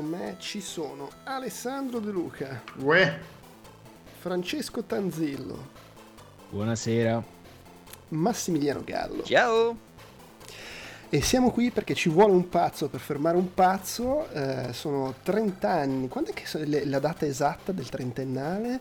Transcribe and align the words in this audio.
Con 0.00 0.08
me 0.08 0.36
ci 0.38 0.62
sono 0.62 1.10
Alessandro 1.24 1.98
De 1.98 2.10
Luca, 2.10 2.62
Uè, 2.78 3.18
Francesco 4.18 4.82
Tanzillo, 4.82 5.68
Buonasera. 6.48 7.22
Massimiliano 8.08 8.82
Gallo. 8.82 9.22
Ciao! 9.24 9.76
E 11.10 11.20
siamo 11.20 11.50
qui 11.50 11.70
perché 11.70 11.92
ci 11.94 12.08
vuole 12.08 12.32
un 12.32 12.48
pazzo 12.48 12.88
per 12.88 13.00
fermare 13.00 13.36
un 13.36 13.52
pazzo. 13.52 14.26
eh, 14.30 14.72
sono 14.72 15.16
30 15.22 15.68
anni. 15.68 16.08
Quando 16.08 16.30
è 16.30 16.32
che 16.32 16.86
la 16.86 16.98
data 16.98 17.26
esatta 17.26 17.70
del 17.72 17.90
trentennale? 17.90 18.80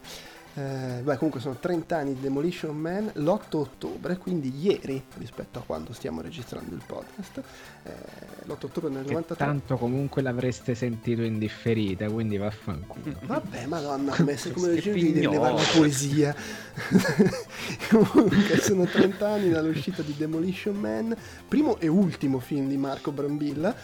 Eh, 0.55 1.01
beh, 1.03 1.17
comunque 1.17 1.39
sono 1.41 1.55
30 1.59 1.95
anni 1.97 2.13
di 2.15 2.21
Demolition 2.21 2.75
Man, 2.75 3.11
l'8 3.13 3.55
ottobre, 3.57 4.17
quindi 4.17 4.51
ieri 4.59 5.01
rispetto 5.17 5.59
a 5.59 5.63
quando 5.65 5.93
stiamo 5.93 6.21
registrando 6.21 6.73
il 6.73 6.81
podcast. 6.85 7.41
Eh, 7.83 7.91
l'8 8.45 8.65
ottobre 8.65 8.89
del 8.91 9.05
Che 9.05 9.13
93. 9.13 9.35
tanto 9.35 9.77
comunque 9.77 10.21
l'avreste 10.21 10.75
sentito 10.75 11.21
in 11.21 11.37
differita, 11.39 12.09
quindi 12.09 12.37
vaffanculo. 12.37 13.03
Vabbè, 13.21 13.65
madonna, 13.67 14.13
a 14.15 14.23
me 14.23 14.37
se 14.37 14.51
come 14.51 14.69
dicevi 14.69 15.11
devi 15.13 15.27
pignolo. 15.27 15.31
levare 15.31 15.55
la 15.55 15.63
poesia. 15.73 16.35
Comunque 17.89 18.57
sono 18.59 18.85
30 18.85 19.27
anni 19.27 19.49
dall'uscita 19.49 20.01
di 20.01 20.15
Demolition 20.15 20.75
Man, 20.75 21.15
primo 21.47 21.77
e 21.79 21.87
ultimo 21.87 22.39
film 22.39 22.67
di 22.67 22.77
Marco 22.77 23.11
Brambilla. 23.11 23.75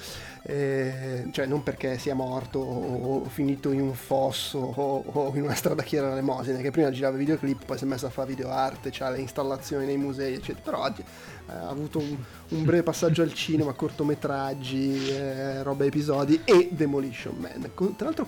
eh, 0.48 1.28
cioè 1.32 1.46
non 1.48 1.64
perché 1.64 1.98
sia 1.98 2.14
morto 2.14 2.60
o, 2.60 3.22
o 3.22 3.30
finito 3.30 3.72
in 3.72 3.82
un 3.82 3.94
fosso 3.96 4.60
o, 4.60 5.04
o 5.06 5.32
in 5.36 5.42
una 5.42 5.56
strada 5.56 5.82
chiara 5.82 6.06
all'elemosina 6.08 6.60
che 6.60 6.70
prima 6.70 6.92
girava 6.92 7.18
videoclip 7.18 7.66
poi 7.66 7.78
si 7.80 7.84
è 7.84 7.88
messo 7.88 8.06
a 8.06 8.10
fare 8.12 8.28
videoarte 8.30 8.90
c'ha 8.92 9.10
le 9.10 9.20
installazioni 9.22 9.88
nei 9.88 9.98
musei 9.98 10.36
eccetera 10.36 10.62
però 10.64 10.84
oggi 10.84 11.04
ha 11.48 11.70
avuto 11.70 12.00
un, 12.00 12.16
un 12.50 12.64
breve 12.64 12.84
passaggio 12.84 13.22
al 13.22 13.34
cinema 13.34 13.74
cortometraggi 13.74 15.10
eh, 15.10 15.64
roba 15.64 15.86
episodi 15.86 16.42
e 16.44 16.70
Demolition 16.72 17.36
Man 17.38 17.72
Con- 17.74 17.96
tra 17.96 18.06
l'altro 18.06 18.28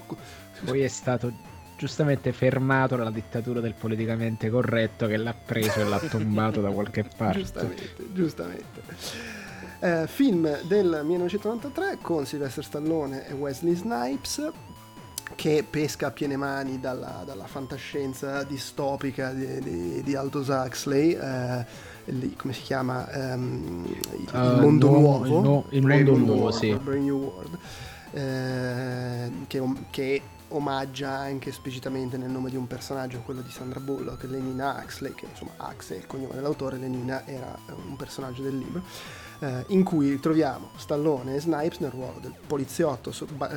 Poi 0.63 0.81
è 0.81 0.87
stato 0.87 1.31
giustamente 1.77 2.33
fermato 2.33 2.95
dalla 2.95 3.11
dittatura 3.11 3.59
del 3.59 3.75
politicamente 3.75 4.49
corretto 4.49 5.05
che 5.07 5.17
l'ha 5.17 5.33
preso 5.33 5.79
e 5.79 5.83
l'ha 5.83 5.99
tombato 5.99 6.59
da 6.59 6.71
qualche 6.71 7.05
parte. 7.15 7.39
Giustamente, 7.39 7.95
giustamente. 8.13 8.81
Eh, 9.79 10.07
film 10.07 10.61
del 10.63 11.01
1993 11.03 11.99
con 12.01 12.25
Sylvester 12.25 12.63
Stallone 12.63 13.27
e 13.27 13.33
Wesley 13.33 13.75
Snipes 13.75 14.51
che 15.35 15.63
pesca 15.69 16.07
a 16.07 16.11
piene 16.11 16.35
mani 16.35 16.79
dalla, 16.79 17.23
dalla 17.25 17.45
fantascienza 17.45 18.43
distopica 18.43 19.31
di, 19.31 19.59
di, 19.59 20.03
di 20.03 20.15
Aldous 20.15 20.47
Huxley, 20.47 21.11
eh, 21.11 21.65
lì, 22.11 22.35
come 22.35 22.53
si 22.53 22.61
chiama? 22.61 23.09
Ehm, 23.11 23.85
il, 23.85 24.21
il 24.21 24.29
Eh, 24.33 24.59
mondo 24.61 24.89
no, 24.89 24.99
nuovo. 24.99 25.25
il 25.25 25.31
no- 25.31 25.65
il 25.69 25.85
mondo 25.85 26.15
nuovo, 26.15 26.33
World, 26.43 26.57
sì. 26.57 26.73
Brave 26.73 26.99
New 26.99 27.17
World, 27.17 27.57
eh, 28.11 29.31
che, 29.47 29.63
che 29.89 30.21
omaggia 30.49 31.09
anche 31.11 31.49
esplicitamente 31.49 32.17
nel 32.17 32.29
nome 32.29 32.49
di 32.49 32.55
un 32.55 32.67
personaggio, 32.67 33.19
quello 33.25 33.41
di 33.41 33.51
Sandra 33.51 33.79
Bullock, 33.79 34.23
Lenina 34.23 34.79
Huxley, 34.81 35.13
che 35.13 35.25
insomma 35.29 35.51
Hux 35.57 35.91
è 35.93 35.97
il 35.97 36.07
cognome 36.07 36.35
dell'autore, 36.35 36.77
Lenina 36.77 37.25
era 37.25 37.57
un 37.85 37.95
personaggio 37.97 38.43
del 38.43 38.57
libro, 38.57 38.81
eh, 39.39 39.63
in 39.67 39.83
cui 39.83 40.19
troviamo 40.19 40.69
Stallone 40.77 41.35
e 41.35 41.39
Snipes 41.39 41.79
nel 41.79 41.91
ruolo 41.91 42.17
del 42.19 42.33
poliziotto 42.45 43.11
so- 43.11 43.27
ba- 43.31 43.51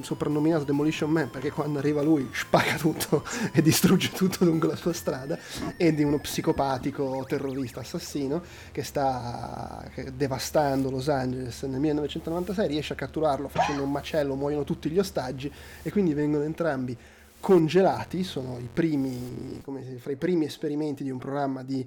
soprannominato 0.00 0.64
Demolition 0.64 1.10
Man 1.10 1.30
perché 1.30 1.50
quando 1.50 1.78
arriva 1.78 2.02
lui 2.02 2.28
spacca 2.32 2.76
tutto 2.76 3.24
e 3.52 3.62
distrugge 3.62 4.10
tutto 4.10 4.44
lungo 4.44 4.66
la 4.66 4.76
sua 4.76 4.92
strada 4.92 5.38
e 5.76 5.94
di 5.94 6.02
uno 6.02 6.18
psicopatico 6.18 7.24
terrorista 7.26 7.80
assassino 7.80 8.42
che 8.70 8.82
sta 8.82 9.84
devastando 10.12 10.90
Los 10.90 11.08
Angeles 11.08 11.62
nel 11.62 11.80
1996 11.80 12.68
riesce 12.68 12.92
a 12.92 12.96
catturarlo 12.96 13.48
facendo 13.48 13.82
un 13.82 13.90
macello 13.90 14.34
muoiono 14.34 14.64
tutti 14.64 14.88
gli 14.88 14.98
ostaggi 14.98 15.50
e 15.82 15.90
quindi 15.90 16.14
vengono 16.14 16.44
entrambi 16.44 16.96
congelati 17.40 18.24
sono 18.24 18.58
i 18.58 18.68
primi 18.72 19.60
come 19.62 19.82
fra 19.98 20.12
i 20.12 20.16
primi 20.16 20.46
esperimenti 20.46 21.02
di 21.04 21.10
un 21.10 21.18
programma 21.18 21.62
di 21.62 21.86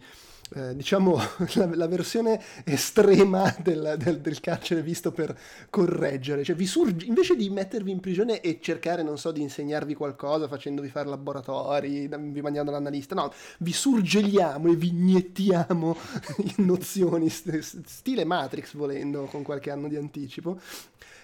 eh, 0.55 0.75
diciamo 0.75 1.15
la, 1.55 1.69
la 1.75 1.87
versione 1.87 2.41
estrema 2.63 3.53
del, 3.61 3.95
del- 3.97 4.19
del 4.21 4.39
carcere 4.39 4.81
visto 4.81 5.11
per 5.11 5.37
correggere, 5.69 6.43
cioè 6.43 6.55
vi 6.55 6.65
surge, 6.65 7.05
invece 7.05 7.35
di 7.35 7.49
mettervi 7.49 7.91
in 7.91 7.99
prigione 7.99 8.41
e 8.41 8.59
cercare, 8.61 9.03
non 9.03 9.17
so, 9.17 9.31
di 9.31 9.41
insegnarvi 9.41 9.93
qualcosa 9.95 10.47
facendovi 10.47 10.89
fare 10.89 11.09
laboratori, 11.09 12.07
vi 12.07 12.41
mandiando 12.41 12.71
l'analista, 12.71 13.15
no, 13.15 13.31
vi 13.59 13.73
surgeliamo 13.73 14.71
e 14.71 14.75
vi 14.75 14.89
iniettiamo 14.89 15.95
nozioni, 16.57 17.29
st- 17.29 17.83
stile 17.85 18.23
Matrix 18.25 18.73
volendo, 18.75 19.25
con 19.25 19.43
qualche 19.43 19.71
anno 19.71 19.87
di 19.87 19.95
anticipo. 19.95 20.59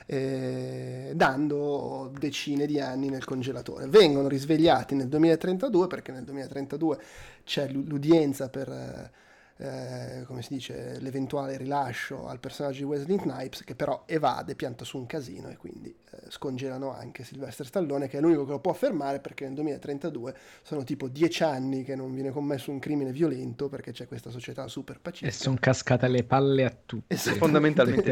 Eh, 0.05 1.11
dando 1.15 2.11
decine 2.17 2.65
di 2.65 2.79
anni 2.79 3.09
nel 3.09 3.25
congelatore. 3.25 3.87
Vengono 3.87 4.27
risvegliati 4.27 4.95
nel 4.95 5.07
2032 5.07 5.87
perché 5.87 6.11
nel 6.11 6.23
2032 6.23 6.97
c'è 7.43 7.69
l'u- 7.69 7.85
l'udienza 7.87 8.49
per 8.49 8.69
eh, 8.69 9.21
eh, 9.57 10.23
come 10.25 10.41
si 10.41 10.55
dice 10.55 10.97
l'eventuale 10.99 11.57
rilascio 11.57 12.27
al 12.27 12.39
personaggio 12.39 12.79
di 12.79 12.83
Wesley 12.85 13.19
Snipes 13.19 13.63
che 13.63 13.75
però 13.75 14.03
evade, 14.07 14.55
pianta 14.55 14.83
su 14.83 14.97
un 14.97 15.05
casino 15.05 15.49
e 15.49 15.57
quindi 15.57 15.89
eh, 15.89 16.17
scongelano 16.29 16.91
anche 16.91 17.23
Sylvester 17.23 17.65
Stallone 17.65 18.07
che 18.07 18.17
è 18.17 18.21
l'unico 18.21 18.45
che 18.45 18.51
lo 18.51 18.59
può 18.59 18.73
fermare 18.73 19.19
perché 19.19 19.45
nel 19.45 19.53
2032 19.53 20.35
sono 20.63 20.83
tipo 20.83 21.07
dieci 21.07 21.43
anni 21.43 21.83
che 21.83 21.95
non 21.95 22.13
viene 22.13 22.31
commesso 22.31 22.71
un 22.71 22.79
crimine 22.79 23.11
violento 23.11 23.69
perché 23.69 23.91
c'è 23.91 24.07
questa 24.07 24.31
società 24.31 24.67
super 24.67 24.95
E 24.95 24.99
pacifica 24.99 25.31
sono 25.31 25.57
cascate 25.59 26.07
le 26.07 26.23
palle 26.23 26.65
a 26.65 26.75
tutti. 26.85 27.13
Esatto. 27.13 27.37
Fondamentalmente 27.37 28.11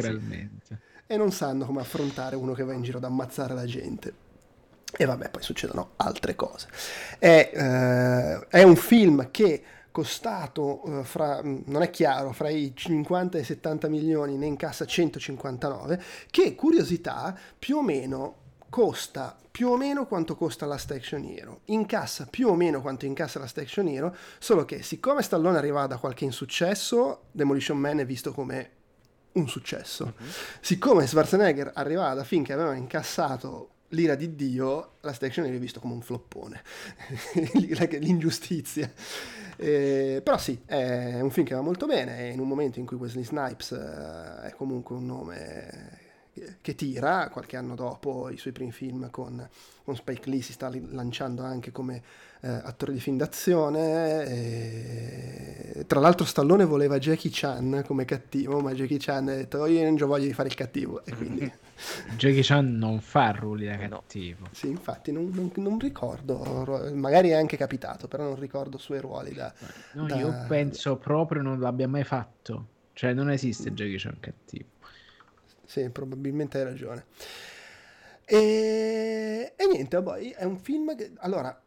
sì. 0.61 0.75
E 1.11 1.17
non 1.17 1.33
sanno 1.33 1.65
come 1.65 1.81
affrontare 1.81 2.37
uno 2.37 2.53
che 2.53 2.63
va 2.63 2.71
in 2.71 2.83
giro 2.83 2.97
ad 2.97 3.03
ammazzare 3.03 3.53
la 3.53 3.65
gente. 3.65 4.13
E 4.97 5.03
vabbè, 5.03 5.29
poi 5.29 5.43
succedono 5.43 5.91
altre 5.97 6.35
cose. 6.35 6.67
È, 7.19 7.51
eh, 7.53 8.47
è 8.47 8.63
un 8.63 8.77
film 8.77 9.29
che 9.29 9.61
costato 9.91 10.81
eh, 10.83 11.03
fra, 11.03 11.43
mh, 11.43 11.63
non 11.65 11.81
è 11.81 11.89
chiaro, 11.89 12.31
fra 12.31 12.47
i 12.49 12.71
50 12.73 13.37
e 13.37 13.41
i 13.41 13.43
70 13.43 13.89
milioni, 13.89 14.37
ne 14.37 14.45
incassa 14.45 14.85
159, 14.85 16.01
che 16.29 16.55
curiosità 16.55 17.37
più 17.59 17.77
o 17.77 17.83
meno 17.83 18.35
costa 18.69 19.35
più 19.51 19.67
o 19.67 19.75
meno 19.75 20.07
quanto 20.07 20.37
costa 20.37 20.65
la 20.65 20.75
Action 20.75 21.25
Hero, 21.25 21.59
incassa 21.65 22.25
più 22.29 22.47
o 22.47 22.55
meno 22.55 22.79
quanto 22.79 23.05
incassa 23.05 23.37
la 23.37 23.49
Action 23.53 23.85
Hero, 23.89 24.15
solo 24.39 24.63
che 24.63 24.81
siccome 24.81 25.21
Stallone 25.23 25.57
arrivava 25.57 25.87
da 25.87 25.97
qualche 25.97 26.23
insuccesso, 26.23 27.23
Demolition 27.31 27.77
Man 27.77 27.99
è 27.99 28.05
visto 28.05 28.31
come 28.31 28.79
un 29.33 29.47
successo. 29.47 30.13
Siccome 30.59 31.07
Schwarzenegger 31.07 31.71
arrivava 31.75 32.13
da 32.13 32.23
film 32.23 32.43
che 32.43 32.53
avevano 32.53 32.77
incassato 32.77 33.69
l'ira 33.91 34.15
di 34.15 34.35
Dio, 34.35 34.93
la 35.01 35.15
Hero 35.19 35.45
è 35.45 35.59
visto 35.59 35.79
come 35.79 35.93
un 35.93 36.01
floppone, 36.01 36.61
l'ingiustizia. 37.99 38.91
Eh, 39.57 40.21
però 40.23 40.37
sì, 40.37 40.59
è 40.65 41.19
un 41.19 41.29
film 41.29 41.45
che 41.45 41.55
va 41.55 41.61
molto 41.61 41.85
bene, 41.85 42.29
in 42.29 42.39
un 42.39 42.47
momento 42.47 42.79
in 42.79 42.85
cui 42.85 42.97
Wesley 42.97 43.23
Snipes 43.23 43.71
eh, 43.71 44.47
è 44.47 44.53
comunque 44.55 44.95
un 44.95 45.05
nome 45.05 45.99
che 46.61 46.75
tira, 46.75 47.29
qualche 47.29 47.57
anno 47.57 47.75
dopo 47.75 48.29
i 48.29 48.37
suoi 48.37 48.53
primi 48.53 48.71
film 48.71 49.09
con, 49.09 49.47
con 49.83 49.95
Spike 49.95 50.29
Lee 50.29 50.41
si 50.41 50.53
sta 50.53 50.71
lanciando 50.71 51.43
anche 51.43 51.71
come 51.71 52.01
eh, 52.41 52.49
attore 52.49 52.93
di 52.93 52.99
film 52.99 53.17
d'azione. 53.17 54.25
E... 54.25 55.85
Tra 55.87 55.99
l'altro 55.99 56.25
Stallone 56.25 56.65
voleva 56.65 56.97
Jackie 56.99 57.31
Chan 57.31 57.83
come 57.85 58.05
cattivo, 58.05 58.59
ma 58.59 58.73
Jackie 58.73 58.97
Chan 58.99 59.27
ha 59.29 59.35
detto 59.35 59.65
io 59.65 59.83
non 59.83 59.95
voglio 59.95 60.25
di 60.25 60.33
fare 60.33 60.49
il 60.49 60.55
cattivo 60.55 61.03
e 61.05 61.15
quindi... 61.15 61.51
Jackie 62.15 62.43
Chan 62.43 62.77
non 62.77 62.99
fa 63.01 63.31
ruoli 63.31 63.65
da 63.65 63.77
cattivo. 63.77 64.47
Sì, 64.51 64.67
infatti 64.67 65.11
non, 65.11 65.31
non, 65.33 65.51
non, 65.55 65.79
ricordo, 65.79 66.91
magari 66.93 67.29
è 67.29 67.33
anche 67.33 67.57
capitato, 67.57 68.07
però 68.07 68.23
non 68.23 68.39
ricordo 68.39 68.77
i 68.77 68.79
suoi 68.79 68.99
ruoli 68.99 69.33
da... 69.33 69.51
No, 69.93 70.05
da... 70.05 70.15
io 70.15 70.45
penso 70.47 70.97
proprio 70.97 71.41
non 71.41 71.59
l'abbia 71.59 71.87
mai 71.87 72.03
fatto, 72.03 72.67
cioè 72.93 73.13
non 73.13 73.31
esiste 73.31 73.71
Jackie 73.73 73.97
Chan 73.97 74.17
cattivo. 74.19 74.69
Sì, 75.65 75.89
probabilmente 75.89 76.59
hai 76.59 76.63
ragione. 76.65 77.05
E, 78.25 79.53
e 79.55 79.67
niente, 79.67 80.01
poi 80.01 80.29
è 80.31 80.43
un 80.43 80.57
film 80.57 80.95
che... 80.95 81.13
Allora, 81.19 81.59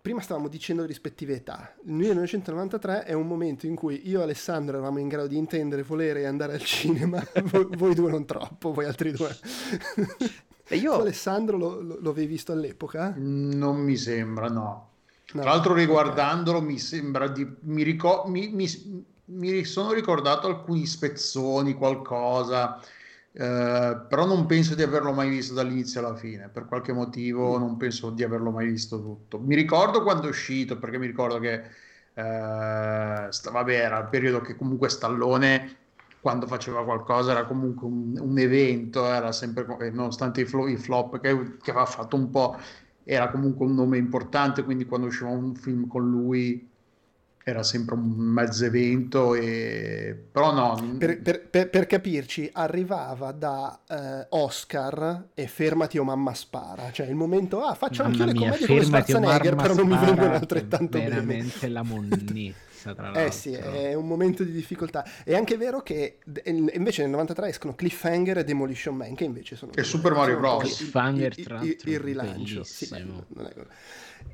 prima 0.00 0.20
stavamo 0.20 0.48
dicendo 0.48 0.82
le 0.82 0.88
rispettive 0.88 1.34
età. 1.34 1.74
Il 1.84 1.92
1993 1.92 3.04
è 3.04 3.12
un 3.12 3.26
momento 3.26 3.66
in 3.66 3.74
cui 3.74 4.08
io 4.08 4.20
e 4.20 4.22
Alessandro 4.22 4.76
eravamo 4.76 4.98
in 4.98 5.08
grado 5.08 5.28
di 5.28 5.36
intendere, 5.36 5.82
volere 5.82 6.20
e 6.20 6.24
andare 6.26 6.54
al 6.54 6.62
cinema, 6.62 7.22
voi, 7.44 7.66
voi, 7.76 7.94
due 7.94 8.10
non 8.10 8.24
troppo, 8.24 8.72
voi 8.72 8.86
altri 8.86 9.12
due. 9.12 9.36
E 10.66 10.76
io... 10.76 10.94
Tu 10.94 11.00
Alessandro 11.00 11.56
lo, 11.56 11.80
lo, 11.80 11.98
lo, 12.00 12.10
avevi 12.10 12.28
visto 12.28 12.52
all'epoca? 12.52 13.12
Non 13.16 13.78
mi 13.78 13.96
sembra, 13.96 14.48
no. 14.48 14.88
no 15.32 15.40
Tra 15.40 15.50
l'altro 15.50 15.74
riguardandolo 15.74 16.58
okay. 16.58 16.70
mi 16.70 16.78
sembra 16.78 17.28
di... 17.28 17.46
Mi, 17.62 17.82
ricor- 17.82 18.28
mi, 18.28 18.48
mi, 18.48 19.04
mi 19.24 19.64
sono 19.64 19.92
ricordato 19.92 20.46
alcuni 20.46 20.86
spezzoni, 20.86 21.74
qualcosa 21.74 22.80
eh, 23.32 24.06
però 24.08 24.26
non 24.26 24.46
penso 24.46 24.74
di 24.74 24.82
averlo 24.82 25.12
mai 25.12 25.28
visto 25.28 25.54
dall'inizio 25.54 26.00
alla 26.00 26.16
fine, 26.16 26.48
per 26.48 26.66
qualche 26.66 26.92
motivo 26.92 27.56
mm. 27.56 27.60
non 27.60 27.76
penso 27.76 28.10
di 28.10 28.24
averlo 28.24 28.50
mai 28.50 28.66
visto 28.66 29.00
tutto. 29.00 29.38
Mi 29.38 29.54
ricordo 29.54 30.02
quando 30.02 30.26
è 30.26 30.28
uscito, 30.28 30.78
perché 30.78 30.98
mi 30.98 31.06
ricordo 31.06 31.38
che 31.38 31.54
eh, 32.14 33.26
sta, 33.30 33.50
vabbè, 33.50 33.72
era 33.74 33.98
il 33.98 34.08
periodo 34.08 34.40
che 34.40 34.56
comunque 34.56 34.88
Stallone 34.88 35.76
quando 36.20 36.46
faceva 36.46 36.84
qualcosa 36.84 37.30
era 37.32 37.46
comunque 37.46 37.86
un, 37.86 38.16
un 38.20 38.38
evento, 38.38 39.06
era 39.06 39.32
sempre, 39.32 39.64
nonostante 39.90 40.42
i, 40.42 40.44
flo, 40.44 40.68
i 40.68 40.76
flop 40.76 41.18
che, 41.20 41.56
che 41.62 41.70
aveva 41.70 41.86
fatto 41.86 42.16
un 42.16 42.30
po', 42.30 42.58
era 43.04 43.30
comunque 43.30 43.64
un 43.66 43.74
nome 43.74 43.96
importante, 43.98 44.62
quindi 44.64 44.84
quando 44.84 45.06
usciva 45.06 45.30
un 45.30 45.54
film 45.54 45.86
con 45.86 46.08
lui 46.08 46.69
era 47.50 47.62
sempre 47.62 47.94
un 47.94 48.02
mezzo 48.02 48.64
evento, 48.64 49.34
e... 49.34 50.16
però 50.30 50.52
no. 50.52 50.96
Per, 50.98 51.20
per, 51.20 51.48
per, 51.48 51.68
per 51.68 51.86
capirci, 51.86 52.48
arrivava 52.52 53.32
da 53.32 53.80
eh, 53.88 54.26
Oscar 54.30 55.28
e 55.34 55.46
Fermati 55.46 55.98
o 55.98 56.04
mamma 56.04 56.34
spara, 56.34 56.90
cioè 56.92 57.06
il 57.06 57.14
momento, 57.14 57.62
ah 57.62 57.74
faccio 57.74 58.02
anche 58.02 58.24
le 58.24 58.34
commedie 58.34 58.66
con 58.66 58.82
Schwarzenegger, 58.82 59.54
però 59.56 59.74
non 59.74 59.88
mi 59.88 59.98
vengono 59.98 60.34
altrettanto 60.34 60.98
veramente 60.98 61.20
bene. 61.20 61.50
Veramente 61.64 61.68
la 61.68 61.82
monnezza, 62.80 62.94
tra 62.94 63.02
l'altro. 63.04 63.22
Eh 63.22 63.30
sì, 63.30 63.52
è 63.52 63.94
un 63.94 64.06
momento 64.06 64.42
di 64.44 64.52
difficoltà. 64.52 65.04
È 65.24 65.34
anche 65.34 65.56
vero 65.56 65.82
che 65.82 66.18
invece 66.44 67.02
nel 67.02 67.10
93 67.10 67.48
escono 67.48 67.74
Cliffhanger 67.74 68.38
e 68.38 68.44
Demolition 68.44 68.96
Man, 68.96 69.14
che 69.14 69.24
invece 69.24 69.56
sono... 69.56 69.72
E 69.74 69.82
Super 69.82 70.12
Mario 70.12 70.38
Bros. 70.38 70.76
Cliffhanger, 70.76 71.32
il, 71.36 71.58
il, 71.62 71.68
il, 71.68 71.92
il 71.92 72.00
rilancio. 72.00 72.64
Sì, 72.64 72.88
beh, 72.88 73.02
non 73.02 73.46
è 73.46 73.52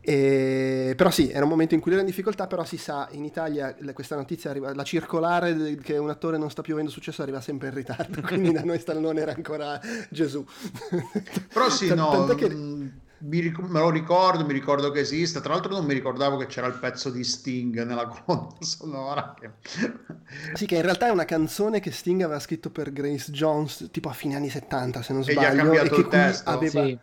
e, 0.01 0.95
però 0.97 1.11
sì, 1.11 1.31
era 1.31 1.45
un 1.45 1.51
momento 1.51 1.75
in 1.75 1.81
cui 1.81 1.93
era 1.93 2.01
in 2.01 2.07
difficoltà, 2.07 2.47
però 2.47 2.65
si 2.65 2.77
sa, 2.77 3.09
in 3.13 3.25
Italia 3.25 3.75
questa 3.93 4.17
notizia 4.17 4.51
arriva, 4.51 4.75
la 4.75 4.83
circolare 4.83 5.77
che 5.77 5.97
un 5.97 6.11
attore 6.11 6.39
non 6.39 6.51
sta 6.51 6.63
più 6.63 6.75
avendo 6.75 6.91
successo 6.91 7.23
arriva 7.23 7.41
sempre 7.41 7.69
in 7.69 7.75
ritardo, 7.75 8.21
quindi 8.27 8.53
da 8.53 8.63
noi 8.63 8.79
Stallone 8.79 9.21
era 9.21 9.33
ancora 9.33 9.81
Gesù. 10.09 10.45
Però 11.53 11.71
sì, 11.71 11.93
no, 11.95 12.25
che... 12.35 12.49
Ric- 13.19 13.59
me 13.61 13.81
lo 13.81 13.91
ricordo, 13.91 14.45
mi 14.45 14.53
ricordo 14.53 14.91
che 14.91 15.01
esiste, 15.01 15.41
tra 15.41 15.55
l'altro 15.55 15.73
non 15.73 15.85
mi 15.85 15.95
ricordavo 15.95 16.37
che 16.37 16.47
c'era 16.47 16.67
il 16.67 16.75
pezzo 16.75 17.11
di 17.11 17.25
Sting 17.25 17.83
nella 17.85 18.07
colonna 18.25 18.57
sonora. 18.61 19.35
Che... 19.39 19.51
sì, 20.55 20.67
che 20.67 20.77
in 20.77 20.83
realtà 20.83 21.07
è 21.07 21.11
una 21.11 21.25
canzone 21.25 21.81
che 21.81 21.91
Sting 21.91 22.23
aveva 22.23 22.41
scritto 22.41 22.71
per 22.71 22.93
Grace 22.93 23.31
Jones 23.33 23.89
tipo 23.91 24.09
a 24.09 24.13
fine 24.13 24.37
anni 24.37 24.51
70, 24.51 25.03
se 25.03 25.13
non 25.13 25.23
sbaglio. 25.23 25.41
E 25.41 25.43
gli 25.43 25.47
ha 25.47 25.55
cambiato 25.55 25.95
e 25.95 25.99
il 25.99 26.09
testo. 26.09 26.51
Aveva... 26.51 26.85
Sì 26.85 26.99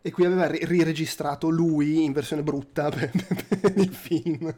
e 0.00 0.10
qui 0.10 0.24
aveva 0.24 0.46
riregistrato 0.46 1.48
lui 1.48 2.04
in 2.04 2.12
versione 2.12 2.42
brutta 2.42 2.88
per, 2.90 3.10
per 3.10 3.72
il 3.76 3.92
film. 3.92 4.54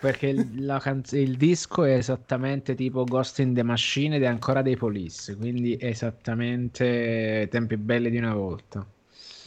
Perché 0.00 0.28
il, 0.28 0.78
canz- 0.80 1.12
il, 1.12 1.36
disco 1.36 1.84
è 1.84 1.94
esattamente 1.94 2.74
tipo 2.74 3.04
Ghost 3.04 3.38
in 3.40 3.54
the 3.54 3.62
Machine 3.62 4.16
ed 4.16 4.22
è 4.22 4.26
ancora 4.26 4.62
dei 4.62 4.76
Police, 4.76 5.36
quindi 5.36 5.76
è 5.76 5.86
esattamente 5.86 7.48
tempi 7.50 7.76
belli 7.76 8.10
di 8.10 8.18
una 8.18 8.34
volta. 8.34 8.84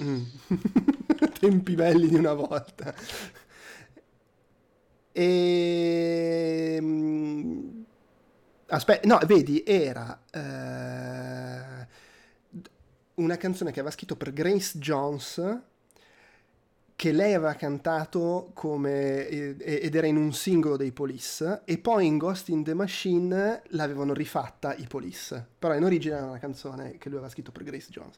Mm. 0.01 0.23
tempi 1.39 1.75
belli 1.75 2.07
di 2.07 2.15
una 2.15 2.33
volta. 2.33 2.93
E... 5.11 6.75
Ehm, 6.77 7.85
Aspetta, 8.67 9.07
no, 9.07 9.19
vedi, 9.25 9.63
era... 9.65 10.21
Eh 10.31 11.93
una 13.15 13.37
canzone 13.37 13.71
che 13.71 13.79
aveva 13.79 13.93
scritto 13.93 14.15
per 14.15 14.33
Grace 14.33 14.77
Jones 14.77 15.59
che 16.97 17.11
lei 17.11 17.33
aveva 17.33 17.53
cantato 17.53 18.51
come, 18.53 19.27
ed 19.27 19.95
era 19.95 20.07
in 20.07 20.15
un 20.15 20.33
singolo 20.33 20.77
dei 20.77 20.91
Police 20.91 21.61
e 21.65 21.77
poi 21.77 22.05
in 22.05 22.17
Ghost 22.17 22.47
in 22.49 22.63
the 22.63 22.73
Machine 22.73 23.63
l'avevano 23.67 24.13
rifatta 24.13 24.73
i 24.75 24.87
Police 24.87 25.45
però 25.59 25.75
in 25.75 25.83
origine 25.83 26.15
era 26.15 26.25
una 26.25 26.39
canzone 26.39 26.97
che 26.97 27.09
lui 27.09 27.17
aveva 27.17 27.31
scritto 27.31 27.51
per 27.51 27.63
Grace 27.63 27.89
Jones 27.89 28.15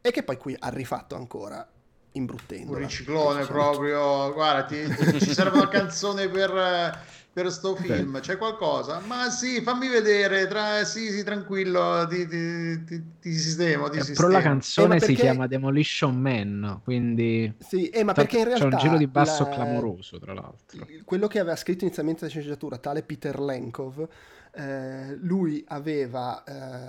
e 0.00 0.10
che 0.10 0.22
poi 0.22 0.36
qui 0.36 0.56
ha 0.58 0.68
rifatto 0.68 1.14
ancora 1.14 1.66
imbruttendo 2.12 2.72
un 2.72 2.78
riciclone 2.78 3.44
proprio 3.44 4.32
guarda 4.32 4.64
ti, 4.64 5.20
ci 5.20 5.34
serve 5.34 5.58
una 5.58 5.68
canzone 5.68 6.28
per 6.28 7.06
per 7.38 7.52
sto 7.52 7.76
film? 7.76 8.18
C'è 8.18 8.36
qualcosa? 8.36 9.00
Ma 9.06 9.30
sì, 9.30 9.60
fammi 9.62 9.86
vedere, 9.86 10.48
tra... 10.48 10.82
sì, 10.82 11.12
sì, 11.12 11.22
tranquillo, 11.22 12.04
ti, 12.08 12.26
ti, 12.26 12.84
ti, 12.84 13.04
ti 13.20 13.32
sistemo, 13.32 13.88
ti 13.88 13.98
eh, 13.98 14.12
Però 14.12 14.26
la 14.26 14.40
canzone 14.40 14.96
eh, 14.96 14.98
perché... 14.98 15.14
si 15.14 15.20
chiama 15.20 15.46
Demolition 15.46 16.16
Man, 16.16 16.80
quindi... 16.82 17.54
Sì, 17.58 17.90
eh, 17.90 18.02
ma 18.02 18.12
perché 18.12 18.38
in 18.38 18.44
realtà... 18.44 18.66
C'è 18.68 18.74
un 18.74 18.80
giro 18.80 18.96
di 18.96 19.06
basso 19.06 19.44
la... 19.44 19.50
clamoroso, 19.50 20.18
tra 20.18 20.34
l'altro. 20.34 20.84
Quello 21.04 21.28
che 21.28 21.38
aveva 21.38 21.54
scritto 21.54 21.84
inizialmente 21.84 22.24
la 22.24 22.30
sceneggiatura, 22.30 22.76
tale 22.78 23.04
Peter 23.04 23.38
Lenkov, 23.38 24.08
eh, 24.52 25.16
lui 25.20 25.64
aveva, 25.68 26.44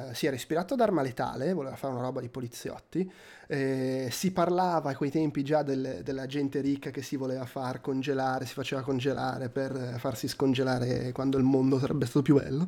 eh, 0.09 0.13
si 0.13 0.25
era 0.25 0.35
ispirato 0.35 0.73
ad 0.73 0.81
Arma 0.81 1.01
Letale, 1.01 1.53
voleva 1.53 1.75
fare 1.75 1.93
una 1.93 2.03
roba 2.03 2.21
di 2.21 2.29
poliziotti, 2.29 3.11
eh, 3.47 4.09
si 4.11 4.31
parlava 4.31 4.91
a 4.91 4.95
quei 4.95 5.09
tempi 5.09 5.43
già 5.43 5.63
del, 5.63 6.01
della 6.03 6.25
gente 6.25 6.61
ricca 6.61 6.91
che 6.91 7.01
si 7.01 7.15
voleva 7.15 7.45
far 7.45 7.81
congelare, 7.81 8.45
si 8.45 8.53
faceva 8.53 8.81
congelare 8.81 9.49
per 9.49 9.95
farsi 9.97 10.27
scongelare 10.27 11.11
quando 11.11 11.37
il 11.37 11.43
mondo 11.43 11.79
sarebbe 11.79 12.05
stato 12.05 12.21
più 12.21 12.35
bello, 12.35 12.67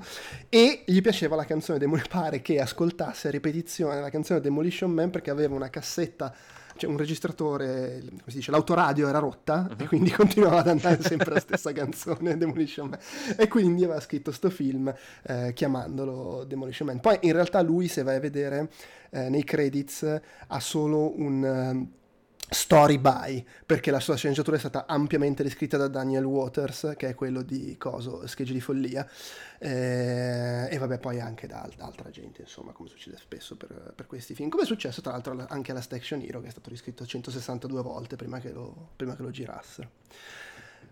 e 0.49 0.83
gli 0.85 1.01
piaceva 1.01 1.35
la 1.35 1.45
canzone, 1.45 1.79
Demol- 1.79 2.07
pare 2.07 2.41
che 2.41 2.59
ascoltasse 2.59 3.27
a 3.27 3.31
ripetizione 3.31 4.01
la 4.01 4.09
canzone 4.09 4.41
Demolition 4.41 4.91
Man 4.91 5.09
perché 5.09 5.29
aveva 5.29 5.55
una 5.55 5.69
cassetta 5.69 6.33
cioè 6.81 6.89
un 6.89 6.97
registratore, 6.97 7.99
come 8.01 8.21
si 8.25 8.37
dice, 8.37 8.49
l'autoradio 8.49 9.07
era 9.07 9.19
rotta 9.19 9.67
uh-huh. 9.69 9.83
e 9.83 9.87
quindi 9.87 10.09
continuava 10.17 10.59
ad 10.61 10.67
andare 10.67 10.99
sempre 11.03 11.33
la 11.33 11.39
stessa 11.39 11.71
canzone, 11.71 12.37
Demolition 12.37 12.89
Man. 12.89 12.99
E 13.37 13.47
quindi 13.47 13.83
aveva 13.83 13.99
scritto 13.99 14.31
sto 14.31 14.49
film 14.49 14.91
eh, 15.23 15.51
chiamandolo 15.53 16.43
Demolition 16.43 16.87
Man. 16.87 16.99
Poi 16.99 17.19
in 17.21 17.33
realtà 17.33 17.61
lui, 17.61 17.87
se 17.87 18.01
vai 18.01 18.15
a 18.15 18.19
vedere 18.19 18.69
eh, 19.11 19.29
nei 19.29 19.43
credits, 19.43 20.21
ha 20.47 20.59
solo 20.59 21.13
un... 21.19 21.87
Story 22.53 22.97
by, 22.97 23.45
perché 23.65 23.91
la 23.91 24.01
sua 24.01 24.17
sceneggiatura 24.17 24.57
è 24.57 24.59
stata 24.59 24.85
ampiamente 24.85 25.41
riscritta 25.41 25.77
da 25.77 25.87
Daniel 25.87 26.25
Waters, 26.25 26.95
che 26.97 27.07
è 27.07 27.15
quello 27.15 27.43
di 27.43 27.77
Coso, 27.77 28.27
Schegge 28.27 28.51
di 28.51 28.59
Follia, 28.59 29.07
eh, 29.57 30.67
e 30.69 30.77
vabbè 30.77 30.99
poi 30.99 31.21
anche 31.21 31.47
da, 31.47 31.65
da, 31.77 31.85
altra 31.85 32.09
gente, 32.09 32.41
insomma, 32.41 32.73
come 32.73 32.89
succede 32.89 33.15
spesso 33.17 33.55
per, 33.55 33.93
per, 33.95 34.05
questi 34.05 34.35
film. 34.35 34.49
Come 34.49 34.63
è 34.63 34.65
successo 34.65 34.99
tra 34.99 35.13
l'altro 35.13 35.45
anche 35.47 35.71
alla 35.71 35.79
Station 35.79 36.19
Hero, 36.19 36.41
che 36.41 36.47
è 36.47 36.51
stato 36.51 36.69
riscritto 36.69 37.05
162 37.05 37.81
volte 37.81 38.17
prima 38.17 38.39
che 38.39 38.51
lo, 38.51 38.89
prima 38.97 39.15
che 39.15 39.21
lo 39.21 39.31
girassero. 39.31 39.89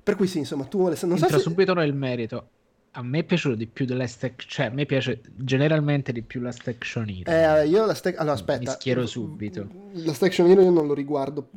Per 0.01 0.15
cui 0.15 0.27
sì, 0.27 0.37
insomma, 0.37 0.63
tu 0.63 0.85
Alessandro... 0.85 1.17
Non 1.17 1.25
Entra 1.25 1.39
so 1.39 1.43
se... 1.43 1.49
subito 1.49 1.73
nel 1.73 1.93
merito 1.93 2.51
a 2.91 3.03
me 3.03 3.19
è 3.19 3.23
piaciuto 3.23 3.55
di 3.55 3.67
più 3.67 3.85
della 3.85 4.07
stack, 4.07 4.45
cioè 4.45 4.67
a 4.67 4.69
me 4.69 4.85
piace 4.85 5.21
generalmente 5.35 6.11
di 6.11 6.21
più 6.21 6.41
la 6.41 6.51
Station 6.51 7.07
Hero. 7.07 7.29
Eh, 7.31 7.67
io 7.67 7.85
la 7.85 7.93
stack, 7.93 8.17
allora 8.17 8.33
aspetta. 8.33 8.59
Mi 8.59 8.65
schiero 8.67 9.05
subito. 9.05 9.67
La 9.93 10.13
Station 10.13 10.49
Hero 10.49 10.61
io 10.61 10.71
non 10.71 10.87
lo 10.87 10.93
riguardo. 10.93 11.49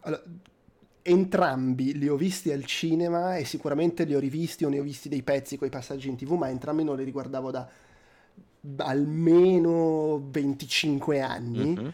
Allora, 0.00 0.22
entrambi 1.02 1.96
li 1.96 2.08
ho 2.08 2.16
visti 2.16 2.50
al 2.50 2.64
cinema 2.64 3.36
e 3.36 3.44
sicuramente 3.44 4.04
li 4.04 4.14
ho 4.14 4.18
rivisti 4.18 4.64
o 4.64 4.68
ne 4.68 4.80
ho 4.80 4.82
visti 4.82 5.08
dei 5.08 5.22
pezzi 5.22 5.56
con 5.56 5.68
i 5.68 5.70
passaggi 5.70 6.08
in 6.08 6.16
tv, 6.16 6.32
ma 6.32 6.48
entrambi 6.48 6.82
non 6.82 6.96
li 6.96 7.04
riguardavo 7.04 7.50
da 7.50 7.68
almeno 8.78 10.26
25 10.30 11.20
anni. 11.20 11.70
Mm-hmm 11.70 11.88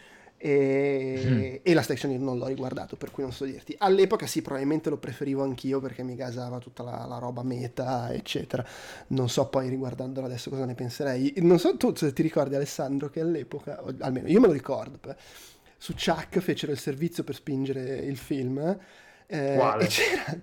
e, 0.44 1.22
mm. 1.24 1.54
e 1.62 1.72
la 1.72 1.82
Station 1.82 2.10
Hero 2.10 2.24
non 2.24 2.36
l'ho 2.36 2.48
riguardato, 2.48 2.96
per 2.96 3.12
cui 3.12 3.22
non 3.22 3.32
so 3.32 3.44
dirti. 3.44 3.76
All'epoca 3.78 4.26
sì, 4.26 4.42
probabilmente 4.42 4.90
lo 4.90 4.96
preferivo 4.96 5.44
anch'io 5.44 5.78
perché 5.78 6.02
mi 6.02 6.16
gasava 6.16 6.58
tutta 6.58 6.82
la, 6.82 7.06
la 7.08 7.18
roba 7.18 7.44
meta, 7.44 8.12
eccetera. 8.12 8.66
Non 9.08 9.28
so 9.28 9.46
poi 9.46 9.68
riguardandolo 9.68 10.26
adesso 10.26 10.50
cosa 10.50 10.64
ne 10.64 10.74
penserei. 10.74 11.34
Non 11.36 11.60
so 11.60 11.76
tu 11.76 11.94
se 11.94 12.12
ti 12.12 12.22
ricordi 12.22 12.56
Alessandro 12.56 13.08
che 13.08 13.20
all'epoca, 13.20 13.80
almeno 14.00 14.26
io 14.26 14.40
me 14.40 14.48
lo 14.48 14.52
ricordo, 14.52 14.98
su 15.76 15.94
Chuck 15.94 16.40
fecero 16.40 16.72
il 16.72 16.78
servizio 16.78 17.22
per 17.22 17.36
spingere 17.36 17.98
il 17.98 18.16
film. 18.16 18.58
Eh? 18.58 18.78
E 19.28 19.86
c'era 19.86 20.38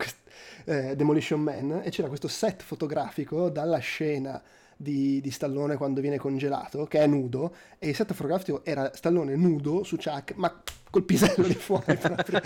eh, 0.64 0.96
Demolition 0.96 1.42
Man 1.42 1.82
e 1.84 1.90
c'era 1.90 2.08
questo 2.08 2.30
set 2.30 2.64
fotografico 2.64 3.50
dalla 3.50 3.80
scena 3.80 4.42
di, 4.82 5.20
di, 5.20 5.30
Stallone 5.30 5.76
quando 5.76 6.00
viene 6.00 6.18
congelato, 6.18 6.86
che 6.86 7.00
è 7.00 7.06
nudo, 7.06 7.54
e 7.78 7.90
il 7.90 7.96
set 7.96 8.14
fotografico 8.14 8.64
era 8.64 8.90
Stallone 8.94 9.36
nudo 9.36 9.84
su 9.84 9.98
Chuck, 9.98 10.36
ma 10.36 10.64
col 10.90 11.04
pisello 11.04 11.46
di 11.46 11.54
fuori 11.54 11.96
proprio. 12.00 12.42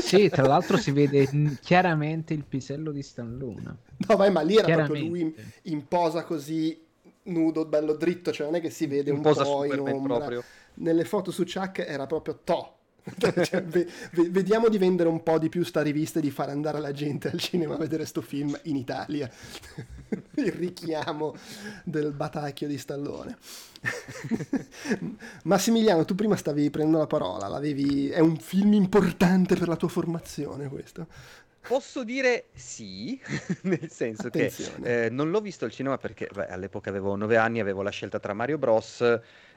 sì, 0.00 0.30
tra 0.30 0.46
l'altro 0.46 0.78
si 0.78 0.92
vede 0.92 1.28
chiaramente 1.60 2.32
il 2.32 2.44
pisello 2.44 2.90
di 2.90 3.02
Stallone. 3.02 3.76
No, 4.08 4.16
vai, 4.16 4.30
ma 4.30 4.40
lì 4.40 4.56
era 4.56 4.86
proprio 4.86 5.06
lui 5.06 5.20
in, 5.20 5.32
in, 5.64 5.86
posa 5.86 6.24
così 6.24 6.82
nudo, 7.24 7.66
bello 7.66 7.92
dritto, 7.92 8.32
cioè 8.32 8.46
non 8.46 8.56
è 8.56 8.60
che 8.62 8.70
si 8.70 8.86
vede 8.86 9.10
in 9.10 9.16
un 9.16 9.22
po' 9.22 9.64
in 9.66 9.78
ombra. 9.78 10.16
Proprio. 10.16 10.42
Nelle 10.76 11.04
foto 11.04 11.30
su 11.30 11.44
Chuck 11.44 11.80
era 11.80 12.06
proprio 12.06 12.40
to 12.42 12.76
cioè, 13.44 13.62
ve, 13.62 13.86
ve, 14.12 14.30
vediamo 14.30 14.70
di 14.70 14.78
vendere 14.78 15.10
un 15.10 15.22
po' 15.22 15.38
di 15.38 15.50
più 15.50 15.62
sta 15.62 15.82
rivista 15.82 16.20
e 16.20 16.22
di 16.22 16.30
far 16.30 16.48
andare 16.48 16.80
la 16.80 16.92
gente 16.92 17.28
al 17.28 17.38
cinema 17.38 17.74
a 17.74 17.76
vedere 17.76 18.06
sto 18.06 18.22
film 18.22 18.58
in 18.62 18.76
Italia. 18.76 19.30
Il 20.36 20.52
richiamo 20.52 21.34
del 21.84 22.12
batacchio 22.12 22.68
di 22.68 22.78
Stallone. 22.78 23.36
Massimiliano, 25.44 26.04
tu 26.04 26.14
prima 26.14 26.36
stavi 26.36 26.70
prendendo 26.70 26.98
la 26.98 27.06
parola, 27.06 27.48
l'avevi... 27.48 28.08
è 28.08 28.20
un 28.20 28.36
film 28.38 28.72
importante 28.72 29.56
per 29.56 29.68
la 29.68 29.76
tua 29.76 29.88
formazione 29.88 30.68
questo? 30.68 31.06
Posso 31.66 32.04
dire 32.04 32.48
sì, 32.52 33.18
nel 33.62 33.90
senso 33.90 34.26
Attenzione. 34.26 34.82
che 34.82 35.04
eh, 35.04 35.08
non 35.08 35.30
l'ho 35.30 35.40
visto 35.40 35.64
al 35.64 35.70
cinema 35.70 35.96
perché 35.96 36.28
beh, 36.32 36.48
all'epoca 36.48 36.90
avevo 36.90 37.16
nove 37.16 37.38
anni, 37.38 37.58
avevo 37.58 37.80
la 37.80 37.90
scelta 37.90 38.18
tra 38.20 38.34
Mario 38.34 38.58
Bros 38.58 39.02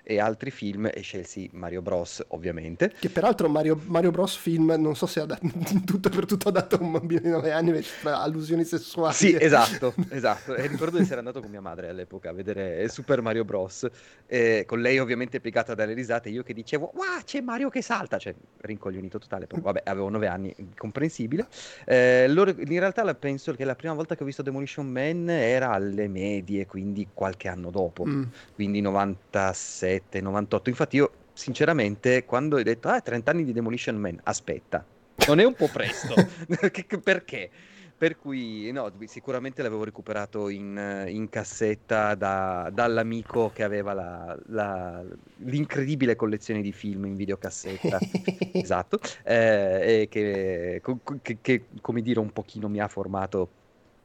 e 0.09 0.21
altri 0.21 0.51
film 0.51 0.89
e 0.93 1.01
scelsi 1.01 1.49
Mario 1.51 1.81
Bros 1.81 2.23
ovviamente. 2.29 2.93
Che 2.97 3.09
peraltro 3.09 3.49
Mario, 3.49 3.77
Mario 3.87 4.09
Bros 4.09 4.37
film 4.37 4.73
non 4.77 4.95
so 4.95 5.05
se 5.05 5.19
ha 5.19 5.25
dato, 5.25 5.45
tutto 5.85 6.07
per 6.07 6.25
tutto 6.25 6.47
ha 6.47 6.51
dato 6.51 6.81
un 6.81 6.93
bambino 6.93 7.19
di 7.19 7.27
9 7.27 7.51
anni 7.51 7.81
tra 8.01 8.21
allusioni 8.21 8.63
sessuali. 8.63 9.13
Sì, 9.13 9.35
esatto, 9.37 9.93
esatto. 10.07 10.55
E 10.55 10.65
ricordo 10.67 10.95
di 10.95 11.03
essere 11.03 11.19
andato 11.19 11.41
con 11.41 11.49
mia 11.49 11.59
madre 11.59 11.89
all'epoca 11.89 12.29
a 12.29 12.31
vedere 12.31 12.87
Super 12.87 13.21
Mario 13.21 13.43
Bros. 13.43 13.85
E 14.25 14.63
con 14.65 14.79
lei 14.79 14.97
ovviamente 14.97 15.41
piegata 15.41 15.75
dalle 15.75 15.93
risate, 15.93 16.29
io 16.29 16.41
che 16.41 16.53
dicevo, 16.53 16.93
wow, 16.95 17.21
c'è 17.25 17.41
Mario 17.41 17.67
che 17.67 17.81
salta, 17.81 18.17
cioè 18.17 18.33
rincoglionito 18.61 19.19
totale, 19.19 19.45
però 19.45 19.59
vabbè, 19.59 19.81
avevo 19.83 20.07
9 20.07 20.27
anni, 20.27 20.55
comprensibile. 20.77 21.47
Eh, 21.85 22.29
loro, 22.29 22.51
in 22.51 22.79
realtà 22.79 23.03
penso 23.15 23.51
che 23.51 23.65
la 23.65 23.75
prima 23.75 23.93
volta 23.93 24.15
che 24.15 24.23
ho 24.23 24.25
visto 24.25 24.41
Demolition 24.41 24.87
Man 24.87 25.29
era 25.29 25.71
alle 25.71 26.07
medie, 26.07 26.65
quindi 26.65 27.09
qualche 27.13 27.49
anno 27.49 27.71
dopo, 27.71 28.05
mm. 28.05 28.23
quindi 28.55 28.79
96 28.79 29.95
97, 29.97 30.21
98. 30.21 30.69
Infatti 30.69 30.95
io 30.97 31.11
sinceramente 31.33 32.25
quando 32.25 32.57
hai 32.57 32.63
detto 32.63 32.87
ah 32.87 33.01
30 33.01 33.31
anni 33.31 33.43
di 33.43 33.53
Demolition 33.53 33.95
Man, 33.95 34.19
aspetta, 34.23 34.83
non 35.27 35.39
è 35.39 35.43
un 35.43 35.53
po' 35.53 35.67
presto? 35.67 36.13
Perché? 37.03 37.49
Per 37.97 38.15
cui 38.15 38.71
no, 38.71 38.91
sicuramente 39.05 39.63
l'avevo 39.63 39.83
recuperato 39.83 40.49
in, 40.49 41.05
in 41.07 41.29
cassetta 41.29 42.13
da, 42.13 42.69
dall'amico 42.71 43.49
che 43.51 43.63
aveva 43.63 43.93
la, 43.93 44.37
la, 44.49 45.03
l'incredibile 45.37 46.15
collezione 46.15 46.61
di 46.61 46.71
film 46.71 47.05
in 47.05 47.15
videocassetta, 47.15 47.97
esatto, 48.53 48.99
eh, 49.23 50.01
e 50.01 50.07
che, 50.11 50.79
che, 51.23 51.37
che, 51.41 51.63
come 51.81 52.03
dire 52.03 52.19
un 52.19 52.31
pochino 52.31 52.69
mi 52.69 52.79
ha 52.79 52.87
formato 52.87 53.49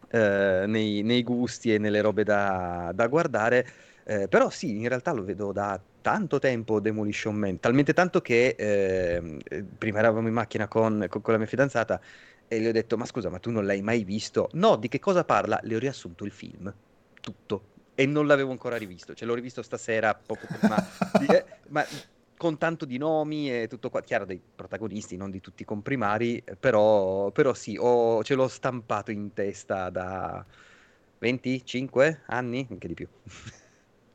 eh, 0.08 0.64
nei, 0.66 1.02
nei, 1.02 1.22
gusti 1.22 1.74
e 1.74 1.76
nelle 1.76 2.00
robe 2.00 2.24
da, 2.24 2.92
da 2.94 3.06
guardare. 3.08 3.66
Eh, 4.04 4.28
però 4.28 4.50
sì, 4.50 4.78
in 4.78 4.88
realtà 4.88 5.12
lo 5.12 5.24
vedo 5.24 5.52
da 5.52 5.80
tanto 6.00 6.38
tempo 6.38 6.80
Demolition 6.80 7.34
Man, 7.34 7.60
talmente 7.60 7.92
tanto 7.92 8.20
che 8.20 8.56
eh, 8.58 9.38
prima 9.78 10.00
eravamo 10.00 10.26
in 10.26 10.34
macchina 10.34 10.66
con, 10.66 11.06
con, 11.08 11.20
con, 11.20 11.32
la 11.32 11.38
mia 11.38 11.48
fidanzata 11.48 12.00
e 12.48 12.58
le 12.58 12.68
ho 12.68 12.72
detto 12.72 12.96
ma 12.96 13.04
scusa 13.06 13.30
ma 13.30 13.38
tu 13.38 13.50
non 13.50 13.64
l'hai 13.64 13.82
mai 13.82 14.02
visto? 14.04 14.48
No, 14.52 14.76
di 14.76 14.88
che 14.88 14.98
cosa 14.98 15.24
parla? 15.24 15.60
Le 15.62 15.76
ho 15.76 15.78
riassunto 15.78 16.24
il 16.24 16.32
film, 16.32 16.74
tutto, 17.20 17.68
e 17.94 18.06
non 18.06 18.26
l'avevo 18.26 18.50
ancora 18.50 18.76
rivisto, 18.76 19.14
cioè 19.14 19.28
l'ho 19.28 19.34
rivisto 19.34 19.62
stasera 19.62 20.14
poco 20.14 20.46
prima, 20.48 20.76
di, 21.18 21.26
eh, 21.32 21.44
ma 21.68 21.84
con 22.36 22.58
tanto 22.58 22.84
di 22.84 22.98
nomi 22.98 23.52
e 23.52 23.68
tutto 23.68 23.88
qua, 23.88 24.02
chiaro 24.02 24.24
dei 24.24 24.42
protagonisti, 24.56 25.16
non 25.16 25.30
di 25.30 25.40
tutti 25.40 25.62
i 25.62 25.64
comprimari, 25.64 26.42
però, 26.58 27.30
però 27.30 27.54
sì, 27.54 27.76
ho, 27.78 28.24
ce 28.24 28.34
l'ho 28.34 28.48
stampato 28.48 29.12
in 29.12 29.32
testa 29.32 29.88
da 29.90 30.44
25 31.18 32.22
anni, 32.26 32.66
anche 32.68 32.88
di 32.88 32.94
più. 32.94 33.06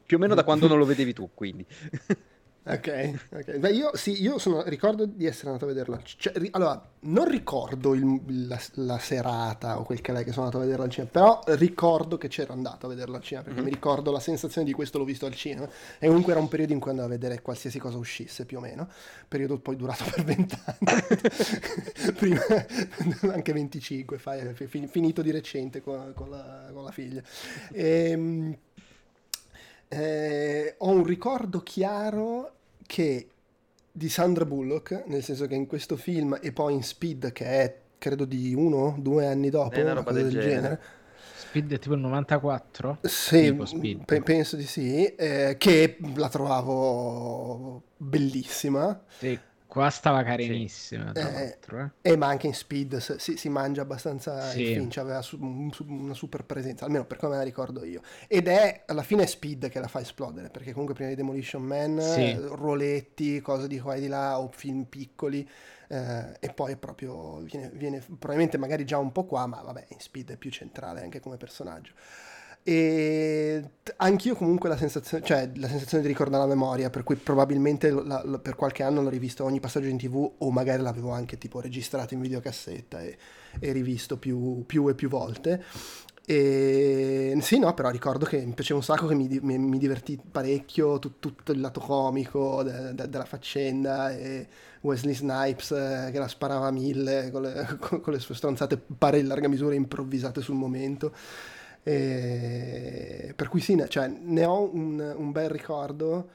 Più 0.07 0.17
o 0.17 0.19
meno 0.19 0.33
da 0.35 0.45
quando 0.45 0.67
non 0.67 0.79
lo 0.79 0.85
vedevi 0.85 1.13
tu, 1.13 1.29
quindi. 1.33 1.65
Ok, 2.69 3.13
ok. 3.31 3.57
Beh, 3.59 3.71
io 3.71 3.91
sì, 3.95 4.21
io 4.21 4.37
sono, 4.39 4.61
ricordo 4.63 5.05
di 5.05 5.25
essere 5.25 5.47
andato 5.47 5.63
a 5.63 5.67
vederlo. 5.69 6.01
Cioè, 6.03 6.33
ri, 6.35 6.49
allora, 6.51 6.85
non 7.01 7.25
ricordo 7.29 7.93
il, 7.93 8.45
la, 8.45 8.59
la, 8.73 8.99
serata 8.99 9.79
o 9.79 9.83
quel 9.83 10.01
che 10.01 10.11
è 10.11 10.23
che 10.25 10.33
sono 10.33 10.47
andato 10.47 10.57
a 10.57 10.65
vederlo 10.65 10.83
al 10.83 10.89
cinema, 10.89 11.09
però 11.09 11.41
ricordo 11.55 12.17
che 12.17 12.27
c'ero 12.27 12.51
andato 12.51 12.85
a 12.85 12.89
vederlo 12.89 13.15
al 13.15 13.21
cinema, 13.21 13.45
perché 13.45 13.61
mm-hmm. 13.61 13.69
mi 13.69 13.73
ricordo 13.73 14.11
la 14.11 14.19
sensazione 14.19 14.67
di 14.67 14.73
questo 14.73 14.97
l'ho 14.97 15.05
visto 15.05 15.25
al 15.25 15.33
cinema. 15.33 15.69
E 15.97 16.07
comunque 16.07 16.33
era 16.33 16.41
un 16.41 16.49
periodo 16.49 16.73
in 16.73 16.79
cui 16.81 16.89
andavo 16.89 17.07
a 17.07 17.11
vedere 17.11 17.41
qualsiasi 17.41 17.79
cosa 17.79 17.97
uscisse, 17.97 18.43
più 18.43 18.57
o 18.57 18.61
meno. 18.61 18.89
Periodo 19.29 19.59
poi 19.59 19.77
durato 19.77 20.03
per 20.13 20.25
vent'anni. 20.25 20.75
Prima, 22.19 22.41
anche 23.31 23.53
25, 23.53 24.17
fai, 24.17 24.53
finito 24.89 25.21
di 25.21 25.31
recente 25.31 25.81
con, 25.81 26.11
con, 26.13 26.29
la, 26.29 26.69
con 26.73 26.83
la, 26.83 26.91
figlia. 26.91 27.21
E, 27.71 28.09
ehm, 28.11 28.57
eh, 29.89 30.75
ho 30.77 30.89
un 30.89 31.03
ricordo 31.03 31.61
chiaro 31.61 32.51
che 32.85 33.27
di 33.91 34.09
Sandra 34.09 34.45
Bullock, 34.45 35.05
nel 35.07 35.23
senso 35.23 35.47
che 35.47 35.55
in 35.55 35.65
questo 35.65 35.95
film 35.95 36.37
e 36.41 36.51
poi 36.51 36.73
in 36.73 36.83
Speed, 36.83 37.31
che 37.31 37.45
è 37.45 37.77
credo 37.97 38.25
di 38.25 38.53
uno, 38.53 38.95
due 38.99 39.25
anni 39.25 39.49
dopo, 39.49 39.75
è 39.75 39.81
una 39.81 39.93
roba 39.93 40.11
del, 40.11 40.23
del 40.23 40.31
genere. 40.33 40.51
genere. 40.51 40.81
Speed 41.35 41.73
è 41.73 41.79
tipo 41.79 41.95
il 41.95 42.01
94? 42.01 42.97
Sì, 43.01 43.53
pe- 44.05 44.21
penso 44.21 44.55
di 44.55 44.65
sì, 44.65 45.05
eh, 45.05 45.55
che 45.57 45.97
la 46.15 46.29
trovavo 46.29 47.81
bellissima. 47.97 49.01
Sì, 49.17 49.39
Qua 49.77 49.89
stava 49.89 50.23
carinissima, 50.23 51.11
tra 51.11 51.29
eh, 51.29 51.33
l'altro. 51.33 51.91
Eh. 52.01 52.11
eh. 52.11 52.17
ma 52.17 52.27
anche 52.27 52.47
in 52.47 52.53
Speed 52.53 52.97
si, 52.97 53.37
si 53.37 53.49
mangia 53.49 53.81
abbastanza 53.81 54.49
sì. 54.49 54.61
il 54.61 54.75
Finch, 54.75 54.97
aveva 54.97 55.21
su, 55.21 55.37
un, 55.39 55.69
una 55.87 56.13
super 56.13 56.43
presenza, 56.43 56.85
almeno 56.85 57.05
per 57.05 57.17
come 57.17 57.35
la 57.35 57.43
ricordo 57.43 57.83
io. 57.83 58.01
Ed 58.27 58.47
è 58.47 58.83
alla 58.87 59.03
fine 59.03 59.27
Speed 59.27 59.69
che 59.69 59.79
la 59.79 59.87
fa 59.87 59.99
esplodere, 59.99 60.49
perché 60.49 60.71
comunque 60.71 60.95
prima 60.95 61.09
di 61.09 61.15
Demolition 61.15 61.61
Man, 61.61 62.01
sì. 62.01 62.33
ruoletti, 62.33 63.39
cose 63.41 63.67
di 63.67 63.79
qua 63.79 63.95
e 63.95 63.99
di 63.99 64.07
là, 64.07 64.39
o 64.39 64.49
film 64.49 64.83
piccoli, 64.85 65.47
eh, 65.89 66.37
e 66.39 66.53
poi 66.53 66.75
proprio 66.75 67.37
viene, 67.41 67.69
viene, 67.73 67.99
probabilmente 67.99 68.57
magari 68.57 68.85
già 68.85 68.97
un 68.97 69.11
po' 69.11 69.25
qua, 69.25 69.45
ma 69.45 69.61
vabbè, 69.61 69.85
in 69.89 69.99
Speed 69.99 70.31
è 70.31 70.37
più 70.37 70.49
centrale 70.49 71.01
anche 71.01 71.19
come 71.19 71.37
personaggio. 71.37 71.93
E 72.67 73.63
anch'io 73.95 74.35
comunque 74.35 74.67
la 74.67 74.75
sensazione, 74.75 75.23
cioè 75.23 75.49
la 75.55 75.69
sensazione 75.69 76.03
di 76.03 76.09
ricordare 76.09 76.43
la 76.43 76.49
memoria, 76.49 76.89
per 76.89 77.03
cui 77.03 77.15
probabilmente 77.15 77.89
la, 77.89 78.21
la, 78.25 78.39
per 78.39 78.55
qualche 78.57 78.83
anno 78.83 79.01
l'ho 79.01 79.07
rivisto 79.07 79.45
ogni 79.45 79.61
passaggio 79.61 79.87
in 79.87 79.97
tv 79.97 80.29
o 80.39 80.51
magari 80.51 80.81
l'avevo 80.81 81.11
anche 81.11 81.37
tipo 81.37 81.61
registrato 81.61 82.13
in 82.13 82.19
videocassetta 82.19 82.99
e, 82.99 83.17
e 83.61 83.71
rivisto 83.71 84.17
più, 84.17 84.65
più, 84.65 84.85
e 84.89 84.95
più 84.95 85.07
volte. 85.07 85.63
E 86.25 87.37
sì, 87.39 87.57
no, 87.57 87.73
però 87.73 87.89
ricordo 87.89 88.25
che 88.25 88.45
mi 88.45 88.51
piaceva 88.51 88.79
un 88.79 88.83
sacco, 88.83 89.07
che 89.07 89.15
mi, 89.15 89.39
mi, 89.41 89.57
mi 89.57 89.77
divertì 89.77 90.19
parecchio 90.29 90.99
tut, 90.99 91.19
tutto 91.19 91.53
il 91.53 91.61
lato 91.61 91.79
comico 91.79 92.63
de, 92.63 92.93
de, 92.93 93.07
della 93.07 93.23
faccenda 93.23 94.11
e 94.11 94.45
Wesley 94.81 95.13
Snipes 95.13 95.71
eh, 95.71 96.09
che 96.11 96.19
la 96.19 96.27
sparava 96.27 96.67
a 96.67 96.71
mille 96.71 97.31
con 97.31 97.43
le, 97.43 97.77
con, 97.79 98.01
con 98.03 98.11
le 98.11 98.19
sue 98.19 98.35
stronzate 98.35 98.77
pare 98.97 99.19
in 99.19 99.27
larga 99.27 99.47
misura 99.47 99.73
improvvisate 99.73 100.41
sul 100.41 100.55
momento. 100.55 101.13
E 101.87 103.31
per 103.33 103.47
cui 103.47 103.61
sì, 103.61 103.81
cioè, 103.87 104.07
ne 104.07 104.43
ho 104.43 104.69
un, 104.73 104.99
un, 104.99 105.31
bel 105.31 105.47
ricordo, 105.47 106.29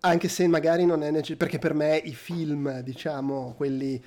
anche 0.00 0.26
se 0.26 0.48
magari 0.48 0.84
non 0.84 1.04
è 1.04 1.10
necessario, 1.10 1.36
perché 1.36 1.60
per 1.60 1.74
me 1.74 1.96
i 1.96 2.12
film, 2.12 2.80
diciamo, 2.80 3.54
quelli 3.56 4.02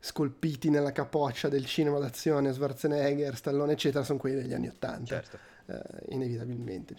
scolpiti 0.00 0.68
nella 0.68 0.90
capoccia 0.90 1.48
del 1.48 1.64
cinema 1.64 2.00
d'azione, 2.00 2.52
Schwarzenegger, 2.52 3.36
Stallone, 3.36 3.72
eccetera, 3.72 4.02
sono 4.02 4.18
quelli 4.18 4.40
degli 4.42 4.52
anni 4.52 4.66
Ottanta. 4.66 5.04
Certo. 5.04 5.38
Eh, 5.70 6.14
inevitabilmente, 6.14 6.96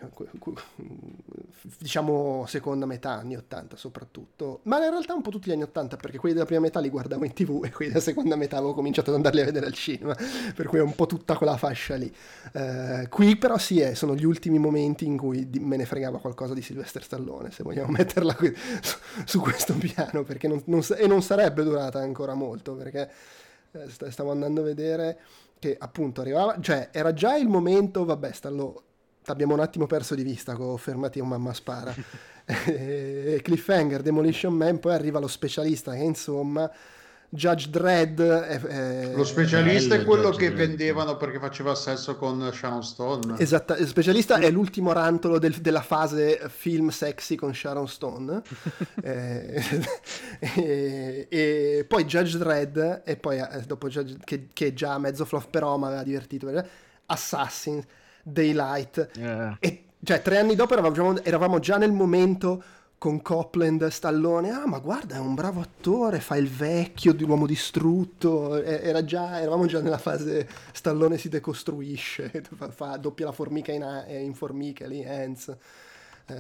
diciamo 1.78 2.46
seconda 2.48 2.86
metà 2.86 3.12
anni 3.12 3.36
80 3.36 3.76
soprattutto, 3.76 4.62
ma 4.64 4.82
in 4.82 4.92
realtà 4.92 5.14
un 5.14 5.22
po' 5.22 5.30
tutti 5.30 5.50
gli 5.50 5.54
anni 5.54 5.64
80 5.64 5.98
perché 5.98 6.18
quelli 6.18 6.34
della 6.34 6.46
prima 6.46 6.62
metà 6.62 6.80
li 6.80 6.90
guardavo 6.90 7.26
in 7.26 7.34
tv 7.34 7.64
e 7.66 7.72
quelli 7.72 7.92
della 7.92 8.04
seconda 8.04 8.38
metà 8.38 8.58
avevo 8.58 8.74
cominciato 8.74 9.10
ad 9.10 9.18
andarli 9.18 9.42
a 9.42 9.46
vedere 9.46 9.66
al 9.66 9.74
cinema, 9.74 10.16
per 10.56 10.68
cui 10.68 10.78
è 10.78 10.82
un 10.82 10.96
po' 10.96 11.06
tutta 11.06 11.36
quella 11.36 11.58
fascia 11.58 11.96
lì. 11.96 12.14
Eh, 12.54 13.08
qui 13.10 13.36
però 13.36 13.58
sì, 13.58 13.82
è, 13.82 13.94
sono 13.94 14.16
gli 14.16 14.26
ultimi 14.26 14.58
momenti 14.58 15.06
in 15.06 15.18
cui 15.18 15.50
me 15.60 15.76
ne 15.76 15.86
fregava 15.86 16.20
qualcosa 16.20 16.54
di 16.54 16.62
Sylvester 16.62 17.04
Stallone, 17.04 17.52
se 17.52 17.64
vogliamo 17.64 17.92
metterla 17.92 18.38
su, 18.82 18.98
su 19.26 19.40
questo 19.42 19.74
piano, 19.74 20.26
non, 20.44 20.62
non, 20.66 20.82
e 20.98 21.08
non 21.08 21.22
sarebbe 21.22 21.64
durata 21.64 22.00
ancora 22.00 22.36
molto, 22.36 22.76
perché 22.76 23.12
eh, 23.74 24.12
stavo 24.12 24.32
andando 24.32 24.62
a 24.62 24.64
vedere 24.64 25.20
che 25.62 25.78
appunto 25.80 26.22
arrivava, 26.22 26.60
cioè 26.60 26.90
era 26.92 27.14
già 27.14 27.38
il 27.38 27.48
momento, 27.48 28.04
vabbè, 28.04 28.32
stallo, 28.32 28.84
abbiamo 29.26 29.54
un 29.54 29.60
attimo 29.60 29.86
perso 29.86 30.16
di 30.16 30.24
vista 30.24 30.56
con 30.56 30.76
fermati 30.80 31.20
un 31.20 31.28
mamma 31.28 31.54
spara. 31.54 31.94
Cliffhanger, 32.44 34.02
Demolition 34.02 34.56
Man, 34.56 34.80
poi 34.80 34.94
arriva 34.96 35.20
lo 35.20 35.28
specialista 35.28 35.94
che 35.94 36.02
insomma 36.02 36.70
Judge 37.34 37.70
Dredd 37.70 38.20
è, 38.20 38.60
è 38.60 39.14
lo 39.16 39.24
specialista 39.24 39.96
è 39.96 40.04
quello 40.04 40.32
Judge 40.32 40.38
che 40.38 40.54
Dredd. 40.54 40.68
vendevano 40.68 41.16
perché 41.16 41.40
faceva 41.40 41.74
sesso 41.76 42.18
con 42.18 42.52
Sharon 42.52 42.84
Stone 42.84 43.40
esatto, 43.40 43.74
il 43.76 43.88
specialista 43.88 44.36
è 44.36 44.52
l'ultimo 44.52 44.92
rantolo 44.92 45.40
del, 45.40 45.54
della 45.62 45.82
fase 45.82 46.42
film 46.50 46.90
sexy 46.90 47.36
con 47.36 47.56
Sharon 47.56 47.88
Stone 47.88 48.42
eh, 49.02 49.64
e, 50.40 51.28
e, 51.30 51.86
poi 51.88 52.04
Judge 52.04 52.38
Dredd 52.38 52.78
e 53.06 53.16
poi 53.16 53.38
eh, 53.38 53.62
dopo 53.66 53.88
Judge, 53.88 54.18
che, 54.26 54.50
che 54.52 54.74
già 54.74 54.98
mezzo 54.98 55.24
fluff 55.24 55.46
però 55.50 55.78
mi 55.78 55.86
aveva 55.86 56.04
divertito 56.04 56.52
Assassin 57.06 57.82
Daylight 58.24 59.12
yeah. 59.16 59.56
e 59.62 59.86
cioè 60.04 60.22
tre 60.22 60.40
anni 60.40 60.56
dopo 60.56 60.74
eravamo, 60.74 61.24
eravamo 61.24 61.60
già 61.60 61.78
nel 61.78 61.94
momento 61.94 62.62
con 63.02 63.24
Copland 63.24 63.88
Stallone, 63.88 64.52
ah 64.52 64.68
ma 64.68 64.78
guarda 64.78 65.16
è 65.16 65.20
un 65.20 65.34
bravo 65.34 65.60
attore, 65.60 66.20
fa 66.20 66.38
il 66.38 66.48
vecchio 66.48 67.14
di 67.14 67.26
l'uomo 67.26 67.48
distrutto, 67.48 68.62
Era 68.62 69.04
già, 69.04 69.42
eravamo 69.42 69.66
già 69.66 69.82
nella 69.82 69.98
fase 69.98 70.48
Stallone 70.72 71.18
si 71.18 71.28
decostruisce, 71.28 72.44
fa, 72.56 72.70
fa 72.70 72.98
doppia 72.98 73.26
la 73.26 73.32
formica 73.32 73.72
in, 73.72 74.06
in 74.08 74.36
formiche 74.36 74.88
lì, 74.88 75.04
Hans. 75.04 75.48
Eh, 76.28 76.36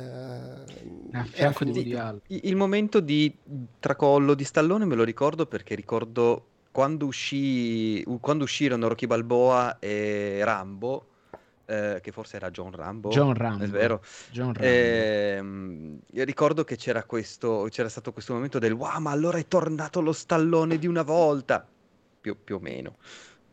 a 1.14 1.24
fianco 1.24 1.64
di 1.64 1.80
il, 1.80 2.22
il 2.28 2.56
momento 2.56 3.00
di 3.00 3.36
tracollo 3.80 4.36
di 4.36 4.44
Stallone 4.44 4.86
me 4.86 4.94
lo 4.94 5.04
ricordo 5.04 5.48
perché 5.48 5.74
ricordo 5.74 6.46
quando, 6.70 7.08
uscì, 7.08 8.06
quando 8.20 8.44
uscirono 8.44 8.88
Rocky 8.88 9.08
Balboa 9.08 9.80
e 9.80 10.42
Rambo 10.44 11.08
eh, 11.66 12.00
che 12.02 12.12
forse 12.12 12.36
era 12.36 12.50
John 12.52 12.72
Rambo. 12.72 13.10
John 13.10 13.34
Rambo. 13.34 13.64
È 13.64 13.68
vero. 13.68 14.02
John 14.32 14.54
Rambo. 14.54 14.62
Eh, 14.62 15.44
io 16.12 16.24
ricordo 16.24 16.64
che 16.64 16.76
c'era, 16.76 17.04
questo, 17.04 17.68
c'era 17.70 17.90
stato 17.90 18.12
questo 18.14 18.34
momento 18.34 18.60
del 18.60 18.74
wow, 18.74 19.00
ma 19.00 19.12
allora 19.12 19.38
è 19.38 19.48
tornato 19.48 20.02
lo 20.02 20.14
stallone 20.14 20.78
di 20.78 20.88
una 20.88 21.04
volta. 21.04 21.66
Più, 22.22 22.38
più 22.44 22.56
o 22.56 22.60
meno. 22.60 22.98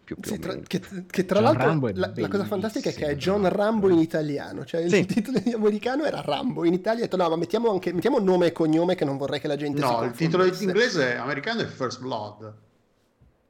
Più, 0.05 0.19
più 0.19 0.33
sì, 0.33 0.39
tra, 0.39 0.57
che, 0.67 0.81
che, 1.11 1.25
tra 1.27 1.41
John 1.41 1.59
l'altro 1.59 1.91
la, 1.93 2.13
la, 2.15 2.29
cosa 2.29 2.45
fantastica 2.47 2.89
è 2.89 2.95
che 2.95 3.09
è 3.09 3.17
John 3.17 3.47
Rambo 3.47 3.91
in 3.91 3.99
italiano, 3.99 4.65
cioè 4.65 4.81
il 4.81 4.91
sì. 4.91 5.05
titolo 5.05 5.39
in 5.45 5.55
americano 5.55 6.05
era 6.05 6.23
Rambo, 6.23 6.65
in 6.65 6.73
Italia 6.73 7.01
ha 7.01 7.03
detto 7.03 7.19
no 7.19 7.29
ma 7.29 7.37
mettiamo 7.37 7.71
anche 7.71 7.93
mettiamo 7.93 8.19
nome 8.19 8.47
e 8.47 8.53
cognome 8.53 8.95
che 8.95 9.05
non 9.05 9.19
vorrei 9.19 9.39
che 9.39 9.49
la 9.49 9.57
gente 9.57 9.83
no, 9.83 10.03
il 10.05 10.13
titolo 10.13 10.47
in 10.47 10.55
inglese 10.59 11.15
americano 11.17 11.61
è 11.61 11.67
First 11.67 12.01
Blood. 12.01 12.55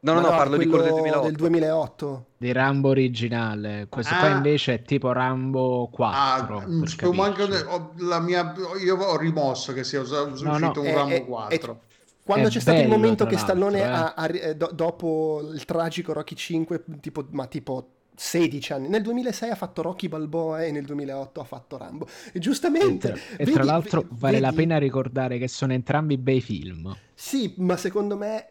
No, 0.00 0.12
no, 0.12 0.21
no, 0.21 0.28
parlo 0.28 0.57
di 0.57 0.67
quello 0.67 0.85
del 0.85 0.93
2008. 0.93 1.26
del 1.26 1.35
2008. 1.35 2.26
Di 2.37 2.52
Rambo 2.52 2.88
originale. 2.90 3.87
Questo 3.88 4.14
ah. 4.14 4.19
qua 4.19 4.28
invece 4.28 4.75
è 4.75 4.83
tipo 4.83 5.11
Rambo 5.11 5.88
4. 5.90 6.57
Ah, 6.57 7.25
anche, 7.25 7.49
la 7.97 8.21
mia, 8.21 8.55
io 8.81 8.97
ho 8.97 9.17
rimosso 9.17 9.73
che 9.73 9.83
sia 9.83 10.00
uscito 10.00 10.45
no, 10.45 10.59
no, 10.59 10.73
un 10.76 10.85
è, 10.85 10.95
Rambo 10.95 11.14
è, 11.14 11.25
4. 11.25 11.73
È, 11.73 11.76
quando 12.23 12.47
è 12.47 12.50
c'è 12.50 12.61
stato 12.61 12.81
il 12.81 12.88
momento 12.88 13.26
che 13.26 13.37
Stallone, 13.37 13.78
eh. 13.81 13.83
ha, 13.83 14.14
ha, 14.14 14.26
eh, 14.26 14.55
do, 14.55 14.71
dopo 14.73 15.50
il 15.52 15.64
tragico 15.64 16.12
Rocky 16.12 16.37
5, 16.37 16.85
tipo, 17.00 17.26
ma 17.31 17.47
tipo 17.47 17.88
16 18.14 18.73
anni. 18.73 18.88
Nel 18.88 19.02
2006 19.02 19.50
ha 19.50 19.55
fatto 19.57 19.83
Rocky 19.83 20.07
Balboa 20.07 20.62
e 20.62 20.71
nel 20.71 20.85
2008 20.85 21.40
ha 21.40 21.45
fatto 21.45 21.76
Rambo. 21.76 22.07
E 22.33 22.38
giustamente... 22.38 23.14
E, 23.33 23.38
vedi, 23.38 23.52
tra 23.52 23.64
l'altro 23.64 24.02
vedi, 24.02 24.14
vale 24.17 24.38
la 24.40 24.52
pena 24.52 24.78
ricordare 24.78 25.38
che 25.38 25.49
sono 25.49 25.73
entrambi 25.73 26.19
bei 26.19 26.40
film. 26.40 26.97
Sì, 27.14 27.55
ma 27.59 27.76
secondo 27.76 28.17
me 28.17 28.50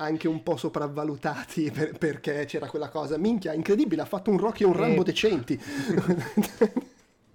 anche 0.00 0.28
un 0.28 0.42
po' 0.42 0.56
sopravvalutati 0.56 1.70
per, 1.70 1.98
perché 1.98 2.44
c'era 2.46 2.66
quella 2.68 2.88
cosa. 2.88 3.18
Minchia, 3.18 3.52
incredibile, 3.52 4.02
ha 4.02 4.06
fatto 4.06 4.30
un 4.30 4.38
Rocky 4.38 4.62
e 4.62 4.66
un 4.66 4.76
Rambo 4.76 5.00
eh... 5.02 5.04
decenti. 5.04 5.60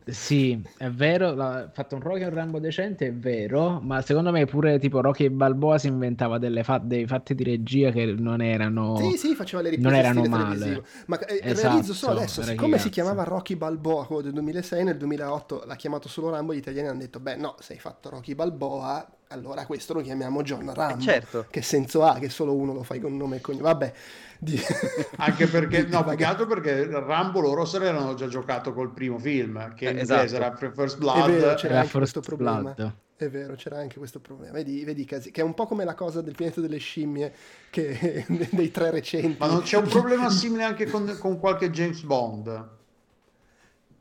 Sì, 0.06 0.62
è 0.78 0.90
vero, 0.90 1.30
ha 1.42 1.70
fatto 1.72 1.96
un 1.96 2.02
Rocky 2.02 2.24
e 2.24 2.26
un 2.26 2.34
Rambo 2.34 2.60
decente, 2.60 3.08
è 3.08 3.14
vero, 3.14 3.80
ma 3.82 4.02
secondo 4.02 4.32
me 4.32 4.46
pure 4.46 4.78
tipo 4.78 5.00
Rocky 5.00 5.26
e 5.26 5.32
Balboa 5.32 5.78
si 5.78 5.88
inventava 5.88 6.40
fa- 6.62 6.82
dei 6.84 7.08
fatti 7.08 7.34
di 7.34 7.44
regia 7.46 7.90
che 7.90 8.06
non 8.06 8.42
erano 8.42 8.98
Sì, 8.98 9.16
sì, 9.16 9.34
faceva 9.34 9.62
le 9.62 9.70
riprese 9.70 9.90
non 9.90 9.98
erano 9.98 10.26
male. 10.26 10.84
Ma 11.06 11.18
eh, 11.20 11.40
esatto, 11.42 11.68
realizzo 11.68 11.94
solo 11.94 12.18
adesso, 12.20 12.42
siccome 12.42 12.80
si 12.80 12.90
chiamava 12.90 13.24
Rocky 13.24 13.56
Balboa 13.56 14.06
quello 14.06 14.24
del 14.24 14.34
2006, 14.34 14.84
nel 14.84 14.98
2008 14.98 15.64
l'ha 15.66 15.76
chiamato 15.76 16.10
solo 16.10 16.30
Rambo, 16.32 16.54
gli 16.54 16.58
italiani 16.58 16.90
hanno 16.90 17.00
detto 17.00 17.22
"Beh, 17.22 17.38
no, 17.38 17.56
se 17.60 17.72
hai 17.72 17.80
fatto 17.80 18.10
Rocky 18.10 18.36
Balboa, 18.36 19.08
allora 19.34 19.66
questo 19.66 19.94
lo 19.94 20.02
chiamiamo 20.02 20.42
John 20.44 20.74
Rambo". 20.74 21.02
Eh, 21.02 21.06
certo. 21.06 21.46
Che 21.50 21.62
senso 21.62 22.04
ha 22.04 22.18
che 22.20 22.30
solo 22.30 22.54
uno 22.54 22.74
lo 22.74 22.84
fai 22.84 23.00
con 23.00 23.18
nome 23.18 23.38
e 23.38 23.42
cognome? 23.42 23.64
Vabbè. 23.64 23.94
Di... 24.40 24.60
Anche 25.18 25.48
perché, 25.48 25.84
no, 25.84 26.04
più 26.04 26.16
che 26.16 26.26
altro 26.26 26.46
perché 26.46 26.86
Rambo 26.86 27.40
loro 27.40 27.66
se 27.66 27.80
l'erano 27.80 28.14
già 28.14 28.28
giocato 28.28 28.74
col 28.74 28.92
primo 28.92 29.18
film, 29.18 29.74
che 29.74 29.90
eh, 29.90 30.00
esatto. 30.02 30.36
era 30.36 30.56
First 30.56 30.98
Blood. 30.98 31.30
È 31.30 31.32
vero, 31.32 31.54
c'era 31.56 31.80
anche 31.80 31.98
questo 31.98 32.20
problema. 32.20 32.74
Blood. 32.74 32.94
È 33.16 33.30
vero, 33.30 33.56
c'era 33.56 33.78
anche 33.78 33.98
questo 33.98 34.20
problema. 34.20 34.54
Vedi, 34.54 34.84
vedi 34.84 35.06
che 35.06 35.32
è 35.32 35.42
un 35.42 35.54
po' 35.54 35.66
come 35.66 35.86
la 35.86 35.94
cosa 35.94 36.22
del 36.22 36.36
pianeta 36.36 36.62
delle 36.62 36.78
scimmie 36.78 37.34
che, 37.70 38.26
dei 38.52 38.72
tre 38.72 38.92
recenti. 38.92 39.38
Ma 39.40 39.48
non 39.48 39.62
c'è 39.62 39.78
un 39.78 39.88
problema 39.90 40.30
simile 40.30 40.64
anche 40.64 40.88
con, 40.88 41.16
con 41.20 41.40
qualche 41.40 41.70
James 41.70 42.02
Bond? 42.02 42.82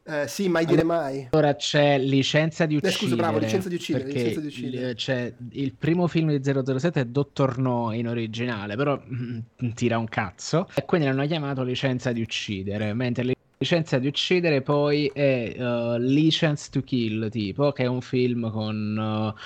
Eh, 0.04 0.26
sì, 0.26 0.48
mai 0.48 0.66
dire 0.66 0.82
mai. 0.82 1.28
Ora 1.30 1.54
c'è 1.54 1.98
licenza 1.98 2.66
di 2.66 2.76
uccidere. 2.76 2.94
Eh, 2.94 2.98
scusa, 2.98 3.16
bravo, 3.16 3.38
licenza 3.38 3.68
di 3.68 3.76
uccidere. 3.76 4.04
Licenza 4.04 4.40
di 4.40 4.46
uccidere. 4.46 4.94
C'è 4.94 5.32
il 5.50 5.74
primo 5.74 6.06
film 6.08 6.36
di 6.36 6.42
007 6.42 7.00
è 7.00 7.04
Dottor 7.04 7.58
No 7.58 7.92
in 7.92 8.08
originale, 8.08 8.74
però 8.74 9.00
mm, 9.00 9.70
tira 9.74 9.98
un 9.98 10.08
cazzo. 10.08 10.68
E 10.74 10.84
quindi 10.84 11.06
l'hanno 11.06 11.26
chiamato 11.26 11.62
licenza 11.62 12.10
di 12.12 12.20
uccidere. 12.20 12.92
Mentre 12.94 13.34
licenza 13.58 13.98
di 13.98 14.08
uccidere 14.08 14.60
poi 14.60 15.06
è 15.14 15.54
uh, 15.56 15.96
License 15.98 16.68
to 16.70 16.82
Kill, 16.82 17.28
tipo, 17.28 17.70
che 17.72 17.84
è 17.84 17.86
un 17.86 18.00
film 18.00 18.50
con. 18.50 19.34
Uh, 19.34 19.40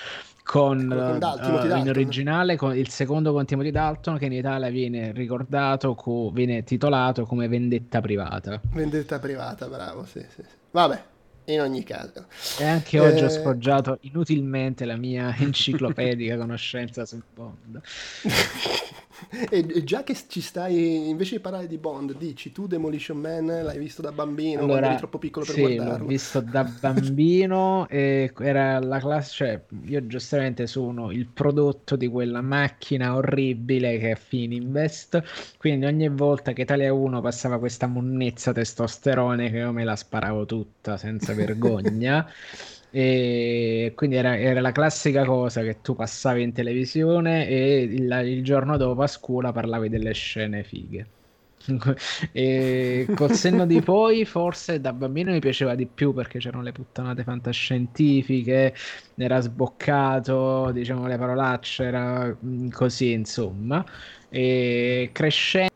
con, 0.47 0.87
con 0.87 1.71
uh, 1.73 1.77
in 1.77 1.89
originale 1.89 2.55
con 2.55 2.73
il 2.73 2.87
secondo 2.87 3.33
con 3.33 3.45
Timothy 3.45 3.69
Dalton 3.69 4.17
che 4.17 4.27
in 4.27 4.31
Italia 4.31 4.69
viene 4.69 5.11
ricordato 5.11 5.93
co- 5.93 6.29
viene 6.31 6.63
titolato 6.63 7.25
come 7.25 7.49
Vendetta 7.49 7.99
privata. 7.99 8.61
Vendetta 8.71 9.19
privata 9.19 9.67
bravo 9.67 10.05
sì, 10.05 10.21
sì, 10.21 10.41
sì. 10.41 10.55
vabbè 10.71 11.03
in 11.47 11.59
ogni 11.61 11.83
caso. 11.83 12.27
E 12.59 12.65
anche 12.65 12.97
oggi 12.97 13.19
eh... 13.19 13.25
ho 13.25 13.29
sfoggiato 13.29 13.97
inutilmente 14.01 14.85
la 14.85 14.95
mia 14.95 15.35
enciclopedica 15.37 16.37
conoscenza 16.37 17.05
sul 17.05 17.23
Bond 17.33 17.81
e 19.49 19.83
già 19.83 20.03
che 20.03 20.15
ci 20.27 20.41
stai, 20.41 21.09
invece 21.09 21.35
di 21.35 21.41
parlare 21.41 21.67
di 21.67 21.77
Bond, 21.77 22.15
dici 22.15 22.51
tu 22.51 22.67
Demolition 22.67 23.17
Man 23.17 23.45
l'hai 23.45 23.77
visto 23.79 24.01
da 24.01 24.11
bambino, 24.11 24.61
allora, 24.61 24.87
eri 24.87 24.97
troppo 24.97 25.17
piccolo 25.17 25.45
per 25.45 25.55
sì, 25.55 25.61
guardarlo. 25.61 25.97
l'ho 25.97 26.05
visto 26.05 26.41
da 26.41 26.63
bambino 26.79 27.87
e 27.87 28.31
era 28.39 28.79
la 28.79 28.99
classe, 28.99 29.33
cioè 29.33 29.61
io 29.85 30.07
giustamente 30.07 30.67
sono 30.67 31.11
il 31.11 31.27
prodotto 31.27 31.95
di 31.95 32.07
quella 32.07 32.41
macchina 32.41 33.15
orribile 33.15 33.97
che 33.97 34.11
è 34.11 34.15
Fininvest, 34.15 35.55
quindi 35.57 35.85
ogni 35.85 36.09
volta 36.09 36.53
che 36.53 36.61
Italia 36.61 36.93
1 36.93 37.21
passava 37.21 37.59
questa 37.59 37.87
monnezza 37.87 38.53
testosterone 38.53 39.49
che 39.49 39.57
io 39.57 39.71
me 39.71 39.83
la 39.83 39.95
sparavo 39.95 40.45
tutta 40.45 40.97
senza 40.97 41.33
vergogna. 41.35 42.27
E 42.89 43.91
quindi 43.95 44.15
era, 44.15 44.37
era, 44.37 44.61
la 44.61 44.71
classica 44.71 45.25
cosa 45.25 45.61
che 45.61 45.81
tu 45.81 45.95
passavi 45.95 46.41
in 46.41 46.53
televisione 46.53 47.47
e 47.47 47.81
il, 47.83 48.21
il 48.25 48.43
giorno 48.43 48.77
dopo 48.77 49.01
a 49.03 49.07
scuola 49.07 49.51
parlavi 49.51 49.89
delle 49.89 50.13
scene 50.13 50.63
fighe. 50.63 51.11
e 52.31 53.07
col 53.15 53.31
senno 53.31 53.65
di 53.65 53.81
poi, 53.81 54.25
forse 54.25 54.79
da 54.79 54.93
bambino 54.93 55.31
mi 55.31 55.39
piaceva 55.39 55.75
di 55.75 55.87
più 55.87 56.13
perché 56.13 56.39
c'erano 56.39 56.63
le 56.63 56.71
puttanate 56.71 57.23
fantascientifiche, 57.23 58.73
era 59.15 59.39
sboccato, 59.41 60.71
diciamo 60.71 61.07
le 61.07 61.17
parolacce, 61.17 61.83
era 61.83 62.37
mm, 62.43 62.69
così 62.69 63.11
insomma. 63.11 63.83
E 64.29 65.09
crescendo 65.13 65.71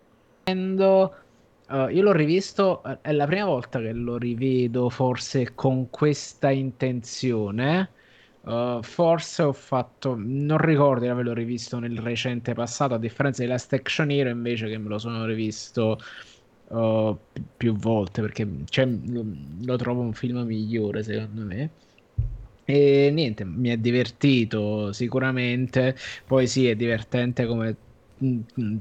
Uh, 1.72 1.88
io 1.88 2.04
l'ho 2.04 2.12
rivisto, 2.12 2.84
eh, 2.84 2.98
è 3.02 3.12
la 3.14 3.26
prima 3.26 3.46
volta 3.46 3.80
che 3.80 3.94
lo 3.94 4.18
rivedo 4.18 4.90
forse 4.90 5.54
con 5.56 5.90
questa 5.90 6.50
intenzione. 6.52 7.90
Uh, 8.42 8.82
forse 8.82 9.44
ho 9.44 9.54
fatto, 9.54 10.16
non 10.18 10.58
ricordo 10.58 11.02
di 11.06 11.08
averlo 11.08 11.34
rivisto 11.34 11.80
nel 11.80 11.98
recente 12.00 12.54
passato, 12.54 12.96
a 12.96 12.98
differenza 12.98 13.42
di 13.42 13.48
Last 13.48 13.72
Action 13.72 14.12
Hero 14.12 14.30
invece 14.30 14.68
che 14.68 14.78
me 14.78 14.90
lo 14.90 14.98
sono 14.98 15.24
rivisto 15.26 15.98
uh, 16.70 17.18
più 17.56 17.76
volte 17.76 18.22
perché 18.22 18.48
cioè, 18.70 18.86
lo, 18.86 19.24
lo, 19.64 19.76
trovo 19.78 20.02
un 20.02 20.14
film 20.14 20.40
migliore 20.40 21.04
secondo 21.04 21.46
me. 21.46 21.70
E 22.66 23.10
niente, 23.14 23.46
mi 23.46 23.70
è 23.70 23.78
divertito 23.78 24.92
sicuramente. 24.92 25.96
Poi 26.26 26.48
sì, 26.48 26.68
è 26.68 26.76
divertente 26.76 27.46
come 27.46 27.76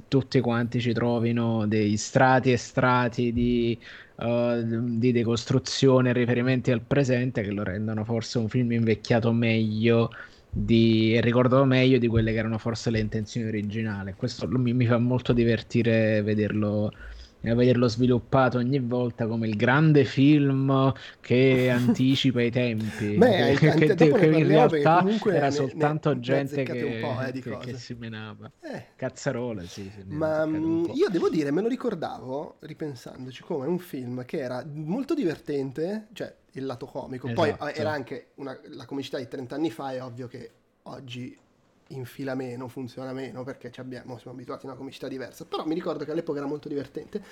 tutti 0.08 0.40
quanti 0.40 0.80
ci 0.80 0.92
trovino 0.92 1.66
dei 1.66 1.96
strati 1.96 2.52
e 2.52 2.56
strati 2.56 3.32
di, 3.32 3.78
uh, 4.16 4.98
di 4.98 5.12
decostruzione, 5.12 6.12
riferimenti 6.12 6.70
al 6.70 6.82
presente 6.82 7.42
che 7.42 7.50
lo 7.50 7.62
rendono 7.62 8.04
forse 8.04 8.38
un 8.38 8.48
film 8.48 8.72
invecchiato 8.72 9.32
meglio 9.32 10.10
di, 10.48 11.20
ricordo 11.20 11.64
meglio 11.64 11.98
di 11.98 12.08
quelle 12.08 12.32
che 12.32 12.38
erano 12.38 12.58
forse 12.58 12.90
le 12.90 12.98
intenzioni 13.00 13.46
originali. 13.48 14.14
Questo 14.14 14.48
mi, 14.48 14.72
mi 14.74 14.86
fa 14.86 14.98
molto 14.98 15.32
divertire 15.32 16.22
vederlo 16.22 16.92
e 17.40 17.54
vederlo 17.54 17.88
sviluppato 17.88 18.58
ogni 18.58 18.78
volta 18.78 19.26
come 19.26 19.48
il 19.48 19.56
grande 19.56 20.04
film 20.04 20.92
che 21.20 21.70
anticipa 21.72 22.42
i 22.42 22.50
tempi. 22.50 23.16
Beh, 23.16 23.56
che, 23.58 23.94
che, 23.94 23.94
che, 23.94 24.26
in 24.26 24.46
realtà 24.46 25.04
era 25.26 25.46
ne, 25.46 25.50
soltanto 25.50 26.12
ne, 26.12 26.20
gente 26.20 26.62
che, 26.62 27.00
eh, 27.00 27.58
che, 27.60 27.76
si 27.76 27.94
menava. 27.94 28.50
Eh. 28.60 28.86
Cazzarole, 28.96 29.66
sì. 29.66 29.90
Ma 30.06 30.44
mm, 30.44 30.86
io 30.92 31.08
devo 31.08 31.28
dire, 31.30 31.50
me 31.50 31.62
lo 31.62 31.68
ricordavo, 31.68 32.56
ripensandoci, 32.60 33.42
come 33.42 33.66
un 33.66 33.78
film 33.78 34.24
che 34.24 34.38
era 34.38 34.64
molto 34.70 35.14
divertente, 35.14 36.08
cioè 36.12 36.34
il 36.52 36.66
lato 36.66 36.86
comico. 36.86 37.28
Esatto. 37.28 37.56
Poi 37.56 37.72
era 37.74 37.90
anche 37.90 38.28
una, 38.36 38.58
la 38.64 38.84
comicità 38.84 39.18
di 39.18 39.28
30 39.28 39.54
anni 39.54 39.70
fa, 39.70 39.92
è 39.92 40.02
ovvio 40.02 40.26
che 40.26 40.50
oggi 40.84 41.36
infila 41.90 42.34
meno, 42.34 42.68
funziona 42.68 43.12
meno 43.12 43.42
perché 43.44 43.70
abbiamo, 43.76 44.18
siamo 44.18 44.36
abituati 44.36 44.66
a 44.66 44.70
una 44.70 44.78
comicità 44.78 45.08
diversa, 45.08 45.44
però 45.44 45.64
mi 45.64 45.74
ricordo 45.74 46.04
che 46.04 46.10
all'epoca 46.10 46.38
era 46.38 46.48
molto 46.48 46.68
divertente. 46.68 47.22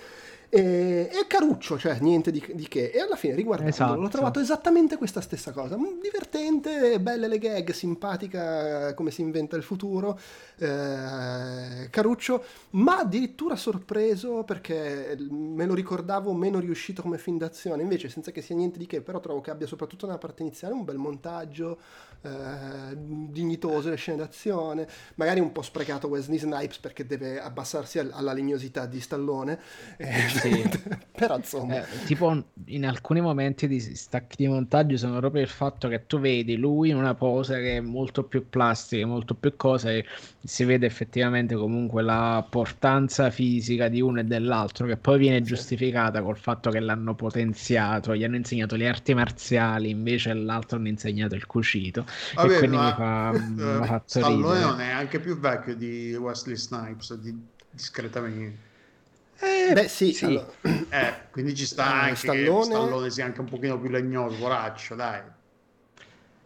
E, 0.51 1.11
e 1.12 1.27
caruccio, 1.27 1.79
cioè 1.79 1.99
niente 2.01 2.31
di, 2.31 2.42
di, 2.55 2.66
che. 2.68 2.90
E 2.90 3.01
alla 3.01 3.16
fine 3.16 3.35
riguardandolo 3.35 3.75
esatto. 3.75 4.01
l'ho 4.01 4.09
trovato 4.09 4.40
esattamente 4.40 4.97
questa 4.97 5.21
stessa 5.21 5.53
cosa, 5.53 5.77
divertente, 6.01 6.99
belle 7.01 7.29
le 7.29 7.38
gag, 7.38 7.71
simpatica 7.73 8.94
come 8.94 9.11
si 9.11 9.21
inventa 9.21 9.57
il 9.57 9.62
futuro, 9.62 10.18
eh, 10.59 11.88
caruccio, 11.90 12.44
ma 12.71 12.99
addirittura 12.99 13.57
sorpreso 13.57 14.42
perché 14.44 15.16
me 15.29 15.66
lo 15.66 15.75
ricordavo 15.75 16.33
meno 16.33 16.59
riuscito 16.59 17.03
come 17.03 17.18
film 17.18 17.37
d'azione, 17.37 17.83
invece 17.83 18.09
senza 18.09 18.31
che 18.31 18.40
sia 18.40 18.57
niente 18.57 18.79
di 18.79 18.87
che, 18.87 19.03
però 19.03 19.21
trovo 19.21 19.40
che 19.40 19.51
abbia 19.51 19.66
soprattutto 19.66 20.07
nella 20.07 20.18
parte 20.18 20.42
iniziale 20.42 20.75
un 20.75 20.85
bel 20.85 20.97
montaggio, 20.97 21.79
eh, 22.22 22.96
dignitoso 22.96 23.90
le 23.90 23.96
scene 23.96 24.18
d'azione, 24.18 24.88
magari 25.14 25.40
un 25.40 25.52
po' 25.52 25.62
sprecato 25.62 26.09
Wesley 26.09 26.38
Snipes 26.38 26.78
perché 26.78 27.07
deve 27.07 27.40
abbassarsi 27.40 27.98
alla 27.98 28.33
legnosità 28.33 28.87
di 28.87 29.00
Stallone, 29.00 29.59
eh, 29.96 30.28
sì. 30.28 30.68
però 31.12 31.37
insomma... 31.37 31.83
Eh, 31.83 32.04
tipo 32.07 32.44
in 32.66 32.87
alcuni 32.87 33.20
momenti 33.20 33.68
di 33.68 33.78
stacchi 33.81 34.37
di 34.37 34.48
montaggio 34.48 34.96
sono 34.96 35.18
proprio 35.18 35.42
il 35.42 35.48
fatto 35.48 35.88
che 35.88 36.07
tu 36.07 36.18
vedi 36.18 36.57
lui 36.57 36.90
in 36.90 36.96
una 36.96 37.14
pose 37.14 37.61
che 37.61 37.76
è 37.76 37.81
molto 37.81 38.24
più 38.24 38.48
plastica, 38.48 39.07
molto 39.07 39.35
più 39.35 39.57
cosa 39.57 39.92
e 39.92 40.04
si 40.42 40.64
vede 40.64 40.87
effettivamente 40.87 41.54
comunque 41.54 42.02
la 42.02 42.44
portanza 42.48 43.31
fisica 43.31 43.88
di 43.88 44.00
uno 44.00 44.20
e 44.20 44.24
dell'altro 44.24 44.87
che 44.87 44.96
poi 44.96 45.18
viene 45.18 45.42
giustificata 45.42 46.22
col 46.22 46.37
fatto 46.37 46.70
che 46.70 46.81
l'hanno 46.81 47.14
potenziato, 47.14 48.16
gli 48.16 48.24
hanno 48.24 48.37
insegnato 48.37 48.76
le 48.76 48.88
arti 48.88 49.14
marziali, 49.14 49.90
invece 49.90 50.33
l'altro 50.35 50.78
hanno 50.78 50.88
insegnato 50.88 51.35
il 51.35 51.46
cucito. 51.46 52.07
Vabbè, 52.35 52.55
e 52.55 52.59
quindi 52.59 52.77
ma, 52.77 52.88
mi 52.88 52.94
fa, 52.94 53.33
eh, 53.35 53.40
mi 53.40 53.62
ha 53.62 53.85
fatto 53.85 54.05
Stallone 54.07 54.55
ridere. 54.55 54.71
non 54.71 54.81
è 54.81 54.90
anche 54.90 55.21
più 55.21 55.38
vecchio 55.38 55.77
di 55.77 56.14
Wesley 56.14 56.57
Snipes, 56.57 57.14
di, 57.14 57.37
discretamente. 57.71 58.66
Eh, 59.38 59.73
Beh, 59.73 59.88
sì, 59.88 60.12
sì. 60.12 60.25
Allora... 60.25 60.47
Eh, 60.90 61.14
quindi 61.31 61.55
ci 61.55 61.66
sta 61.66 61.85
eh, 61.85 62.09
anche 62.09 62.16
Stallone... 62.16 62.64
Stallone 62.64 63.11
sia 63.11 63.25
anche 63.25 63.40
un 63.40 63.47
pochino 63.47 63.79
più 63.79 63.90
legnoso, 63.90 64.37
poraccio, 64.37 64.94
dai. 64.94 65.23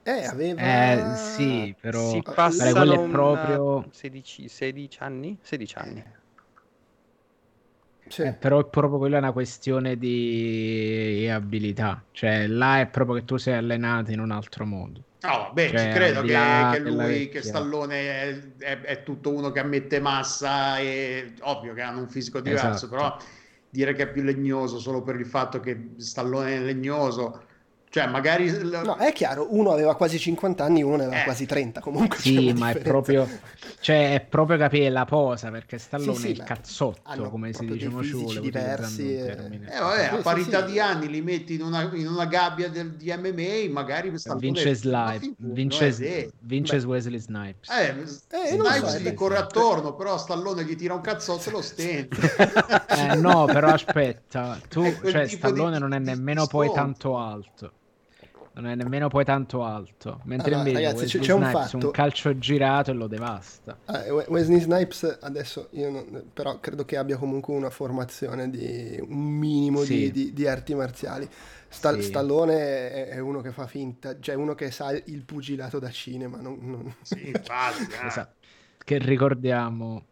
Eh, 0.02 0.24
aveva... 0.26 0.60
Eh, 0.60 1.16
sì, 1.16 1.74
però... 1.80 2.10
Si 2.10 2.22
passano 2.22 3.08
proprio... 3.08 3.88
16, 3.90 4.48
16 4.48 4.98
anni? 5.00 5.38
16 5.40 5.74
anni. 5.76 6.04
Sì. 8.12 8.20
Eh, 8.20 8.34
però 8.34 8.60
è 8.60 8.66
proprio 8.66 8.98
quella 8.98 9.16
una 9.16 9.32
questione 9.32 9.96
di 9.96 11.26
abilità, 11.32 12.04
cioè 12.12 12.46
là 12.46 12.80
è 12.80 12.86
proprio 12.86 13.16
che 13.16 13.24
tu 13.24 13.38
sei 13.38 13.54
allenato 13.54 14.10
in 14.10 14.20
un 14.20 14.30
altro 14.30 14.66
modo. 14.66 15.02
No, 15.22 15.50
beh, 15.54 15.68
cioè, 15.70 15.78
ci 15.78 15.88
credo 15.88 16.20
che, 16.20 16.36
che, 16.72 16.78
lui, 16.80 17.28
che 17.30 17.40
Stallone 17.40 17.94
è, 17.94 18.38
è, 18.58 18.80
è, 18.80 19.02
tutto 19.02 19.32
uno 19.32 19.50
che 19.50 19.60
ammette 19.60 19.98
massa 19.98 20.76
e 20.76 21.32
ovvio 21.40 21.72
che 21.72 21.80
hanno 21.80 22.00
un 22.00 22.08
fisico 22.10 22.40
diverso, 22.40 22.84
esatto. 22.84 22.88
però 22.88 23.16
dire 23.70 23.94
che 23.94 24.02
è 24.02 24.12
più 24.12 24.22
legnoso 24.22 24.78
solo 24.78 25.00
per 25.00 25.18
il 25.18 25.24
fatto 25.24 25.60
che 25.60 25.92
Stallone 25.96 26.56
è 26.56 26.60
legnoso 26.60 27.44
cioè, 27.92 28.06
magari... 28.06 28.50
No, 28.50 28.96
è 28.96 29.12
chiaro, 29.12 29.48
uno 29.50 29.70
aveva 29.70 29.94
quasi 29.94 30.18
50 30.18 30.64
anni, 30.64 30.82
uno 30.82 30.96
ne 30.96 31.04
aveva 31.04 31.20
eh. 31.20 31.24
quasi 31.24 31.44
30, 31.44 31.80
comunque 31.80 32.16
Sì, 32.16 32.50
ma 32.54 32.70
è 32.70 32.78
proprio... 32.78 33.28
Cioè, 33.80 34.14
è 34.14 34.20
proprio 34.22 34.56
capire 34.56 34.88
la 34.88 35.04
posa, 35.04 35.50
perché 35.50 35.76
Stallone 35.76 36.14
sì, 36.14 36.20
sì, 36.20 36.26
è 36.28 36.30
il 36.30 36.42
cazzotto, 36.42 37.28
come 37.28 37.52
si 37.52 37.66
dice, 37.66 37.90
ci 38.28 38.40
diversi. 38.40 39.14
E... 39.14 39.26
Eh, 39.26 39.78
vabbè, 39.78 40.04
a 40.06 40.16
parità 40.22 40.62
di 40.62 40.80
anni 40.80 41.10
li 41.10 41.20
metti 41.20 41.54
in 41.54 41.62
una, 41.62 41.90
in 41.92 42.06
una 42.06 42.24
gabbia 42.24 42.70
del, 42.70 42.92
di 42.92 43.12
MMA, 43.14 43.70
magari 43.70 44.16
Stallone... 44.16 44.40
Vince, 44.40 44.74
Slipe, 44.74 45.34
vince, 45.36 45.96
eh, 45.98 46.32
vince 46.38 46.76
Wesley 46.76 47.18
Snipes. 47.18 47.68
Eh, 47.68 47.88
eh 47.88 48.46
Snipes 48.52 48.96
so, 48.96 48.98
gli 49.00 49.12
corre 49.12 49.36
attorno, 49.36 49.94
però 49.96 50.16
Stallone 50.16 50.64
gli 50.64 50.76
tira 50.76 50.94
un 50.94 51.02
cazzotto 51.02 51.50
e 51.50 51.52
lo 51.52 51.60
stende. 51.60 52.16
eh, 52.88 53.16
no, 53.16 53.44
però 53.44 53.68
aspetta, 53.68 54.58
tu, 54.70 54.82
cioè, 55.04 55.28
Stallone 55.28 55.78
non 55.78 55.92
è 55.92 55.98
nemmeno 55.98 56.46
poi 56.46 56.72
tanto 56.72 57.18
alto 57.18 57.72
non 58.54 58.66
è 58.66 58.74
nemmeno 58.74 59.08
poi 59.08 59.24
tanto 59.24 59.64
alto. 59.64 60.20
Mentre 60.24 60.54
allora, 60.54 60.68
invece 60.68 60.86
ragazzi, 60.86 61.18
c'è 61.18 61.32
un, 61.32 61.44
fatto... 61.44 61.76
un 61.78 61.90
calcio 61.90 62.38
girato 62.38 62.90
e 62.90 62.94
lo 62.94 63.06
devasta. 63.06 63.78
Ah, 63.86 64.04
Wesley 64.28 64.60
Snipes 64.60 65.18
adesso 65.20 65.68
io 65.72 65.90
non, 65.90 66.30
però 66.32 66.60
credo 66.60 66.84
che 66.84 66.96
abbia 66.96 67.16
comunque 67.16 67.54
una 67.54 67.70
formazione 67.70 68.50
di 68.50 68.98
un 69.00 69.16
minimo 69.16 69.82
sì. 69.82 69.94
di, 69.94 70.10
di, 70.10 70.32
di, 70.32 70.46
arti 70.46 70.74
marziali. 70.74 71.28
Sta, 71.68 71.94
sì. 71.94 72.02
Stallone 72.02 72.90
è, 72.90 73.08
è, 73.08 73.18
uno 73.18 73.40
che 73.40 73.52
fa 73.52 73.66
finta, 73.66 74.20
cioè 74.20 74.34
uno 74.34 74.54
che 74.54 74.70
sa 74.70 74.90
il 74.90 75.24
pugilato 75.24 75.78
da 75.78 75.90
cinema. 75.90 76.40
Non, 76.40 76.58
non... 76.60 76.94
Sì, 77.00 77.28
infatti, 77.28 77.84
eh. 78.02 78.06
esatto. 78.06 78.34
Che 78.84 78.98
ricordiamo 78.98 80.04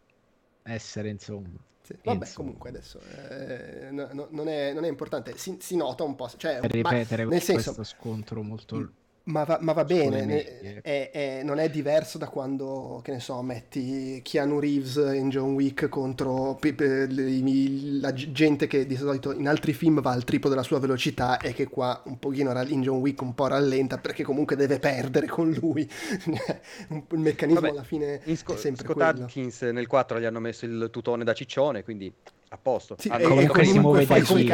essere 0.63 1.09
insomma 1.09 1.59
sì. 1.93 1.99
Vabbè, 2.03 2.31
comunque 2.33 2.69
adesso 2.69 2.99
eh, 3.29 3.89
no, 3.91 4.07
no, 4.11 4.27
non, 4.31 4.47
è, 4.47 4.73
non, 4.73 4.85
è, 4.85 4.87
importante, 4.87 5.37
si, 5.37 5.57
si, 5.59 5.75
nota 5.75 6.03
un 6.03 6.15
po'. 6.15 6.29
Cioè, 6.35 6.59
ripetere 6.61 7.23
ma, 7.25 7.31
nel 7.31 7.41
senso, 7.41 7.73
questo 7.73 7.95
scontro 7.95 8.41
molto 8.43 8.91
ma 9.23 9.43
va, 9.43 9.59
ma 9.61 9.73
va 9.73 9.83
bene, 9.83 10.25
ne, 10.25 10.81
è, 10.81 11.11
è, 11.11 11.41
non 11.43 11.59
è 11.59 11.69
diverso 11.69 12.17
da 12.17 12.27
quando, 12.27 13.01
che 13.03 13.11
ne 13.11 13.19
so, 13.19 13.41
metti 13.41 14.19
Keanu 14.23 14.59
Reeves 14.59 14.95
in 15.13 15.29
John 15.29 15.53
Wick 15.53 15.89
contro 15.89 16.59
la 16.59 18.13
gente 18.13 18.67
che 18.67 18.85
di 18.85 18.95
solito 18.95 19.31
in 19.31 19.47
altri 19.47 19.73
film 19.73 20.01
va 20.01 20.11
al 20.11 20.23
triplo 20.23 20.49
della 20.49 20.63
sua 20.63 20.79
velocità 20.79 21.39
e 21.39 21.53
che 21.53 21.67
qua 21.67 22.01
un 22.05 22.17
pochino 22.17 22.59
in 22.63 22.81
John 22.81 22.99
Wick 22.99 23.21
un 23.21 23.35
po' 23.35 23.47
rallenta 23.47 23.97
perché 23.97 24.23
comunque 24.23 24.55
deve 24.55 24.79
perdere 24.79 25.27
con 25.27 25.51
lui. 25.51 25.87
il 26.89 27.19
meccanismo 27.19 27.61
Vabbè, 27.61 27.73
alla 27.73 27.83
fine 27.83 28.21
Sco- 28.35 28.53
è 28.53 28.57
sempre 28.57 28.85
Scott 28.85 28.95
quello. 28.95 29.23
Atkins 29.25 29.61
nel 29.61 29.87
4 29.87 30.19
gli 30.19 30.25
hanno 30.25 30.39
messo 30.39 30.65
il 30.65 30.89
tutone 30.91 31.23
da 31.23 31.33
ciccione, 31.33 31.83
quindi 31.83 32.11
a 32.53 32.57
posto. 32.57 32.97
Sì, 32.99 33.07
ah, 33.07 33.17
comunque 33.17 33.63
si 33.63 33.79
muove 33.79 34.05
fai 34.05 34.23
come 34.23 34.45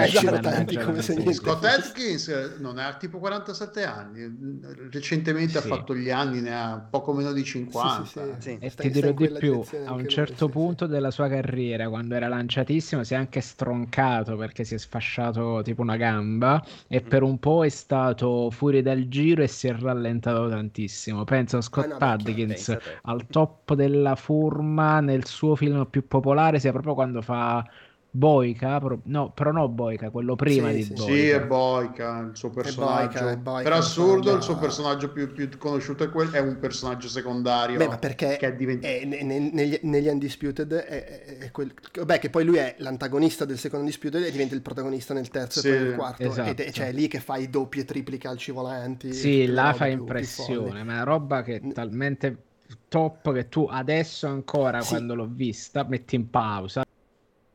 se 1.02 1.16
niente. 1.16 1.34
Scott 1.34 1.64
Atkins 1.66 2.58
non 2.60 2.78
ha 2.78 2.94
tipo 2.94 3.18
47 3.18 3.84
anni, 3.84 4.60
recentemente 4.92 5.54
sì. 5.54 5.58
ha 5.58 5.62
fatto 5.62 5.96
gli 5.96 6.12
anni, 6.12 6.42
ne 6.42 6.56
ha 6.56 6.78
poco 6.78 7.12
meno 7.14 7.32
di 7.34 7.44
50. 7.44 8.06
Sì, 8.06 8.20
sì, 8.38 8.58
e 8.60 8.70
ti 8.70 8.92
dirò 8.92 9.12
di 9.12 9.32
più, 9.40 9.64
a 9.86 9.94
un 9.94 10.08
certo 10.08 10.48
punto 10.48 10.86
della 10.86 11.10
sua 11.10 11.28
carriera, 11.28 11.90
quando 11.90 12.14
era 12.14 12.28
lanciatissimo, 12.28 13.04
si 13.04 13.16
è 13.16 13.18
anche 13.18 13.42
stroncato 13.42 14.36
perché 14.36 14.64
si 14.64 14.76
è 14.76 14.78
sfasciato 14.78 15.62
tipo 15.64 15.82
una 15.82 15.98
gamba 15.98 16.64
e 16.88 17.02
mm. 17.04 17.08
per 17.08 17.24
un 17.24 17.40
po' 17.40 17.66
è 17.66 17.70
stato 17.70 18.52
fuori 18.52 18.84
dal 18.84 19.08
giro 19.08 19.42
e 19.42 19.48
si 19.48 19.68
è 19.70 19.74
rallentato 19.74 20.48
tantissimo. 20.48 21.24
Penso 21.24 21.58
a 21.58 21.62
Scott 21.62 21.92
ah, 21.94 21.98
no, 21.98 22.12
Atkins 22.14 22.78
al 23.02 23.26
top 23.26 23.74
della 23.74 24.16
forma 24.16 25.00
nel 25.00 25.26
suo 25.26 25.56
film 25.56 25.88
più 25.90 26.06
popolare 26.06 26.60
sia 26.60 26.72
proprio 26.72 26.94
quando 26.94 27.24
fa 27.24 27.68
Boica, 28.18 28.82
no, 29.04 29.32
però 29.32 29.52
no 29.52 29.70
Boica, 29.70 30.10
quello 30.10 30.36
prima 30.36 30.70
sì, 30.70 30.76
di 30.76 30.84
sì. 30.84 30.94
Boica. 30.94 31.14
Sì, 31.14 31.28
è 31.30 31.42
Boica, 31.46 32.20
il 32.20 32.36
suo 32.36 32.50
personaggio. 32.50 33.20
È 33.20 33.22
Boica, 33.22 33.32
è 33.32 33.38
Boica, 33.38 33.70
per 33.70 33.78
assurdo, 33.78 34.34
il 34.34 34.42
suo 34.42 34.58
personaggio 34.58 35.12
più, 35.12 35.32
più 35.32 35.48
conosciuto 35.60 36.04
è, 36.04 36.10
quel, 36.10 36.32
è, 36.32 36.40
un 36.40 36.58
personaggio 36.58 37.10
secondario. 37.10 37.78
Beh, 37.78 37.88
ma 37.88 37.98
perché 38.00 38.38
che 38.40 38.48
è 38.48 38.56
diventato... 38.56 38.92
È, 38.92 39.06
negli, 39.06 39.80
negli, 39.84 40.08
Undisputed 40.08 40.74
è, 40.74 41.38
è, 41.42 41.52
quel... 41.52 41.72
Beh, 42.04 42.18
che 42.18 42.32
poi 42.32 42.44
lui 42.44 42.58
è 42.58 42.74
l'antagonista 42.80 43.46
del 43.46 43.60
secondo 43.60 43.86
Undisputed 43.86 44.24
e 44.24 44.32
diventa 44.32 44.56
il 44.56 44.62
protagonista 44.64 45.14
nel 45.14 45.30
terzo 45.30 45.60
sì, 45.60 45.68
e 45.68 45.76
poi 45.76 45.84
nel 45.84 45.96
quarto. 45.96 46.24
Esatto. 46.24 46.50
Ed 46.50 46.60
è 46.60 46.72
cioè, 46.72 46.92
lì 46.92 47.08
che 47.08 47.20
fai 47.20 47.52
doppi 47.52 47.82
e 47.82 47.86
tripli 47.86 48.18
calci 48.18 48.52
volanti. 48.52 49.14
Sì, 49.14 49.46
là 49.46 49.74
fa 49.74 49.86
impressione, 49.86 50.84
ma 50.84 51.02
è 51.02 51.04
roba 51.04 51.44
che 51.44 51.58
è 51.58 51.68
talmente 51.72 52.46
top 52.88 53.32
che 53.32 53.48
tu 53.48 53.68
adesso 53.70 54.26
ancora, 54.26 54.82
sì. 54.82 54.90
quando 54.90 55.14
l'ho 55.14 55.30
vista, 55.32 55.84
metti 55.84 56.16
in 56.16 56.32
pausa 56.32 56.86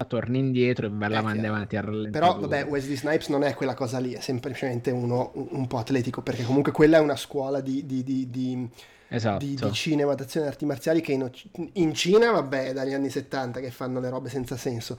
torni 0.05 0.39
indietro 0.39 0.87
e 0.87 0.91
la 0.91 1.07
Eh, 1.19 1.23
mandi 1.23 1.39
chiaro. 1.41 1.55
avanti 1.55 1.77
a 1.77 1.81
rallentare. 1.81 2.27
Però 2.27 2.39
vabbè, 2.41 2.65
Wesley 2.67 2.97
Snipes 2.97 3.29
non 3.29 3.43
è 3.45 3.55
quella 3.55 3.75
cosa 3.75 3.99
lì, 3.99 4.13
è 4.13 4.21
semplicemente 4.21 4.91
uno 4.91 5.31
un, 5.35 5.47
un 5.51 5.67
po' 5.67 5.79
atletico, 5.79 6.23
perché 6.23 6.45
comunque 6.45 6.73
quella 6.73 6.99
è 6.99 7.01
una 7.01 7.17
scuola 7.17 7.61
di, 7.61 7.85
di- 7.87 8.03
di- 8.03 8.29
di- 8.31 8.69
Esatto. 9.09 9.45
di, 9.45 9.55
di 9.57 9.73
cinema, 9.73 10.15
d'azione 10.15 10.47
e 10.47 10.49
arti 10.49 10.65
marziali 10.65 11.01
che 11.03 11.13
in, 11.13 11.31
in 11.75 11.93
Cina, 11.95 12.31
vabbè, 12.31 12.69
è 12.69 12.73
dagli 12.73 12.95
anni 12.95 13.11
70 13.11 13.61
che 13.61 13.71
fanno 13.71 14.01
le 14.01 14.09
robe 14.09 14.31
senza 14.31 14.57
senso, 14.57 14.97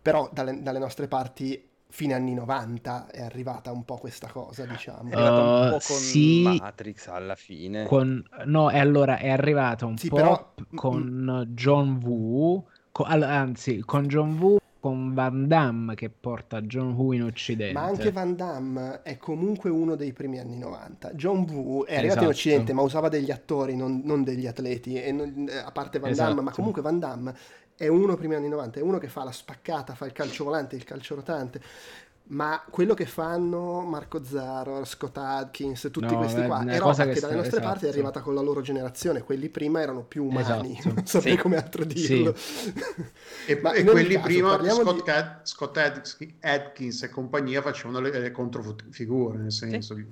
però 0.00 0.30
dalle, 0.32 0.62
dalle 0.62 0.78
nostre 0.78 1.08
parti 1.08 1.66
fine 1.92 2.14
anni 2.14 2.32
90 2.34 3.08
è 3.10 3.20
arrivata 3.20 3.72
un 3.72 3.84
po' 3.84 3.96
questa 3.96 4.28
cosa, 4.28 4.64
diciamo. 4.64 5.10
È 5.10 5.14
arrivato 5.14 5.40
un 5.40 5.66
Uh, 5.66 5.70
po' 5.70 5.78
con 5.84 5.96
sì. 5.96 6.42
Matrix 6.44 7.08
alla 7.08 7.34
fine. 7.34 7.84
Con... 7.86 8.24
No, 8.44 8.70
e 8.70 8.78
allora 8.78 9.18
è 9.18 9.28
arrivata 9.28 9.86
un 9.86 9.96
Sì, 9.98 10.06
po' 10.08 10.14
però- 10.14 10.54
con 10.76 11.44
John 11.50 12.00
Woo, 12.04 12.66
co- 12.92 13.04
anzi, 13.04 13.80
con 13.84 14.06
John 14.06 14.38
Woo, 14.38 14.58
con 14.80 15.12
Van 15.12 15.46
Damme 15.46 15.94
che 15.94 16.08
porta 16.08 16.62
John 16.62 16.92
Woo 16.92 17.12
in 17.12 17.24
Occidente. 17.24 17.74
Ma 17.74 17.84
anche 17.84 18.10
Van 18.12 18.34
Damme 18.34 19.02
è 19.02 19.18
comunque 19.18 19.68
uno 19.68 19.94
dei 19.94 20.12
primi 20.12 20.38
anni 20.38 20.56
90. 20.56 21.12
John 21.12 21.46
Woo 21.50 21.84
è 21.84 21.96
arrivato 21.96 22.04
in 22.04 22.08
Esatto. 22.10 22.26
Occidente, 22.28 22.72
ma 22.72 22.82
usava 22.82 23.08
degli 23.08 23.30
attori, 23.30 23.76
non, 23.76 24.00
non 24.04 24.24
degli 24.24 24.46
atleti. 24.46 25.00
E 25.00 25.12
non- 25.12 25.46
eh, 25.50 25.56
a 25.58 25.70
parte 25.70 25.98
Van 25.98 26.14
Damme, 26.14 26.34
ma 26.34 26.40
Esatto. 26.40 26.56
comunque 26.56 26.80
Van 26.82 26.98
Damme 26.98 27.34
è 27.76 27.88
uno 27.88 28.14
primi 28.16 28.34
anni 28.34 28.48
90, 28.48 28.78
è 28.78 28.82
uno 28.82 28.98
che 28.98 29.08
fa 29.08 29.24
la 29.24 29.32
spaccata, 29.32 29.94
fa 29.94 30.04
il 30.06 30.12
calcio 30.12 30.44
volante, 30.44 30.76
il 30.76 30.84
calcio 30.84 31.14
rotante. 31.14 31.60
Ma 32.30 32.62
quello 32.70 32.94
che 32.94 33.06
fanno 33.06 33.80
Marco 33.80 34.22
Zarro, 34.24 34.84
Scott 34.84 35.16
Adkins, 35.18 35.88
tutti 35.90 36.12
No, 36.14 36.18
questi 36.18 36.40
è 36.40 36.46
qua, 36.46 36.58
una 36.58 36.72
è 36.74 36.78
cosa 36.78 37.02
roba 37.02 37.12
che, 37.14 37.18
che 37.18 37.26
dalle 37.26 37.34
nostre 37.34 37.60
parti 37.60 37.70
è 37.70 37.88
esatto. 37.88 37.92
arrivata 37.92 38.20
con 38.20 38.34
la 38.34 38.40
loro 38.40 38.60
generazione. 38.60 39.22
Quelli 39.24 39.48
prima 39.48 39.80
erano 39.80 40.04
più 40.04 40.26
umani, 40.26 40.78
Esatto. 40.78 40.94
non 40.94 41.06
saprei 41.06 41.34
Sì. 41.34 41.38
come 41.40 41.56
altro 41.56 41.82
Sì. 41.82 41.88
dirlo. 41.88 42.34
E, 43.46 43.60
Ma 43.60 43.72
e 43.72 43.80
ogni 43.80 43.90
quelli 43.90 44.14
caso, 44.14 44.26
prima, 44.26 44.62
Scott, 44.70 45.02
di- 45.04 45.10
Ad- 45.10 45.40
Scott 45.42 45.76
Adkins, 46.40 47.02
e 47.02 47.08
compagnia 47.08 47.62
facevano 47.62 47.98
le, 47.98 48.16
le 48.16 48.30
controfigure, 48.30 49.38
nel 49.38 49.52
senso 49.52 49.94
che 49.96 50.06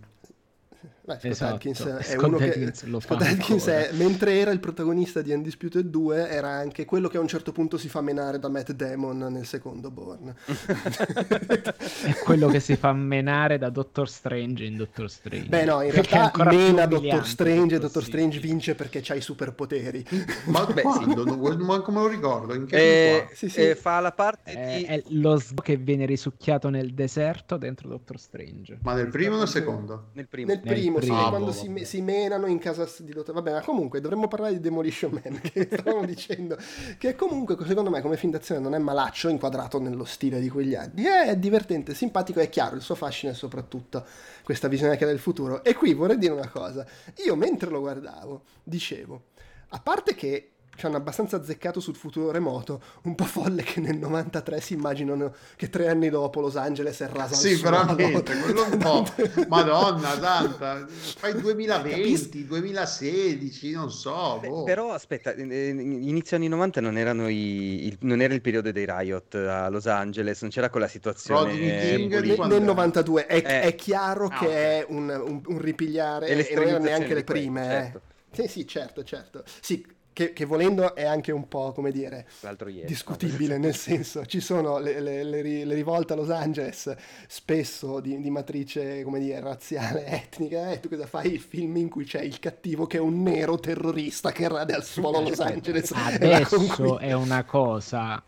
Beh, 1.09 1.15
Scott 1.15 1.25
Esatto. 1.25 1.55
Adkins 1.55 1.81
è 1.87 2.03
Scott 2.03 2.29
uno 2.29 2.37
che 2.37 2.45
Adkins 2.51 2.85
lo 2.85 3.01
Scott 3.01 3.23
ancora. 3.23 3.79
è, 3.89 3.93
mentre 3.93 4.39
era 4.39 4.51
il 4.51 4.61
protagonista 4.61 5.23
di 5.23 5.33
Undisputed 5.33 5.87
2 5.87 6.29
era 6.29 6.51
anche 6.51 6.85
quello 6.85 7.09
che 7.09 7.17
a 7.17 7.21
un 7.21 7.29
certo 7.29 7.51
punto 7.51 7.79
si 7.79 7.89
fa 7.89 8.03
menare 8.03 8.39
da 8.39 8.51
Matt 8.51 8.73
Damon 8.73 9.17
nel 9.31 9.47
secondo 9.47 9.91
Born 9.91 10.35
È 10.45 12.15
quello 12.25 12.49
che 12.49 12.61
si 12.61 12.77
fa 12.77 12.93
menare 12.93 13.57
da 13.57 13.71
Doctor 13.71 14.09
Strange 14.09 14.65
in 14.65 14.77
Doctor 14.77 15.11
Strange. 15.11 15.49
beh 15.49 15.65
no 15.65 15.81
in 15.81 15.93
realtà 15.93 16.31
mena 16.45 16.85
Doctor 16.85 17.27
Strange 17.27 17.77
e 17.77 17.79
Doctor 17.79 18.03
sì. 18.03 18.09
Strange 18.11 18.39
vince 18.39 18.75
perché 18.75 19.01
c'ha 19.03 19.15
i 19.15 19.21
superpoteri 19.23 20.05
Ma 20.47 20.67
Beh, 20.67 20.83
quando? 20.83 21.25
Non- 21.25 21.57
manco 21.61 21.91
me 21.91 22.01
lo 22.01 22.09
ricordo. 22.09 22.55
In 22.55 22.67
che 22.67 22.77
Eh? 23.17 23.29
Sì, 23.33 23.49
sì. 23.49 23.61
eh, 23.61 23.75
fa 23.75 24.01
la 24.01 24.13
parte 24.13 24.53
È, 24.53 24.77
di... 24.79 24.85
è 24.85 25.03
lo 25.09 25.39
sgo 25.39 25.63
che 25.63 25.77
viene 25.77 26.05
risucchiato 26.07 26.69
nel 26.69 26.93
deserto 26.93 27.57
dentro 27.57 27.89
Doctor 27.89 28.19
Strange. 28.19 28.79
Ma 28.83 28.95
nel 28.95 29.09
primo 29.09 29.37
o 29.37 29.39
nel 29.39 29.49
secondo? 29.49 30.09
nel 30.13 30.29
primo. 30.29 30.49
nel 30.49 30.61
primo, 30.61 30.98
sì, 31.01 31.07
primo. 31.07 31.29
quando 31.29 31.53
si, 31.53 31.85
si 31.85 32.01
menano 32.01 32.47
in 32.47 32.59
casa 32.59 32.89
di 32.99 33.13
Dottor 33.13 33.35
vabbè 33.35 33.53
ma 33.53 33.61
comunque 33.63 34.01
dovremmo 34.01 34.29
parlare 34.29 34.55
di 34.55 34.61
Demolition 34.61 35.21
Man 35.23 35.41
che 35.43 35.69
stavamo 35.71 36.05
dicendo 36.05 36.57
che 36.99 37.15
comunque 37.15 37.57
secondo 37.67 37.91
me 37.91 38.01
come 38.01 38.17
film 38.17 38.33
d'azione 38.33 38.61
non 38.61 38.75
è 38.75 38.79
malaccio 38.79 39.29
inquadrato 39.29 39.81
nello 39.81 40.05
stile 40.05 40.41
di 40.41 40.49
quegli 40.49 40.75
anni. 40.75 41.05
È 41.05 41.37
divertente, 41.37 41.95
simpatico 41.95 42.41
è 42.41 42.49
chiaro 42.49 42.77
il 42.77 42.83
suo 42.83 42.95
fascino 42.95 43.33
è 43.33 43.35
soprattutto 43.35 44.05
questa 44.43 44.69
visione 44.69 44.97
che 44.97 45.05
ha 45.05 45.07
del 45.07 45.19
futuro. 45.19 45.63
E 45.65 45.75
qui 45.75 45.95
vorrei 45.95 46.19
dire 46.19 46.33
una 46.33 46.49
cosa. 46.49 46.87
Io 47.25 47.37
mentre 47.37 47.71
lo 47.71 47.81
guardavo 47.81 48.43
dicevo 48.63 49.23
a 49.71 49.81
parte 49.81 50.15
che 50.15 50.53
ci 50.79 50.87
hanno 50.87 50.97
abbastanza 50.97 51.37
azzeccato 51.37 51.81
sul 51.81 51.97
futuro 51.97 52.31
remoto, 52.31 52.81
un 53.03 53.17
po' 53.17 53.25
folle 53.25 53.65
che 53.65 53.81
nel 53.81 53.97
93 53.99 54.61
si 54.61 54.75
immaginano 54.75 55.35
che 55.57 55.69
tre 55.69 55.89
anni 55.89 56.09
dopo 56.09 56.41
Los 56.41 56.55
Angeles 56.55 57.01
è 57.01 57.09
rasa 57.09 57.35
al 57.35 57.41
Sì, 57.41 57.57
veramente, 57.57 58.33
quello 58.39 58.63
un 58.65 58.79
po'. 58.79 59.05
Madonna 59.49 60.17
santa, 60.21 60.87
fai 60.87 61.33
Capisco. 61.33 61.41
2020, 61.41 62.47
2016, 62.47 63.71
non 63.73 63.91
so. 63.91 64.39
Beh, 64.41 64.49
boh. 64.49 64.63
però 64.63 64.93
aspetta, 64.93 65.33
eh, 65.33 65.69
inizio 65.69 66.37
anni 66.37 66.47
90 66.47 66.81
non, 66.81 66.97
erano 66.97 67.29
i- 67.29 67.87
il, 67.87 67.97
non 68.03 68.21
era 68.21 68.33
il 68.35 68.41
periodo 68.41 68.71
dei 68.71 68.87
riot 68.89 69.35
a 69.35 69.69
Los 69.69 69.87
Angeles, 69.89 70.41
non 70.43 70.51
c'era 70.51 70.71
quella 70.71 70.87
situazione 70.89 71.51
Rodney 71.51 71.69
eh, 71.69 71.97
King 71.97 71.99
Nel, 71.99 72.07
di 72.09 72.15
politica. 72.15 72.35
quando 72.37 72.55
nel 72.55 72.63
era? 72.65 72.73
92 72.73 73.27
è, 73.27 73.35
Eh. 73.37 73.61
è 73.63 73.75
chiaro 73.75 74.27
Ah, 74.27 74.39
che 74.39 74.47
ok. 74.47 74.53
è 74.53 74.87
un, 74.91 75.09
un- 75.09 75.41
un 75.45 75.59
ripigliare 75.61 76.27
E 76.29 76.47
e 76.49 76.55
non 76.55 76.65
erano 76.69 76.85
neanche 76.85 77.15
le 77.15 77.21
di 77.21 77.25
quello, 77.25 77.41
prime. 77.41 77.63
certo. 77.65 77.99
eh. 78.31 78.43
Sì, 78.43 78.49
sì, 78.49 78.67
certo, 78.67 79.03
certo. 79.05 79.43
Sì, 79.61 79.85
che, 80.19 80.33
che 80.33 80.47
volendo 80.47 80.97
è 80.97 81.05
anche 81.05 81.31
un 81.31 81.47
po', 81.47 81.71
come 81.71 81.93
dire, 81.93 82.27
ieri. 82.43 82.85
discutibile, 82.85 83.57
nel 83.57 83.77
senso 83.77 84.27
ci 84.27 84.41
sono 84.41 84.81
le, 84.81 84.99
le- 84.99 85.23
le 85.23 85.43
le 85.65 85.75
rivolte 85.75 86.15
a 86.15 86.17
Los 86.17 86.31
Angeles 86.31 86.93
spesso 87.29 88.01
di, 88.01 88.21
di 88.21 88.29
matrice, 88.29 89.05
come 89.05 89.21
dire, 89.21 89.39
razziale, 89.39 90.07
etnica, 90.11 90.73
e 90.73 90.81
tu 90.81 90.89
cosa 90.89 91.07
fai? 91.07 91.35
Il 91.35 91.39
film 91.39 91.77
in 91.77 91.89
cui 91.89 92.05
c'è 92.05 92.21
il 92.21 92.41
cattivo 92.41 92.89
che 92.89 92.97
è 92.97 93.01
un 93.01 93.23
nero 93.23 93.61
terrorista 93.61 94.33
che 94.33 94.49
rade 94.49 94.75
al 94.75 94.83
suolo 94.83 95.21
Los 95.21 95.39
Angeles. 95.39 95.93
Adesso 95.95 96.99
è 96.99 97.13
una 97.13 97.45
cosa 97.45 98.21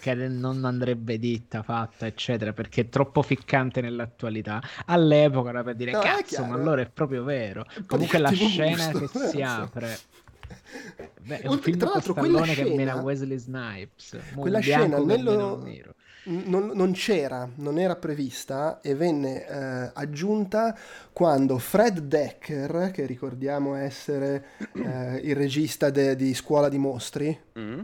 che 0.00 0.14
non 0.14 0.64
andrebbe 0.64 1.18
detta, 1.18 1.62
fatta, 1.62 2.06
eccetera, 2.06 2.54
perché 2.54 2.82
è 2.82 2.88
troppo 2.88 3.20
ficcante 3.20 3.82
nell'attualità. 3.82 4.62
All'epoca 4.86 5.50
era 5.50 5.62
per 5.62 5.74
dire 5.74 5.90
No, 5.90 5.98
cazzo, 6.00 6.42
ma 6.46 6.54
allora 6.54 6.80
è 6.80 6.88
proprio 6.88 7.22
vero. 7.22 7.66
Comunque 7.86 8.18
la 8.18 8.30
scena 8.30 8.92
gusto, 8.92 9.18
che 9.18 9.26
si 9.28 9.42
apre. 9.42 9.98
Beh, 11.22 11.40
è 11.40 11.46
un 11.46 11.52
Oltre- 11.52 11.64
film 11.64 11.78
tra 11.78 11.88
l'altro 11.90 12.14
quella 12.14 12.42
che 12.42 12.52
scena- 12.52 12.74
mena 12.76 12.96
Wesley 13.00 13.38
Snipes. 13.38 14.16
Quella 14.34 14.60
scena 14.60 14.98
nello- 14.98 15.62
non, 16.24 16.72
non 16.74 16.92
c'era, 16.92 17.48
non 17.54 17.78
era 17.78 17.96
prevista 17.96 18.80
e 18.82 18.94
venne 18.94 19.46
eh, 19.46 19.90
aggiunta 19.94 20.76
quando 21.12 21.56
Fred 21.58 22.00
Decker, 22.00 22.90
che 22.90 23.06
ricordiamo 23.06 23.74
essere 23.74 24.44
eh, 24.74 25.20
il 25.24 25.34
regista 25.34 25.88
de- 25.88 26.16
di 26.16 26.34
Scuola 26.34 26.68
di 26.68 26.76
Mostri, 26.78 27.38
Mm? 27.58 27.80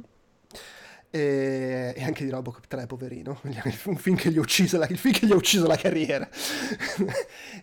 E, 1.17 2.03
anche 2.03 2.25
di 2.25 2.31
Robocop 2.31 2.67
3, 2.67 2.87
poverino, 2.87 3.39
un 3.87 3.97
film 3.97 4.17
che 4.17 4.33
gli 4.33 4.39
ha 4.39 4.41
ucciso 4.41 4.79
la, 4.79 4.89
ucciso 5.37 5.67
la 5.69 5.77
carriera. 5.77 6.29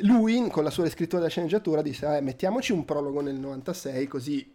lui, 0.00 0.48
con 0.48 0.64
la 0.64 0.70
sua 0.70 0.84
riscrittura 0.84 1.20
della 1.20 1.30
sceneggiatura, 1.30 1.82
disse: 1.82 2.16
"Eh, 2.16 2.22
mettiamoci 2.22 2.72
un 2.72 2.86
prologo 2.86 3.20
nel 3.20 3.34
96, 3.34 4.06
così 4.06 4.54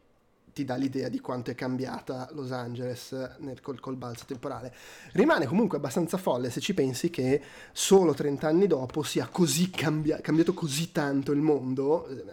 ti 0.52 0.66
dà 0.66 0.76
l'idea 0.76 1.10
di 1.10 1.20
quanto 1.20 1.52
è 1.52 1.56
cambiata 1.56 2.28
Los 2.34 2.52
Angeles 2.52 3.12
nel, 3.38 3.62
col, 3.62 3.80
col 3.80 3.96
balzo 3.96 4.26
temporale. 4.26 4.74
Rimane 5.12 5.46
comunque 5.46 5.78
abbastanza 5.78 6.18
folle 6.18 6.50
se 6.50 6.60
ci 6.60 6.74
pensi 6.74 7.12
che 7.12 7.40
solo 7.72 8.14
30 8.16 8.48
anni 8.48 8.66
dopo 8.66 9.04
sia 9.04 9.28
così 9.28 9.70
cambia- 9.70 10.20
cambiato 10.22 10.54
così 10.54 10.92
tanto 10.92 11.32
il 11.32 11.40
mondo, 11.40 12.08
eh, 12.08 12.24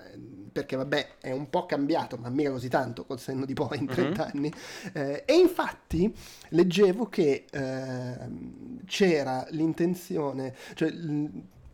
perché 0.59 0.77
vabbè 0.77 1.09
è 1.21 1.31
un 1.31 1.49
po' 1.49 1.67
cambiato, 1.67 2.17
ma 2.17 2.29
mica 2.29 2.51
così 2.51 2.69
tanto 2.69 3.05
col 3.05 3.21
senno 3.21 3.45
di 3.45 3.55
poi 3.55 3.79
in 3.79 3.87
30 3.87 4.31
anni. 4.33 4.53
Eh, 4.93 5.23
e 5.25 5.35
infatti 5.35 6.13
leggevo 6.51 7.07
che 7.09 7.45
ehm, 7.51 8.85
c'era 8.87 9.47
l'intenzione, 9.51 10.55
cioè 10.75 10.91
l- 10.91 11.31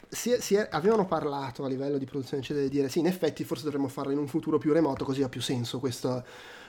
si 0.09 0.37
si 0.39 0.55
è- 0.55 0.69
avevano 0.71 1.07
parlato 1.07 1.65
a 1.65 1.69
livello 1.69 1.99
di 1.99 2.05
produzione 2.05 2.41
eccetera 2.43 2.65
di 2.65 2.71
dire 2.71 2.89
sì 2.89 3.01
in 3.01 3.07
effetti 3.07 3.43
forse 3.43 3.65
dovremmo 3.65 3.89
farlo 3.89 4.13
in 4.13 4.19
un 4.19 4.29
futuro 4.29 4.59
più 4.59 4.73
remoto 4.73 5.05
così 5.05 5.23
ha 5.25 5.29
più 5.29 5.41
senso 5.41 5.81
questo 5.81 6.25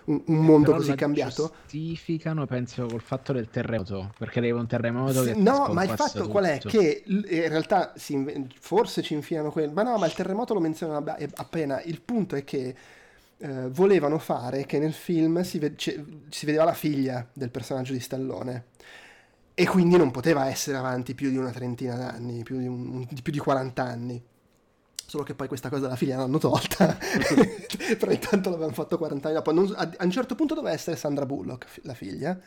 un, 0.06 0.22
un 0.26 0.36
mondo 0.38 0.74
così 0.74 0.96
cambiato 0.96 1.54
Giustificano, 1.62 2.46
penso, 2.46 2.86
col 2.86 3.02
fatto 3.02 3.34
del 3.34 3.50
terremoto. 3.50 4.14
Perché 4.18 4.40
arriva 4.40 4.60
un 4.60 4.68
terremoto 4.68 5.24
che 5.24 5.34
no 5.36 5.68
ma 5.72 5.84
il 5.84 5.90
fatto 5.92 6.28
qual 6.28 6.46
è 6.46 6.58
tutto. 6.60 6.78
che 6.78 7.04
l- 7.06 7.26
in 7.30 7.50
realtà 7.50 7.94
si 7.96 8.14
inve- 8.14 8.48
forse 8.60 9.02
ci 9.02 9.14
infilano 9.14 9.52
quello 9.52 9.72
ma 9.74 9.84
no 9.84 9.98
ma 9.98 10.06
il 10.06 10.14
terremoto 10.14 10.54
lo 10.54 10.60
menzionano 10.60 11.00
abba- 11.00 11.18
appena 11.36 11.82
il 11.84 12.02
punto 12.02 12.36
è 12.36 12.44
che 12.44 12.76
eh, 13.38 13.68
volevano 13.70 14.18
fare 14.18 14.66
che 14.66 14.80
nel 14.80 14.94
film 14.94 15.42
si, 15.42 15.60
ve- 15.60 15.76
ce- 15.76 16.04
si 16.30 16.46
vedeva 16.46 16.64
la 16.64 16.74
figlia 16.74 17.28
del 17.34 17.50
personaggio 17.50 17.92
di 17.94 18.00
Stallone 18.00 18.66
e 19.54 19.66
quindi 19.68 19.98
non 19.98 20.12
poteva 20.12 20.48
essere 20.50 20.78
avanti 20.78 21.16
più 21.16 21.30
di 21.30 21.38
una 21.38 21.52
trentina 21.52 21.96
d'anni, 21.96 22.44
più 22.44 22.58
di, 22.60 22.68
un- 22.68 23.06
più 23.22 23.32
di 23.32 23.40
40 23.40 23.84
anni. 23.84 24.22
Solo 25.08 25.24
che 25.24 25.36
poi 25.36 25.48
questa 25.48 25.70
cosa 25.70 25.84
della 25.84 25.96
figlia 25.96 26.18
l'hanno 26.18 26.40
tolta, 26.40 26.98
però 27.98 28.12
intanto 28.12 28.50
l'avevano 28.50 28.74
fatto 28.74 28.98
40 28.98 29.28
anni 29.28 29.38
dopo. 29.38 29.52
Non- 29.52 29.74
a, 29.76 29.92
a 29.98 30.04
un 30.04 30.12
certo 30.12 30.34
punto 30.36 30.56
doveva 30.56 30.74
essere 30.74 30.96
Sandra 30.98 31.26
Bullock, 31.26 31.82
la 31.84 31.94
figlia. 31.94 32.38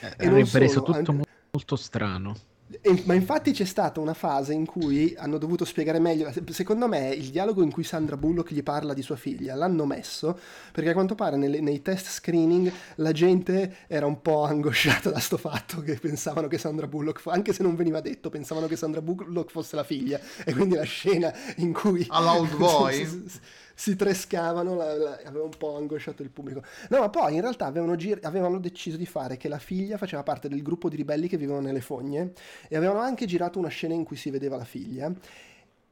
Eh, 0.00 0.14
e 0.16 0.24
non 0.26 0.34
avrebbe 0.34 0.58
reso 0.58 0.80
solo, 0.84 0.92
tutto 0.98 1.12
mo- 1.12 1.24
molto 1.52 1.76
strano. 1.76 2.36
E- 2.82 3.02
ma 3.04 3.14
infatti 3.14 3.50
c'è 3.50 3.64
stata 3.64 3.98
una 3.98 4.14
fase 4.14 4.52
in 4.52 4.64
cui 4.64 5.14
hanno 5.18 5.38
dovuto 5.38 5.64
spiegare 5.64 5.98
meglio. 5.98 6.32
Secondo 6.50 6.86
me 6.86 7.08
il 7.08 7.30
dialogo 7.30 7.62
in 7.62 7.72
cui 7.72 7.82
Sandra 7.82 8.16
Bullock 8.16 8.52
gli 8.52 8.62
parla 8.62 8.94
di 8.94 9.02
sua 9.02 9.16
figlia 9.16 9.56
l'hanno 9.56 9.86
messo 9.86 10.38
perché 10.72 10.90
a 10.90 10.92
quanto 10.92 11.16
pare 11.16 11.36
nelle- 11.36 11.60
nei 11.60 11.82
test 11.82 12.06
screening 12.08 12.70
la 12.96 13.10
gente 13.12 13.76
era 13.88 14.06
un 14.06 14.22
po' 14.22 14.44
angosciata 14.44 15.10
da 15.10 15.18
sto 15.18 15.36
fatto 15.36 15.80
che 15.80 15.94
pensavano 15.94 16.46
che 16.46 16.58
Sandra 16.58 16.86
Bullock, 16.86 17.22
anche 17.26 17.52
se 17.52 17.62
non 17.64 17.74
veniva 17.74 18.00
detto, 18.00 18.30
pensavano 18.30 18.66
che 18.68 18.76
Sandra 18.76 19.02
Bullock 19.02 19.50
fosse 19.50 19.74
la 19.74 19.84
figlia. 19.84 20.20
E 20.44 20.52
quindi 20.54 20.76
la 20.76 20.82
scena 20.84 21.32
in 21.56 21.72
cui. 21.72 22.06
Alla 22.08 22.36
Old 22.38 22.54
Boy? 22.56 23.24
Si 23.80 23.96
trescavano, 23.96 24.74
la, 24.74 24.94
la, 24.94 25.18
aveva 25.24 25.44
un 25.44 25.56
po' 25.56 25.74
angosciato 25.78 26.22
il 26.22 26.28
pubblico. 26.28 26.62
No, 26.90 26.98
ma 26.98 27.08
poi 27.08 27.36
in 27.36 27.40
realtà 27.40 27.64
avevano, 27.64 27.96
gir- 27.96 28.22
avevano, 28.26 28.58
deciso 28.58 28.98
di 28.98 29.06
fare 29.06 29.38
che 29.38 29.48
la 29.48 29.58
figlia 29.58 29.96
faceva 29.96 30.22
parte 30.22 30.50
del 30.50 30.60
gruppo 30.60 30.90
di 30.90 30.96
ribelli 30.96 31.28
che 31.28 31.38
vivono 31.38 31.60
nelle 31.60 31.80
fogne 31.80 32.32
e 32.68 32.76
avevano 32.76 32.98
anche 32.98 33.24
girato 33.24 33.58
una 33.58 33.70
scena 33.70 33.94
in 33.94 34.04
cui 34.04 34.16
si 34.16 34.28
vedeva 34.28 34.58
la 34.58 34.64
figlia 34.64 35.10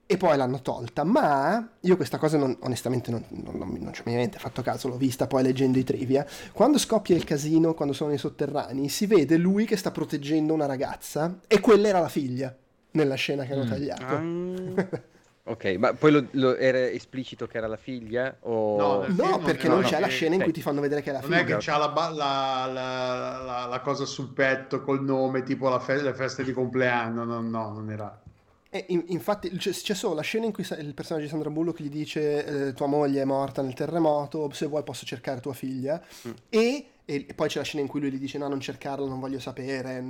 e 0.05 0.17
poi 0.19 0.37
l'hanno 0.37 0.61
tolta, 0.61 1.03
ma 1.03 1.77
io 1.81 1.97
questa 1.97 2.19
cosa 2.19 2.37
non, 2.37 2.55
onestamente 2.61 3.11
non, 3.11 3.25
non, 3.29 3.57
non, 3.57 3.79
non 3.81 3.93
ci 3.95 4.03
ho 4.05 4.11
niente 4.11 4.39
fatto 4.39 4.61
caso, 4.61 4.89
l'ho 4.89 4.99
vista 4.99 5.27
poi 5.27 5.43
leggendo 5.43 5.79
i 5.79 5.85
trivia, 5.85 6.27
quando 6.53 6.77
scoppia 6.77 7.17
il 7.17 7.25
casino, 7.25 7.73
quando 7.73 7.95
sono 7.95 8.11
nei 8.11 8.19
sotterranei, 8.19 8.91
si 8.91 9.07
vede 9.07 9.39
lui 9.39 9.65
che 9.65 9.79
sta 9.79 9.91
proteggendo 9.91 10.53
una 10.53 10.67
ragazza 10.67 11.41
e 11.47 11.61
quella 11.61 11.89
era 11.89 12.01
la 12.01 12.11
figlia 12.11 12.55
nella 12.91 13.15
scena 13.15 13.45
che 13.45 13.55
hanno 13.55 13.65
mm. 13.65 13.69
tagliato. 13.69 14.15
Um... 14.15 14.89
Ok, 15.49 15.65
ma 15.79 15.95
poi 15.95 16.13
lo, 16.13 16.27
lo, 16.33 16.57
era 16.57 16.89
esplicito 16.89 17.47
che 17.47 17.57
era 17.57 17.67
la 17.67 17.79
figlia? 17.79 18.37
O... 18.41 18.77
No, 18.77 19.07
no 19.09 19.39
perché 19.39 19.67
non, 19.67 19.83
c'è 19.83 19.99
la 19.99 20.07
scena 20.09 20.35
in 20.35 20.43
cui 20.43 20.53
ti 20.53 20.61
fanno 20.61 20.83
vedere 20.83 21.01
che 21.01 21.09
è 21.09 21.13
la 21.13 21.21
non 21.21 21.31
figlia. 21.31 21.43
Non 21.43 21.53
è 21.53 21.57
che 21.57 21.65
c'ha 21.65 21.79
la, 21.79 21.93
la, 22.11 22.71
la, 22.71 23.67
la, 23.67 23.81
cosa 23.81 24.05
sul 24.05 24.29
petto 24.29 24.83
col 24.83 25.03
nome, 25.03 25.43
tipo 25.43 25.79
fe- 25.81 26.03
le 26.03 26.13
feste 26.13 26.45
di 26.45 26.53
compleanno. 26.53 27.25
No, 27.25 27.41
no, 27.41 27.73
non 27.73 27.91
era. 27.91 28.23
E 28.69 28.85
in, 28.89 29.05
infatti 29.07 29.49
c'è, 29.57 29.71
c'è, 29.71 29.95
solo 29.95 30.15
la 30.15 30.21
scena 30.21 30.45
in 30.45 30.53
cui 30.53 30.67
il 30.79 30.93
personaggio 30.93 31.25
di 31.25 31.31
Sandra 31.31 31.49
Bullock 31.49 31.81
gli 31.81 31.89
dice 31.89 32.69
eh, 32.69 32.73
tua 32.75 32.87
moglie 32.87 33.23
è 33.23 33.25
morta 33.25 33.63
nel 33.63 33.73
terremoto, 33.73 34.51
se 34.53 34.67
vuoi 34.67 34.83
posso 34.83 35.07
cercare 35.07 35.41
tua 35.41 35.55
figlia. 35.55 35.99
Mm. 36.27 36.33
E 36.51 36.87
e, 37.11 37.25
poi 37.35 37.49
c'è 37.49 37.57
la 37.57 37.65
scena 37.65 37.83
in 37.83 37.89
cui 37.89 38.01
lui 38.01 38.11
gli 38.11 38.19
dice: 38.19 38.37
No, 38.37 38.49
non 38.49 38.61
cercarla, 38.61 39.07
non 39.07 39.19
voglio 39.19 39.39
sapere, 39.39 40.05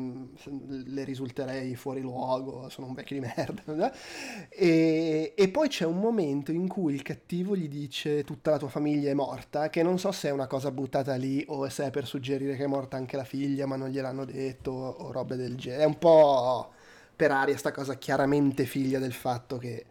le 0.86 1.04
risulterei 1.04 1.76
fuori 1.76 2.00
luogo, 2.00 2.68
sono 2.70 2.88
un 2.88 2.94
vecchio 2.94 3.20
di 3.20 3.26
merda. 3.36 3.92
E, 4.50 5.34
e, 5.36 5.48
poi 5.48 5.68
c'è 5.68 5.84
un 5.84 5.98
momento 5.98 6.50
in 6.50 6.66
cui 6.66 6.94
il 6.94 7.02
cattivo 7.02 7.54
gli 7.54 7.68
dice: 7.68 8.24
Tutta 8.24 8.50
la 8.50 8.58
tua 8.58 8.68
famiglia 8.68 9.10
è 9.10 9.14
morta. 9.14 9.70
Che 9.70 9.80
non 9.84 10.00
so 10.00 10.10
se 10.10 10.26
è 10.26 10.32
una 10.32 10.48
cosa 10.48 10.72
buttata 10.72 11.14
lì 11.14 11.44
o 11.46 11.68
se 11.68 11.86
è 11.86 11.90
per 11.90 12.04
suggerire 12.04 12.56
che 12.56 12.64
è 12.64 12.66
morta 12.66 12.96
anche 12.96 13.16
la 13.16 13.22
figlia, 13.22 13.64
ma 13.66 13.76
non 13.76 13.90
gliel'hanno 13.90 14.24
detto 14.24 14.72
o 14.72 15.12
robe 15.12 15.36
del 15.36 15.54
genere. 15.54 15.84
È 15.84 15.86
un 15.86 15.98
po' 15.98 16.72
per 17.14 17.30
aria 17.30 17.56
sta 17.56 17.70
cosa 17.70 17.94
chiaramente 17.94 18.64
figlia 18.64 18.98
del 18.98 19.12
fatto 19.12 19.56
che. 19.56 19.86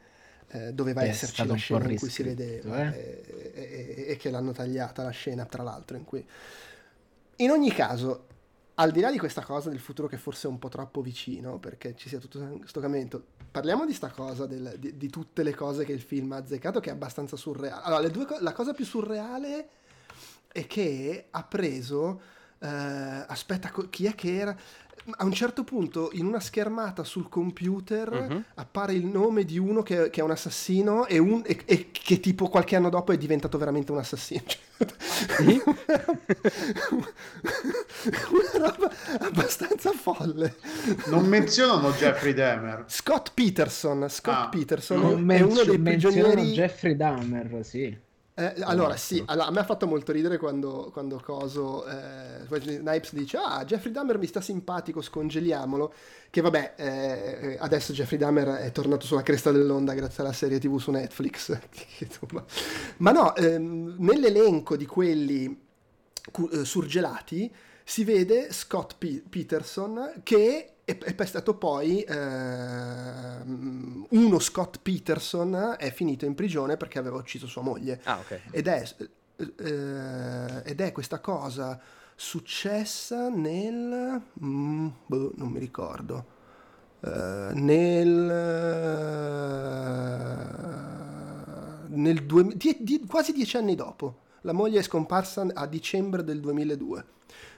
Eh, 0.49 0.71
doveva 0.71 1.01
che 1.01 1.09
esserci 1.09 1.45
la 1.45 1.55
scena 1.55 1.89
in 1.89 1.97
cui 1.97 2.09
si 2.09 2.23
vedeva 2.23 2.89
eh? 2.93 3.21
e, 3.53 3.53
e, 3.53 4.05
e, 4.07 4.15
che 4.15 4.29
l'hanno 4.29 4.53
tagliata 4.53 5.03
la 5.03 5.09
scena 5.09 5.43
tra 5.43 5.61
l'altro 5.61 5.97
in 5.97 6.05
cui 6.05 6.25
in 7.37 7.51
ogni 7.51 7.71
caso, 7.71 8.27
al 8.75 8.91
di 8.91 8.99
là 8.99 9.11
di 9.11 9.17
questa 9.17 9.43
cosa 9.43 9.69
del 9.69 9.79
futuro 9.79 10.07
che 10.07 10.17
forse 10.17 10.47
è 10.47 10.51
un 10.51 10.59
po' 10.59 10.69
troppo 10.69 11.01
vicino, 11.01 11.57
perché 11.57 11.95
ci 11.95 12.09
sia 12.09 12.19
tutto 12.19 12.39
questo 12.57 12.79
cambiamento, 12.79 13.23
parliamo 13.49 13.85
di 13.85 13.93
sta 13.93 14.09
cosa, 14.09 14.45
del, 14.45 14.75
di, 14.77 14.97
di, 14.97 15.09
tutte 15.09 15.43
le 15.43 15.55
cose 15.55 15.83
che 15.83 15.93
il 15.93 16.01
film 16.01 16.31
ha 16.33 16.37
azzeccato, 16.37 16.79
che 16.79 16.89
è 16.89 16.93
abbastanza 16.93 17.35
surreale. 17.35 17.81
Allora, 17.83 18.07
due, 18.09 18.25
la 18.39 18.53
cosa 18.53 18.73
più 18.73 18.85
surreale 18.85 19.69
è 20.47 20.65
che 20.67 21.27
ha 21.29 21.43
preso... 21.43 22.35
Eh, 22.59 22.67
aspetta, 22.67 23.71
chi 23.89 24.07
è 24.07 24.15
che 24.15 24.35
era? 24.35 24.57
A 25.15 25.23
un 25.23 25.31
certo 25.31 25.63
punto 25.63 26.09
in 26.13 26.25
una 26.25 26.39
schermata 26.39 27.03
sul 27.03 27.29
computer 27.29 28.11
uh-huh. 28.11 28.43
appare 28.55 28.93
il 28.93 29.05
nome 29.05 29.45
di 29.45 29.57
uno 29.57 29.81
che, 29.81 30.09
che 30.09 30.21
è 30.21 30.23
un 30.23 30.31
assassino 30.31 31.05
e, 31.05 31.17
un, 31.17 31.41
e, 31.45 31.61
e, 31.65 31.89
che 31.91 32.19
tipo 32.19 32.49
qualche 32.49 32.75
anno 32.75 32.89
dopo 32.89 33.11
è 33.11 33.17
diventato 33.17 33.57
veramente 33.57 33.91
un 33.91 33.99
assassino. 33.99 34.43
Sì? 35.07 35.59
una 38.29 38.67
roba 38.67 38.91
abbastanza 39.21 39.91
folle. 39.91 40.57
Non 41.07 41.25
menzionano 41.25 41.89
Jeffrey 41.93 42.33
Dahmer. 42.33 42.83
Scott 42.87 43.31
Peterson. 43.33 44.07
Scott 44.07 44.35
ah. 44.35 44.49
Peterson 44.49 45.31
è 45.31 45.41
uno 45.41 45.63
dei 45.63 45.79
prigionieri. 45.79 46.51
Jeffrey 46.51 46.95
Dahmer, 46.95 47.65
sì. 47.65 48.05
Eh, 48.39 48.53
allora, 48.59 48.95
sì, 48.97 49.23
allora, 49.25 49.47
a 49.47 49.51
me 49.51 49.61
ha 49.61 49.63
fatto 49.63 49.87
molto 49.87 50.11
ridere 50.11 50.37
quando, 50.37 50.91
quando 50.93 51.19
Coso, 51.19 51.87
eh, 51.87 52.45
Snipes 52.47 53.13
dice, 53.13 53.37
ah, 53.37 53.65
Jeffrey 53.65 53.91
Dahmer 53.91 54.19
mi 54.19 54.27
sta 54.27 54.41
simpatico, 54.41 55.01
scongeliamolo, 55.01 55.91
che 56.29 56.41
vabbè, 56.41 56.73
eh, 56.77 57.57
adesso 57.59 57.93
Jeffrey 57.93 58.19
Dahmer 58.19 58.47
è 58.59 58.71
tornato 58.71 59.07
sulla 59.07 59.23
cresta 59.23 59.49
dell'onda 59.51 59.95
grazie 59.95 60.21
alla 60.21 60.33
serie 60.33 60.59
tv 60.59 60.77
su 60.77 60.91
Netflix. 60.91 61.57
Ma 62.97 63.11
no, 63.11 63.35
ehm, 63.35 63.95
nell'elenco 63.97 64.75
di 64.77 64.85
quelli 64.85 65.59
cu- 66.31 66.53
eh, 66.53 66.63
surgelati 66.63 67.51
si 67.83 68.03
vede 68.03 68.53
Scott 68.53 68.97
P- 68.99 69.23
Peterson 69.27 70.21
che 70.21 70.73
e, 70.89 70.97
è 70.97 71.25
stato 71.25 71.55
poi 71.55 72.01
eh, 72.01 72.15
uno 73.43 74.39
Scott 74.39 74.79
Peterson 74.81 75.75
è 75.77 75.91
finito 75.91 76.23
in 76.23 76.33
prigione 76.33 76.77
perché 76.77 76.97
aveva 76.97 77.17
ucciso 77.17 77.45
sua 77.45 77.61
moglie. 77.61 77.99
Ah, 78.05 78.19
okay. 78.19 78.39
ed, 78.51 78.67
è, 78.67 78.89
eh, 79.35 80.61
ed 80.63 80.79
è 80.79 80.91
questa 80.93 81.19
cosa 81.19 81.77
successa 82.15 83.27
nel... 83.27 84.21
Mm, 84.41 84.87
boh, 85.05 85.33
non 85.35 85.49
mi 85.49 85.59
ricordo. 85.59 86.35
Uh, 87.01 87.51
nel, 87.51 88.29
uh, 91.89 91.95
nel 91.95 92.25
due, 92.25 92.55
die, 92.55 92.77
die, 92.79 93.01
quasi 93.05 93.33
dieci 93.33 93.57
anni 93.57 93.75
dopo. 93.75 94.19
La 94.41 94.53
moglie 94.53 94.79
è 94.79 94.83
scomparsa 94.83 95.45
a 95.53 95.67
dicembre 95.67 96.23
del 96.23 96.39
2002 96.39 97.15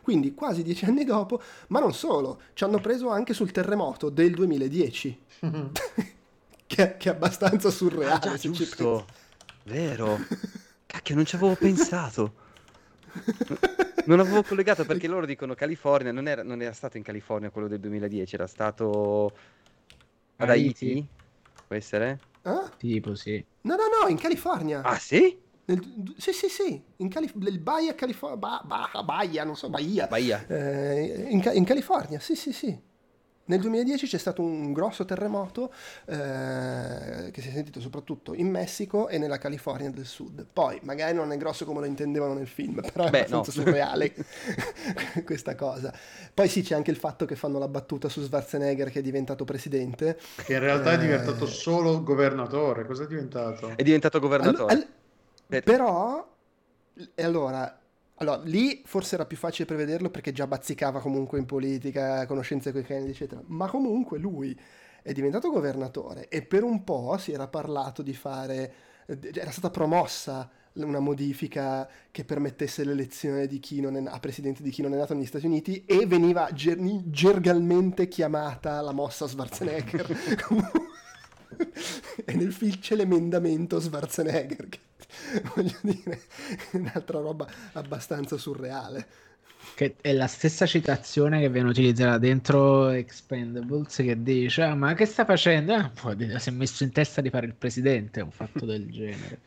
quindi 0.09 0.33
quasi 0.33 0.63
dieci 0.63 0.85
anni 0.85 1.03
dopo, 1.03 1.39
ma 1.67 1.79
non 1.79 1.93
solo, 1.93 2.41
ci 2.53 2.63
hanno 2.63 2.79
preso 2.79 3.09
anche 3.09 3.35
sul 3.35 3.51
terremoto 3.51 4.09
del 4.09 4.33
2010, 4.33 5.19
che, 6.65 6.97
che, 6.97 7.09
è 7.09 7.13
abbastanza 7.13 7.69
surreale. 7.69 8.13
Ah, 8.15 8.17
già, 8.17 8.35
se 8.35 8.49
giusto, 8.49 9.05
vero, 9.65 10.17
cacchio 10.87 11.13
non 11.13 11.25
ci 11.25 11.35
avevo 11.35 11.53
pensato. 11.53 12.33
Non 14.05 14.19
avevo 14.19 14.41
collegato 14.41 14.83
perché 14.83 15.07
loro 15.07 15.27
dicono 15.27 15.53
California, 15.53 16.11
non 16.11 16.27
era, 16.27 16.41
non 16.41 16.59
era 16.63 16.73
stato 16.73 16.97
in 16.97 17.03
California 17.03 17.51
quello 17.51 17.67
del 17.67 17.79
2010, 17.79 18.33
era 18.33 18.47
stato 18.47 19.31
ad 20.37 20.49
Haiti, 20.49 21.05
può 21.67 21.75
essere? 21.75 22.19
Ah? 22.41 22.67
Tipo 22.77 23.13
sì. 23.13 23.45
No, 23.61 23.75
no, 23.75 23.83
no, 24.01 24.07
in 24.07 24.17
California. 24.17 24.81
Ah 24.81 24.97
sì? 24.97 25.37
Nel, 25.69 26.15
sì, 26.17 26.33
sì, 26.33 26.49
sì, 26.49 26.83
in 26.97 27.09
Calif- 27.09 27.35
il 27.35 27.59
Baia, 27.59 27.93
California, 27.93 28.37
ba- 28.37 28.63
ba- 28.65 29.03
Baia, 29.03 29.43
non 29.43 29.55
so, 29.55 29.69
Bahia. 29.69 30.07
Bahia. 30.07 30.43
Eh, 30.47 31.27
in, 31.29 31.47
in, 31.53 31.63
California, 31.63 32.19
sì, 32.19 32.35
sì, 32.35 32.51
sì. 32.51 32.87
Nel 33.45 33.59
2010 33.59 34.07
c'è 34.07 34.17
stato 34.17 34.41
un 34.41 34.73
grosso 34.73 35.05
terremoto 35.05 35.71
eh, 36.05 37.29
che 37.31 37.41
si 37.41 37.49
è 37.49 37.51
sentito 37.51 37.79
soprattutto 37.81 38.33
in 38.33 38.47
Messico 38.47 39.09
e 39.09 39.19
nella 39.19 39.37
California 39.37 39.91
del 39.91 40.05
Sud. 40.05 40.45
Poi, 40.51 40.79
magari 40.83 41.15
non 41.15 41.31
è 41.31 41.37
grosso 41.37 41.65
come 41.65 41.81
lo 41.81 41.85
intendevano 41.85 42.33
nel 42.33 42.47
film, 42.47 42.81
però 42.91 43.05
è 43.05 43.09
Beh, 43.11 43.17
abbastanza 43.19 43.51
no. 43.55 43.63
surreale 43.63 44.13
questa 45.23 45.53
cosa. 45.53 45.93
Poi 46.33 46.47
sì, 46.47 46.63
c'è 46.63 46.73
anche 46.73 46.89
il 46.89 46.97
fatto 46.97 47.25
che 47.25 47.35
fanno 47.35 47.59
la 47.59 47.67
battuta 47.67 48.09
su 48.09 48.23
Schwarzenegger 48.23 48.89
che 48.89 48.99
è 48.99 49.03
diventato 49.03 49.45
presidente. 49.45 50.17
Che 50.43 50.53
in 50.53 50.59
realtà 50.59 50.93
eh... 50.93 50.95
è 50.95 50.97
diventato 50.97 51.45
solo 51.45 52.01
governatore. 52.01 52.85
Cosa 52.85 53.03
è 53.03 53.07
diventato? 53.07 53.73
È 53.75 53.83
diventato 53.83 54.19
governatore. 54.19 54.73
All- 54.73 54.79
all- 54.79 54.97
però, 55.49 56.27
e 57.15 57.23
allora, 57.23 57.79
allora, 58.15 58.41
lì 58.43 58.83
forse 58.85 59.15
era 59.15 59.25
più 59.25 59.37
facile 59.37 59.65
prevederlo 59.65 60.09
perché 60.09 60.31
già 60.31 60.45
bazzicava 60.45 60.99
comunque 60.99 61.39
in 61.39 61.45
politica, 61.45 62.25
conoscenze 62.27 62.71
con 62.71 62.81
i 62.81 62.83
Kennedy, 62.83 63.11
eccetera. 63.11 63.41
Ma 63.47 63.67
comunque 63.67 64.19
lui 64.19 64.57
è 65.01 65.11
diventato 65.11 65.49
governatore 65.49 66.27
e 66.27 66.43
per 66.43 66.63
un 66.63 66.83
po' 66.83 67.17
si 67.17 67.31
era 67.31 67.47
parlato 67.47 68.03
di 68.03 68.13
fare, 68.13 68.73
era 69.05 69.51
stata 69.51 69.71
promossa 69.71 70.49
una 70.73 70.99
modifica 70.99 71.89
che 72.11 72.23
permettesse 72.23 72.83
l'elezione 72.83 73.47
di 73.47 73.59
chi 73.59 73.81
non 73.81 73.97
è, 73.97 74.03
a 74.05 74.19
presidente 74.19 74.61
di 74.61 74.69
chi 74.69 74.81
non 74.81 74.93
è 74.93 74.97
nato 74.97 75.13
negli 75.13 75.25
Stati 75.25 75.45
Uniti 75.45 75.83
e 75.85 76.05
veniva 76.05 76.49
ger- 76.51 76.79
gergalmente 77.09 78.07
chiamata 78.07 78.79
la 78.81 78.91
mossa 78.91 79.27
Schwarzenegger. 79.27 80.07
e 82.25 82.33
nel 82.35 82.53
film 82.53 82.79
c'è 82.79 82.95
l'emendamento 82.95 83.79
Schwarzenegger 83.79 84.69
che 84.69 84.79
voglio 85.55 85.77
dire, 85.81 86.21
un'altra 86.73 87.19
roba 87.19 87.47
abbastanza 87.73 88.37
surreale. 88.37 89.27
Che 89.75 89.95
è 90.01 90.13
la 90.13 90.27
stessa 90.27 90.65
citazione 90.65 91.39
che 91.41 91.49
viene 91.49 91.69
utilizzata 91.69 92.17
dentro 92.17 92.89
Expendables 92.89 93.95
che 93.97 94.23
dice 94.23 94.63
ah, 94.63 94.75
ma 94.75 94.93
che 94.93 95.05
sta 95.05 95.25
facendo? 95.25 95.73
Ah, 95.73 95.91
si 96.37 96.49
è 96.49 96.51
messo 96.51 96.83
in 96.83 96.91
testa 96.91 97.21
di 97.21 97.29
fare 97.29 97.45
il 97.45 97.53
presidente, 97.53 98.21
un 98.21 98.31
fatto 98.31 98.65
del 98.65 98.87
genere 98.91 99.39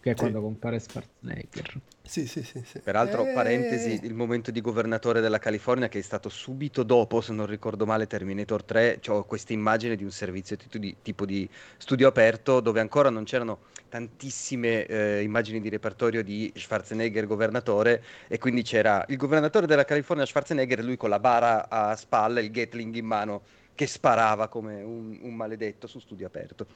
che 0.00 0.10
è 0.10 0.14
sì. 0.14 0.18
quando 0.18 0.40
compare 0.40 0.78
Schwarzenegger. 0.80 1.80
Sì, 2.04 2.26
sì, 2.26 2.42
sì. 2.42 2.62
sì. 2.64 2.80
Peraltro, 2.80 3.24
e... 3.24 3.32
parentesi, 3.32 4.00
il 4.02 4.14
momento 4.14 4.50
di 4.50 4.60
governatore 4.60 5.20
della 5.20 5.38
California 5.38 5.88
che 5.88 6.00
è 6.00 6.02
stato 6.02 6.28
subito 6.28 6.82
dopo, 6.82 7.20
se 7.20 7.32
non 7.32 7.46
ricordo 7.46 7.86
male, 7.86 8.06
Terminator 8.06 8.64
3, 8.64 9.00
ho 9.08 9.24
questa 9.24 9.52
immagine 9.52 9.96
di 9.96 10.04
un 10.04 10.10
servizio 10.10 10.56
tipo 10.56 10.78
di, 10.78 10.96
tipo 11.00 11.24
di 11.24 11.48
studio 11.78 12.08
aperto 12.08 12.60
dove 12.60 12.80
ancora 12.80 13.08
non 13.08 13.24
c'erano 13.24 13.70
tantissime 13.88 14.86
eh, 14.86 15.22
immagini 15.22 15.60
di 15.60 15.68
repertorio 15.68 16.24
di 16.24 16.50
Schwarzenegger 16.56 17.26
governatore 17.26 18.02
e 18.26 18.38
quindi 18.38 18.62
c'era 18.62 19.04
il 19.08 19.16
governatore 19.16 19.66
della 19.66 19.84
California 19.84 20.24
Schwarzenegger 20.24 20.78
e 20.78 20.82
lui 20.82 20.96
con 20.96 21.10
la 21.10 21.20
bara 21.20 21.68
a 21.68 21.94
spalle, 21.94 22.40
il 22.40 22.50
Gatling 22.50 22.94
in 22.94 23.04
mano 23.06 23.42
che 23.74 23.86
sparava 23.86 24.48
come 24.48 24.82
un, 24.82 25.18
un 25.20 25.34
maledetto 25.34 25.86
su 25.86 25.98
studio 25.98 26.26
aperto 26.26 26.66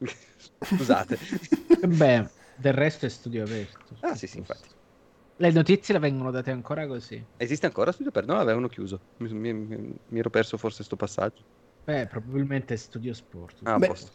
Scusate. 0.60 1.18
Beh, 1.86 2.28
del 2.60 2.72
resto 2.72 3.06
è 3.06 3.08
studio 3.08 3.44
aperto. 3.44 3.96
Ah, 4.00 4.14
sì, 4.14 4.26
sì, 4.26 4.38
infatti. 4.38 4.68
Le 5.36 5.50
notizie 5.52 5.94
le 5.94 6.00
vengono 6.00 6.30
date 6.30 6.50
ancora 6.50 6.86
così. 6.86 7.24
Esiste 7.38 7.66
ancora 7.66 7.92
studio 7.92 8.10
aperto? 8.10 8.32
No, 8.32 8.38
l'avevano 8.38 8.68
chiuso. 8.68 9.00
Mi, 9.18 9.32
mi- 9.32 9.52
mi- 10.08 10.18
ero 10.18 10.28
perso 10.28 10.58
forse 10.58 10.84
sto 10.84 10.96
passaggio. 10.96 11.42
Beh, 11.84 12.06
probabilmente 12.06 12.74
è 12.74 12.76
studio 12.76 13.14
sport. 13.14 13.60
Ah, 13.64 13.78
Beh, 13.78 13.86
posto. 13.86 14.10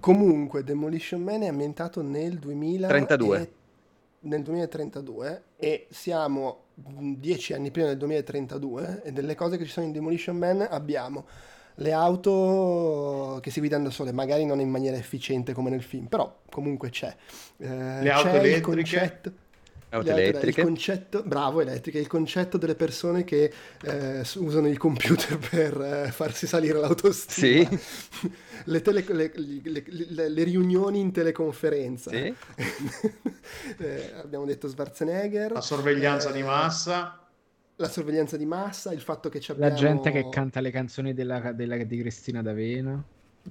Comunque, 0.00 0.62
Demolition 0.62 1.22
Man 1.22 1.42
è 1.42 1.48
ambientato 1.48 2.02
nel 2.02 2.38
2000 2.38 2.88
32. 2.88 3.40
e- 3.40 3.52
nel 4.20 4.42
2032 4.42 5.42
e 5.56 5.86
siamo 5.90 6.64
mh, 6.74 7.12
dieci 7.14 7.52
anni 7.54 7.70
prima 7.70 7.86
del 7.88 7.96
2032 7.96 9.02
e 9.04 9.12
delle 9.12 9.34
cose 9.34 9.56
che 9.56 9.64
ci 9.64 9.70
sono 9.70 9.86
in 9.86 9.92
Demolition 9.92 10.36
Man 10.36 10.66
abbiamo 10.68 11.26
le 11.80 11.92
auto 11.92 13.38
che 13.42 13.50
si 13.50 13.60
guidano 13.60 13.84
da 13.84 13.90
sole, 13.90 14.12
magari 14.12 14.44
non 14.44 14.60
in 14.60 14.68
maniera 14.68 14.96
efficiente 14.96 15.52
come 15.52 15.70
nel 15.70 15.82
film, 15.82 16.06
però 16.06 16.40
comunque 16.50 16.90
c'è. 16.90 17.14
Eh, 17.58 17.66
Le 18.02 18.10
auto 18.10 18.28
c'è 18.28 18.34
il 18.34 18.36
elettriche? 18.46 18.60
concetto- 18.60 19.32
Auto 19.90 20.04
le 20.04 20.10
auto- 20.10 20.22
elettriche. 20.22 20.60
Il 20.60 20.66
concetto, 20.66 21.22
bravo, 21.24 21.60
elettriche, 21.62 21.98
il 21.98 22.06
concetto 22.08 22.58
delle 22.58 22.74
persone 22.74 23.24
che 23.24 23.50
eh, 23.84 24.20
usano 24.36 24.68
il 24.68 24.76
computer 24.76 25.38
per 25.50 25.80
eh, 25.80 26.10
farsi 26.12 26.46
salire 26.46 26.78
l'autostima. 26.78 27.68
Sì. 27.68 27.78
Le, 28.64 28.82
tele- 28.82 29.04
le- 29.08 29.32
le- 29.34 29.82
le- 29.86 30.28
le 30.28 30.42
riunioni 30.42 30.98
in 31.00 31.10
teleconferenza. 31.12 32.10
Sì. 32.10 32.34
Eh, 33.78 34.12
abbiamo 34.22 34.44
detto 34.44 34.68
Schwarzenegger. 34.68 35.52
La 35.52 35.60
sorveglianza 35.62 36.28
eh, 36.30 36.32
di 36.32 36.42
massa. 36.42 37.18
La 37.80 37.88
sorveglianza 37.88 38.36
di 38.36 38.44
massa, 38.44 38.92
il 38.92 39.00
fatto 39.00 39.28
che 39.28 39.38
ci 39.38 39.52
La 39.56 39.66
abbiamo... 39.68 39.76
gente 39.76 40.10
che 40.10 40.28
canta 40.28 40.58
le 40.60 40.70
canzoni 40.72 41.14
della, 41.14 41.52
della- 41.52 41.76
di 41.76 41.98
Cristina 41.98 42.42
D'Avena. 42.42 42.90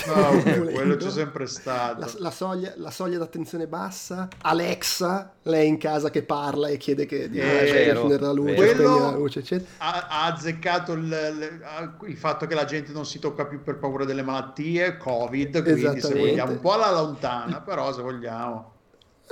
No, 0.05 0.41
quello 0.73 0.97
c'è 0.97 1.09
sempre 1.09 1.47
stato. 1.47 2.01
La, 2.01 2.11
la 2.17 2.31
soglia, 2.31 2.73
la 2.75 2.91
soglia 2.91 3.17
d'attenzione 3.19 3.67
bassa, 3.67 4.27
Alexa, 4.41 5.31
lei 5.43 5.67
in 5.69 5.77
casa 5.77 6.09
che 6.09 6.23
parla 6.23 6.67
e 6.67 6.75
chiede 6.75 7.05
che 7.05 7.29
di 7.29 7.39
Eh, 7.39 7.69
accendere 7.89 8.21
la 8.21 8.31
luce, 8.33 8.53
spegnere 8.57 8.83
la 8.83 8.89
Quello- 8.91 9.17
luce, 9.17 9.39
eccetera. 9.39 9.69
Ha, 9.77 10.07
ha 10.09 10.25
azzeccato 10.25 10.91
il, 10.91 11.03
il- 11.05 12.09
il 12.09 12.17
fatto 12.17 12.45
che 12.47 12.53
la 12.53 12.65
gente 12.65 12.91
non 12.91 13.05
si 13.05 13.19
tocca 13.19 13.45
più 13.45 13.63
per 13.63 13.77
paura 13.79 14.03
delle 14.03 14.23
malattie, 14.23 14.97
Covid, 14.97 15.63
quindi 15.63 16.01
se 16.01 16.13
vogliamo 16.13 16.51
un 16.51 16.59
po' 16.59 16.73
alla 16.73 16.91
lontana, 16.91 17.61
però 17.61 17.93
se 17.93 18.01
vogliamo. 18.01 18.73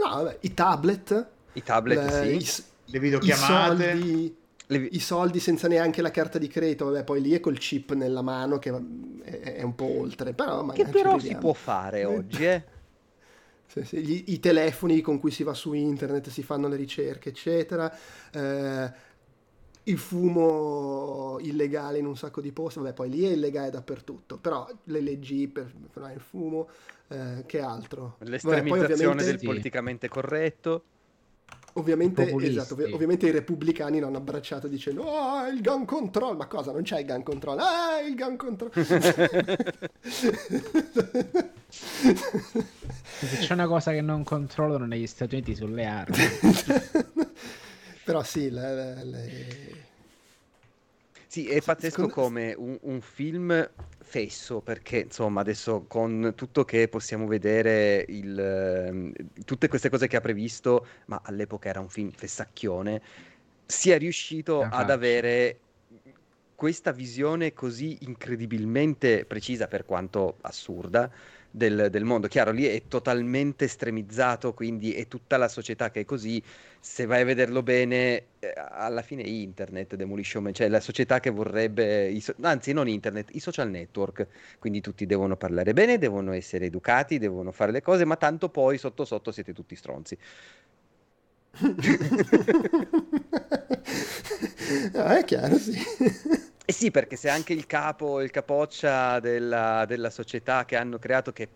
No, 0.01 0.09
vabbè, 0.23 0.37
i 0.39 0.53
tablet, 0.53 1.27
I 1.51 1.63
tablet, 1.63 2.11
le- 2.11 2.39
sì. 2.39 2.61
i, 2.61 2.63
Le 2.91 2.97
i 2.97 2.99
videochiamate. 3.01 3.89
soldi, 3.91 4.37
Le- 4.67 4.87
i 4.91 4.99
soldi 4.99 5.39
senza 5.39 5.67
neanche 5.67 6.01
la 6.01 6.11
carta 6.11 6.37
di 6.39 6.47
credito, 6.47 6.85
vabbè, 6.85 7.03
poi 7.03 7.21
lì 7.21 7.31
è 7.33 7.39
col 7.39 7.57
chip 7.59 7.93
nella 7.93 8.21
mano 8.21 8.57
che 8.57 8.71
è, 9.23 9.53
è 9.57 9.61
un 9.63 9.75
po' 9.75 9.99
oltre, 9.99 10.33
però 10.33 10.63
Che 10.71 10.85
però 10.85 11.17
si 11.17 11.35
può 11.37 11.53
fare 11.53 12.05
oggi, 12.05 12.43
eh? 12.43 12.63
Sì, 13.67 13.83
sì, 13.83 13.97
gli- 14.05 14.23
I 14.27 14.39
telefoni 14.39 15.01
con 15.01 15.19
cui 15.19 15.31
si 15.31 15.43
va 15.43 15.53
su 15.53 15.73
internet, 15.73 16.29
si 16.29 16.43
fanno 16.43 16.67
le 16.67 16.75
ricerche, 16.75 17.29
eccetera. 17.29 17.91
Eh, 18.31 18.91
il 19.87 19.97
fumo 19.99 21.37
illegale 21.41 21.99
in 21.99 22.05
un 22.05 22.15
sacco 22.17 22.41
di 22.41 22.51
posti, 22.51 22.79
vabbè, 22.79 22.93
poi 22.93 23.09
lì 23.09 23.23
è 23.23 23.31
illegale 23.31 23.69
dappertutto, 23.69 24.37
però 24.37 24.67
le 24.85 25.01
leggi 25.01 25.47
per 25.47 25.71
fermare 25.91 26.13
il 26.15 26.21
fumo, 26.21 26.69
eh, 27.09 27.43
che 27.45 27.59
altro? 27.59 28.19
Vabbè, 28.41 28.63
poi 28.65 28.79
L'estremizzazione 28.79 28.81
ovviamente, 28.81 29.23
del 29.23 29.39
politicamente 29.39 30.09
corretto. 30.09 30.83
Ovviamente, 31.77 32.29
esatto, 32.41 32.73
ovvi- 32.73 32.91
ovviamente 32.91 33.27
i 33.27 33.31
repubblicani 33.31 33.99
l'hanno 33.99 34.17
abbracciato 34.17 34.67
dicendo 34.67 35.03
oh, 35.03 35.45
il 35.47 35.61
gun 35.61 35.85
control, 35.85 36.35
ma 36.35 36.47
cosa? 36.47 36.71
Non 36.71 36.81
c'è 36.83 36.99
il 36.99 37.05
gun 37.05 37.23
control, 37.23 37.59
ah, 37.59 37.99
il 38.05 38.15
gun 38.15 38.35
control. 38.35 38.71
Se 41.97 43.37
c'è 43.39 43.53
una 43.53 43.67
cosa 43.67 43.91
che 43.91 44.01
non 44.01 44.23
controllano 44.23 44.85
negli 44.85 45.07
Stati 45.07 45.35
Uniti 45.35 45.55
sulle 45.55 45.85
armi. 45.85 46.17
Però 48.03 48.21
sì, 48.23 48.49
le- 48.49 48.75
le- 48.75 49.03
le- 49.03 49.84
Sì, 51.35 51.49
è 51.49 51.61
pazzesco 51.61 52.07
secondo- 52.07 52.13
come 52.13 52.53
un, 52.57 52.77
un 52.83 53.01
film 53.01 53.69
fesso, 53.99 54.61
perché 54.61 54.99
insomma 54.99 55.41
adesso 55.41 55.83
con 55.85 56.31
tutto 56.33 56.63
che 56.63 56.87
possiamo 56.87 57.27
vedere, 57.27 58.05
il, 58.07 58.39
ehm, 58.39 59.11
tutte 59.43 59.67
queste 59.67 59.89
cose 59.89 60.07
che 60.07 60.15
ha 60.15 60.21
previsto, 60.21 60.87
ma 61.07 61.19
all'epoca 61.25 61.67
era 61.67 61.81
un 61.81 61.89
film 61.89 62.09
fessacchione, 62.11 63.01
sia 63.65 63.97
riuscito 63.97 64.61
Ah, 64.61 64.69
ad 64.69 64.89
avere 64.89 65.59
questa 66.55 66.93
visione 66.93 67.51
così 67.51 67.97
incredibilmente 68.03 69.25
precisa, 69.25 69.67
per 69.67 69.83
quanto 69.83 70.37
assurda, 70.41 71.11
del, 71.55 71.87
del 71.89 72.03
mondo. 72.03 72.27
Chiaro, 72.27 72.51
lì 72.51 72.65
è 72.65 72.83
totalmente 72.87 73.65
estremizzato, 73.65 74.53
quindi 74.53 74.93
è 74.93 75.07
tutta 75.07 75.37
la 75.37 75.47
società 75.47 75.89
che 75.91 76.01
è 76.01 76.05
così. 76.05 76.41
Se 76.79 77.05
vai 77.05 77.21
a 77.21 77.25
vederlo 77.25 77.63
bene, 77.63 78.23
eh, 78.39 78.53
alla 78.55 79.01
fine 79.01 79.23
è 79.23 79.27
internet, 79.27 79.95
Demolition 79.95 80.43
Man, 80.43 80.53
cioè 80.53 80.67
la 80.67 80.79
società 80.79 81.19
che 81.19 81.29
vorrebbe, 81.31 82.15
so- 82.19 82.35
anzi 82.41 82.73
non 82.73 82.87
internet, 82.87 83.29
i 83.33 83.39
social 83.39 83.69
network, 83.69 84.27
quindi 84.59 84.81
tutti 84.81 85.05
devono 85.05 85.35
parlare 85.37 85.73
bene, 85.73 85.97
devono 85.97 86.33
essere 86.33 86.65
educati, 86.65 87.17
devono 87.17 87.51
fare 87.51 87.71
le 87.71 87.81
cose, 87.81 88.05
ma 88.05 88.15
tanto 88.17 88.49
poi 88.49 88.77
sotto 88.77 89.05
sotto 89.05 89.31
siete 89.31 89.53
tutti 89.53 89.75
stronzi. 89.75 90.17
Ah, 94.95 95.17
è 95.19 95.23
chiaro, 95.25 95.57
sì. 95.57 95.73
Eh 96.67 96.73
sì, 96.73 96.89
perché 96.89 97.15
se 97.15 97.29
anche 97.29 97.53
il 97.53 97.67
capo, 97.67 98.21
il 98.21 98.31
capoccia 98.31 99.19
della, 99.19 99.85
della 99.85 100.09
società 100.09 100.65
che 100.65 100.75
hanno 100.75 100.97
creato, 100.97 101.31
che 101.31 101.47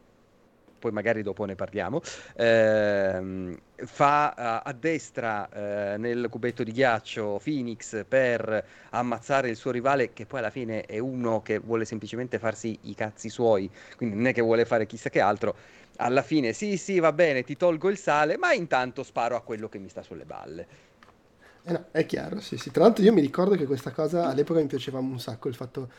poi 0.78 0.92
magari 0.92 1.24
dopo 1.24 1.46
ne 1.46 1.56
parliamo, 1.56 2.00
ehm, 2.36 3.58
fa 3.86 4.34
a 4.62 4.72
destra 4.74 5.50
eh, 5.94 5.98
nel 5.98 6.28
cubetto 6.30 6.64
di 6.64 6.72
ghiaccio 6.72 7.40
Phoenix 7.44 8.06
per 8.08 8.66
ammazzare 8.92 9.50
il 9.50 9.56
suo 9.56 9.72
rivale, 9.72 10.14
che 10.14 10.26
poi 10.28 10.40
alla 10.40 10.52
fine 10.52 10.82
è 10.86 11.00
uno 11.00 11.42
che 11.42 11.58
vuole 11.60 11.86
semplicemente 11.86 12.38
farsi 12.40 12.78
i 12.84 12.94
cazzi 12.96 13.30
suoi, 13.30 13.70
quindi 13.96 14.16
non 14.16 14.28
è 14.28 14.34
che 14.34 14.42
vuole 14.42 14.66
fare 14.66 14.86
chissà 14.86 15.10
che 15.10 15.20
altro. 15.22 15.58
Alla 15.98 16.22
fine, 16.22 16.54
sì, 16.54 16.78
sì, 16.78 17.00
va 17.00 17.12
bene, 17.14 17.44
ti 17.44 17.58
tolgo 17.58 17.90
il 17.90 17.98
sale, 17.98 18.38
ma 18.38 18.54
intanto 18.54 19.04
sparo 19.04 19.36
a 19.36 19.42
quello 19.42 19.68
che 19.68 19.80
mi 19.80 19.90
sta 19.90 20.04
sulle 20.04 20.26
balle. 20.26 20.68
Eh 21.62 21.72
no, 21.74 21.86
è 21.92 22.06
chiaro, 22.06 22.40
sì, 22.40 22.58
sì. 22.58 22.72
Tra 22.72 22.84
l'altro 22.84 23.04
io 23.04 23.14
mi 23.14 23.22
ricordo 23.22 23.56
che 23.56 23.66
questa 23.66 23.92
cosa 23.92 24.28
all'epoca 24.28 24.60
mi 24.60 24.68
piaceva 24.68 25.00
un 25.00 25.20
sacco, 25.20 25.48
il 25.48 25.56
fatto... 25.56 25.90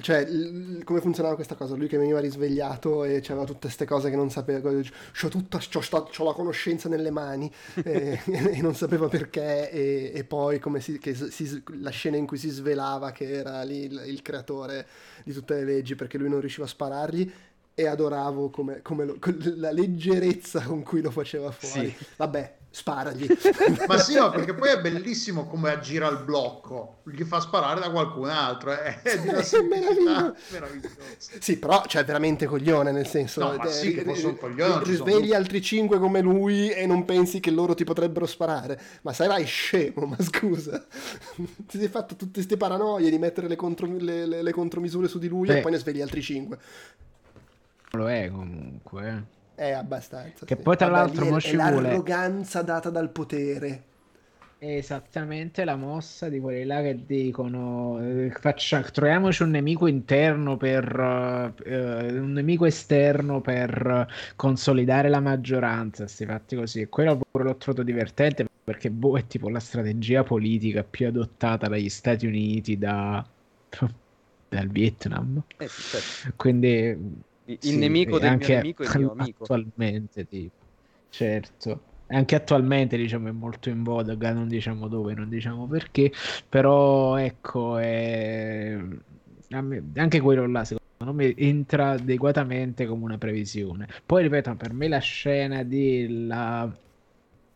Cioè, 0.00 0.26
l- 0.28 0.84
come 0.84 1.00
funzionava 1.00 1.34
questa 1.34 1.54
cosa? 1.54 1.74
Lui 1.74 1.88
che 1.88 1.96
veniva 1.96 2.20
risvegliato 2.20 3.04
e 3.04 3.20
c'aveva 3.22 3.46
tutte 3.46 3.60
queste 3.60 3.86
cose 3.86 4.10
che 4.10 4.16
non 4.16 4.30
sapeva, 4.30 4.70
c'ho 4.70 5.28
tutta, 5.28 5.58
c'ho, 5.58 5.80
sta- 5.80 6.02
c'ho 6.04 6.24
la 6.24 6.34
conoscenza 6.34 6.90
nelle 6.90 7.10
mani 7.10 7.50
e, 7.82 8.20
e 8.26 8.60
non 8.60 8.74
sapeva 8.74 9.08
perché 9.08 9.70
e, 9.70 10.12
e 10.14 10.24
poi 10.24 10.58
come 10.58 10.80
si, 10.80 10.98
che 10.98 11.14
si- 11.14 11.62
la 11.78 11.88
scena 11.90 12.18
in 12.18 12.26
cui 12.26 12.36
si 12.36 12.50
svelava 12.50 13.12
che 13.12 13.30
era 13.30 13.62
lì 13.62 13.84
il, 13.84 14.02
il 14.08 14.20
creatore 14.20 14.86
di 15.24 15.32
tutte 15.32 15.54
le 15.54 15.64
leggi 15.64 15.94
perché 15.94 16.18
lui 16.18 16.28
non 16.28 16.40
riusciva 16.40 16.66
a 16.66 16.68
sparargli 16.68 17.32
e 17.74 17.86
adoravo 17.86 18.50
come, 18.50 18.82
come 18.82 19.06
lo- 19.06 19.18
la 19.56 19.72
leggerezza 19.72 20.60
con 20.64 20.82
cui 20.82 21.00
lo 21.00 21.10
faceva 21.10 21.50
fuori. 21.50 21.88
Sì. 21.88 22.04
Vabbè, 22.16 22.54
sparagli. 22.72 23.26
Ma 23.86 23.98
sì, 23.98 24.14
no, 24.14 24.30
perché 24.34 24.54
poi 24.54 24.70
è 24.70 24.80
bellissimo 24.80 25.46
come 25.46 25.70
aggira 25.70 26.08
il 26.08 26.22
blocco, 26.24 27.02
gli 27.04 27.22
fa 27.22 27.38
sparare 27.40 27.78
da 27.80 27.90
qualcun 27.90 28.28
altro, 28.28 28.72
eh. 28.72 29.02
è 29.02 29.18
di 29.20 29.28
una 29.28 29.42
meraviglioso. 29.68 30.34
Sì, 31.38 31.58
però 31.58 31.84
cioè 31.86 32.04
veramente 32.04 32.46
coglione, 32.46 32.90
nel 32.90 33.06
senso... 33.06 33.40
No, 33.40 33.54
ma 33.56 33.64
eh, 33.64 33.70
sì, 33.70 33.94
che 33.94 34.02
fosse 34.02 34.26
un 34.26 34.38
coglione, 34.38 34.72
sono 34.72 34.84
Risvegli 34.84 35.14
dubbi. 35.20 35.34
altri 35.34 35.60
cinque 35.62 35.98
come 35.98 36.20
lui 36.20 36.70
e 36.70 36.86
non 36.86 37.04
pensi 37.04 37.38
che 37.40 37.50
loro 37.50 37.74
ti 37.74 37.84
potrebbero 37.84 38.26
sparare. 38.26 38.80
Ma 39.02 39.12
sai, 39.12 39.28
vai 39.28 39.44
scemo, 39.44 40.06
ma 40.06 40.16
scusa. 40.20 40.84
Ti 41.66 41.78
sei 41.78 41.88
fatto 41.88 42.16
tutte 42.16 42.32
queste 42.34 42.56
paranoie 42.56 43.10
di 43.10 43.18
mettere 43.18 43.48
le, 43.48 43.56
contro- 43.56 43.86
le- 43.86 44.26
le- 44.26 44.42
le 44.42 44.52
contromisure 44.52 45.08
su 45.08 45.18
di 45.18 45.28
lui 45.28 45.48
e 45.48 45.54
Beh. 45.54 45.60
poi 45.60 45.72
ne 45.72 45.78
svegli 45.78 46.00
altri 46.00 46.22
cinque. 46.22 46.58
Lo 47.92 48.08
è 48.08 48.30
comunque. 48.30 49.40
È 49.54 49.70
abbastanza. 49.70 50.46
Che 50.46 50.56
sì. 50.56 50.62
poi, 50.62 50.76
tra 50.76 50.88
Vabbè, 50.88 50.98
l'altro, 50.98 51.24
mo 51.26 51.36
è, 51.36 51.40
ci 51.40 51.56
vuole- 51.56 51.80
l'arroganza 51.82 52.62
data 52.62 52.90
dal 52.90 53.10
potere. 53.10 53.84
È 54.58 54.76
esattamente 54.76 55.64
la 55.64 55.74
mossa 55.74 56.28
di 56.28 56.38
quelli 56.38 56.64
là 56.64 56.80
che 56.82 57.04
dicono 57.04 57.98
eh, 58.00 58.30
faccia- 58.30 58.80
troviamoci 58.82 59.42
un 59.42 59.50
nemico 59.50 59.88
interno 59.88 60.56
per 60.56 61.52
eh, 61.64 62.18
un 62.18 62.30
nemico 62.30 62.64
esterno 62.64 63.40
per 63.40 64.06
consolidare 64.36 65.08
la 65.08 65.18
maggioranza. 65.18 66.06
Sti 66.06 66.26
fatti 66.26 66.56
così. 66.56 66.82
E 66.82 66.88
quello 66.88 67.20
pure 67.28 67.42
l'ho 67.44 67.56
trovato 67.56 67.82
divertente 67.82 68.46
perché 68.62 68.90
boh, 68.90 69.18
è 69.18 69.26
tipo 69.26 69.48
la 69.48 69.58
strategia 69.58 70.22
politica 70.22 70.84
più 70.84 71.08
adottata 71.08 71.66
dagli 71.66 71.88
Stati 71.88 72.26
Uniti 72.26 72.78
da 72.78 73.26
dal 74.48 74.68
Vietnam. 74.68 75.42
Eh 75.56 75.68
certo. 75.68 76.34
Quindi 76.36 76.96
Il 77.44 77.58
sì, 77.60 77.76
nemico 77.76 78.18
del 78.18 78.30
anche 78.30 78.46
mio 78.46 78.56
nemico 78.56 78.82
è 78.82 78.86
il 78.86 78.98
mio 78.98 79.12
amico. 79.12 79.42
Attualmente, 79.44 80.26
tipo. 80.28 80.56
certo. 81.08 81.82
Anche 82.08 82.34
attualmente, 82.34 82.96
diciamo, 82.96 83.28
è 83.28 83.32
molto 83.32 83.68
in 83.70 83.82
voga, 83.82 84.32
non 84.32 84.46
diciamo 84.46 84.86
dove, 84.86 85.14
non 85.14 85.28
diciamo 85.28 85.66
perché, 85.66 86.12
però 86.48 87.16
ecco, 87.16 87.78
è... 87.78 88.78
a 89.50 89.60
me- 89.62 89.82
anche 89.94 90.20
quello 90.20 90.46
là, 90.46 90.62
secondo 90.64 91.14
me 91.14 91.34
entra 91.36 91.90
adeguatamente 91.92 92.86
come 92.86 93.04
una 93.04 93.18
previsione. 93.18 93.88
Poi 94.04 94.22
ripeto, 94.24 94.54
per 94.56 94.72
me 94.74 94.88
la 94.88 94.98
scena 94.98 95.62
di 95.62 96.26
la, 96.26 96.70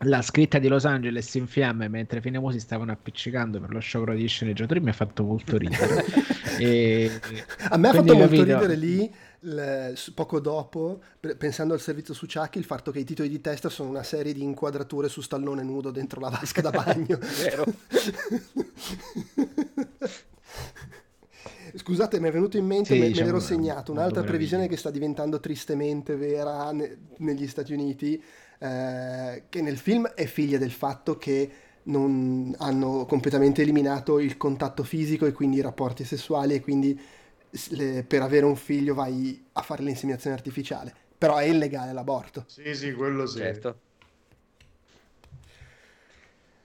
la 0.01 0.22
scritta 0.22 0.59
di 0.59 0.68
Los 0.68 0.84
Angeles 0.84 1.34
in 1.34 1.47
fiamme 1.47 1.89
mentre 1.89 2.20
Finemo 2.20 2.51
si 2.51 2.61
stavano 2.61 2.93
appiccicando 2.93 3.61
per 3.61 3.70
lo 3.70 3.78
sciopero 3.78 4.12
degli 4.14 4.28
sceneggiatori 4.28 4.80
mi 4.80 4.91
ha 4.91 4.95
fatto 4.95 5.22
molto 5.24 5.57
ridere. 5.57 6.05
e, 6.59 7.11
A 7.70 7.76
me 7.76 7.89
ha 7.89 7.93
fatto 7.93 8.14
molto 8.14 8.28
video... 8.28 8.59
ridere 8.59 8.76
lì 8.76 9.11
le, 9.41 9.95
poco 10.14 10.41
dopo, 10.41 11.01
pensando 11.37 11.74
al 11.74 11.80
servizio 11.80 12.14
su 12.14 12.26
Chucky, 12.26 12.59
il 12.59 12.64
fatto 12.64 12.91
che 12.91 13.01
i 13.01 13.05
titoli 13.05 13.28
di 13.28 13.41
testa 13.41 13.68
sono 13.68 13.89
una 13.89 14.03
serie 14.03 14.32
di 14.32 14.43
inquadrature 14.43 15.09
su 15.09 15.20
stallone 15.20 15.62
nudo 15.62 15.91
dentro 15.91 16.20
la 16.20 16.30
vasca 16.30 16.61
da 16.61 16.70
bagno. 16.70 17.18
Vero. 17.43 17.64
Scusate, 21.74 22.20
mi 22.20 22.28
è 22.28 22.32
venuto 22.32 22.57
in 22.57 22.64
mente, 22.64 22.95
sì, 22.95 23.01
me, 23.01 23.09
diciamo, 23.09 23.26
me 23.26 23.32
l'ero 23.32 23.45
segnato, 23.45 23.93
un'altra 23.93 24.22
previsione 24.22 24.66
che 24.66 24.76
sta 24.76 24.91
diventando 24.91 25.41
tristemente 25.41 26.16
vera 26.16 26.70
ne, 26.72 26.97
negli 27.18 27.47
Stati 27.47 27.74
Uniti, 27.74 28.22
eh, 28.59 29.43
che 29.49 29.61
nel 29.61 29.76
film 29.76 30.07
è 30.09 30.24
figlia 30.24 30.57
del 30.57 30.70
fatto 30.70 31.18
che 31.18 31.51
non 31.84 32.55
hanno 32.59 33.05
completamente 33.07 33.62
eliminato 33.62 34.18
il 34.18 34.37
contatto 34.37 34.82
fisico 34.82 35.26
e 35.26 35.32
quindi 35.32 35.59
i 35.59 35.61
rapporti 35.61 36.05
sessuali 36.05 36.55
e 36.55 36.61
quindi 36.61 36.99
le, 37.71 38.05
per 38.05 38.23
avere 38.23 38.45
un 38.45 38.57
figlio 38.57 38.95
vai 38.95 39.45
a 39.53 39.63
fare 39.63 39.83
l'inseminazione 39.83 40.37
artificiale. 40.37 40.95
Però 41.19 41.37
è 41.37 41.45
illegale 41.45 41.93
l'aborto. 41.93 42.45
Sì, 42.47 42.75
sì, 42.75 42.93
quello 42.93 43.27
sì. 43.27 43.39
Certo. 43.39 43.81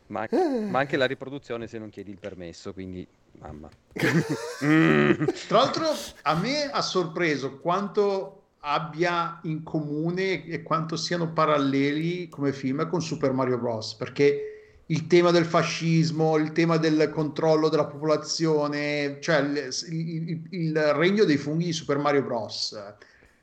Ma, 0.08 0.28
eh. 0.28 0.66
ma, 0.66 0.80
anche 0.80 0.98
la 0.98 1.06
riproduzione 1.06 1.68
se 1.68 1.78
non 1.78 1.90
chiedi 1.90 2.12
il 2.12 2.20
permesso, 2.20 2.74
quindi 2.74 3.08
mamma. 3.40 3.70
Tra 3.94 5.58
l'altro 5.58 5.88
a 6.24 6.36
me 6.36 6.70
ha 6.70 6.82
sorpreso 6.82 7.60
quanto 7.60 8.38
abbia 8.60 9.40
in 9.44 9.64
comune 9.64 10.46
e 10.46 10.62
quanto 10.62 10.98
siano 10.98 11.32
paralleli 11.32 12.28
come 12.28 12.52
film 12.52 12.88
con 12.90 13.02
Super 13.02 13.32
Mario 13.32 13.58
Bros. 13.58 13.96
Perché 13.96 14.61
il 14.92 15.08
tema 15.08 15.32
del 15.32 15.46
fascismo, 15.46 16.38
il 16.38 16.52
tema 16.52 16.78
del 16.78 17.10
controllo 17.10 17.70
della 17.70 17.86
popolazione, 17.86 19.18
cioè 19.22 19.38
il, 19.38 19.70
il, 19.89 20.42
il 20.50 20.94
regno 20.94 21.24
dei 21.24 21.38
funghi 21.38 21.66
di 21.66 21.74
Super 21.74 21.98
Mario 21.98 22.24
Bros. 22.24 22.78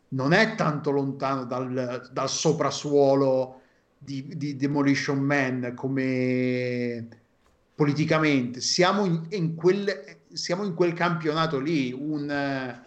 non 0.08 0.32
è 0.32 0.54
tanto 0.54 0.90
lontano 0.90 1.44
dal, 1.44 2.08
dal 2.12 2.28
soprasuolo 2.28 3.62
di, 3.96 4.36
di, 4.36 4.56
Demolition 4.56 5.18
Man 5.18 5.72
come 5.74 7.08
politicamente. 7.74 8.60
Siamo 8.60 9.06
in, 9.06 9.24
in, 9.30 9.54
quel, 9.54 10.18
siamo 10.30 10.64
in 10.64 10.74
quel 10.74 10.92
campionato 10.92 11.58
lì, 11.58 11.92
un, 11.92 12.78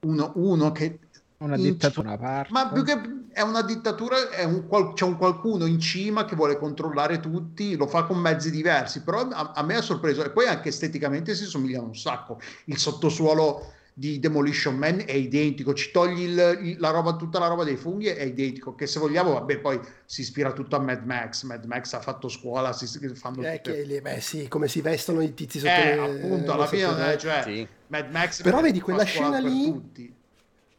uno, 0.00 0.32
uno 0.34 0.72
che 0.72 0.98
una 1.38 1.56
dittatura 1.56 2.12
a 2.12 2.18
parte. 2.18 2.52
Ma 2.52 2.70
più 2.70 2.82
che 2.82 3.00
è 3.32 3.40
una 3.42 3.62
dittatura, 3.62 4.30
è 4.30 4.44
un, 4.44 4.66
c'è 4.94 5.04
un 5.04 5.16
qualcuno 5.16 5.66
in 5.66 5.80
cima 5.80 6.24
che 6.24 6.36
vuole 6.36 6.58
controllare 6.58 7.20
tutti, 7.20 7.76
lo 7.76 7.86
fa 7.86 8.04
con 8.04 8.18
mezzi 8.18 8.50
diversi, 8.50 9.02
però 9.02 9.20
a, 9.28 9.52
a 9.54 9.62
me 9.62 9.76
ha 9.76 9.82
sorpreso. 9.82 10.24
E 10.24 10.30
poi 10.30 10.46
anche 10.46 10.68
esteticamente 10.68 11.34
si 11.34 11.44
somigliano 11.44 11.86
un 11.86 11.96
sacco. 11.96 12.40
Il 12.64 12.78
sottosuolo 12.78 13.72
di 13.92 14.18
Demolition 14.18 14.76
Man 14.76 15.02
è 15.04 15.12
identico, 15.12 15.74
ci 15.74 15.90
togli 15.90 16.22
il, 16.22 16.58
il, 16.62 16.76
la 16.80 16.90
roba, 16.90 17.16
tutta 17.16 17.38
la 17.38 17.48
roba 17.48 17.64
dei 17.64 17.76
funghi 17.76 18.06
è 18.06 18.22
identico, 18.22 18.74
che 18.74 18.86
se 18.86 18.98
vogliamo, 18.98 19.32
vabbè, 19.34 19.58
poi 19.58 19.80
si 20.06 20.22
ispira 20.22 20.52
tutto 20.52 20.76
a 20.76 20.78
Mad 20.80 21.04
Max, 21.04 21.42
Mad 21.42 21.64
Max 21.64 21.92
ha 21.92 22.00
fatto 22.00 22.28
scuola, 22.28 22.72
si, 22.72 22.86
fanno 23.14 23.42
eh, 23.42 23.60
tutte... 23.60 23.86
che, 23.86 24.00
beh, 24.00 24.20
sì, 24.20 24.48
come 24.48 24.68
si 24.68 24.80
vestono 24.80 25.20
i 25.20 25.34
tizi 25.34 25.58
sotto 25.58 25.72
eh, 25.72 25.96
le, 25.96 26.00
appunto, 26.00 26.52
alla 26.52 26.66
fine, 26.66 27.18
cioè, 27.18 27.42
sì. 27.44 27.68
Mad 27.88 28.10
Max 28.10 28.42
però 28.42 28.60
vedi 28.60 28.80
quella 28.80 29.04
scena 29.04 29.38
lì 29.38 29.64
tutti 29.64 30.14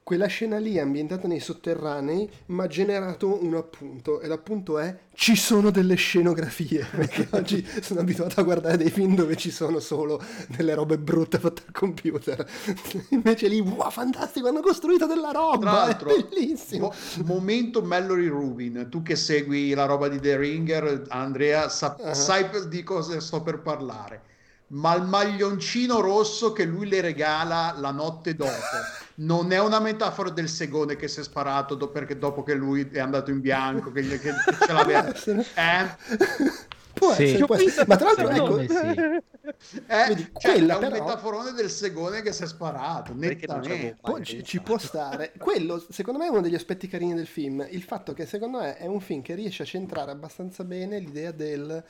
quella 0.03 0.25
scena 0.25 0.57
lì 0.57 0.79
ambientata 0.79 1.27
nei 1.27 1.39
sotterranei 1.39 2.29
mi 2.47 2.61
ha 2.61 2.67
generato 2.67 3.43
un 3.43 3.55
appunto 3.55 4.19
e 4.19 4.27
l'appunto 4.27 4.79
è 4.79 4.97
ci 5.13 5.35
sono 5.35 5.69
delle 5.69 5.95
scenografie 5.95 6.85
perché 6.89 7.27
oggi 7.31 7.65
sono 7.81 7.99
abituato 7.99 8.39
a 8.39 8.43
guardare 8.43 8.77
dei 8.77 8.89
film 8.89 9.15
dove 9.15 9.37
ci 9.37 9.51
sono 9.51 9.79
solo 9.79 10.21
delle 10.47 10.73
robe 10.73 10.97
brutte 10.97 11.37
fatte 11.37 11.63
al 11.67 11.73
computer. 11.73 12.45
Invece 13.09 13.47
lì 13.47 13.59
wow 13.59 13.89
fantastico 13.91 14.47
hanno 14.47 14.61
costruito 14.61 15.05
della 15.05 15.31
roba 15.31 15.59
Tra 15.59 15.71
l'altro, 15.71 16.09
è 16.09 16.25
bellissimo. 16.27 16.87
mo- 17.17 17.25
momento 17.25 17.81
Mallory 17.81 18.27
Rubin. 18.27 18.87
Tu 18.89 19.03
che 19.03 19.15
segui 19.15 19.73
la 19.73 19.85
roba 19.85 20.07
di 20.07 20.19
The 20.19 20.37
Ringer 20.37 21.03
Andrea 21.09 21.69
sa- 21.69 21.95
uh-huh. 21.99 22.13
sai 22.13 22.49
di 22.67 22.83
cosa 22.83 23.19
sto 23.19 23.41
per 23.41 23.59
parlare. 23.61 24.29
Ma 24.67 24.95
il 24.95 25.03
maglioncino 25.03 25.99
rosso 25.99 26.53
che 26.53 26.63
lui 26.63 26.87
le 26.87 27.01
regala 27.01 27.75
la 27.77 27.91
notte 27.91 28.35
dopo 28.35 28.51
non 29.21 29.51
è 29.51 29.59
una 29.59 29.79
metafora 29.79 30.29
del 30.29 30.49
segone 30.49 30.95
che 30.95 31.07
si 31.07 31.19
è 31.19 31.23
sparato 31.23 31.75
do- 31.75 31.89
perché 31.89 32.17
dopo 32.17 32.43
che 32.43 32.53
lui 32.53 32.89
è 32.91 32.99
andato 32.99 33.31
in 33.31 33.39
bianco 33.39 33.91
che, 33.91 34.01
che, 34.01 34.17
che 34.19 34.33
ce 34.65 34.73
l'aveva 34.73 35.07
eh? 35.13 36.69
Può 36.93 37.13
sì. 37.13 37.23
essere, 37.23 37.45
può 37.45 37.55
essere. 37.55 37.85
ma 37.87 37.95
tra 37.95 38.11
l'altro 38.13 38.29
ecco, 38.29 38.59
sì. 38.61 39.81
eh, 39.87 40.05
Vedi, 40.07 40.31
cioè, 40.37 40.51
quella, 40.51 40.73
è 40.73 40.75
un 40.75 40.91
però... 40.91 41.05
metaforone 41.05 41.51
del 41.53 41.69
segone 41.69 42.21
che 42.21 42.33
si 42.33 42.43
è 42.43 42.47
sparato 42.47 43.13
nettamente 43.15 43.95
Poi 44.01 44.23
ci, 44.23 44.43
ci 44.43 44.59
può 44.59 44.77
stare 44.77 45.31
quello 45.37 45.83
secondo 45.89 46.19
me 46.19 46.27
è 46.27 46.29
uno 46.29 46.41
degli 46.41 46.55
aspetti 46.55 46.87
carini 46.87 47.15
del 47.15 47.27
film 47.27 47.65
il 47.69 47.81
fatto 47.81 48.13
che 48.13 48.25
secondo 48.25 48.59
me 48.59 48.77
è 48.77 48.85
un 48.87 48.99
film 48.99 49.21
che 49.21 49.35
riesce 49.35 49.63
a 49.63 49.65
centrare 49.65 50.11
abbastanza 50.11 50.63
bene 50.63 50.99
l'idea 50.99 51.31
del 51.31 51.83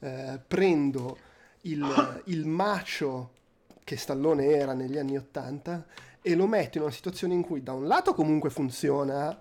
eh, 0.00 0.40
prendo 0.46 1.16
il, 1.62 2.22
il 2.26 2.46
macio 2.46 3.30
che 3.84 3.96
Stallone 3.96 4.46
era 4.48 4.74
negli 4.74 4.98
anni 4.98 5.16
Ottanta 5.16 5.86
e 6.22 6.34
lo 6.34 6.46
metto 6.46 6.78
in 6.78 6.84
una 6.84 6.92
situazione 6.92 7.34
in 7.34 7.42
cui 7.42 7.62
da 7.62 7.72
un 7.72 7.86
lato 7.86 8.14
comunque 8.14 8.50
funziona 8.50 9.36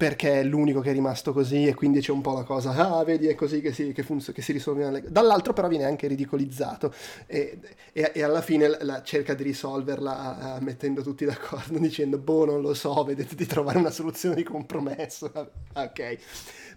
perché 0.00 0.40
è 0.40 0.44
l'unico 0.44 0.80
che 0.80 0.88
è 0.88 0.92
rimasto 0.94 1.34
così 1.34 1.66
e 1.66 1.74
quindi 1.74 2.00
c'è 2.00 2.10
un 2.10 2.22
po' 2.22 2.32
la 2.32 2.42
cosa, 2.42 2.70
ah 2.70 3.04
vedi 3.04 3.26
è 3.26 3.34
così 3.34 3.60
che 3.60 3.70
si, 3.70 3.92
che 3.92 4.02
funzo- 4.02 4.32
che 4.32 4.40
si 4.40 4.52
risolvono 4.52 4.90
le 4.90 5.04
Dall'altro 5.06 5.52
però 5.52 5.68
viene 5.68 5.84
anche 5.84 6.06
ridicolizzato 6.06 6.94
e, 7.26 7.58
e, 7.92 8.10
e 8.14 8.22
alla 8.22 8.40
fine 8.40 8.82
la, 8.82 9.02
cerca 9.02 9.34
di 9.34 9.42
risolverla 9.42 10.56
uh, 10.58 10.64
mettendo 10.64 11.02
tutti 11.02 11.26
d'accordo, 11.26 11.76
dicendo 11.78 12.16
boh 12.16 12.46
non 12.46 12.62
lo 12.62 12.72
so, 12.72 13.04
vedete 13.04 13.34
di 13.34 13.44
trovare 13.44 13.76
una 13.76 13.90
soluzione 13.90 14.36
di 14.36 14.42
compromesso, 14.42 15.30
ok. 15.74 16.18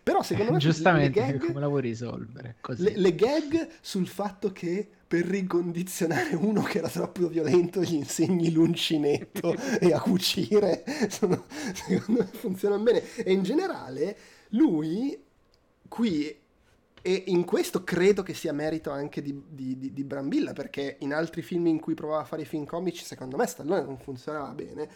Però 0.04 0.22
secondo 0.22 0.52
me... 0.52 0.58
Giustamente, 0.58 1.22
gag, 1.22 1.46
come 1.46 1.62
la 1.62 1.70
vuoi 1.70 1.82
risolvere? 1.82 2.58
Le, 2.76 2.92
le 2.98 3.16
gag 3.16 3.70
sul 3.80 4.06
fatto 4.06 4.52
che 4.52 4.90
per 5.14 5.26
ricondizionare 5.26 6.34
uno 6.34 6.64
che 6.64 6.80
era 6.80 6.90
troppo 6.90 7.28
violento 7.28 7.84
gli 7.84 7.94
insegni 7.94 8.52
l'uncinetto 8.52 9.54
e 9.80 9.94
a 9.94 10.02
cucire, 10.02 10.84
sono, 11.08 11.46
secondo 11.72 12.22
me 12.22 12.28
funzionano 12.32 12.82
bene. 12.82 13.04
E 13.18 13.32
in 13.32 13.44
generale 13.44 14.18
lui 14.50 15.16
qui 15.88 16.36
e 17.00 17.24
in 17.28 17.46
questo 17.46 17.84
credo 17.84 18.24
che 18.24 18.34
sia 18.34 18.54
merito 18.54 18.90
anche 18.90 19.22
di, 19.22 19.40
di, 19.50 19.78
di, 19.78 19.94
di, 19.94 20.04
Brambilla, 20.04 20.54
perché 20.54 20.96
in 21.02 21.14
altri 21.14 21.44
film 21.44 21.68
in 21.68 21.80
cui 21.80 21.94
provava 21.94 22.24
a 22.24 22.26
fare 22.26 22.42
i 22.42 22.46
film 22.46 22.66
comici, 22.66 23.04
secondo 23.04 23.38
me 23.38 23.46
Stallone 23.46 23.84
non 23.84 24.00
funzionava 24.00 24.50
bene. 24.56 24.90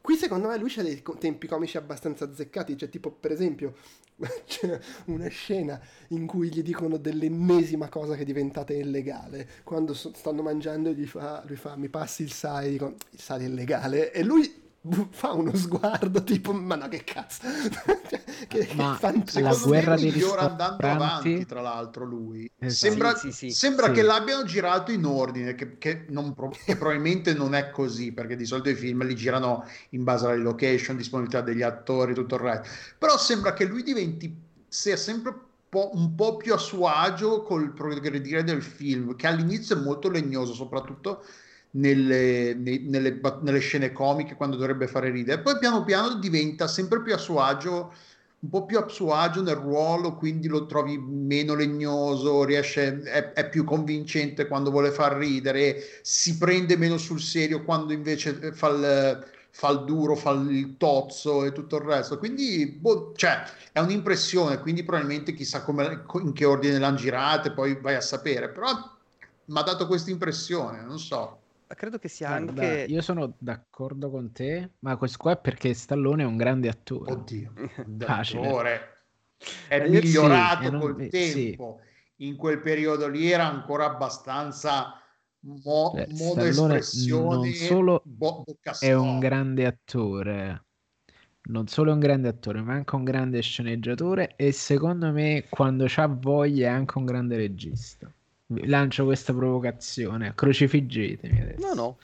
Qui 0.00 0.16
secondo 0.16 0.48
me 0.48 0.56
lui 0.56 0.70
c'ha 0.70 0.82
dei 0.82 1.02
tempi 1.18 1.46
comici 1.46 1.76
abbastanza 1.76 2.24
azzeccati, 2.24 2.74
cioè 2.74 2.88
tipo 2.88 3.10
per 3.10 3.32
esempio 3.32 3.74
c'è 4.46 4.78
una 5.06 5.28
scena 5.28 5.80
in 6.08 6.26
cui 6.26 6.50
gli 6.50 6.62
dicono 6.62 6.96
dell'ennesima 6.96 7.88
cosa 7.88 8.14
che 8.16 8.22
è 8.22 8.24
diventata 8.24 8.72
illegale, 8.72 9.48
quando 9.64 9.94
stanno 9.94 10.42
mangiando 10.42 10.92
gli 10.92 11.06
fa, 11.06 11.42
lui 11.46 11.56
fa 11.56 11.76
mi 11.76 11.88
passi 11.88 12.22
il 12.22 12.32
sale, 12.32 12.68
dico 12.68 12.94
il 13.10 13.20
sale 13.20 13.44
è 13.44 13.46
illegale 13.46 14.12
e 14.12 14.22
lui 14.22 14.66
fa 15.10 15.32
uno 15.32 15.54
sguardo 15.54 16.22
tipo 16.22 16.52
ma 16.52 16.76
no 16.76 16.88
che 16.88 17.04
cazzo? 17.04 17.42
Cioè, 18.08 18.22
che, 18.46 18.68
ma 18.74 18.96
che 19.24 19.40
la 19.40 19.54
guerra 19.54 19.96
dei 19.96 20.12
migliora 20.12 20.42
andando 20.42 20.86
avanti 20.86 21.44
tra 21.44 21.60
l'altro 21.60 22.04
lui. 22.04 22.50
Esatto. 22.58 22.90
sembra, 22.90 23.16
sì, 23.16 23.32
sì, 23.32 23.50
sì. 23.50 23.50
sembra 23.50 23.90
che 23.90 24.02
l'abbiano 24.02 24.44
girato 24.44 24.92
in 24.92 25.04
ordine 25.04 25.54
che, 25.54 25.76
che, 25.76 26.06
non, 26.08 26.34
che, 26.64 26.76
probabilmente 26.76 27.34
non 27.34 27.54
è 27.54 27.70
così 27.70 28.12
perché 28.12 28.36
di 28.36 28.46
solito 28.46 28.70
i 28.70 28.74
film 28.74 29.04
li 29.04 29.16
girano 29.16 29.66
in 29.90 30.04
base 30.04 30.26
alla 30.26 30.36
location 30.36 30.96
disponibilità 30.96 31.42
degli 31.42 31.62
attori 31.62 32.14
tutto 32.14 32.36
il 32.36 32.40
resto. 32.40 32.68
Però 32.96 33.18
sembra 33.18 33.52
che 33.52 33.64
lui 33.64 33.82
diventi 33.82 34.34
sia 34.68 34.96
sempre 34.96 35.34
po', 35.68 35.90
un 35.94 36.14
po' 36.14 36.36
più 36.36 36.54
a 36.54 36.58
suo 36.58 36.86
agio 36.86 37.42
col 37.42 37.72
progredire 37.72 38.42
del 38.44 38.62
film 38.62 39.16
che 39.16 39.26
all'inizio 39.26 39.76
è 39.76 39.80
molto 39.80 40.08
legnoso 40.08 40.54
soprattutto 40.54 41.24
nelle, 41.78 42.54
nelle, 42.54 43.20
nelle, 43.40 43.58
scene 43.60 43.92
comiche 43.92 44.34
quando 44.34 44.56
dovrebbe 44.56 44.86
fare 44.86 45.10
ridere. 45.10 45.40
Poi 45.40 45.58
piano 45.58 45.84
piano 45.84 46.14
diventa 46.14 46.66
sempre 46.66 47.02
più 47.02 47.14
a 47.14 47.18
suo 47.18 47.40
agio, 47.40 47.92
un 48.40 48.50
po' 48.50 48.64
più 48.64 48.78
a 48.78 48.88
suo 48.88 49.14
agio 49.14 49.42
nel 49.42 49.56
ruolo, 49.56 50.14
quindi 50.16 50.48
lo 50.48 50.66
trovi 50.66 50.98
meno 50.98 51.54
legnoso, 51.54 52.44
riesce, 52.44 53.00
è, 53.02 53.32
è 53.32 53.48
più 53.48 53.64
convincente 53.64 54.46
quando 54.46 54.70
vuole 54.70 54.90
far 54.90 55.16
ridere, 55.16 55.76
si 56.02 56.36
prende 56.36 56.76
meno 56.76 56.98
sul 56.98 57.20
serio 57.20 57.64
quando 57.64 57.92
invece 57.92 58.52
fa 58.52 58.68
il, 58.68 59.26
fa 59.50 59.70
il 59.70 59.84
duro, 59.84 60.14
fa 60.14 60.30
il 60.32 60.76
tozzo 60.78 61.44
e 61.44 61.52
tutto 61.52 61.76
il 61.76 61.82
resto. 61.82 62.18
Quindi, 62.18 62.66
boh, 62.66 63.12
cioè, 63.16 63.42
è 63.72 63.80
un'impressione, 63.80 64.58
quindi 64.60 64.84
probabilmente 64.84 65.32
chissà 65.34 65.62
come, 65.62 66.04
in 66.22 66.32
che 66.32 66.44
ordine 66.44 66.78
l'hanno 66.78 66.96
girate, 66.96 67.52
poi 67.52 67.76
vai 67.80 67.94
a 67.94 68.00
sapere, 68.00 68.50
però 68.50 68.68
mi 69.46 69.58
ha 69.58 69.62
dato 69.62 69.86
questa 69.86 70.10
impressione, 70.10 70.82
non 70.82 70.98
so. 70.98 71.37
Credo 71.74 71.98
che 71.98 72.08
sia 72.08 72.28
Guarda, 72.28 72.62
anche... 72.62 72.86
Io 72.88 73.00
sono 73.02 73.34
d'accordo 73.38 74.10
con 74.10 74.32
te, 74.32 74.70
ma 74.80 74.96
questo 74.96 75.18
qua 75.18 75.32
è 75.32 75.38
perché 75.38 75.74
Stallone 75.74 76.22
è 76.22 76.26
un 76.26 76.36
grande 76.36 76.68
attore. 76.68 77.12
Oddio, 77.12 77.52
d'attore. 77.86 78.96
È 79.68 79.76
Eh, 79.80 79.88
migliorato 79.88 80.62
sì, 80.62 80.66
e 80.66 80.70
non- 80.70 80.80
col 80.80 81.00
eh, 81.02 81.08
tempo. 81.08 81.80
In 82.16 82.36
quel 82.36 82.60
periodo 82.60 83.08
lì 83.08 83.30
era 83.30 83.46
ancora 83.46 83.84
abbastanza 83.86 85.00
mo- 85.40 85.92
Cioè, 85.94 86.06
modo 86.08 86.52
Stallone 86.52 86.78
espressione. 86.78 87.36
non 87.36 87.52
solo 87.54 88.02
bo- 88.04 88.44
È 88.80 88.92
un 88.92 89.18
grande 89.18 89.66
attore, 89.66 90.64
non 91.42 91.68
solo 91.68 91.90
è 91.90 91.92
un 91.94 92.00
grande 92.00 92.28
attore, 92.28 92.60
ma 92.62 92.74
anche 92.74 92.94
un 92.96 93.04
grande 93.04 93.40
sceneggiatore 93.40 94.34
e 94.36 94.52
secondo 94.52 95.12
me 95.12 95.46
quando 95.48 95.84
c'ha 95.88 96.06
voglia 96.06 96.68
è 96.68 96.70
anche 96.70 96.98
un 96.98 97.04
grande 97.04 97.36
regista. 97.36 98.12
Vi 98.50 98.66
Lancio 98.66 99.04
questa 99.04 99.34
provocazione, 99.34 100.32
crocifiggetemi 100.34 101.40
adesso. 101.42 101.66
No, 101.66 101.74
no, 101.74 101.98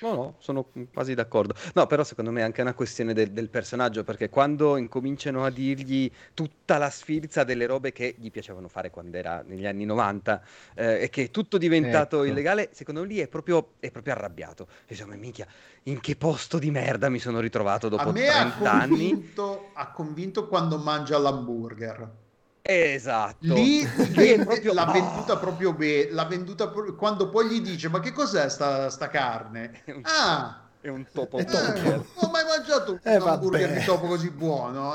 no, 0.00 0.14
no, 0.14 0.36
sono 0.40 0.66
quasi 0.92 1.14
d'accordo. 1.14 1.54
No, 1.74 1.86
però 1.86 2.02
secondo 2.02 2.32
me 2.32 2.40
è 2.40 2.42
anche 2.42 2.62
una 2.62 2.74
questione 2.74 3.12
del, 3.12 3.30
del 3.30 3.48
personaggio, 3.48 4.02
perché 4.02 4.28
quando 4.28 4.76
incominciano 4.76 5.44
a 5.44 5.50
dirgli 5.50 6.10
tutta 6.34 6.78
la 6.78 6.90
sfilza 6.90 7.44
delle 7.44 7.66
robe 7.66 7.92
che 7.92 8.16
gli 8.18 8.32
piacevano 8.32 8.66
fare 8.66 8.90
quando 8.90 9.18
era 9.18 9.44
negli 9.46 9.66
anni 9.66 9.84
90 9.84 10.42
eh, 10.74 11.02
e 11.02 11.08
che 11.10 11.24
è 11.24 11.30
tutto 11.30 11.58
diventato 11.58 12.16
Ecco. 12.16 12.24
illegale, 12.24 12.70
secondo 12.72 13.02
me 13.02 13.06
lì 13.06 13.20
è 13.20 13.28
proprio, 13.28 13.74
è 13.78 13.92
proprio 13.92 14.14
arrabbiato. 14.14 14.66
Insomma, 14.88 15.14
minchia, 15.14 15.46
in 15.84 16.00
che 16.00 16.16
posto 16.16 16.58
di 16.58 16.72
merda 16.72 17.08
mi 17.08 17.20
sono 17.20 17.38
ritrovato 17.38 17.88
dopo 17.88 18.08
A 18.08 18.12
me 18.12 18.26
ha 18.26 18.32
30 18.50 18.72
anni? 18.72 19.10
convinto, 19.10 19.70
ha 19.74 19.92
convinto 19.92 20.48
quando 20.48 20.76
mangia 20.76 21.18
l'hamburger. 21.18 22.22
Esatto. 22.66 23.52
Lì 23.54 23.86
Lì 24.14 24.36
proprio- 24.42 24.72
l'ha 24.72 24.86
Ah! 24.86 24.92
venduta 24.92 25.36
proprio 25.36 25.74
bene. 25.74 26.10
L'ha 26.12 26.24
venduta 26.24 26.68
pro- 26.70 26.94
quando 26.94 27.28
poi 27.28 27.46
gli 27.48 27.60
dice: 27.60 27.90
Ma 27.90 28.00
che 28.00 28.10
cos'è 28.10 28.48
sta, 28.48 28.88
sta 28.88 29.08
carne? 29.08 29.80
È 29.84 29.90
un- 29.92 30.00
Ah, 30.04 30.62
È 30.80 30.88
un 30.88 31.04
topo 31.12 31.36
È 31.36 31.42
eh, 31.42 31.44
topo. 31.44 31.62
burger. 31.72 31.84
non 31.92 32.04
ho 32.14 32.30
mai 32.30 32.44
mangiato 32.44 32.92
un 32.92 33.00
Eh, 33.02 33.14
hamburger 33.16 33.68
vabbè. 33.68 33.78
di 33.80 33.84
topo 33.84 34.06
così 34.06 34.30
buono. 34.30 34.94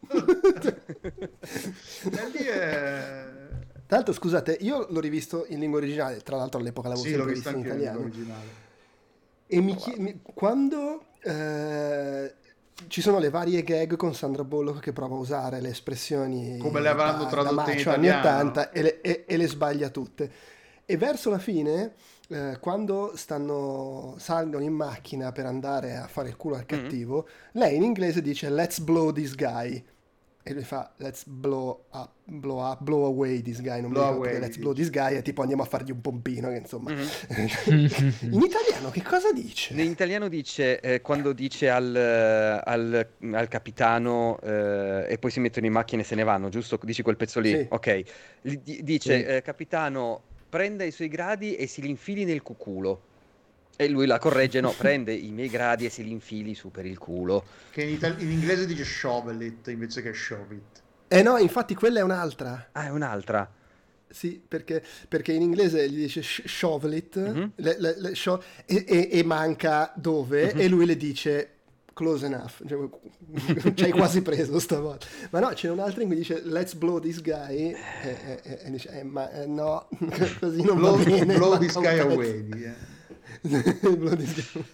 e 0.10 0.16
lì 2.32 2.44
è... 2.44 3.26
Tra 3.86 3.96
l'altro, 3.96 4.12
scusate, 4.12 4.58
io 4.60 4.86
l'ho 4.90 5.00
rivisto 5.00 5.46
in 5.48 5.60
lingua 5.60 5.78
originale, 5.78 6.20
tra 6.20 6.36
l'altro 6.36 6.60
all'epoca 6.60 6.88
l'avevo 6.88 7.06
Sì, 7.06 7.12
l'ho 7.14 7.18
sempre 7.24 7.32
visto 7.34 7.48
in 7.48 7.56
in 7.58 7.64
italiano. 7.64 7.98
originale. 8.00 8.48
E 9.46 9.60
mi 9.62 9.74
chie- 9.76 9.98
mi- 9.98 10.20
quando 10.34 11.04
eh, 11.22 12.34
ci 12.86 13.00
sono 13.00 13.18
le 13.18 13.28
varie 13.30 13.62
gag 13.62 13.96
con 13.96 14.14
Sandra 14.14 14.44
Bullock 14.44 14.80
che 14.80 14.92
prova 14.92 15.16
a 15.16 15.18
usare 15.18 15.60
le 15.60 15.70
espressioni 15.70 16.58
Come 16.58 16.80
le 16.80 16.88
avranno 16.88 17.24
da- 17.24 17.28
tradotte 17.28 17.54
da 17.56 17.60
in 17.62 17.66
macio 17.76 17.90
anni 17.90 18.06
italiano. 18.06 18.28
80 18.50 18.70
e 18.70 18.82
le, 18.82 19.00
e- 19.00 19.24
e 19.26 19.36
le 19.36 19.46
sbaglia 19.48 19.88
tutte. 19.90 20.30
E 20.86 20.96
verso 20.96 21.28
la 21.28 21.38
fine, 21.38 21.94
eh, 22.28 22.56
quando 22.60 23.12
stanno, 23.14 24.14
salgono 24.18 24.64
in 24.64 24.72
macchina 24.72 25.32
per 25.32 25.44
andare 25.44 25.96
a 25.96 26.06
fare 26.06 26.28
il 26.28 26.36
culo 26.36 26.54
al 26.54 26.64
Mm-hmm. 26.70 26.82
cattivo, 26.84 27.28
lei 27.52 27.76
in 27.76 27.82
inglese 27.82 28.22
dice 28.22 28.48
let's 28.48 28.78
blow 28.78 29.12
this 29.12 29.34
guy. 29.34 29.84
E 30.48 30.54
lui 30.54 30.64
fa 30.64 30.90
let's 30.96 31.24
blow 31.26 31.84
up, 31.92 32.10
blow 32.24 32.60
up, 32.64 32.82
blow 32.82 33.04
away 33.04 33.42
this 33.42 33.60
guy. 33.60 33.80
Non 33.80 33.90
mi 33.90 33.96
Blow 33.98 34.08
ricordo 34.12 34.28
away, 34.28 34.40
let's 34.40 34.56
blow 34.56 34.72
this 34.72 34.90
guy 34.90 35.14
è 35.14 35.22
tipo 35.22 35.42
andiamo 35.42 35.62
a 35.62 35.66
fargli 35.66 35.90
un 35.90 36.00
pompino, 36.00 36.48
che 36.48 36.56
insomma. 36.56 36.90
Mhm. 36.92 37.06
in 38.32 38.42
italiano 38.42 38.90
che 38.90 39.02
cosa 39.02 39.32
dice? 39.32 39.74
In 39.74 39.80
italiano 39.80 40.28
dice, 40.28 40.80
eh, 40.80 41.00
quando 41.00 41.32
dice 41.32 41.68
al, 41.68 41.94
al- 42.64 43.06
al 43.32 43.48
capitano 43.48 44.38
eh, 44.42 45.06
e 45.08 45.18
poi 45.18 45.30
si 45.30 45.40
mettono 45.40 45.66
in 45.66 45.72
macchina 45.72 46.02
e 46.02 46.04
se 46.04 46.14
ne 46.14 46.22
vanno, 46.24 46.48
giusto? 46.48 46.78
Dici 46.82 47.02
quel 47.02 47.16
pezzo 47.16 47.40
lì? 47.40 47.50
Sì. 47.50 47.66
Ok. 47.68 48.02
Di- 48.40 48.82
dice, 48.82 49.18
Sì. 49.18 49.24
eh, 49.24 49.42
capitano, 49.42 50.22
prenda 50.48 50.84
i 50.84 50.90
suoi 50.90 51.08
gradi 51.08 51.56
e 51.56 51.66
si 51.66 51.82
li 51.82 51.90
infili 51.90 52.24
nel 52.24 52.42
cuculo. 52.42 53.02
E 53.80 53.88
lui 53.88 54.06
la 54.06 54.18
corregge, 54.18 54.60
no, 54.60 54.72
prende 54.76 55.12
i 55.14 55.30
miei 55.30 55.48
gradi 55.48 55.84
e 55.84 55.88
si 55.88 56.02
li 56.02 56.10
infili 56.10 56.56
su 56.56 56.72
per 56.72 56.84
il 56.84 56.98
culo. 56.98 57.44
Che 57.70 57.80
in, 57.84 57.90
itali- 57.90 58.24
in 58.24 58.32
inglese 58.32 58.66
dice 58.66 58.82
shovel 58.84 59.40
it 59.40 59.68
invece 59.68 60.02
che 60.02 60.12
shove 60.12 60.52
it. 60.52 60.82
Eh 61.06 61.22
no, 61.22 61.38
infatti 61.38 61.76
quella 61.76 62.00
è 62.00 62.02
un'altra. 62.02 62.70
Ah, 62.72 62.86
è 62.86 62.90
un'altra. 62.90 63.48
Sì, 64.10 64.42
perché, 64.48 64.82
perché 65.06 65.32
in 65.32 65.42
inglese 65.42 65.88
gli 65.88 65.94
dice 65.98 66.22
sh- 66.22 66.42
shovel 66.46 66.94
it 66.94 67.16
Mhm. 67.18 67.52
le- 67.54 67.76
le- 67.78 67.94
le 68.00 68.14
sho- 68.16 68.42
e, 68.66 68.84
e- 68.88 69.08
e 69.12 69.22
manca 69.22 69.92
dove 69.94 70.54
Mhm. 70.54 70.60
e 70.60 70.66
lui 70.68 70.84
le 70.84 70.96
dice 70.96 71.50
close 71.94 72.26
enough. 72.26 72.66
Cioè, 72.66 72.88
ci 73.74 73.84
hai 73.84 73.92
quasi 73.92 74.22
preso 74.22 74.58
stavolta. 74.58 75.06
Ma 75.30 75.38
no, 75.38 75.48
c'è 75.50 75.70
un'altra 75.70 76.02
in 76.02 76.08
cui 76.08 76.16
dice 76.16 76.42
let's 76.44 76.74
blow 76.74 76.98
this 76.98 77.22
guy 77.22 77.70
e, 78.02 78.40
e- 78.42 78.70
dice 78.72 78.88
eh, 78.90 79.04
ma 79.04 79.30
eh, 79.30 79.46
no, 79.46 79.88
così 80.40 80.62
non 80.64 80.78
Blow, 80.78 80.96
va 80.96 81.04
bene. 81.04 81.34
blow 81.36 81.56
this 81.62 81.74
guy 81.74 81.98
away. 82.00 82.48
eh. 82.64 82.96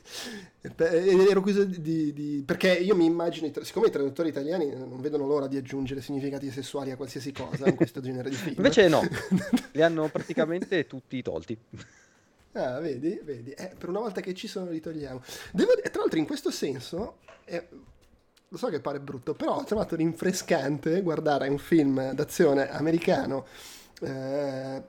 Ed 0.60 0.80
ero 0.80 1.40
curioso 1.40 1.64
di, 1.64 2.12
di- 2.12 2.42
perché 2.44 2.72
io 2.72 2.94
mi 2.96 3.04
immagino, 3.04 3.50
siccome 3.62 3.88
i 3.88 3.90
traduttori 3.90 4.30
italiani 4.30 4.72
non 4.74 5.00
vedono 5.00 5.26
l'ora 5.26 5.46
di 5.46 5.56
aggiungere 5.56 6.00
significati 6.00 6.50
sessuali 6.50 6.90
a 6.90 6.96
qualsiasi 6.96 7.32
cosa 7.32 7.68
in 7.68 7.74
questo 7.74 8.00
genere 8.00 8.30
di 8.30 8.36
film. 8.36 8.54
Invece 8.56 8.88
no, 8.88 9.02
li 9.72 9.82
hanno 9.82 10.08
praticamente 10.08 10.86
tutti 10.86 11.20
tolti. 11.22 11.58
Ah, 12.52 12.78
vedi, 12.78 13.20
vedi. 13.22 13.50
Eh, 13.50 13.74
per 13.76 13.88
una 13.88 14.00
volta 14.00 14.20
che 14.20 14.32
ci 14.32 14.46
sono 14.46 14.70
li 14.70 14.80
togliamo. 14.80 15.22
Devo 15.52 15.72
tra 15.82 16.00
l'altro 16.00 16.18
in 16.18 16.26
questo 16.26 16.50
senso, 16.50 17.18
eh, 17.44 17.68
lo 18.48 18.56
so 18.56 18.68
che 18.68 18.80
pare 18.80 19.00
brutto, 19.00 19.34
però 19.34 19.56
ho 19.56 19.64
trovato 19.64 19.96
rinfrescante 19.96 21.02
guardare 21.02 21.48
un 21.48 21.58
film 21.58 22.12
d'azione 22.12 22.70
americano 22.70 23.44
eh, 24.00 24.82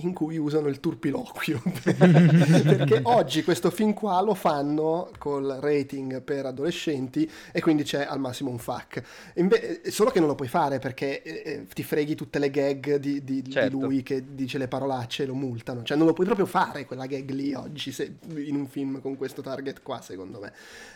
in 0.00 0.12
cui 0.12 0.36
usano 0.36 0.68
il 0.68 0.80
turpiloquio. 0.80 1.62
Perché 1.82 3.00
oggi 3.04 3.42
questo 3.44 3.70
film 3.70 3.94
qua 3.94 4.20
lo 4.20 4.34
fanno 4.34 5.10
col 5.18 5.58
rating 5.60 6.20
per 6.22 6.46
adolescenti 6.46 7.30
e 7.52 7.60
quindi 7.60 7.82
c'è 7.82 8.04
al 8.08 8.20
massimo 8.20 8.50
un 8.50 8.58
fuck. 8.58 9.02
Inve- 9.34 9.82
eh, 9.82 9.90
solo 9.90 10.10
che 10.10 10.18
non 10.18 10.28
lo 10.28 10.34
puoi 10.34 10.48
fare 10.48 10.78
perché 10.78 11.22
eh, 11.22 11.42
eh, 11.44 11.66
ti 11.72 11.82
freghi 11.82 12.14
tutte 12.14 12.38
le 12.38 12.50
gag 12.50 12.96
di, 12.96 13.24
di- 13.24 13.42
di 13.42 13.50
Certo. 13.50 13.78
lui 13.78 14.02
che 14.02 14.34
dice 14.34 14.58
le 14.58 14.68
parolacce 14.68 15.22
e 15.22 15.26
lo 15.26 15.34
multano. 15.34 15.82
Cioè 15.82 15.96
non 15.96 16.06
lo 16.06 16.12
puoi 16.12 16.26
proprio 16.26 16.46
fare 16.46 16.84
quella 16.84 17.06
gag 17.06 17.30
lì 17.30 17.54
oggi 17.54 17.92
se- 17.92 18.16
in 18.34 18.54
un 18.56 18.66
film 18.66 19.00
con 19.00 19.16
questo 19.16 19.40
target 19.40 19.82
qua, 19.82 20.00
secondo 20.00 20.40
me. 20.40 20.52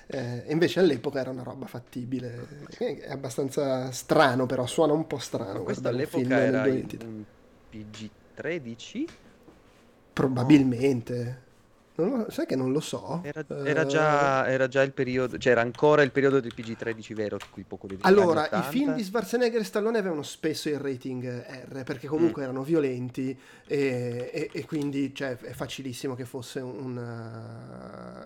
Eh, 0.06 0.44
invece 0.48 0.80
all'epoca 0.80 1.20
era 1.20 1.30
una 1.30 1.42
roba 1.42 1.66
fattibile. 1.66 2.68
È 2.76 3.10
abbastanza 3.10 3.90
strano 3.92 4.46
però, 4.46 4.66
suona 4.66 4.92
un 4.92 5.06
po' 5.06 5.18
strano. 5.18 5.62
Questo 5.62 5.88
un 5.88 5.94
film 6.06 6.26
all'epoca 6.26 6.40
era 6.40 6.62
2023. 6.62 7.06
un 7.08 7.24
PG-13? 8.40 9.04
Probabilmente. 10.12 11.48
Lo- 11.96 12.30
sai 12.30 12.46
che 12.46 12.56
non 12.56 12.72
lo 12.72 12.80
so. 12.80 13.20
Era, 13.22 13.44
Eh, 13.46 13.68
era 13.68 13.84
già, 13.84 14.48
era 14.48 14.68
già 14.68 14.80
il 14.80 14.92
periodo, 14.92 15.36
cioè 15.36 15.52
era 15.52 15.60
ancora 15.60 16.00
il 16.00 16.10
periodo 16.12 16.40
del 16.40 16.54
PG-13 16.56 17.12
vero, 17.14 17.36
qui 17.50 17.62
poco 17.62 17.86
di 17.86 17.98
Allora, 18.02 18.46
i 18.46 18.62
film 18.70 18.84
80. 18.90 18.92
di 18.94 19.04
Schwarzenegger 19.04 19.60
e 19.60 19.64
Stallone 19.64 19.98
avevano 19.98 20.22
spesso 20.22 20.70
il 20.70 20.78
rating 20.78 21.24
R 21.68 21.82
perché 21.84 22.06
comunque 22.06 22.40
Mm. 22.40 22.44
erano 22.44 22.62
violenti 22.62 23.38
e, 23.66 24.30
e- 24.32 24.50
e 24.50 24.64
quindi 24.64 25.14
cioè, 25.14 25.36
è 25.36 25.52
facilissimo 25.52 26.14
che 26.14 26.24
fosse 26.24 26.60
un... 26.60 26.96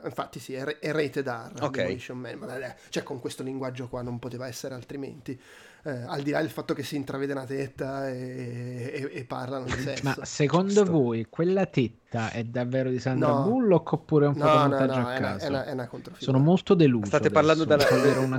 uh, 0.03 0.07
infatti 0.07 0.39
sì, 0.39 0.55
è, 0.55 0.63
è 0.79 0.93
rated 0.93 1.27
R, 1.27 1.51
Ok. 1.63 1.71
Demolition 1.73 2.19
Man, 2.19 2.39
ma 2.39 2.75
cioè 2.91 3.03
con 3.03 3.19
questo 3.19 3.43
linguaggio 3.43 3.89
qua 3.89 4.03
non 4.03 4.21
poteva 4.21 4.47
essere 4.47 4.75
altrimenti. 4.75 5.41
Eh, 5.87 5.91
al 6.07 6.23
di 6.23 6.31
là 6.31 6.41
del 6.41 6.49
fatto 6.49 6.73
che 6.73 6.83
si 6.83 6.97
intravede 6.97 7.33
una 7.33 7.45
tetta 7.45 8.09
e, 8.09 8.91
e- 9.13 9.19
e 9.21 9.25
parlano 9.25 9.65
di 9.67 9.73
sesso. 9.73 10.01
Ma 10.03 10.17
secondo 10.23 10.73
Giusto. 10.73 10.91
voi 10.91 11.27
quella 11.29 11.67
tetta 11.67 12.31
è 12.31 12.43
davvero 12.45 12.89
di 12.89 12.99
Sandra 12.99 13.29
No. 13.29 13.43
Bullock 13.43 13.93
oppure 13.93 14.25
è 14.25 14.29
un 14.29 14.37
No, 14.39 14.45
no, 14.45 14.51
fotomontaggio 14.51 14.99
no, 15.01 15.07
a 15.07 15.15
è 15.15 15.19
una, 15.19 15.29
caso? 15.33 15.45
è 15.45 15.49
una, 15.49 15.65
è 15.67 15.73
una 15.73 15.87
controfigura. 15.87 16.33
Sono 16.33 16.43
molto 16.43 16.73
deluso. 16.75 17.05
State 17.07 17.27
adesso. 17.29 17.35
parlando 17.35 17.65
della- 17.65 17.85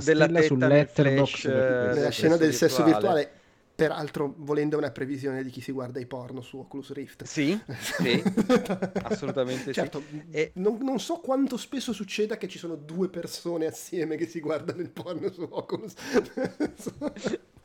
stella 0.00 0.42
su 0.42 0.56
tetta 0.56 1.02
eh, 1.02 1.14
questo. 1.16 1.48
Nella 1.48 2.10
scena 2.10 2.36
del 2.36 2.52
sesso 2.52 2.68
sesso 2.76 2.84
virtuale. 2.84 3.30
Peraltro 3.76 4.34
volendo 4.38 4.78
una 4.78 4.90
previsione 4.90 5.44
di 5.44 5.50
chi 5.50 5.60
si 5.60 5.70
guarda 5.70 6.00
i 6.00 6.06
porno 6.06 6.40
su 6.40 6.56
Oculus 6.56 6.92
Rift. 6.92 7.24
Sì, 7.24 7.60
sì, 7.78 8.22
assolutamente 9.04 9.72
certo, 9.72 10.02
sì. 10.08 10.24
E- 10.30 10.50
non, 10.54 10.78
non 10.80 10.98
so 10.98 11.16
quanto 11.18 11.58
spesso 11.58 11.92
succeda 11.92 12.38
che 12.38 12.48
ci 12.48 12.58
sono 12.58 12.74
due 12.74 13.10
persone 13.10 13.66
assieme 13.66 14.16
che 14.16 14.26
si 14.26 14.40
guardano 14.40 14.80
il 14.80 14.90
porno 14.90 15.30
su 15.30 15.46
Oculus. 15.48 15.92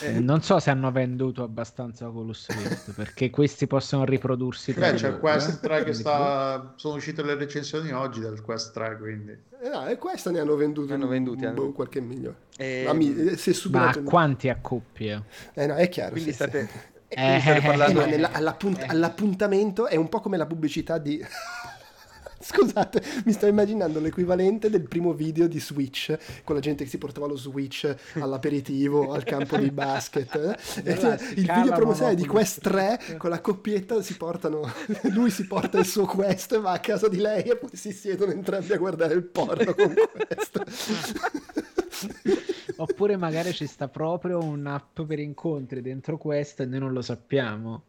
Eh, 0.00 0.18
Non 0.18 0.42
so 0.42 0.58
se 0.58 0.70
hanno 0.70 0.90
venduto 0.90 1.42
abbastanza 1.42 2.06
Oculus 2.08 2.48
Rift 2.56 2.92
perché 2.92 3.30
questi 3.30 3.66
possono 3.66 4.04
riprodursi 4.04 4.72
tra 4.74 4.90
Beh, 4.90 4.96
c'è 4.96 5.08
loro, 5.08 5.20
Quest 5.20 5.48
eh. 5.62 5.66
3 5.66 5.76
che 5.76 5.82
Quindi, 5.82 5.98
sta... 6.00 6.72
Sono 6.76 6.94
uscite 6.96 7.22
le 7.22 7.34
recensioni 7.34 7.92
oggi 7.92 8.20
del 8.20 8.40
Quest 8.40 8.72
3, 8.72 8.96
quindi... 8.98 9.32
Eh 9.62 9.68
no, 9.68 9.86
e 9.86 9.96
questa 9.98 10.30
ne 10.30 10.40
hanno 10.40 10.56
venduti, 10.56 10.88
Ne 10.88 10.94
hanno 10.94 11.06
venduti, 11.06 11.44
un- 11.44 11.50
hanno- 11.50 11.72
qualche 11.72 12.00
milione. 12.00 12.36
e- 12.56 12.82
Ma 12.86 12.92
mi- 12.92 13.14
eh, 13.14 13.36
Ma 13.70 13.88
a 13.90 13.98
il- 13.98 14.02
quanti 14.04 14.48
a 14.48 14.58
coppie? 14.60 15.22
Eh 15.54 15.66
no, 15.66 15.74
è 15.74 15.88
chiaro. 15.88 16.12
quindi 16.12 16.30
sì, 16.30 16.36
state, 16.36 16.60
sì. 16.60 16.66
quindi 17.14 17.40
state 17.40 17.56
Eh, 17.56 17.56
Eh, 17.58 17.62
parlando 17.62 18.04
nella- 18.06 18.32
all'appunt- 18.32 18.80
Eh. 18.80 18.86
all'appuntamento 18.88 19.86
è 19.86 19.96
un 19.96 20.08
po' 20.08 20.20
come 20.20 20.36
la 20.36 20.46
pubblicità 20.46 20.98
di... 20.98 21.24
Scusate, 22.44 23.02
mi 23.24 23.32
sto 23.32 23.46
immaginando 23.46 24.00
l'equivalente 24.00 24.68
del 24.68 24.86
primo 24.86 25.14
video 25.14 25.46
di 25.46 25.58
Switch, 25.58 26.14
con 26.44 26.54
la 26.54 26.60
gente 26.60 26.84
che 26.84 26.90
si 26.90 26.98
portava 26.98 27.26
lo 27.26 27.36
Switch 27.36 27.92
all'aperitivo, 28.16 29.12
al 29.12 29.24
campo 29.24 29.56
di 29.56 29.70
basket. 29.70 30.34
Eh? 30.34 31.18
il 31.36 31.50
video 31.50 31.72
promozionale 31.72 32.16
di 32.16 32.26
Quest 32.26 32.60
3 32.60 33.16
con 33.16 33.30
la 33.30 33.40
coppietta 33.40 34.02
si 34.02 34.18
portano, 34.18 34.70
lui 35.14 35.30
si 35.30 35.46
porta 35.46 35.78
il 35.78 35.86
suo 35.86 36.04
Quest 36.04 36.52
e 36.52 36.60
va 36.60 36.72
a 36.72 36.80
casa 36.80 37.08
di 37.08 37.16
lei 37.16 37.44
e 37.44 37.56
poi 37.56 37.70
si 37.72 37.92
siedono 37.92 38.32
entrambi 38.32 38.74
a 38.74 38.76
guardare 38.76 39.14
il 39.14 39.24
porno 39.24 39.72
con 39.72 39.94
Quest. 40.12 40.62
Oppure 42.76 43.16
magari 43.16 43.54
ci 43.54 43.66
sta 43.66 43.88
proprio 43.88 44.42
un'app 44.42 45.00
per 45.00 45.18
incontri 45.18 45.80
dentro 45.80 46.18
Quest 46.18 46.60
e 46.60 46.66
noi 46.66 46.80
non 46.80 46.92
lo 46.92 47.00
sappiamo. 47.00 47.84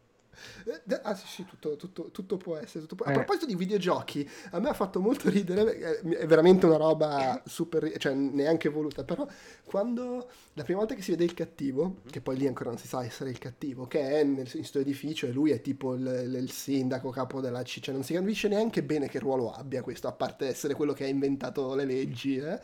Eh, 0.66 1.00
ah 1.04 1.16
sì, 1.16 1.28
sì 1.28 1.46
tutto, 1.46 1.76
tutto, 1.76 2.10
tutto, 2.12 2.38
può 2.38 2.58
essere. 2.58 2.82
Tutto 2.82 2.96
può... 2.96 3.06
A 3.06 3.12
eh. 3.12 3.14
proposito 3.14 3.46
di 3.46 3.56
videogiochi, 3.56 4.30
a 4.52 4.60
me 4.60 4.70
ha 4.70 4.74
fatto 4.74 5.00
molto 5.00 5.30
ridere, 5.30 6.02
è 6.02 6.26
veramente 6.26 6.66
una 6.66 6.78
roba 6.78 7.42
super, 7.46 7.92
cioè 7.98 8.14
neanche 8.14 8.70
voluta, 8.70 9.04
però 9.04 9.28
quando 9.64 10.30
la 10.54 10.64
prima 10.64 10.80
volta 10.80 10.96
che 10.96 11.02
si 11.02 11.12
vede 11.12 11.24
il 11.24 11.34
cattivo, 11.34 11.98
che 12.10 12.22
poi 12.22 12.38
lì 12.38 12.48
ancora 12.48 12.70
non 12.70 12.80
si 12.80 12.88
sa 12.88 13.04
essere 13.04 13.30
il 13.30 13.38
cattivo, 13.38 13.88
che 13.88 14.00
è 14.00 14.24
nel, 14.24 14.46
in 14.46 14.52
questo 14.52 14.80
edificio 14.80 15.28
e 15.28 15.32
lui 15.32 15.52
è 15.52 15.62
tipo 15.62 15.94
il, 15.94 16.38
il, 16.40 16.52
sindaco, 16.52 17.10
capo 17.10 17.42
della 17.42 17.64
C, 17.64 17.80
cioè 17.80 17.94
non 17.94 18.04
si 18.04 18.14
capisce 18.14 18.48
neanche 18.48 18.84
bene 18.84 19.08
che 19.08 19.20
ruolo 19.20 19.52
abbia 19.52 19.82
questo, 19.82 20.08
a 20.08 20.14
parte 20.14 20.48
essere 20.48 20.74
quello 20.74 20.94
che 20.94 21.04
ha 21.04 21.08
inventato 21.08 21.76
le 21.76 21.86
leggi, 21.86 22.38
eh? 22.38 22.60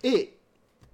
e 0.00 0.36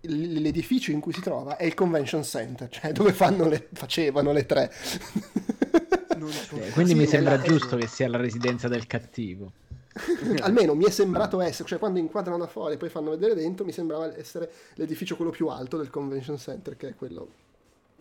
l'edificio 0.02 0.92
in 0.92 1.00
cui 1.00 1.12
si 1.12 1.20
trova 1.20 1.56
è 1.56 1.64
il 1.64 1.74
convention 1.74 2.22
center, 2.22 2.68
cioè 2.68 2.92
dove 2.92 3.14
le, 3.48 3.68
facevano 3.72 4.32
le 4.32 4.46
tre. 4.46 4.72
Eh, 6.26 6.70
quindi 6.70 6.92
sì, 6.92 6.98
mi 6.98 7.06
sembra 7.06 7.36
la... 7.36 7.42
giusto 7.42 7.76
che 7.76 7.86
sia 7.86 8.08
la 8.08 8.18
residenza 8.18 8.68
del 8.68 8.86
cattivo. 8.86 9.52
Almeno 10.40 10.74
mi 10.74 10.84
è 10.84 10.90
sembrato 10.90 11.40
essere, 11.40 11.68
cioè 11.68 11.78
quando 11.78 11.98
inquadrano 11.98 12.38
da 12.38 12.46
fuori 12.46 12.74
e 12.74 12.76
poi 12.76 12.88
fanno 12.88 13.10
vedere 13.10 13.34
dentro, 13.34 13.64
mi 13.64 13.72
sembrava 13.72 14.16
essere 14.16 14.50
l'edificio 14.74 15.16
quello 15.16 15.30
più 15.30 15.48
alto 15.48 15.76
del 15.76 15.90
convention 15.90 16.38
center, 16.38 16.76
che 16.76 16.88
è 16.88 16.94
quello 16.94 17.28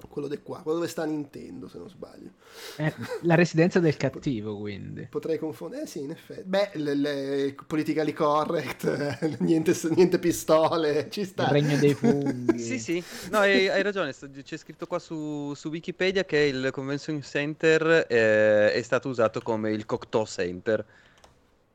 quello 0.09 0.27
di 0.27 0.41
qua, 0.41 0.61
quello 0.61 0.79
dove 0.79 0.89
sta 0.89 1.05
Nintendo 1.05 1.67
se 1.67 1.77
non 1.77 1.89
sbaglio. 1.89 2.31
Eh, 2.77 2.93
la 3.21 3.35
residenza 3.35 3.79
del 3.79 3.95
cattivo 3.97 4.57
quindi. 4.57 5.07
Potrei 5.09 5.37
confondere, 5.37 5.83
eh 5.83 5.87
sì 5.87 6.01
in 6.01 6.11
effetti. 6.11 6.43
Beh, 6.43 6.71
le, 6.73 6.95
le 6.95 7.55
politically 7.65 8.13
correct, 8.13 9.37
niente, 9.39 9.73
niente, 9.95 10.19
pistole, 10.19 11.09
ci 11.09 11.25
sta. 11.25 11.45
Il 11.45 11.49
regno 11.49 11.77
dei 11.77 11.93
funghi. 11.95 12.59
sì 12.59 12.79
sì, 12.79 13.03
no 13.31 13.39
hai, 13.39 13.67
hai, 13.67 13.81
ragione, 13.81 14.13
c'è 14.13 14.57
scritto 14.57 14.87
qua 14.87 14.99
su, 14.99 15.53
su, 15.53 15.69
Wikipedia 15.69 16.25
che 16.25 16.37
il 16.37 16.69
Convention 16.71 17.21
Center 17.21 18.05
eh, 18.09 18.71
è 18.73 18.81
stato 18.81 19.09
usato 19.09 19.41
come 19.41 19.71
il 19.71 19.85
Cocteau 19.85 20.25
Center. 20.25 20.85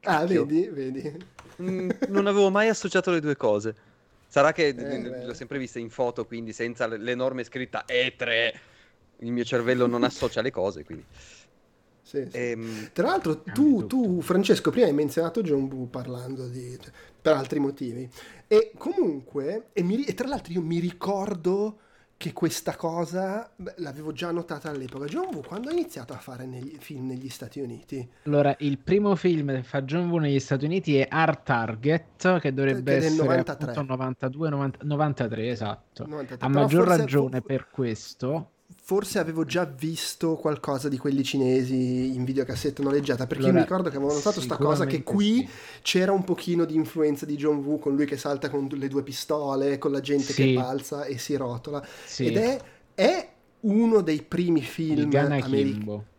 Ah, 0.05 0.25
vedi, 0.27 0.69
vedi. 0.69 1.17
Mm, 1.61 1.91
non 2.09 2.27
avevo 2.27 2.51
mai 2.51 2.69
associato 2.69 3.11
le 3.11 3.21
due 3.21 3.37
cose. 3.37 3.91
Sarà 4.33 4.53
che 4.53 4.69
eh, 4.69 5.27
l'ho 5.27 5.35
sempre 5.35 5.59
vista 5.59 5.79
in 5.79 5.91
foto, 5.91 6.25
quindi 6.25 6.55
senza 6.55 6.87
l'enorme 6.87 7.45
scritta 7.45 7.85
E3, 7.87 8.55
il 9.19 9.31
mio 9.31 9.45
cervello 9.45 9.87
non 9.87 10.05
associa 10.05 10.41
le 10.41 10.51
cose, 10.51 10.85
quindi... 10.85 11.05
Sì, 12.01 12.27
sì. 12.31 12.39
Ehm... 12.39 12.93
Tra 12.95 13.09
l'altro 13.09 13.43
tu, 13.43 13.87
tu, 13.87 14.23
Francesco, 14.23 14.71
prima 14.71 14.87
hai 14.87 14.95
menzionato 14.95 15.43
John 15.43 15.69
Boo 15.69 15.85
parlando 15.85 16.49
di... 16.49 16.79
Per 17.21 17.35
altri 17.35 17.59
motivi. 17.59 18.09
E 18.49 18.73
comunque, 18.79 19.67
e, 19.75 19.83
mi, 19.83 20.03
e 20.03 20.15
tra 20.15 20.27
l'altro 20.27 20.55
io 20.55 20.63
mi 20.63 20.79
ricordo 20.79 21.81
che 22.23 22.33
questa 22.33 22.77
cosa 22.77 23.51
beh, 23.57 23.75
l'avevo 23.79 24.13
già 24.13 24.31
notata 24.31 24.71
all'epoca. 24.71 25.07
John 25.07 25.35
Woo 25.35 25.43
quando 25.43 25.71
ha 25.71 25.73
iniziato 25.73 26.13
a 26.13 26.19
fare 26.19 26.47
negli, 26.47 26.77
film 26.79 27.09
negli 27.09 27.29
Stati 27.29 27.59
Uniti? 27.59 28.09
Allora, 28.27 28.55
il 28.61 28.79
primo 28.79 29.17
film 29.17 29.53
che 29.53 29.65
fa 29.65 29.83
John 29.83 30.09
Woo 30.09 30.21
negli 30.21 30.39
Stati 30.39 30.65
Uniti 30.65 30.97
è 30.97 31.09
Art 31.11 31.43
Target, 31.43 32.39
che 32.39 32.55
dovrebbe 32.55 32.99
che 32.99 33.07
essere 33.07 33.25
93. 33.25 33.83
92, 33.83 34.49
90, 34.51 34.79
93, 34.83 35.49
esatto. 35.49 36.07
93. 36.07 36.47
A 36.47 36.49
maggior 36.49 36.87
ragione 36.87 37.41
fu... 37.41 37.47
per 37.47 37.69
questo 37.71 38.52
forse 38.81 39.19
avevo 39.19 39.45
già 39.45 39.65
visto 39.65 40.37
qualcosa 40.37 40.89
di 40.89 40.99
quelli 40.99 41.23
cinesi 41.23 42.15
in 42.15 42.25
videocassetta 42.25 42.83
noleggiata 42.83 43.27
perché 43.27 43.45
allora, 43.45 43.59
mi 43.59 43.65
ricordo 43.65 43.91
che 43.91 43.97
avevo 43.97 44.13
notato 44.13 44.37
questa 44.37 44.57
cosa 44.57 44.87
che 44.87 45.03
qui 45.03 45.39
sì. 45.39 45.49
c'era 45.83 46.13
un 46.13 46.25
pochino 46.25 46.65
di 46.65 46.75
influenza 46.75 47.27
di 47.27 47.37
John 47.37 47.59
Woo 47.59 47.79
con 47.79 47.95
lui 47.95 48.07
che 48.07 48.17
salta 48.17 48.51
con 48.51 48.69
le 48.71 48.89
due 48.89 49.03
pistole 49.03 49.79
con 49.79 49.93
la 49.93 50.01
gente 50.01 50.33
sì. 50.33 50.43
che 50.43 50.53
balza 50.55 51.05
e 51.05 51.19
si 51.19 51.37
rotola 51.37 51.85
sì. 52.05 52.27
ed 52.27 52.37
è, 52.37 52.61
è, 52.95 53.31
uno 53.61 54.01
dei 54.01 54.23
primi 54.23 54.61
film 54.61 55.15
americani 55.15 56.11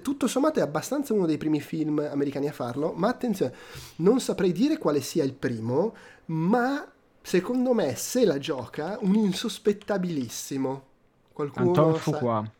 tutto 0.00 0.26
sommato 0.26 0.60
è 0.60 0.62
abbastanza 0.62 1.12
uno 1.12 1.26
dei 1.26 1.36
primi 1.36 1.60
film 1.60 1.98
americani 1.98 2.48
a 2.48 2.52
farlo 2.52 2.92
ma 2.94 3.08
attenzione 3.08 3.52
non 3.96 4.20
saprei 4.20 4.52
dire 4.52 4.78
quale 4.78 5.00
sia 5.00 5.24
il 5.24 5.34
primo 5.34 5.94
ma 6.26 6.88
secondo 7.20 7.74
me 7.74 7.94
se 7.96 8.24
la 8.24 8.38
gioca 8.38 8.96
un 9.02 9.16
insospettabilissimo 9.16 10.88
Qualcuno 11.40 11.68
Anton 11.68 11.94
Fuqua. 11.96 12.52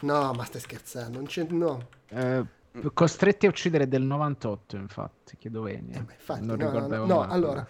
No, 0.00 0.32
ma 0.32 0.44
stai 0.44 0.60
scherzando, 0.60 1.18
non 1.18 1.26
c'è... 1.26 1.46
no. 1.48 1.88
Eh, 2.08 2.44
costretti 2.92 3.46
a 3.46 3.50
uccidere 3.50 3.86
del 3.86 4.02
98, 4.02 4.76
infatti, 4.76 5.36
chiedo 5.36 5.62
bene. 5.62 5.94
Eh, 5.94 5.98
infatti, 5.98 6.44
non 6.44 6.58
no, 6.58 6.86
no, 6.86 7.06
no 7.06 7.20
allora, 7.20 7.66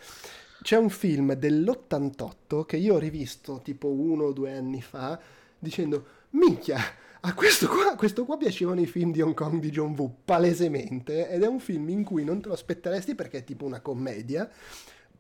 c'è 0.63 0.77
un 0.77 0.89
film 0.89 1.35
dell'88 1.35 2.65
che 2.65 2.77
io 2.77 2.95
ho 2.95 2.99
rivisto 2.99 3.61
tipo 3.63 3.89
uno 3.89 4.25
o 4.25 4.33
due 4.33 4.57
anni 4.57 4.81
fa, 4.81 5.19
dicendo, 5.59 6.07
minchia, 6.31 6.79
a 7.21 7.35
questo 7.35 7.69
qua, 7.69 7.95
questo 7.97 8.25
qua 8.25 8.39
piacevano 8.39 8.81
i 8.81 8.87
film 8.87 9.13
di 9.13 9.21
Hong 9.21 9.35
Kong 9.35 9.61
di 9.61 9.71
John 9.71 9.95
Woo, 9.95 10.15
palesemente, 10.25 11.29
ed 11.29 11.43
è 11.43 11.47
un 11.47 11.61
film 11.61 11.89
in 11.91 12.05
cui 12.05 12.25
non 12.25 12.41
te 12.41 12.49
lo 12.49 12.55
aspetteresti 12.55 13.15
perché 13.15 13.39
è 13.39 13.45
tipo 13.45 13.67
una 13.67 13.81
commedia, 13.81 14.49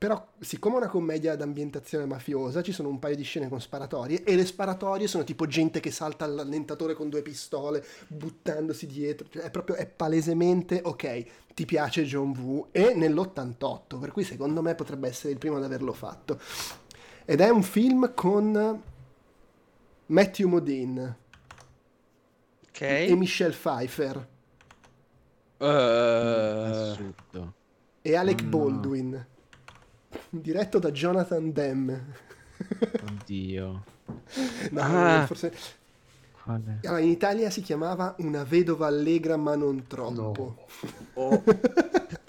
però, 0.01 0.28
siccome 0.38 0.76
è 0.76 0.78
una 0.78 0.88
commedia 0.88 1.36
d'ambientazione 1.36 2.07
mafiosa, 2.07 2.62
ci 2.62 2.72
sono 2.72 2.88
un 2.88 2.98
paio 2.98 3.16
di 3.16 3.22
scene 3.22 3.51
con 3.51 3.61
sparatorie 3.61 4.24
e 4.24 4.34
le 4.34 4.46
sparatorie 4.46 5.07
sono 5.07 5.24
tipo 5.24 5.44
gente 5.46 5.78
che 5.78 5.90
salta 5.90 6.24
all'allentatore 6.24 6.94
con 6.94 7.11
due 7.11 7.20
pistole, 7.20 7.84
buttandosi 8.07 8.86
dietro. 8.86 9.28
Cioè, 9.28 9.42
è 9.42 9.51
proprio, 9.51 9.76
è 9.76 9.84
palesemente, 9.84 10.80
ok, 10.82 11.24
ti 11.53 11.66
piace 11.66 12.05
John 12.05 12.34
Woo 12.34 12.68
e 12.70 12.94
nell'88, 12.94 14.01
per 14.01 14.12
cui 14.12 14.24
secondo 14.24 14.62
me 14.62 14.74
potrebbe 14.74 15.07
essere 15.07 15.34
il 15.34 15.38
primo 15.38 15.57
ad 15.57 15.64
averlo 15.64 15.92
fatto. 15.92 16.40
Ed 17.26 17.42
è 17.42 17.51
un 17.51 17.62
film 17.62 18.14
con 18.14 18.82
Matthew 20.07 20.48
Modine 20.48 21.16
okay. 22.70 23.07
e 23.07 23.14
Michelle 23.16 23.53
Pfeiffer. 23.53 24.28
Uh, 25.59 25.64
Assurdo. 25.66 27.53
E 28.01 28.16
Alec 28.16 28.40
no. 28.40 28.48
Baldwin 28.48 29.26
diretto 30.41 30.78
da 30.78 30.91
Jonathan 30.91 31.53
Demme. 31.53 32.05
Oddio. 33.07 33.85
no, 34.70 34.81
ah. 34.81 35.26
forse... 35.26 35.53
Allora, 36.45 36.99
in 37.01 37.11
Italia 37.11 37.49
si 37.51 37.61
chiamava 37.61 38.16
Una 38.18 38.43
vedova 38.45 38.87
allegra 38.87 39.37
ma 39.37 39.55
non 39.55 39.87
troppo. 39.87 40.12
No. 40.12 40.59
Oh. 41.20 41.43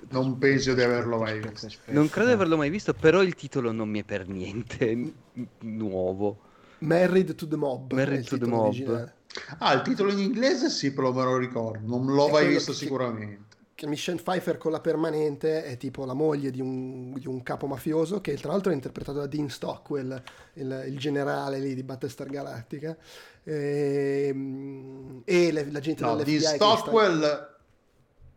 non 0.09 0.37
penso 0.37 0.73
di 0.73 0.81
averlo 0.81 1.19
mai 1.19 1.39
visto. 1.39 1.69
Non 1.85 2.09
credo 2.09 2.27
di 2.27 2.33
averlo 2.33 2.57
mai 2.57 2.69
visto, 2.69 2.93
però 2.93 3.21
il 3.21 3.35
titolo 3.35 3.71
non 3.71 3.87
mi 3.87 4.01
è 4.01 4.03
per 4.03 4.27
niente 4.27 5.13
nuovo. 5.59 6.39
Married 6.79 7.35
to 7.35 7.47
the 7.47 7.55
Mob. 7.55 7.93
Married 7.93 8.25
to 8.25 8.37
the 8.37 8.47
Mob. 8.47 8.65
Originale. 8.65 9.13
Ah, 9.59 9.73
il 9.73 9.81
titolo 9.83 10.11
in 10.11 10.19
inglese 10.19 10.69
sì, 10.69 10.91
però 10.91 11.13
me 11.13 11.23
lo 11.23 11.37
ricordo. 11.37 11.87
Non 11.87 12.05
l'ho 12.07 12.27
è 12.27 12.31
mai 12.31 12.47
visto 12.47 12.71
che... 12.71 12.77
sicuramente 12.79 13.50
Michelle 13.87 14.21
Pfeiffer 14.21 14.57
con 14.57 14.71
la 14.71 14.79
permanente 14.79 15.63
è 15.63 15.77
tipo 15.77 16.05
la 16.05 16.13
moglie 16.13 16.51
di 16.51 16.61
un, 16.61 17.13
di 17.13 17.27
un 17.27 17.41
capo 17.43 17.67
mafioso 17.67 18.21
che 18.21 18.35
tra 18.35 18.51
l'altro 18.51 18.71
è 18.71 18.75
interpretato 18.75 19.19
da 19.19 19.27
Dean 19.27 19.49
Stockwell, 19.49 20.21
il, 20.53 20.83
il 20.87 20.97
generale 20.97 21.59
lì 21.59 21.73
di 21.73 21.83
Battlestar 21.83 22.27
Galactica. 22.27 22.95
E, 23.43 24.27
ehm, 24.29 25.21
e 25.25 25.51
le, 25.51 25.71
la 25.71 25.79
gente 25.79 26.03
no, 26.03 26.15
dell'FBI... 26.15 26.37
Dean 26.37 26.55
Stockwell 26.55 27.19
sta... 27.19 27.57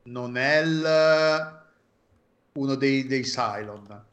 non 0.05 0.37
è 0.37 0.59
il, 0.63 1.63
uno 2.53 2.75
dei, 2.75 3.07
dei 3.07 3.23
Cylon 3.23 4.05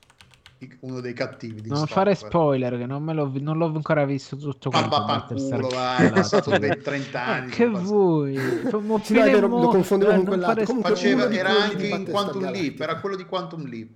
uno 0.81 0.99
dei 0.99 1.13
cattivi. 1.13 1.67
non 1.67 1.87
fare 1.87 2.13
spoiler, 2.13 2.77
che 2.77 2.85
non, 2.85 3.03
l'ho, 3.05 3.31
non, 3.39 3.57
l'ho, 3.57 3.65
ancora 3.65 4.05
visto 4.05 4.35
tutto 4.35 4.69
quanto. 4.69 4.89
Ma 4.89 5.23
culo, 5.23 5.67
vai, 5.69 6.05
è 6.05 6.11
passato 6.11 6.51
30 6.51 7.25
anni. 7.25 7.49
che 7.51 7.67
vuoi? 7.67 8.37
sì, 9.01 9.13
vero, 9.13 9.47
lo 9.47 9.67
confondevo 9.69 10.13
con 10.13 10.25
quell'altro. 10.25 10.65
Comunque, 10.65 10.91
Faceva, 10.91 11.31
era 11.31 11.49
anche 11.49 11.87
in 11.87 12.05
Quantum 12.05 12.51
Leap, 12.51 12.79
era 12.79 12.99
quello 12.99 13.15
di 13.15 13.25
Quantum 13.25 13.65
Leap. 13.65 13.89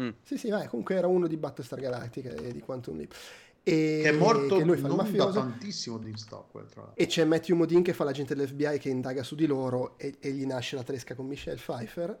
Mm. 0.00 0.08
Sì, 0.22 0.38
sì, 0.38 0.50
vai, 0.50 0.66
comunque 0.68 0.94
era 0.94 1.06
uno 1.06 1.26
di 1.26 1.36
Battlestar 1.36 1.80
Galactica 1.80 2.30
e 2.30 2.52
di 2.52 2.60
Quantum 2.60 2.96
Leap. 2.96 3.14
E 3.62 4.00
che 4.02 4.08
è 4.08 4.12
morto 4.12 4.56
che 4.56 4.64
lui 4.64 4.76
fa 4.78 4.88
non 4.88 5.12
da 5.12 5.30
tantissimo 5.30 5.98
di 5.98 6.16
Stockwell 6.16 6.66
tra 6.68 6.82
l'altro. 6.82 7.02
e 7.02 7.06
c'è 7.06 7.24
Matthew 7.24 7.54
Modine 7.54 7.82
che 7.82 7.92
fa 7.92 8.04
l'agente 8.04 8.34
dell'FBI 8.34 8.78
che 8.78 8.88
indaga 8.88 9.22
su 9.22 9.34
di 9.34 9.44
loro 9.44 9.98
e, 9.98 10.16
e 10.20 10.30
gli 10.30 10.46
nasce 10.46 10.76
la 10.76 10.82
tresca 10.82 11.14
con 11.14 11.26
Michelle 11.26 11.58
Pfeiffer 11.58 12.18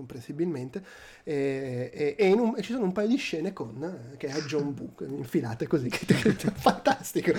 comprensibilmente, 0.00 0.82
e, 1.22 1.90
e, 1.92 2.14
e, 2.18 2.32
un, 2.32 2.54
e, 2.56 2.62
ci 2.62 2.72
sono 2.72 2.84
un 2.84 2.92
paio 2.92 3.08
di 3.08 3.16
scene 3.16 3.52
con, 3.52 4.14
che 4.16 4.28
è 4.28 4.40
John 4.42 4.74
Woo, 4.76 4.94
infilate 5.16 5.66
così, 5.66 5.88
che, 5.88 6.06
che, 6.06 6.32
fantastico. 6.56 7.32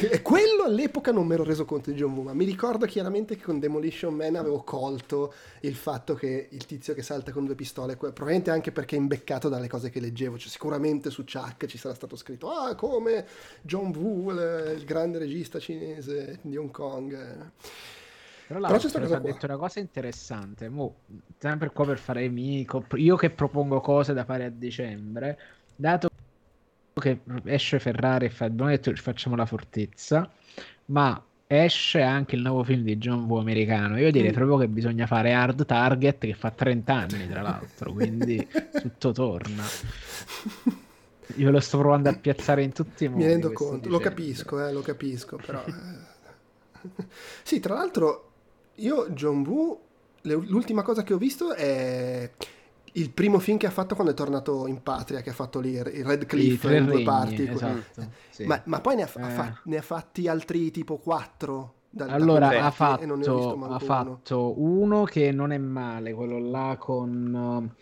E 0.00 0.22
quello 0.22 0.62
all'epoca 0.64 1.10
non 1.10 1.26
mi 1.26 1.34
ero 1.34 1.44
reso 1.44 1.64
conto 1.64 1.90
di 1.90 1.96
John 1.96 2.12
Woo, 2.12 2.22
ma 2.22 2.32
mi 2.32 2.44
ricordo 2.44 2.86
chiaramente 2.86 3.36
che 3.36 3.42
con 3.42 3.58
Demolition 3.58 4.14
Man 4.14 4.36
avevo 4.36 4.62
colto 4.62 5.34
il 5.60 5.74
fatto 5.74 6.14
che 6.14 6.48
il 6.50 6.66
tizio 6.66 6.94
che 6.94 7.02
salta 7.02 7.32
con 7.32 7.44
due 7.44 7.56
pistole, 7.56 7.96
probabilmente 7.96 8.50
anche 8.50 8.70
perché 8.70 8.96
è 8.96 8.98
imbeccato 8.98 9.48
dalle 9.48 9.68
cose 9.68 9.90
che 9.90 10.00
leggevo, 10.00 10.38
cioè 10.38 10.48
sicuramente 10.48 11.10
su 11.10 11.24
Chuck 11.24 11.66
ci 11.66 11.78
sarà 11.78 11.94
stato 11.94 12.16
scritto, 12.16 12.50
ah 12.50 12.74
come 12.76 13.26
John 13.62 13.94
Woo, 13.94 14.30
il 14.30 14.84
grande 14.84 15.18
regista 15.18 15.58
cinese 15.58 16.38
di 16.42 16.56
Hong 16.56 16.70
Kong. 16.70 17.50
Tra 18.46 18.58
l'altro, 18.58 19.14
ha 19.14 19.18
detto 19.20 19.46
una 19.46 19.56
cosa 19.56 19.80
interessante. 19.80 20.68
Mo, 20.68 20.96
sempre 21.38 21.70
qua 21.70 21.86
per 21.86 21.98
fare 21.98 22.26
amico, 22.26 22.84
io 22.96 23.16
che 23.16 23.30
propongo 23.30 23.80
cose 23.80 24.12
da 24.12 24.24
fare 24.24 24.44
a 24.44 24.50
dicembre, 24.50 25.38
dato 25.74 26.08
che 26.92 27.20
esce 27.44 27.78
Ferrari 27.78 28.26
e 28.26 28.30
fa, 28.30 28.44
abbiamo 28.44 28.70
detto 28.70 28.94
facciamo 28.94 29.34
la 29.34 29.46
fortezza, 29.46 30.30
ma 30.86 31.22
esce 31.46 32.02
anche 32.02 32.36
il 32.36 32.42
nuovo 32.42 32.64
film 32.64 32.82
di 32.82 32.98
John 32.98 33.24
Woo 33.24 33.40
americano. 33.40 33.98
Io 33.98 34.10
direi 34.10 34.30
mm. 34.30 34.34
proprio 34.34 34.58
che 34.58 34.68
bisogna 34.68 35.06
fare 35.06 35.32
Hard 35.32 35.64
Target 35.64 36.18
che 36.18 36.34
fa 36.34 36.50
30 36.50 36.94
anni, 36.94 37.28
tra 37.28 37.40
l'altro, 37.40 37.92
quindi 37.92 38.46
tutto 38.80 39.12
torna. 39.12 39.64
Io 41.36 41.50
lo 41.50 41.60
sto 41.60 41.78
provando 41.78 42.10
a 42.10 42.14
piazzare 42.14 42.62
in 42.62 42.72
tutti 42.72 43.04
i 43.04 43.08
modi. 43.08 43.22
Mi 43.22 43.28
rendo 43.30 43.52
conto, 43.52 43.88
lo 43.88 43.98
capisco, 43.98 44.66
eh, 44.66 44.72
lo 44.72 44.82
capisco, 44.82 45.38
però... 45.44 45.64
Eh. 45.64 46.12
sì, 47.42 47.60
tra 47.60 47.74
l'altro 47.74 48.32
io, 48.76 49.08
John 49.10 49.44
Woo, 49.46 49.80
l'ultima 50.22 50.82
cosa 50.82 51.02
che 51.02 51.14
ho 51.14 51.18
visto 51.18 51.54
è 51.54 52.30
il 52.96 53.10
primo 53.10 53.38
film 53.38 53.58
che 53.58 53.66
ha 53.66 53.70
fatto 53.70 53.94
quando 53.94 54.12
è 54.12 54.16
tornato 54.16 54.66
in 54.66 54.82
patria, 54.82 55.20
che 55.20 55.30
ha 55.30 55.34
fatto 55.34 55.60
lì 55.60 55.72
il 55.72 56.04
Red 56.04 56.26
Cliff 56.26 56.64
in 56.64 56.86
due 56.86 57.02
parti. 57.02 57.46
Esatto, 57.48 58.08
sì. 58.30 58.44
ma, 58.44 58.60
ma, 58.66 58.80
poi 58.80 58.96
ne 58.96 59.02
ha, 59.02 59.06
eh. 59.06 59.08
fa, 59.08 59.60
ne 59.64 59.76
ha, 59.76 59.82
fatti 59.82 60.28
altri 60.28 60.70
tipo 60.70 60.98
quattro. 60.98 61.74
Da, 61.90 62.06
allora 62.06 62.48
da 62.48 62.66
ha, 62.66 62.70
fatto, 62.70 63.04
ha 63.68 63.78
fatto, 63.78 64.60
uno 64.60 65.04
che 65.04 65.30
non 65.30 65.52
è 65.52 65.58
male, 65.58 66.12
quello 66.12 66.38
là 66.38 66.76
con... 66.78 67.72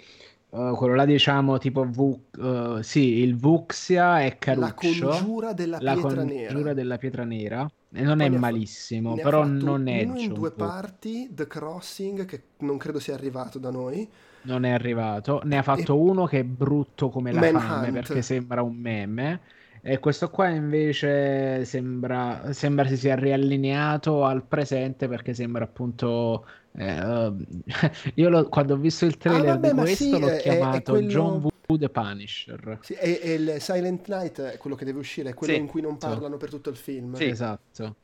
Uh, 0.50 0.74
quello 0.76 0.94
là 0.94 1.06
diciamo 1.06 1.56
tipo 1.56 1.82
v, 1.82 2.18
uh, 2.36 2.82
sì, 2.82 3.20
il 3.22 3.38
Vuxia 3.38 4.22
e 4.22 4.36
Caruccio. 4.36 4.66
La 4.66 4.74
congiura 4.74 5.52
della 5.54 5.78
la 5.80 5.94
pietra 5.94 6.24
congiura 6.24 6.50
nera. 6.50 6.74
della 6.74 6.98
pietra 6.98 7.24
nera. 7.24 7.70
Non 7.94 8.18
Poi 8.18 8.26
è 8.26 8.30
malissimo, 8.30 9.14
però 9.14 9.44
non 9.44 9.86
è 9.86 10.04
uno 10.04 10.18
in 10.18 10.32
due 10.32 10.50
parti, 10.50 11.28
The 11.30 11.46
Crossing, 11.46 12.24
che 12.24 12.42
non 12.58 12.78
credo 12.78 12.98
sia 12.98 13.14
arrivato 13.14 13.58
da 13.58 13.70
noi. 13.70 14.08
Non 14.42 14.64
è 14.64 14.70
arrivato. 14.70 15.42
Ne 15.44 15.58
ha 15.58 15.62
fatto 15.62 15.94
e... 15.94 15.98
uno 15.98 16.24
che 16.24 16.40
è 16.40 16.44
brutto 16.44 17.10
come 17.10 17.32
la 17.32 17.40
Manhunt. 17.40 17.64
fame, 17.64 17.92
perché 17.92 18.22
sembra 18.22 18.62
un 18.62 18.76
meme. 18.76 19.40
E 19.82 19.98
questo 19.98 20.30
qua 20.30 20.48
invece 20.48 21.64
sembra, 21.64 22.52
sembra 22.52 22.86
si 22.86 22.96
sia 22.96 23.16
riallineato 23.16 24.24
al 24.24 24.44
presente 24.44 25.08
perché 25.08 25.34
sembra 25.34 25.64
appunto... 25.64 26.46
Eh, 26.74 27.04
uh, 27.04 27.36
io 28.14 28.28
lo, 28.30 28.48
quando 28.48 28.74
ho 28.74 28.78
visto 28.78 29.04
il 29.04 29.18
trailer 29.18 29.50
ah, 29.50 29.52
vabbè, 29.54 29.68
di 29.68 29.80
questo 29.80 30.04
sì, 30.04 30.18
l'ho 30.18 30.28
è, 30.28 30.36
chiamato 30.38 30.76
è 30.76 30.82
quello... 30.82 31.08
John 31.08 31.40
Woo 31.42 31.50
The 31.76 31.88
Punisher. 31.88 32.78
Sì, 32.82 32.94
e, 32.94 33.20
e, 33.22 33.32
il 33.34 33.56
Silent 33.60 34.08
Night 34.08 34.40
è 34.40 34.56
quello 34.58 34.76
che 34.76 34.84
deve 34.84 34.98
uscire, 34.98 35.30
è 35.30 35.34
quello 35.34 35.54
sì. 35.54 35.58
in 35.58 35.66
cui 35.66 35.80
non 35.80 35.98
parlano 35.98 36.36
per 36.36 36.50
tutto 36.50 36.70
il 36.70 36.76
film. 36.76 37.14
Sì, 37.14 37.24
esatto. 37.24 37.96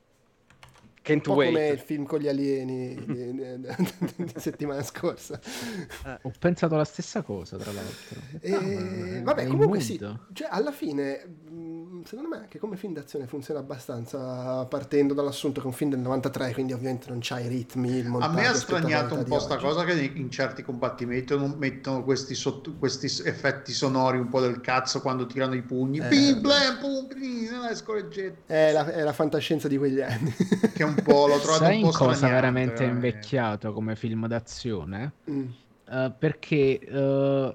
Can't 1.08 1.26
un 1.26 1.32
po' 1.32 1.34
wait. 1.34 1.52
come 1.52 1.68
il 1.68 1.78
film 1.78 2.04
con 2.04 2.18
gli 2.18 2.28
alieni 2.28 2.94
di, 2.94 3.14
di, 3.14 3.34
di, 3.34 4.24
di 4.24 4.32
settimana 4.36 4.82
scorsa. 4.82 5.40
Eh, 6.04 6.18
ho 6.20 6.32
pensato 6.38 6.76
la 6.76 6.84
stessa 6.84 7.22
cosa, 7.22 7.56
tra 7.56 7.72
l'altro. 7.72 8.20
E, 8.40 8.52
ah, 8.52 9.22
vabbè, 9.22 9.46
comunque 9.46 9.80
sì, 9.80 9.98
cioè, 10.34 10.48
alla 10.50 10.70
fine, 10.70 11.26
mm, 11.50 12.02
secondo 12.02 12.28
me 12.28 12.36
anche 12.40 12.58
come 12.58 12.76
film 12.76 12.92
d'azione 12.92 13.26
funziona 13.26 13.60
abbastanza 13.60 14.66
partendo 14.66 15.14
dall'assunto 15.14 15.60
che 15.60 15.66
è 15.66 15.70
un 15.70 15.74
film 15.74 15.90
del 15.90 16.00
93, 16.00 16.52
quindi 16.52 16.74
ovviamente 16.74 17.08
non 17.08 17.20
c'hai 17.22 17.46
i 17.46 17.48
ritmi, 17.48 17.96
il 17.96 18.16
A 18.18 18.28
me 18.28 18.46
ha 18.46 18.54
straniato 18.54 19.14
un 19.14 19.24
po' 19.24 19.38
sta 19.38 19.56
cosa 19.56 19.84
che 19.84 20.12
in 20.14 20.30
certi 20.30 20.62
combattimenti 20.62 21.34
non 21.34 21.54
mettono 21.58 22.04
questi, 22.04 22.34
sotto, 22.34 22.74
questi, 22.78 23.06
effetti 23.24 23.72
sonori 23.72 24.18
un 24.18 24.28
po' 24.28 24.40
del 24.40 24.60
cazzo 24.60 25.00
quando 25.00 25.24
tirano 25.24 25.54
i 25.54 25.62
pugni. 25.62 26.00
Eh, 26.00 26.08
Bim, 26.08 26.40
blam, 26.42 26.78
pum, 26.78 27.06
blim, 27.06 27.66
è, 28.46 28.72
la, 28.72 28.92
è 28.92 29.02
la 29.02 29.12
fantascienza 29.12 29.68
di 29.68 29.78
quegli 29.78 30.00
anni. 30.00 30.34
che 30.74 30.82
è 30.82 30.84
un 30.84 30.97
po', 31.02 31.26
l'ho 31.26 31.38
trovato 31.38 31.64
Sai 31.64 31.82
un 31.82 31.90
po' 31.90 31.96
cosa 31.96 32.28
veramente 32.28 32.84
invecchiato 32.84 33.72
come 33.72 33.96
film 33.96 34.26
d'azione? 34.26 35.12
Mm. 35.30 35.46
Uh, 35.90 36.12
perché 36.18 36.80
uh, 36.90 37.54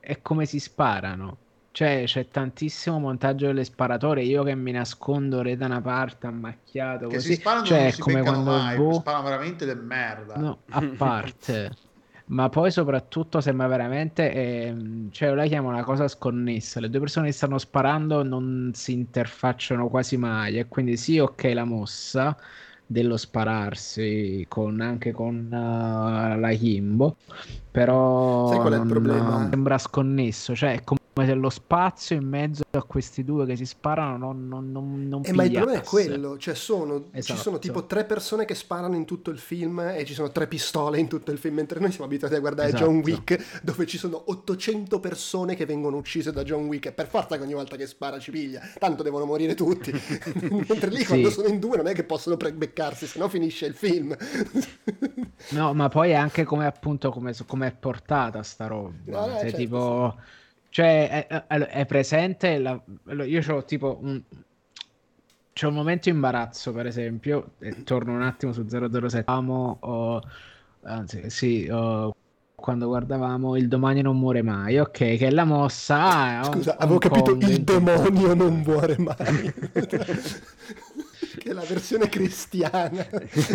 è 0.00 0.20
come 0.22 0.46
si 0.46 0.58
sparano. 0.58 1.38
Cioè, 1.74 2.04
c'è 2.06 2.28
tantissimo 2.28 3.00
montaggio 3.00 3.46
delle 3.46 3.64
sparatorie. 3.64 4.22
Io 4.22 4.44
che 4.44 4.54
mi 4.54 4.70
nascondo 4.70 5.42
re 5.42 5.56
da 5.56 5.66
una 5.66 5.80
parte, 5.80 6.28
ammacchiato 6.28 7.08
che 7.08 7.16
così. 7.16 7.34
Si 7.34 7.40
sparano 7.40 7.64
cioè, 7.64 7.82
non 7.82 7.90
si 7.90 8.00
come 8.00 8.22
quando 8.22 8.50
mai, 8.50 8.76
boh... 8.76 8.92
sparano 8.92 9.24
veramente 9.24 9.64
del 9.64 9.80
merda. 9.80 10.36
No, 10.36 10.58
a 10.70 10.80
parte. 10.96 11.72
ma 12.26 12.48
poi 12.48 12.70
soprattutto 12.70 13.40
sembra 13.40 13.66
veramente, 13.66 14.32
eh, 14.32 14.74
cioè 15.10 15.34
la 15.34 15.46
chiamo 15.46 15.68
una 15.68 15.82
cosa 15.82 16.08
sconnessa, 16.08 16.80
le 16.80 16.88
due 16.88 17.00
persone 17.00 17.26
che 17.26 17.32
stanno 17.32 17.58
sparando 17.58 18.22
non 18.22 18.70
si 18.72 18.92
interfacciano 18.92 19.88
quasi 19.88 20.16
mai 20.16 20.58
e 20.58 20.68
quindi 20.68 20.96
sì 20.96 21.18
ok 21.18 21.42
la 21.52 21.64
mossa, 21.64 22.36
dello 22.86 23.16
spararsi 23.16 24.44
con, 24.48 24.80
anche 24.80 25.12
con 25.12 25.46
uh, 25.50 26.38
la 26.38 26.52
Kimbo, 26.58 27.16
però 27.70 28.50
sembra 29.50 29.78
sconnesso, 29.78 30.54
cioè 30.54 30.74
è 30.74 30.84
come 30.84 31.00
se 31.22 31.34
lo 31.34 31.50
spazio 31.50 32.16
in 32.16 32.26
mezzo 32.26 32.64
a 32.72 32.82
questi 32.82 33.22
due 33.22 33.46
che 33.46 33.54
si 33.54 33.64
sparano 33.64 34.16
non, 34.16 34.48
non, 34.48 34.72
non, 34.72 35.08
non 35.08 35.22
eh, 35.24 35.32
ma 35.32 35.44
il 35.44 35.52
problema 35.52 35.80
è 35.80 35.84
quello, 35.84 36.36
cioè 36.38 36.54
sono, 36.54 37.04
esatto. 37.12 37.38
ci 37.38 37.42
sono 37.42 37.58
tipo 37.60 37.86
tre 37.86 38.04
persone 38.04 38.44
che 38.44 38.54
sparano 38.54 38.96
in 38.96 39.04
tutto 39.04 39.30
il 39.30 39.38
film 39.38 39.78
e 39.78 40.04
ci 40.04 40.12
sono 40.12 40.32
tre 40.32 40.48
pistole 40.48 40.98
in 40.98 41.06
tutto 41.06 41.30
il 41.30 41.38
film, 41.38 41.54
mentre 41.54 41.78
noi 41.78 41.90
siamo 41.90 42.06
abituati 42.06 42.34
a 42.34 42.40
guardare 42.40 42.68
esatto. 42.68 42.84
John 42.84 42.96
Wick 42.96 43.62
dove 43.62 43.86
ci 43.86 43.96
sono 43.96 44.20
800 44.26 44.98
persone 44.98 45.54
che 45.54 45.66
vengono 45.66 45.96
uccise 45.96 46.32
da 46.32 46.42
John 46.42 46.66
Wick 46.66 46.86
e 46.86 46.92
per 46.92 47.06
forza 47.06 47.36
che 47.36 47.42
ogni 47.42 47.54
volta 47.54 47.76
che 47.76 47.86
spara 47.86 48.18
ci 48.18 48.32
piglia, 48.32 48.60
tanto 48.78 49.04
devono 49.04 49.24
morire 49.24 49.54
tutti, 49.54 49.92
mentre 50.66 50.90
lì 50.90 50.98
sì. 50.98 51.06
quando 51.06 51.30
sono 51.30 51.46
in 51.46 51.60
due 51.60 51.76
non 51.76 51.86
è 51.86 51.94
che 51.94 52.02
possono 52.02 52.36
pre- 52.36 52.52
beccarsi, 52.52 53.06
se 53.06 53.20
no 53.20 53.28
finisce 53.28 53.66
il 53.66 53.74
film. 53.74 54.16
no, 55.50 55.74
ma 55.74 55.88
poi 55.88 56.10
è 56.10 56.14
anche 56.14 56.42
come 56.42 56.66
appunto 56.66 57.10
come, 57.10 57.34
come 57.46 57.68
è 57.68 57.72
portata 57.72 58.42
sta 58.42 58.66
roba, 58.66 58.92
no, 59.04 59.26
no, 59.26 59.38
certo, 59.38 59.56
tipo... 59.56 60.14
Sì 60.18 60.42
cioè, 60.74 61.28
è, 61.28 61.44
è 61.46 61.86
presente. 61.86 62.58
La, 62.58 62.82
io 63.24 63.54
ho 63.54 63.64
tipo 63.64 64.00
un. 64.02 64.20
C'è 65.52 65.68
un 65.68 65.74
momento 65.74 66.08
imbarazzo, 66.08 66.72
per 66.72 66.86
esempio. 66.86 67.52
E 67.60 67.84
torno 67.84 68.12
un 68.12 68.22
attimo 68.22 68.52
su 68.52 68.66
007. 68.66 69.22
Amo, 69.30 69.76
oh, 69.78 70.20
anzi, 70.82 71.30
sì, 71.30 71.68
oh, 71.70 72.16
quando 72.56 72.88
guardavamo 72.88 73.56
Il 73.56 73.68
demonio 73.68 74.02
non 74.02 74.18
muore 74.18 74.42
mai, 74.42 74.80
ok, 74.80 74.90
che 74.90 75.16
è 75.16 75.30
la 75.30 75.44
mossa. 75.44 76.40
Ah, 76.40 76.42
Scusa, 76.42 76.76
avevo 76.76 76.98
capito 76.98 77.30
Il 77.30 77.62
demonio 77.62 78.34
non 78.34 78.62
muore 78.66 78.98
mai. 78.98 79.54
che 79.70 81.50
è 81.50 81.52
la 81.52 81.62
versione 81.62 82.08
cristiana. 82.08 83.06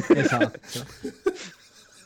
esatto 0.07 0.59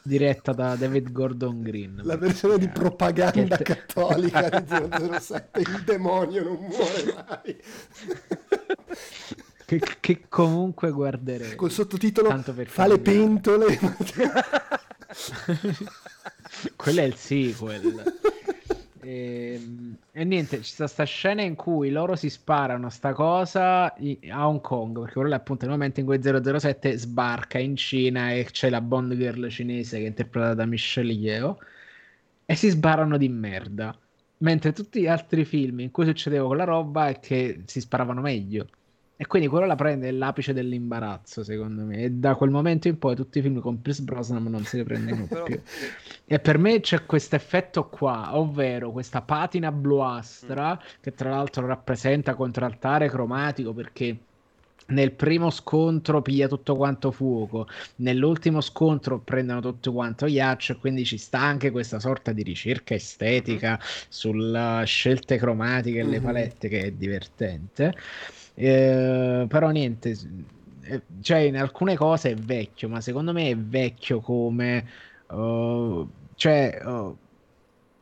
diretta 0.04 0.54
da 0.54 0.76
David 0.76 1.12
Gordon 1.12 1.62
Green. 1.62 2.01
La 2.04 2.18
versione 2.18 2.58
di 2.58 2.68
propaganda 2.68 3.58
te... 3.58 3.64
cattolica 3.64 4.60
di 4.60 4.66
007, 5.20 5.60
il 5.60 5.84
demonio 5.86 6.43
non 6.43 6.58
muore 6.60 7.14
mai. 7.14 7.58
Che, 9.66 9.82
che 9.99 10.26
comunque 10.28 10.91
guarderei. 10.91 11.56
Col 11.56 11.72
sottotitolo 11.72 12.30
Fa 12.66 12.86
le 12.86 12.99
pentole. 12.99 13.80
Quello 16.76 16.99
è 16.99 17.04
il 17.04 17.16
sequel. 17.16 18.14
Ehm, 19.06 19.97
e, 20.16 20.24
niente, 20.26 20.57
c'è 20.57 20.64
sta, 20.64 20.88
sta 20.88 21.03
scena 21.05 21.41
in 21.41 21.55
cui 21.55 21.89
loro 21.89 22.16
si 22.16 22.30
sparano 22.30 22.89
sta 22.89 23.14
cosa 23.14 23.86
a 23.93 24.47
Hong 24.47 24.61
Kong, 24.61 24.99
perché 24.99 25.14
quello 25.14 25.32
è 25.32 25.34
appunto 25.38 25.66
il 25.66 25.72
momento 25.72 25.99
in 25.99 26.05
cui 26.05 26.22
007 26.22 26.97
sbarca 26.97 27.57
in 27.57 27.76
Cina 27.76 28.32
e 28.32 28.43
c'è 28.45 28.70
la 28.70 28.82
Bond 28.82 29.16
Girl 29.16 29.49
cinese 29.49 29.97
che 29.97 30.03
è 30.03 30.07
interpretata 30.07 30.53
da 30.53 30.66
Michelle 30.66 31.14
Yeo 31.14 31.57
e 32.45 32.55
si 32.55 32.70
sparano 32.70 33.18
di 33.18 33.30
merda. 33.30 33.97
Mentre 34.38 34.74
tutti 34.74 35.01
gli 35.01 35.07
altri 35.07 35.45
film 35.45 35.80
in 35.80 35.91
cui 35.91 36.05
succedeva 36.05 36.45
quella 36.47 36.64
roba 36.66 37.07
è 37.09 37.20
che 37.20 37.64
si 37.66 37.80
sparavano 37.82 38.22
meglio. 38.22 38.68
E 39.24 39.26
quindi 39.26 39.47
quello 39.47 39.65
la 39.65 39.76
prende 39.76 40.11
l'apice 40.11 40.51
dell'imbarazzo, 40.51 41.45
secondo 41.45 41.86
me. 41.86 42.03
E 42.03 42.11
da 42.11 42.36
quel 42.36 42.49
momento 42.49 42.89
in 42.89 42.99
poi 42.99 43.15
tutti 43.15 43.39
i 43.39 43.41
film 43.41 43.61
con 43.61 43.82
Pierce 43.82 44.03
Brosnan 44.03 44.43
non 44.43 44.65
se 44.65 44.76
ne 44.76 44.84
prendono 44.84 45.28
più. 45.45 45.61
E 46.26 46.39
per 46.39 46.57
me 46.57 46.82
c'è 46.82 47.05
questo 47.05 47.38
effetto 47.38 47.88
qua, 47.88 48.38
ovvero 48.38 48.91
questa 48.91 49.21
patina 49.21 49.71
bluastra, 49.71 50.74
mm. 50.74 50.99
che 50.99 51.13
tra 51.13 51.30
l'altro 51.30 51.65
rappresenta 51.65 52.36
contraltare 52.36 53.07
cromatico 53.07 53.71
perché 53.71 54.17
nel 54.88 55.13
primo 55.13 55.49
scontro 55.51 56.21
piglia 56.21 56.49
tutto 56.49 56.76
quanto 56.76 57.11
fuoco, 57.11 57.67
nell'ultimo 57.97 58.59
scontro 58.59 59.19
prendono 59.19 59.61
tutto 59.61 59.93
quanto 59.93 60.26
ghiaccio, 60.26 60.78
quindi 60.80 61.05
ci 61.05 61.17
sta 61.17 61.39
anche 61.39 61.71
questa 61.71 62.01
sorta 62.01 62.34
di 62.34 62.43
ricerca 62.43 62.93
estetica 62.93 63.69
mm-hmm. 63.69 64.07
sulle 64.09 64.84
scelte 64.86 65.38
cromatiche 65.38 65.99
e 65.99 66.03
mm-hmm. 66.03 66.11
le 66.11 66.19
palette 66.19 66.67
che 66.67 66.82
è 66.82 66.91
divertente. 66.91 67.93
Eh, 68.56 69.45
però 69.47 69.70
niente, 69.72 70.16
eh, 70.82 71.04
cioè 71.22 71.39
in 71.39 71.58
alcune 71.58 71.95
cose 71.95 72.32
è 72.32 72.36
vecchio, 72.36 72.89
ma 72.89 73.01
secondo 73.01 73.34
me 73.34 73.49
è 73.49 73.58
vecchio 73.58 74.20
come... 74.22 74.88
Uh, 75.28 76.08
cioè... 76.36 76.80
Uh, 76.84 77.18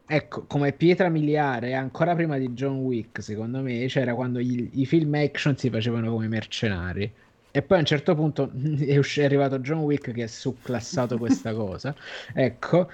ecco, 0.06 0.46
come 0.46 0.74
pietra 0.74 1.10
miliare, 1.10 1.74
ancora 1.74 2.16
prima 2.16 2.38
di 2.38 2.50
John 2.54 2.80
Wick, 2.80 3.24
secondo 3.24 3.62
me, 3.62 3.86
c'era 3.88 4.14
quando 4.14 4.40
gli, 4.40 4.70
i 4.74 4.86
film 4.86 5.14
action 5.16 5.56
si 5.58 5.70
facevano 5.70 6.12
come 6.12 6.28
mercenari. 6.28 7.14
E 7.54 7.62
poi 7.64 7.78
a 7.78 7.80
un 7.82 7.86
certo 7.86 8.16
punto 8.16 8.52
è, 8.80 8.98
usci- 8.98 9.22
è 9.22 9.24
arrivato 9.26 9.60
John 9.60 9.80
Wick 9.80 10.12
che 10.12 10.24
ha 10.24 10.28
succlassato 10.28 11.18
questa 11.18 11.54
cosa. 11.56 11.96
Ecco, 12.34 12.90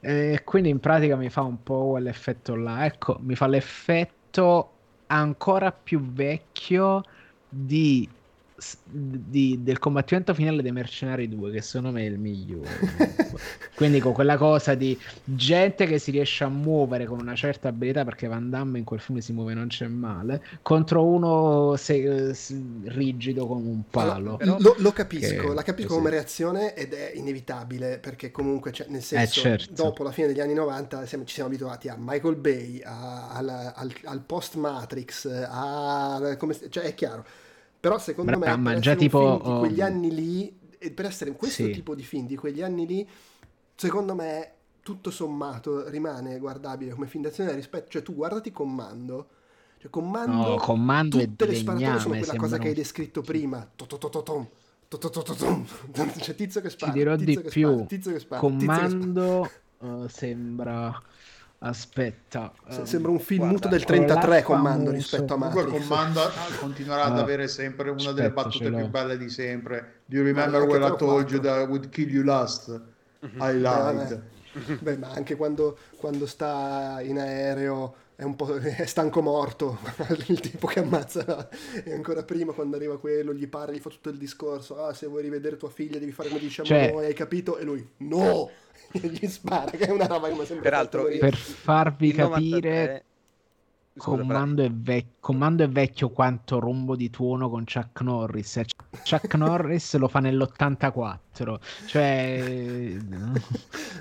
e 0.00 0.42
quindi 0.44 0.68
in 0.70 0.80
pratica 0.80 1.16
mi 1.16 1.30
fa 1.30 1.42
un 1.42 1.62
po' 1.62 1.90
quell'effetto 1.90 2.54
là. 2.56 2.84
Ecco, 2.84 3.18
mi 3.20 3.34
fa 3.34 3.46
l'effetto 3.46 4.75
ancora 5.06 5.72
più 5.72 6.00
vecchio 6.00 7.02
di 7.48 8.08
di, 8.84 9.62
del 9.62 9.78
combattimento 9.78 10.32
finale 10.32 10.62
dei 10.62 10.72
Mercenari 10.72 11.28
2, 11.28 11.50
che 11.50 11.60
secondo 11.60 11.92
me 11.92 12.02
è 12.02 12.06
il 12.06 12.18
migliore. 12.18 12.68
Quindi 13.76 14.00
con 14.00 14.12
quella 14.12 14.38
cosa 14.38 14.74
di 14.74 14.98
gente 15.24 15.84
che 15.86 15.98
si 15.98 16.10
riesce 16.10 16.44
a 16.44 16.48
muovere 16.48 17.04
con 17.04 17.20
una 17.20 17.34
certa 17.34 17.68
abilità, 17.68 18.04
perché 18.04 18.26
Van 18.26 18.48
Damme 18.48 18.78
in 18.78 18.84
quel 18.84 19.00
film 19.00 19.18
si 19.18 19.32
muove 19.32 19.52
non 19.52 19.66
c'è 19.66 19.86
male, 19.86 20.42
contro 20.62 21.04
uno 21.04 21.76
se, 21.76 22.32
se, 22.32 22.58
rigido 22.84 23.46
come 23.46 23.68
un 23.68 23.82
palo. 23.90 24.38
Allora, 24.40 24.56
lo, 24.58 24.74
lo, 24.78 24.92
capisco, 24.92 25.52
la 25.52 25.62
capisco 25.62 25.88
così. 25.88 26.00
come 26.00 26.10
reazione 26.10 26.74
ed 26.74 26.94
è 26.94 27.12
inevitabile, 27.14 27.98
perché 27.98 28.30
comunque, 28.30 28.72
cioè, 28.72 28.86
nel 28.88 29.00
eh, 29.00 29.02
senso, 29.02 29.40
eh, 29.40 29.42
certo. 29.42 29.82
dopo 29.82 30.02
la 30.02 30.12
fine 30.12 30.28
degli 30.28 30.40
anni 30.40 30.54
90 30.54 31.04
siamo, 31.04 31.24
ci 31.24 31.34
siamo 31.34 31.50
abituati 31.50 31.88
a 31.88 31.96
Michael 31.98 32.36
Bay, 32.36 32.80
a, 32.82 33.28
al, 33.28 33.48
al, 33.48 33.92
al 34.04 34.20
post-Matrix, 34.22 35.46
a... 35.46 36.36
Come, 36.38 36.56
cioè 36.70 36.84
è 36.84 36.94
chiaro 36.94 37.24
però 37.86 37.98
secondo 38.00 38.36
Bra- 38.36 38.56
me, 38.56 38.72
per 38.72 38.80
già 38.80 38.96
tipo 38.96 39.18
oh... 39.18 39.60
quegli 39.60 39.80
anni 39.80 40.12
lì, 40.12 40.58
per 40.92 41.04
essere 41.04 41.30
questo 41.34 41.62
sì. 41.66 41.70
tipo 41.70 41.94
di 41.94 42.02
film 42.02 42.26
di 42.26 42.34
quegli 42.34 42.60
anni 42.60 42.84
lì, 42.84 43.08
secondo 43.76 44.12
me 44.16 44.54
tutto 44.82 45.12
sommato 45.12 45.88
rimane 45.88 46.36
guardabile 46.40 46.90
come 46.94 47.06
film 47.06 47.22
d'azione 47.22 47.54
rispetto, 47.54 47.88
cioè 47.88 48.02
tu 48.02 48.16
guardati 48.16 48.50
Commando, 48.50 49.28
cioè 49.78 49.88
Commando, 49.88 50.48
no, 50.48 50.56
comando 50.56 51.16
tutte 51.16 51.46
le 51.46 51.54
sparature 51.54 52.00
sono 52.00 52.18
quella 52.18 52.34
cosa 52.34 52.58
che 52.58 52.68
hai 52.68 52.74
descritto 52.74 53.20
prima, 53.20 53.70
c'è 56.18 56.34
tizio 56.34 56.60
che 56.60 56.70
spara, 56.70 56.90
ti 56.90 56.98
dirò 56.98 57.14
di 57.14 57.40
più, 57.40 57.86
Commando 58.36 59.48
uh, 59.78 60.08
sembra 60.08 61.00
Aspetta, 61.58 62.52
um, 62.68 62.84
sembra 62.84 63.10
un 63.10 63.18
film 63.18 63.48
muto 63.48 63.68
del 63.68 63.84
33 63.84 64.42
Commando 64.42 64.90
rispetto 64.90 65.34
a 65.34 65.36
Matrix. 65.38 65.64
Comunque 65.64 65.80
Commando 65.86 66.20
continuerà 66.60 67.04
ad 67.04 67.18
avere 67.18 67.48
sempre 67.48 67.90
una 67.90 68.12
delle 68.12 68.30
battute 68.30 68.70
più 68.70 68.88
belle 68.88 69.16
di 69.16 69.30
sempre. 69.30 70.02
Do 70.04 70.16
you 70.16 70.24
remember 70.24 70.62
when 70.62 70.82
I 70.82 70.94
told 70.96 71.30
you 71.30 71.40
that 71.40 71.62
I 71.62 71.64
would 71.64 71.88
kill 71.88 72.10
you 72.10 72.22
last? 72.24 72.68
I 73.40 73.58
lied. 73.58 74.22
Beh, 74.80 74.96
ma 74.96 75.10
anche 75.10 75.36
quando, 75.36 75.76
quando 75.96 76.26
sta 76.26 76.98
in 77.02 77.18
aereo 77.18 77.94
è 78.16 78.22
un 78.22 78.34
po' 78.34 78.56
è 78.56 78.86
stanco 78.86 79.20
morto 79.20 79.78
il 80.28 80.40
tipo 80.40 80.66
che 80.66 80.80
ammazza 80.80 81.48
e 81.84 81.92
ancora 81.92 82.22
prima 82.22 82.52
quando 82.52 82.76
arriva 82.76 82.98
quello 82.98 83.34
gli 83.34 83.46
parla 83.46 83.74
gli 83.74 83.78
fa 83.78 83.90
tutto 83.90 84.08
il 84.08 84.16
discorso 84.16 84.82
ah 84.82 84.94
se 84.94 85.06
vuoi 85.06 85.22
rivedere 85.22 85.58
tua 85.58 85.68
figlia 85.68 85.98
devi 85.98 86.12
fare 86.12 86.28
come 86.28 86.40
diciamo 86.40 86.66
cioè, 86.66 86.92
noi 86.92 87.04
hai 87.04 87.14
capito 87.14 87.58
e 87.58 87.64
lui 87.64 87.86
no 87.98 88.50
gli 88.92 89.26
spara, 89.26 89.70
che 89.70 89.86
è 89.86 89.90
una 89.90 90.06
roba 90.06 90.28
che 90.28 90.34
mi 90.34 90.44
sembra 90.44 90.70
Peraltro, 90.70 91.04
per 91.04 91.34
farvi 91.34 92.12
capire, 92.12 93.04
Comando 93.96 94.62
è, 94.62 94.70
vec- 94.70 95.20
Comando 95.20 95.64
è, 95.64 95.68
vecchio 95.68 96.10
quanto 96.10 96.58
rombo 96.58 96.96
di 96.96 97.08
tuono 97.08 97.48
con 97.48 97.64
Chuck 97.64 98.02
Norris. 98.02 98.60
Chuck 99.08 99.34
Norris 99.36 99.96
lo 99.96 100.08
fa 100.08 100.20
nell'84, 100.20 101.56
cioè 101.86 102.96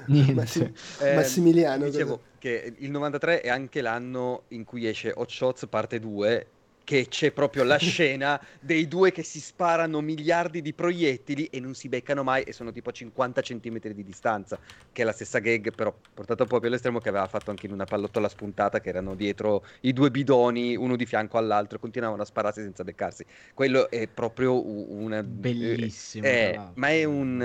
niente. 0.08 0.34
Massim- 0.34 0.74
eh, 1.00 1.16
Massimiliano. 1.16 1.86
Dicevo 1.86 2.22
che 2.46 2.76
il 2.78 2.92
93 2.92 3.42
è 3.42 3.50
anche 3.50 3.82
l'anno 3.82 4.44
in 4.50 4.66
cui 4.66 4.88
esce 4.88 5.12
Hot 5.16 5.32
Shots 5.32 5.66
parte 5.68 6.00
2 6.00 6.48
che 6.86 7.08
c'è 7.10 7.32
proprio 7.32 7.64
la 7.64 7.78
scena 7.78 8.40
dei 8.62 8.88
due 8.88 9.12
che 9.12 9.24
si 9.24 9.42
sparano 9.42 10.00
miliardi 10.00 10.62
di 10.62 10.72
proiettili 10.72 11.48
e 11.48 11.60
non 11.60 11.74
si 11.74 11.90
beccano 11.90 12.24
mai 12.24 12.44
e 12.44 12.54
sono 12.54 12.72
tipo 12.72 12.90
a 12.90 12.94
50 12.94 13.42
cm 13.42 13.80
di 13.80 14.04
distanza, 14.04 14.58
che 14.94 15.02
è 15.02 15.06
la 15.06 15.12
stessa 15.12 15.40
gag 15.40 15.74
però 15.76 15.94
portata 16.14 16.44
un 16.44 16.50
po' 16.50 16.60
più 16.60 16.70
all'estremo 16.70 17.00
che 17.00 17.10
aveva 17.10 17.28
fatto 17.28 17.50
anche 17.50 17.66
in 17.66 17.74
una 17.74 17.86
pallottola 17.86 18.30
spuntata 18.30 18.80
che 18.80 18.90
erano 18.90 19.16
dietro 19.16 19.66
i 19.82 19.92
due 19.92 20.12
bidoni, 20.12 20.76
uno 20.78 20.96
di 20.96 21.06
fianco 21.06 21.38
all'altro, 21.38 21.80
continuavano 21.80 22.22
a 22.22 22.26
spararsi 22.26 22.62
senza 22.62 22.84
beccarsi. 22.84 23.26
Quello 23.54 23.90
è 23.90 24.08
proprio 24.08 24.64
una... 24.66 25.24
Bellissimo. 25.24 26.26
Eh, 26.26 26.60
ma 26.76 26.90
è 26.90 27.04
un... 27.04 27.42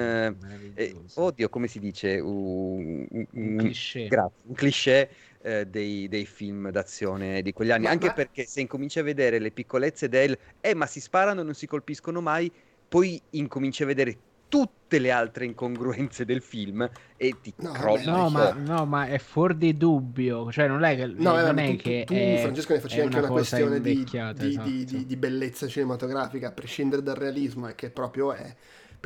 Eh, 0.75 0.95
oddio, 1.15 1.49
come 1.49 1.67
si 1.67 1.79
dice? 1.81 2.21
Un, 2.21 3.07
un, 3.09 3.27
un 3.31 3.57
cliché. 3.57 4.07
Grazie, 4.07 4.43
un 4.43 4.55
cliché 4.55 5.11
eh, 5.43 5.67
dei, 5.67 6.09
dei, 6.09 6.27
film 6.27 6.71
d'azione 6.71 7.43
di 7.43 7.53
quegli 7.53 7.71
anni. 7.71 7.85
Ma, 7.85 7.91
anche 7.91 8.09
ma... 8.09 8.13
perché 8.13 8.45
se 8.45 8.61
incominci 8.61 8.99
a 8.99 9.03
vedere 9.03 9.39
le 9.39 9.51
piccolezze 9.51 10.09
del 10.09 10.37
eh, 10.61 10.75
ma 10.75 10.87
si 10.87 11.01
sparano, 11.01 11.43
non 11.43 11.55
si 11.55 11.67
colpiscono 11.67 12.21
mai, 12.21 12.51
poi 12.89 13.21
incominci 13.31 13.83
a 13.83 13.87
vedere 13.87 14.19
tutte 14.51 14.99
le 14.99 15.13
altre 15.13 15.45
incongruenze 15.45 16.25
del 16.25 16.43
film 16.43 16.87
e 17.17 17.37
ti 17.41 17.55
no, 17.59 17.71
crolli. 17.71 18.05
No, 18.05 18.29
ma, 18.29 18.53
no, 18.53 18.85
ma 18.85 19.07
è 19.07 19.19
fuori 19.19 19.57
di 19.57 19.77
dubbio. 19.77 20.51
Cioè, 20.51 20.67
non 20.67 20.83
è 20.83 20.97
che. 20.97 21.07
No, 21.07 21.41
non 21.41 21.59
è 21.59 21.71
tu, 21.71 21.77
che 21.77 22.03
tu, 22.05 22.15
è, 22.15 22.39
Francesco, 22.41 22.73
ne 22.75 22.81
facevi 22.81 23.03
anche 23.03 23.19
una, 23.19 23.29
questione 23.29 23.81
di, 23.81 24.05
esatto. 24.05 24.45
di, 24.45 24.85
di, 24.85 25.07
di, 25.07 25.17
bellezza 25.17 25.69
cinematografica, 25.69 26.49
a 26.49 26.53
prescindere 26.53 27.01
dal 27.01 27.15
realismo, 27.15 27.69
e 27.69 27.77
che 27.77 27.91
proprio 27.91 28.33
è 28.33 28.55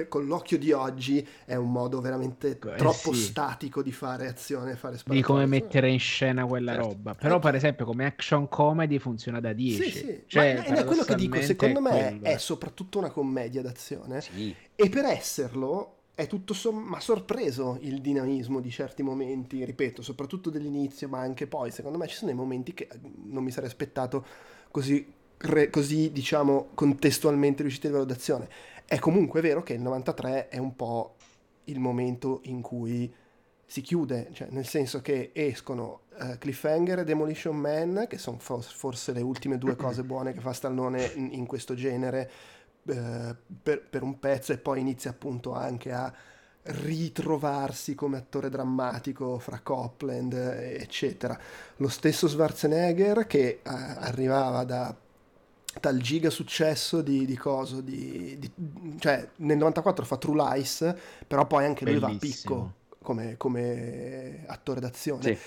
con 0.09 0.27
l'occhio 0.27 0.59
di 0.59 0.73
oggi 0.73 1.27
è 1.45 1.55
un 1.55 1.71
modo 1.71 2.01
veramente 2.01 2.51
eh, 2.51 2.75
troppo 2.77 3.13
sì. 3.13 3.21
statico 3.21 3.83
di 3.83 3.93
fare 3.93 4.29
azione, 4.29 4.77
fare 4.77 4.99
Di 5.05 5.23
come 5.23 5.47
mettere 5.47 5.91
in 5.91 5.99
scena 5.99 6.47
quella 6.47 6.73
certo. 6.73 6.89
roba. 6.89 7.15
Però, 7.15 7.39
per 7.39 7.55
esempio, 7.55 7.85
come 7.85 8.05
action 8.05 8.49
comedy 8.49 8.99
funziona 8.99 9.41
da 9.41 9.53
10. 9.53 9.83
Sì, 9.83 9.91
sì. 9.91 10.23
Cioè, 10.27 10.65
Ma 10.69 10.77
è 10.77 10.85
quello 10.85 11.05
che 11.05 11.15
dico, 11.15 11.41
secondo 11.41 11.81
me 11.81 12.21
è, 12.21 12.35
è 12.35 12.39
soprattutto 12.39 12.99
una 12.99 13.11
commedia 13.11 13.63
d'azione. 13.63 14.21
Sì. 14.21 14.55
E 14.75 14.89
per 14.89 15.05
esserlo 15.05 15.95
è 16.15 16.29
tutto 16.29 16.55
somma 16.55 17.01
sorpreso 17.01 17.77
il 17.81 18.01
dinamismo 18.01 18.61
di 18.61 18.71
certi 18.71 19.03
momenti, 19.03 19.65
ripeto, 19.65 20.01
soprattutto 20.01 20.49
dell'inizio, 20.49 21.09
ma 21.09 21.19
anche 21.19 21.47
poi. 21.47 21.71
Secondo 21.73 21.99
me 21.99 22.07
ci 22.07 22.15
sono 22.15 22.31
dei 22.31 22.39
momenti 22.39 22.73
che 22.73 22.89
non 23.25 23.43
mi 23.43 23.51
sarei 23.51 23.69
aspettato 23.69 24.25
così, 24.71 25.13
così 25.71 26.13
diciamo, 26.13 26.69
contestualmente 26.75 27.63
riusciti 27.63 27.87
a 27.87 27.91
livello 27.91 28.07
d'azione. 28.07 28.49
È 28.87 28.99
comunque 28.99 29.41
vero 29.41 29.63
che 29.63 29.75
il 29.75 29.81
93 29.81 30.49
è 30.49 30.59
un 30.59 30.77
po' 30.77 31.15
il 31.65 31.81
momento 31.81 32.41
in 32.45 32.61
cui 32.61 33.13
si 33.67 33.81
chiude, 33.81 34.29
cioè 34.33 34.49
nel 34.51 34.67
senso 34.67 35.01
che 35.01 35.31
escono 35.33 36.03
uh, 36.19 36.39
Cliffhanger 36.39 37.01
e 37.01 37.05
Demolition 37.05 37.57
Man, 37.57 38.07
che 38.09 38.19
sono 38.19 38.39
forse 38.39 39.13
le 39.13 39.23
ultime 39.23 39.59
due 39.59 39.75
cose 39.75 40.03
buone 40.05 40.33
che 40.33 40.41
fa 40.41 40.53
Stallone 40.53 41.13
in, 41.15 41.31
in 41.33 41.47
questo 41.47 41.75
genere 41.75 42.31
uh, 42.83 43.35
per, 43.63 43.83
per, 43.89 44.03
un 44.03 44.19
pezzo 44.19 44.53
e 44.53 44.59
poi 44.59 44.81
inizia 44.81 45.11
appunto 45.11 45.55
anche 45.55 45.93
a 45.93 46.13
ritrovarsi 46.67 47.95
come 47.95 48.17
attore 48.17 48.49
drammatico 48.49 49.39
fra 49.39 49.61
Copland 49.61 50.35
eccetera. 50.35 51.39
Lo 51.77 51.89
stesso 51.89 52.29
Schwarzenegger 52.29 53.27
che 53.27 53.61
uh, 53.65 53.71
arrivava 53.71 54.65
da 54.65 54.95
tal 55.81 55.99
giga 55.99 56.31
successo 56.31 57.03
di, 57.03 57.25
di 57.27 57.37
coso, 57.37 57.81
di, 57.81 58.39
di, 58.39 58.51
cioè 58.99 59.29
nel 59.37 59.57
94 59.57 60.05
fa 60.05 60.17
True 60.17 60.37
Lies, 60.37 60.95
però 61.27 61.47
poi 61.47 61.65
anche 61.65 61.85
lui 61.85 61.99
Bellissimo. 61.99 62.55
va 62.55 62.61
a 62.61 62.65
picco 62.65 62.83
come, 63.03 63.37
come 63.37 64.45
attore 64.47 64.81
d'azione. 64.81 65.23
Sì. 65.23 65.39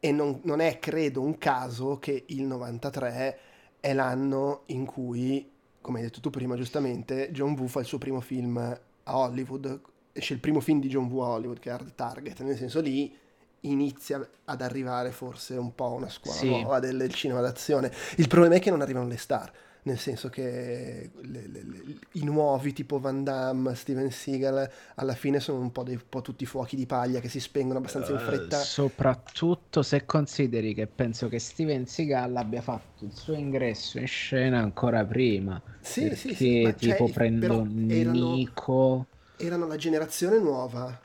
E 0.00 0.12
non, 0.12 0.40
non, 0.42 0.60
è, 0.60 0.78
credo, 0.78 1.22
un 1.22 1.38
caso 1.38 1.98
che 1.98 2.24
il 2.26 2.42
93 2.42 3.38
è 3.78 3.94
l'anno 3.94 4.62
in 4.66 4.84
cui, 4.84 5.48
come 5.80 5.98
hai 5.98 6.04
detto 6.04 6.20
tu 6.20 6.30
prima 6.30 6.56
giustamente, 6.56 7.30
John 7.30 7.52
Woo 7.56 7.68
fa 7.68 7.80
il 7.80 7.86
suo 7.86 7.98
primo 7.98 8.20
film 8.20 8.56
a 8.56 9.16
Hollywood, 9.16 9.80
esce 10.12 10.34
il 10.34 10.40
primo 10.40 10.60
film 10.60 10.80
di 10.80 10.88
John 10.88 11.06
Woo 11.06 11.24
a 11.24 11.28
Hollywood 11.28 11.60
che 11.60 11.70
è 11.70 11.72
Hard 11.72 11.94
Target, 11.94 12.40
nel 12.40 12.56
senso 12.56 12.80
lì 12.80 13.16
inizia 13.62 14.26
ad 14.44 14.60
arrivare 14.62 15.10
forse 15.10 15.54
un 15.54 15.74
po' 15.74 15.92
una 15.92 16.08
scuola 16.08 16.38
sì. 16.38 16.48
nuova 16.48 16.80
del, 16.80 16.96
del, 16.96 17.12
cinema 17.12 17.40
d'azione. 17.40 17.92
Il 18.16 18.28
problema 18.28 18.54
è 18.54 18.60
che 18.60 18.70
non 18.70 18.80
arrivano 18.80 19.06
le 19.06 19.16
star. 19.16 19.52
nel 19.84 19.98
senso 19.98 20.28
che 20.28 21.10
le, 21.22 21.46
le, 21.48 21.64
le, 21.64 21.98
i 22.12 22.24
nuovi 22.24 22.72
tipo 22.72 23.00
Van 23.00 23.24
Damme, 23.24 23.74
Steven 23.74 24.10
Seagal, 24.10 24.70
alla 24.94 25.14
fine 25.14 25.40
sono 25.40 25.58
un 25.58 25.72
po', 25.72 25.82
dei, 25.82 25.94
un 25.94 26.04
po' 26.08 26.22
tutti 26.22 26.46
fuochi 26.46 26.76
di 26.76 26.86
paglia 26.86 27.18
che 27.18 27.28
si 27.28 27.40
spengono 27.40 27.78
abbastanza 27.78 28.12
in 28.12 28.18
eh, 28.18 28.20
fretta. 28.20 28.58
Uh, 28.58 28.62
soprattutto 28.62 29.82
se 29.82 30.04
consideri 30.04 30.74
che 30.74 30.86
penso 30.86 31.28
che 31.28 31.38
Steven 31.38 31.86
Seagal 31.86 32.36
abbia 32.36 32.62
fatto 32.62 33.04
il 33.04 33.12
suo 33.12 33.34
ingresso 33.34 33.98
in 33.98 34.06
scena 34.06 34.60
ancora 34.60 35.04
prima. 35.04 35.60
Sì, 35.80 36.14
sì, 36.14 36.34
sì. 36.34 36.62
Cioè, 36.62 36.74
tipo 36.74 37.06
cioè, 37.06 37.12
prendo 37.12 37.64
Nico... 37.64 39.06
Erano 39.36 39.66
la 39.66 39.76
generazione 39.76 40.38
nuova 40.38 41.01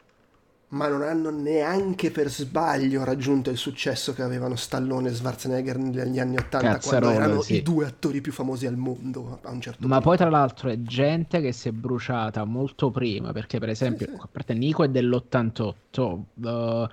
ma 0.69 0.89
non 0.89 1.01
hanno 1.01 1.29
neanche 1.29 2.11
per 2.11 2.29
sbaglio 2.29 3.05
raggiunto 3.05 3.49
il 3.49 3.55
successo 3.55 4.13
che 4.13 4.21
avevano 4.21 4.57
Stallone 4.57 5.09
e 5.09 5.13
Schwarzenegger 5.13 5.77
negli 5.77 6.19
anni 6.19 6.35
80 6.35 6.59
Cazzarola, 6.59 6.99
quando 6.99 7.23
erano 7.23 7.41
sì. 7.41 7.55
i 7.55 7.61
due 7.61 7.85
attori 7.85 8.19
più 8.19 8.33
famosi 8.33 8.65
al 8.65 8.75
mondo 8.75 9.39
a 9.43 9.51
un 9.51 9.61
certo 9.61 9.87
ma 9.87 9.95
punto. 9.95 10.09
poi 10.09 10.17
tra 10.17 10.29
l'altro 10.29 10.69
è 10.69 10.81
gente 10.81 11.39
che 11.39 11.53
si 11.53 11.69
è 11.69 11.71
bruciata 11.71 12.43
molto 12.43 12.91
prima 12.91 13.31
perché 13.31 13.59
per 13.59 13.69
esempio 13.69 14.07
sì, 14.07 14.11
sì. 14.11 14.19
a 14.21 14.27
parte 14.29 14.53
Nico 14.55 14.83
è 14.83 14.89
dell'88 14.89 15.61
uh, 15.95 16.49
uh, 16.49 16.89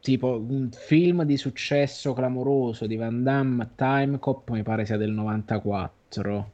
tipo 0.00 0.38
un 0.38 0.70
film 0.70 1.24
di 1.24 1.36
successo 1.36 2.12
clamoroso 2.12 2.86
di 2.86 2.94
Van 2.94 3.24
Damme 3.24 3.70
Time 3.74 4.20
Cop 4.20 4.50
mi 4.50 4.62
pare 4.62 4.86
sia 4.86 4.96
del 4.96 5.10
94 5.10 6.52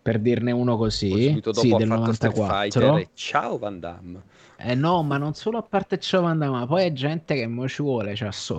per 0.00 0.18
dirne 0.18 0.50
uno 0.50 0.76
così, 0.76 1.40
sì, 1.52 1.74
del 1.76 1.86
94. 1.86 3.08
Ciao 3.14 3.56
Van 3.56 3.78
Damme. 3.78 4.22
Eh 4.58 4.74
no, 4.74 5.02
ma 5.02 5.16
non 5.18 5.34
solo 5.34 5.58
a 5.58 5.62
parte 5.62 5.98
ciò, 5.98 6.22
ma 6.34 6.66
poi 6.66 6.84
è 6.84 6.92
gente 6.92 7.34
che 7.34 7.46
mo 7.46 7.68
ci 7.68 7.82
vuole, 7.82 8.14
c'ha, 8.14 8.30
so, 8.32 8.58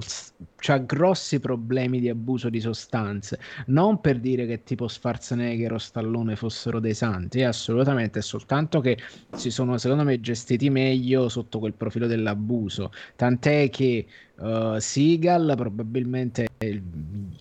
c'ha 0.64 0.78
grossi 0.78 1.41
problemi 1.41 1.99
di 1.99 2.07
abuso 2.07 2.49
di 2.49 2.61
sostanze. 2.61 3.38
Non 3.66 3.99
per 3.99 4.18
dire 4.20 4.45
che 4.45 4.64
tipo 4.64 4.88
Schwarzenegger 4.88 5.74
o 5.74 5.78
Stallone 5.78 6.38
fossero 6.38 6.80
dei 6.80 6.93
santi, 6.93 7.39
eh, 7.39 7.43
assolutamente, 7.43 8.20
è 8.20 8.22
soltanto 8.22 8.80
che 8.80 8.97
si 9.36 9.51
sono, 9.51 9.78
secondo 9.78 10.05
me, 10.05 10.22
gestiti 10.22 10.70
meglio 10.70 11.28
sotto 11.28 11.59
quel 11.59 11.74
profilo 11.74 12.07
dell'abuso. 12.07 12.93
Tant'è 13.18 13.70
che 13.70 14.05
uh, 14.36 14.80
Seagal 14.80 15.53
probabilmente 15.57 16.47
è 16.57 16.66
il 16.66 16.82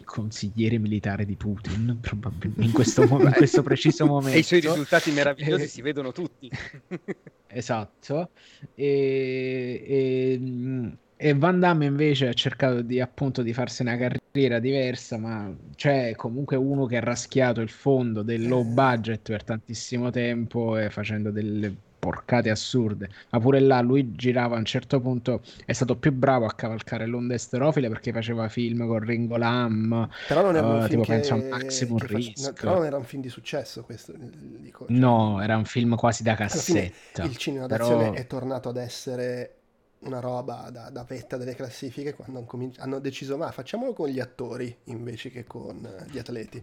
consigliere 0.05 0.79
militare 0.79 1.25
di 1.25 1.37
Putin, 1.37 1.99
probabilmente 2.01 2.65
in 2.65 2.73
questo, 2.73 3.07
mo- 3.07 3.23
in 3.23 3.33
questo 3.33 3.63
preciso 3.63 4.05
momento. 4.05 4.31
E 4.37 4.41
i 4.41 4.43
suoi 4.43 4.61
risultati 4.61 5.13
meravigliosi 5.13 5.69
si 5.69 5.81
vedono 5.81 6.11
tutti. 6.11 6.51
esatto. 7.47 8.31
E, 8.75 9.85
e, 9.87 10.97
e, 11.23 11.35
Van 11.35 11.61
Damme 11.61 11.87
invece 11.87 12.29
ha 12.29 12.33
cercato 12.33 12.83
di 12.83 13.01
appunto 13.01 13.43
di 13.43 13.53
farsi 13.53 13.83
una 13.83 13.97
carriera 13.97 14.59
diversa, 14.59 15.17
ma 15.19 15.55
c'è 15.77 16.17
comunque 16.17 16.57
uno 16.57 16.87
che 16.87 16.97
ha 16.97 17.01
raschiato 17.01 17.61
il 17.61 17.69
fondo 17.69 18.23
del 18.23 18.49
low 18.49 18.65
budget 18.65 19.21
per 19.31 19.45
tantissimo 19.45 20.11
tempo 20.11 20.77
e 20.77 20.91
facendo 20.91 21.31
delle 21.31 21.73
porcate 22.03 22.51
assurde. 22.51 23.09
Ma 23.31 23.39
pure 23.39 23.61
là 23.61 23.81
lui 23.81 24.17
girava 24.17 24.57
a 24.57 24.59
un 24.59 24.65
certo 24.65 25.01
punto, 25.01 25.43
è 25.65 25.73
stato 25.73 25.95
più 25.95 26.11
bravo 26.11 26.47
a 26.47 26.53
cavalcare 26.53 27.07
l'onda 27.07 27.35
esterofile 27.35 27.89
perché 27.89 28.11
faceva 28.11 28.49
film 28.49 28.85
con 28.89 28.99
Ringo 28.99 29.37
Lam. 29.37 30.09
Però 30.27 30.43
non 30.43 30.57
era 30.57 30.67
un 30.67 30.75
uh, 30.75 30.87
film 30.87 30.89
tipo, 30.89 31.03
che, 31.03 31.13
penso 31.13 31.35
a 31.35 31.37
Maximum 31.37 31.99
Risk. 31.99 32.47
No, 32.47 32.53
però 32.55 32.75
non 32.75 32.87
era 32.87 32.97
un 32.97 33.05
film 33.05 33.23
di 33.23 33.29
successo 33.29 33.85
questo. 33.85 34.13
Dico, 34.17 34.87
cioè, 34.89 34.97
no, 34.97 35.41
era 35.41 35.57
un 35.57 35.65
film 35.65 35.95
quasi 35.95 36.25
da 36.25 36.35
cassetta. 36.35 37.23
Il 37.23 37.37
cinema 37.37 37.69
d'azione 37.69 38.11
però... 38.11 38.15
è 38.15 38.27
tornato 38.27 38.69
ad 38.71 38.79
essere 38.79 39.59
una 40.03 40.21
roba 40.21 40.71
da, 40.71 40.91
da 40.91 41.05
vetta 41.05 41.37
delle 41.37 41.55
classifiche 41.55 42.15
quando 42.15 42.39
hanno, 42.39 42.47
cominci- 42.47 42.81
hanno 42.81 42.99
deciso 42.99 43.37
ma 43.37 43.51
facciamolo 43.51 43.93
con 43.93 44.09
gli 44.09 44.21
attori 44.21 44.75
invece 44.85 45.31
che 45.31 45.45
con 45.45 45.89
gli 46.11 46.19
atleti. 46.19 46.63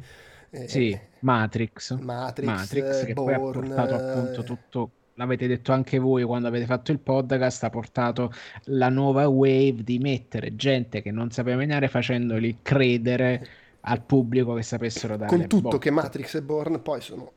Eh, 0.52 0.68
sì, 0.68 1.00
Matrix. 1.20 1.98
Matrix, 2.00 2.48
Matrix 2.48 3.06
che 3.06 3.14
Born, 3.14 3.26
poi 3.26 3.34
ha 3.34 3.40
portato 3.40 3.96
appunto 3.96 4.44
tutto 4.44 4.92
l'avete 5.20 5.48
detto 5.48 5.74
anche 5.74 6.00
voi 6.00 6.24
quando 6.24 6.48
avete 6.48 6.66
fatto 6.66 6.92
il 6.92 7.00
podcast, 7.00 7.64
ha 7.66 7.70
portato 7.70 8.32
la 8.66 8.90
nuova 8.90 9.28
wave 9.28 9.84
di 9.84 10.00
mettere 10.00 10.56
gente 10.56 11.02
che 11.02 11.12
non 11.12 11.30
sapeva 11.30 11.58
menare 11.58 11.90
facendoli 11.90 12.60
credere 12.62 13.48
al 13.82 14.02
pubblico 14.02 14.54
che 14.54 14.64
sapessero 14.64 15.18
dare 15.18 15.30
con 15.30 15.48
tutto 15.48 15.62
botte. 15.62 15.78
che 15.80 15.92
Matrix 15.92 16.36
e 16.36 16.42
Born 16.42 16.82
poi 16.82 17.02
sono, 17.02 17.32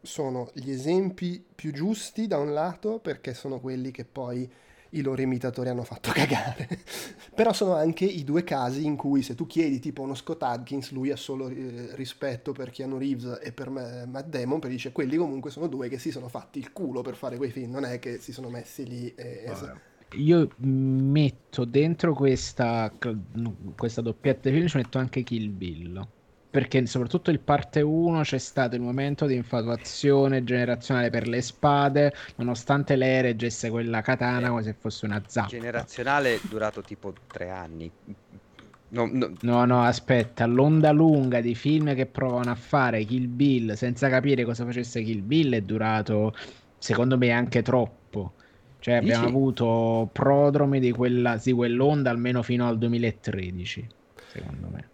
sono 0.00 0.50
gli 0.54 0.70
esempi 0.70 1.44
più 1.54 1.72
giusti 1.72 2.26
da 2.26 2.38
un 2.38 2.52
lato 2.54 2.98
perché 2.98 3.34
sono 3.34 3.60
quelli 3.60 3.90
che 3.90 4.04
poi 4.04 4.50
i 4.90 5.02
loro 5.02 5.20
imitatori 5.20 5.68
hanno 5.68 5.84
fatto 5.84 6.10
cagare. 6.14 6.68
Però 7.34 7.52
sono 7.52 7.74
anche 7.74 8.04
i 8.04 8.24
due 8.24 8.44
casi 8.44 8.84
in 8.84 8.96
cui 8.96 9.22
se 9.22 9.34
tu 9.34 9.46
chiedi 9.46 9.78
tipo 9.78 10.02
uno 10.02 10.14
Scott 10.14 10.42
Adkins, 10.42 10.90
lui 10.92 11.10
ha 11.10 11.16
solo 11.16 11.48
eh, 11.48 11.90
rispetto 11.92 12.52
per 12.52 12.70
Keanu 12.70 12.98
Reeves 12.98 13.40
e 13.42 13.52
per 13.52 13.70
me, 13.70 14.06
Matt 14.06 14.28
Damon, 14.28 14.58
perché 14.58 14.76
dice 14.76 14.92
quelli 14.92 15.16
comunque 15.16 15.50
sono 15.50 15.66
due 15.66 15.88
che 15.88 15.98
si 15.98 16.10
sono 16.10 16.28
fatti 16.28 16.58
il 16.58 16.72
culo 16.72 17.02
per 17.02 17.14
fare 17.14 17.36
quei 17.36 17.50
film, 17.50 17.70
non 17.72 17.84
è 17.84 17.98
che 17.98 18.18
si 18.18 18.32
sono 18.32 18.48
messi 18.48 18.86
lì 18.86 19.14
e... 19.14 19.44
Vabbè. 19.46 19.72
Io 20.14 20.50
metto 20.56 21.64
dentro 21.64 22.14
questa, 22.14 22.92
questa 23.76 24.00
doppietta 24.00 24.48
di 24.48 24.56
film, 24.56 24.66
ci 24.66 24.76
metto 24.76 24.98
anche 24.98 25.22
Kill 25.22 25.56
Bill 25.56 26.08
perché 26.50 26.84
soprattutto 26.86 27.30
il 27.30 27.38
parte 27.38 27.80
1 27.80 28.22
c'è 28.22 28.38
stato 28.38 28.74
il 28.74 28.80
momento 28.80 29.26
di 29.26 29.36
infatuazione 29.36 30.42
generazionale 30.42 31.08
per 31.08 31.28
le 31.28 31.40
spade, 31.42 32.12
nonostante 32.36 32.96
lei 32.96 33.22
reggesse 33.22 33.70
quella 33.70 34.00
katana 34.00 34.48
come 34.48 34.64
se 34.64 34.74
fosse 34.76 35.06
una 35.06 35.22
zappa. 35.24 35.48
Generazionale 35.48 36.40
durato 36.42 36.82
tipo 36.82 37.14
tre 37.28 37.50
anni. 37.50 37.90
No, 38.92 39.08
no. 39.12 39.32
no, 39.42 39.64
no, 39.64 39.82
aspetta, 39.84 40.46
l'onda 40.46 40.90
lunga 40.90 41.40
di 41.40 41.54
film 41.54 41.94
che 41.94 42.06
provano 42.06 42.50
a 42.50 42.56
fare 42.56 43.04
Kill 43.04 43.28
Bill 43.28 43.74
senza 43.74 44.08
capire 44.08 44.44
cosa 44.44 44.64
facesse 44.64 45.02
Kill 45.02 45.24
Bill 45.24 45.54
è 45.54 45.60
durato, 45.60 46.34
secondo 46.76 47.16
me, 47.16 47.30
anche 47.30 47.62
troppo. 47.62 48.32
Cioè, 48.80 48.98
Dici? 48.98 49.12
abbiamo 49.12 49.28
avuto 49.28 50.08
prodromi 50.10 50.80
di, 50.80 50.90
quella, 50.90 51.36
di 51.40 51.52
quell'onda 51.52 52.10
almeno 52.10 52.42
fino 52.42 52.66
al 52.66 52.78
2013, 52.78 53.86
secondo 54.26 54.68
me. 54.72 54.88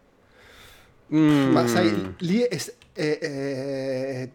Mm. 1.15 1.53
Ma 1.53 1.67
sai, 1.67 2.15
lì 2.19 2.41
è, 2.41 2.61
è, 2.93 3.19
è, 3.19 4.31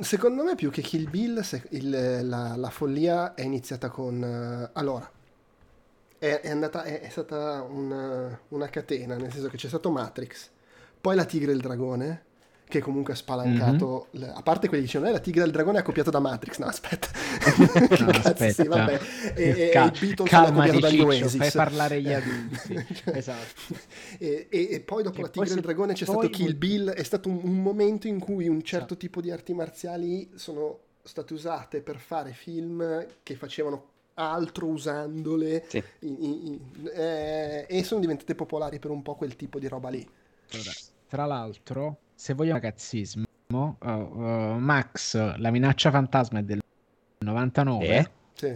secondo 0.00 0.42
me 0.42 0.54
più 0.56 0.70
che 0.70 0.82
Kill 0.82 1.08
Bill, 1.08 1.44
il, 1.70 2.26
la, 2.28 2.56
la, 2.56 2.70
follia 2.70 3.34
è 3.34 3.42
iniziata 3.42 3.88
con... 3.90 4.20
Uh, 4.20 4.70
allora, 4.78 5.08
è, 6.18 6.40
andata, 6.50 6.82
è, 6.82 7.08
stata 7.08 7.62
una, 7.62 8.38
una 8.48 8.68
catena, 8.68 9.16
nel 9.16 9.32
senso 9.32 9.48
che 9.48 9.56
c'è 9.56 9.68
stato 9.68 9.90
Matrix, 9.90 10.48
poi 11.00 11.14
la 11.14 11.24
Tigre 11.24 11.52
e 11.52 11.54
il 11.54 11.60
Dragone, 11.60 12.24
che 12.70 12.80
comunque 12.80 13.12
ha 13.12 13.16
spalancato, 13.16 14.08
mm-hmm. 14.16 14.24
le, 14.24 14.32
a 14.32 14.42
parte 14.42 14.68
quelli 14.68 14.84
che 14.84 14.88
dicevano, 14.88 15.10
eh, 15.10 15.12
la 15.14 15.20
tigre 15.20 15.42
del 15.42 15.50
dragone 15.50 15.76
è 15.76 15.80
accoppiata 15.80 16.10
da 16.10 16.20
Matrix, 16.20 16.58
no 16.58 16.66
aspetta, 16.66 17.08
no, 17.58 17.66
cazzo, 17.66 18.28
aspetta. 18.28 18.48
Sì, 18.62 18.66
vabbè, 18.66 19.00
e, 19.34 19.70
Cal- 19.72 19.88
e 19.88 19.98
Beatles 19.98 20.30
calma 20.30 20.68
di 20.68 20.80
dagli 20.80 21.00
Oasis. 21.00 21.36
fai 21.36 21.50
parlare 21.50 22.00
gli 22.00 22.12
adulti, 22.12 22.86
esatto. 23.12 23.74
E, 24.18 24.46
e, 24.48 24.68
e, 24.70 24.80
poi 24.80 25.02
dopo 25.02 25.18
e 25.18 25.22
la 25.22 25.28
tigre 25.28 25.48
del 25.50 25.60
dragone 25.60 25.92
c'è 25.92 26.04
stato 26.04 26.30
Kill 26.30 26.56
Bill, 26.56 26.90
è 26.90 27.02
stato 27.02 27.28
un, 27.28 27.40
un 27.42 27.62
momento 27.62 28.06
in 28.06 28.18
cui 28.18 28.48
un 28.48 28.62
certo 28.62 28.86
esatto. 28.86 28.96
tipo 28.96 29.20
di 29.20 29.30
arti 29.30 29.52
marziali 29.52 30.30
sono 30.34 30.78
state 31.02 31.32
usate 31.32 31.80
per 31.80 31.98
fare 31.98 32.32
film 32.32 33.06
che 33.22 33.34
facevano 33.34 33.88
altro 34.14 34.66
usandole 34.66 35.64
sì. 35.66 35.82
in, 36.00 36.16
in, 36.20 36.44
in, 36.44 36.90
eh, 36.92 37.66
e 37.68 37.84
sono 37.84 38.00
diventate 38.00 38.34
popolari 38.34 38.78
per 38.78 38.90
un 38.90 39.02
po' 39.02 39.14
quel 39.14 39.36
tipo 39.36 39.58
di 39.58 39.66
roba 39.66 39.88
lì. 39.88 40.06
Tra 41.08 41.26
l'altro, 41.26 41.98
se 42.20 42.34
vogliamo 42.34 42.60
ragazzismo, 42.60 43.24
uh, 43.48 43.86
uh, 43.88 44.58
Max, 44.58 45.16
la 45.38 45.50
minaccia 45.50 45.90
fantasma 45.90 46.40
è 46.40 46.42
del 46.42 46.60
99. 47.20 47.86
Eh? 47.86 48.10
Sì. 48.34 48.54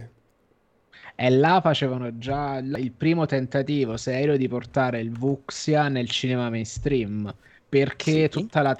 E 1.15 1.29
là 1.31 1.61
facevano 1.61 2.15
già 2.19 2.57
il 2.57 2.91
primo 2.91 3.25
tentativo 3.25 3.97
serio 3.97 4.37
di 4.37 4.47
portare 4.47 4.99
il 4.99 5.09
Vuxia 5.09 5.87
nel 5.87 6.07
cinema 6.07 6.51
mainstream. 6.51 7.33
Perché 7.67 8.11
sì. 8.25 8.29
tutta 8.29 8.61
la 8.61 8.77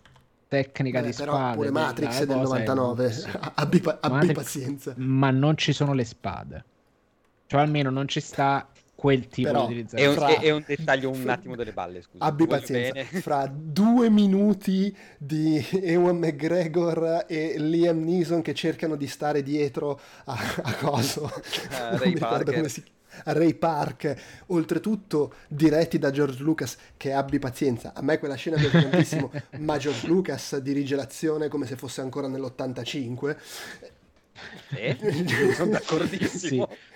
tecnica 0.47 1.01
Beh, 1.01 1.09
di 1.09 1.15
però 1.15 1.33
spade. 1.33 1.55
Pure 1.55 1.71
Matrix 1.71 2.19
è 2.19 2.25
del 2.27 2.38
99. 2.38 3.13
abbi, 3.55 3.81
abbi 3.83 4.13
Matrix, 4.13 4.33
pazienza. 4.36 4.93
Ma 4.97 5.31
non 5.31 5.57
ci 5.57 5.73
sono 5.73 5.93
le 5.93 6.05
spade. 6.05 6.63
Cioè, 7.47 7.59
almeno 7.59 7.89
non 7.89 8.07
ci 8.07 8.19
sta 8.19 8.67
quel 9.06 9.28
tipo 9.28 9.51
Però, 9.51 9.68
di 9.68 9.74
utilizzazione. 9.74 10.03
È 10.03 10.08
un, 10.08 10.16
fra... 10.16 10.39
è 10.39 10.49
un 10.49 10.64
dettaglio 10.66 11.10
un 11.12 11.30
attimo 11.30 11.56
delle 11.56 11.74
balle, 11.74 12.01
scusa. 12.01 12.24
Abbi 12.24 12.47
pazienza. 12.47 12.93
Bene. 12.93 13.22
Fra 13.22 13.47
due 13.47 14.10
minuti 14.10 14.95
di 15.20 15.64
Ewan 15.70 16.18
McGregor 16.18 17.26
e 17.28 17.53
Liam 17.60 18.03
Neeson 18.03 18.41
che 18.41 18.56
cercano 18.56 18.95
di 18.95 19.06
stare 19.06 19.43
dietro 19.43 19.99
a, 20.24 20.38
a 20.64 20.74
coso. 20.74 21.26
Uh, 21.26 21.97
Ray 22.01 22.18
Parker. 22.18 22.68
Si... 22.68 22.84
A 23.26 23.32
Ray 23.32 23.53
Park, 23.53 24.43
oltretutto 24.47 25.36
diretti 25.47 25.99
da 25.99 26.10
George 26.10 26.41
Lucas, 26.41 26.76
che 26.97 27.14
abbi 27.14 27.38
pazienza. 27.38 27.93
A 27.93 28.01
me 28.01 28.18
quella 28.18 28.36
scena 28.36 28.58
piace 28.58 28.89
tantissimo, 28.89 29.32
ma 29.60 29.78
George 29.78 30.08
Lucas 30.08 30.58
dirige 30.58 30.95
l'azione 30.95 31.47
come 31.47 31.68
se 31.68 31.76
fosse 31.76 32.01
ancora 32.01 32.28
nell'85. 32.28 33.36
Eh, 34.76 34.97
sono 35.53 35.70
d'accordissimo. 35.70 36.68
Sì 36.70 36.93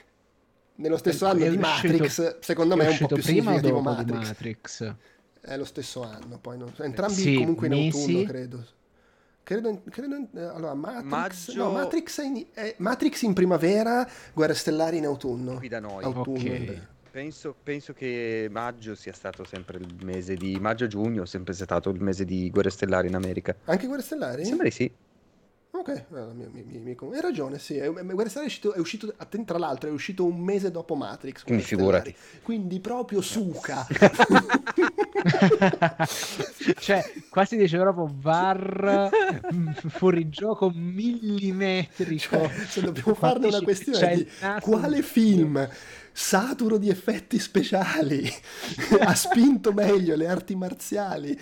nello 0.79 0.97
stesso 0.97 1.25
anno 1.25 1.47
di 1.47 1.57
Matrix, 1.57 2.39
secondo 2.39 2.75
me 2.75 2.85
è 2.87 2.91
un 2.91 2.97
po' 2.97 3.07
più 3.07 3.21
prima 3.23 3.51
significativo 3.51 3.79
Matrix. 3.81 4.27
Matrix. 4.27 4.95
È 5.41 5.57
lo 5.57 5.65
stesso 5.65 6.03
anno, 6.03 6.37
poi 6.39 6.57
non... 6.57 6.71
entrambi 6.79 7.13
Sì, 7.13 7.35
comunque 7.35 7.67
in 7.67 7.73
mesi. 7.73 7.99
autunno, 8.11 8.23
credo. 8.27 8.65
Credo, 9.43 9.69
in- 9.69 9.81
credo 9.89 10.15
in- 10.15 10.27
eh, 10.35 10.41
allora, 10.41 10.73
Matrix, 10.75 11.05
Maggio- 11.09 11.63
no, 11.63 11.71
Matrix, 11.71 12.17
in, 12.23 12.45
è- 12.53 12.75
Matrix 12.77 13.21
in 13.23 13.33
primavera, 13.33 14.07
Guerre 14.33 14.53
Stellari 14.53 14.97
in 14.97 15.05
autunno. 15.05 15.55
qui 15.57 15.67
da 15.67 15.79
noi. 15.79 16.03
Autunno. 16.03 16.37
Ok. 16.37 16.81
Penso, 17.11 17.55
penso 17.63 17.91
che 17.93 18.47
maggio 18.51 18.93
sia 18.93 19.13
stato 19.13 19.43
sempre 19.43 19.79
il 19.79 19.95
mese 20.03 20.35
di 20.35 20.57
maggio-giugno, 20.59 21.23
è 21.23 21.25
sempre 21.25 21.53
stato 21.53 21.89
il 21.89 21.99
mese 21.99 22.23
di 22.23 22.51
Guerre 22.51 22.69
Stellari 22.69 23.07
in 23.07 23.15
America. 23.15 23.55
Anche 23.65 23.87
Guerre 23.87 24.03
Stellari? 24.03 24.45
Sembra 24.45 24.65
di 24.65 24.71
sì. 24.71 24.91
Ok, 25.71 26.05
no, 26.09 26.33
mi- 26.33 26.47
mi- 26.51 26.63
mi- 26.63 26.79
mi- 26.79 27.15
hai 27.15 27.21
ragione, 27.21 27.59
sì. 27.59 27.77
Stellari 28.29 28.41
è 28.43 28.45
uscito, 28.47 28.73
è 28.73 28.79
uscito- 28.79 29.13
tra 29.45 29.59
l'altro 29.59 29.87
è 29.89 29.91
uscito 29.93 30.25
un 30.25 30.39
mese 30.39 30.71
dopo 30.71 30.95
Matrix. 30.95 31.43
Quindi 31.43 31.63
figurati. 31.63 32.13
Quindi 32.41 32.79
proprio 32.79 33.21
suca. 33.21 33.85
cioè, 36.79 37.03
quasi 37.29 37.55
dice 37.55 37.77
proprio 37.77 38.09
VAR 38.11 39.09
mm, 39.53 39.69
fuori 39.89 40.27
gioco 40.29 40.71
millimetrico. 40.73 42.37
Cioè, 42.37 42.51
se 42.67 42.81
dobbiamo 42.81 43.13
farne 43.13 43.47
una 43.47 43.61
questione 43.61 43.99
c'è 43.99 44.15
di 44.15 44.27
quale 44.61 45.01
film 45.03 45.69
saturo 46.11 46.77
di 46.77 46.89
effetti 46.89 47.39
speciali. 47.39 48.27
Ha 48.99 49.15
spinto 49.15 49.71
meglio 49.71 50.15
le 50.15 50.27
arti 50.27 50.55
marziali. 50.55 51.37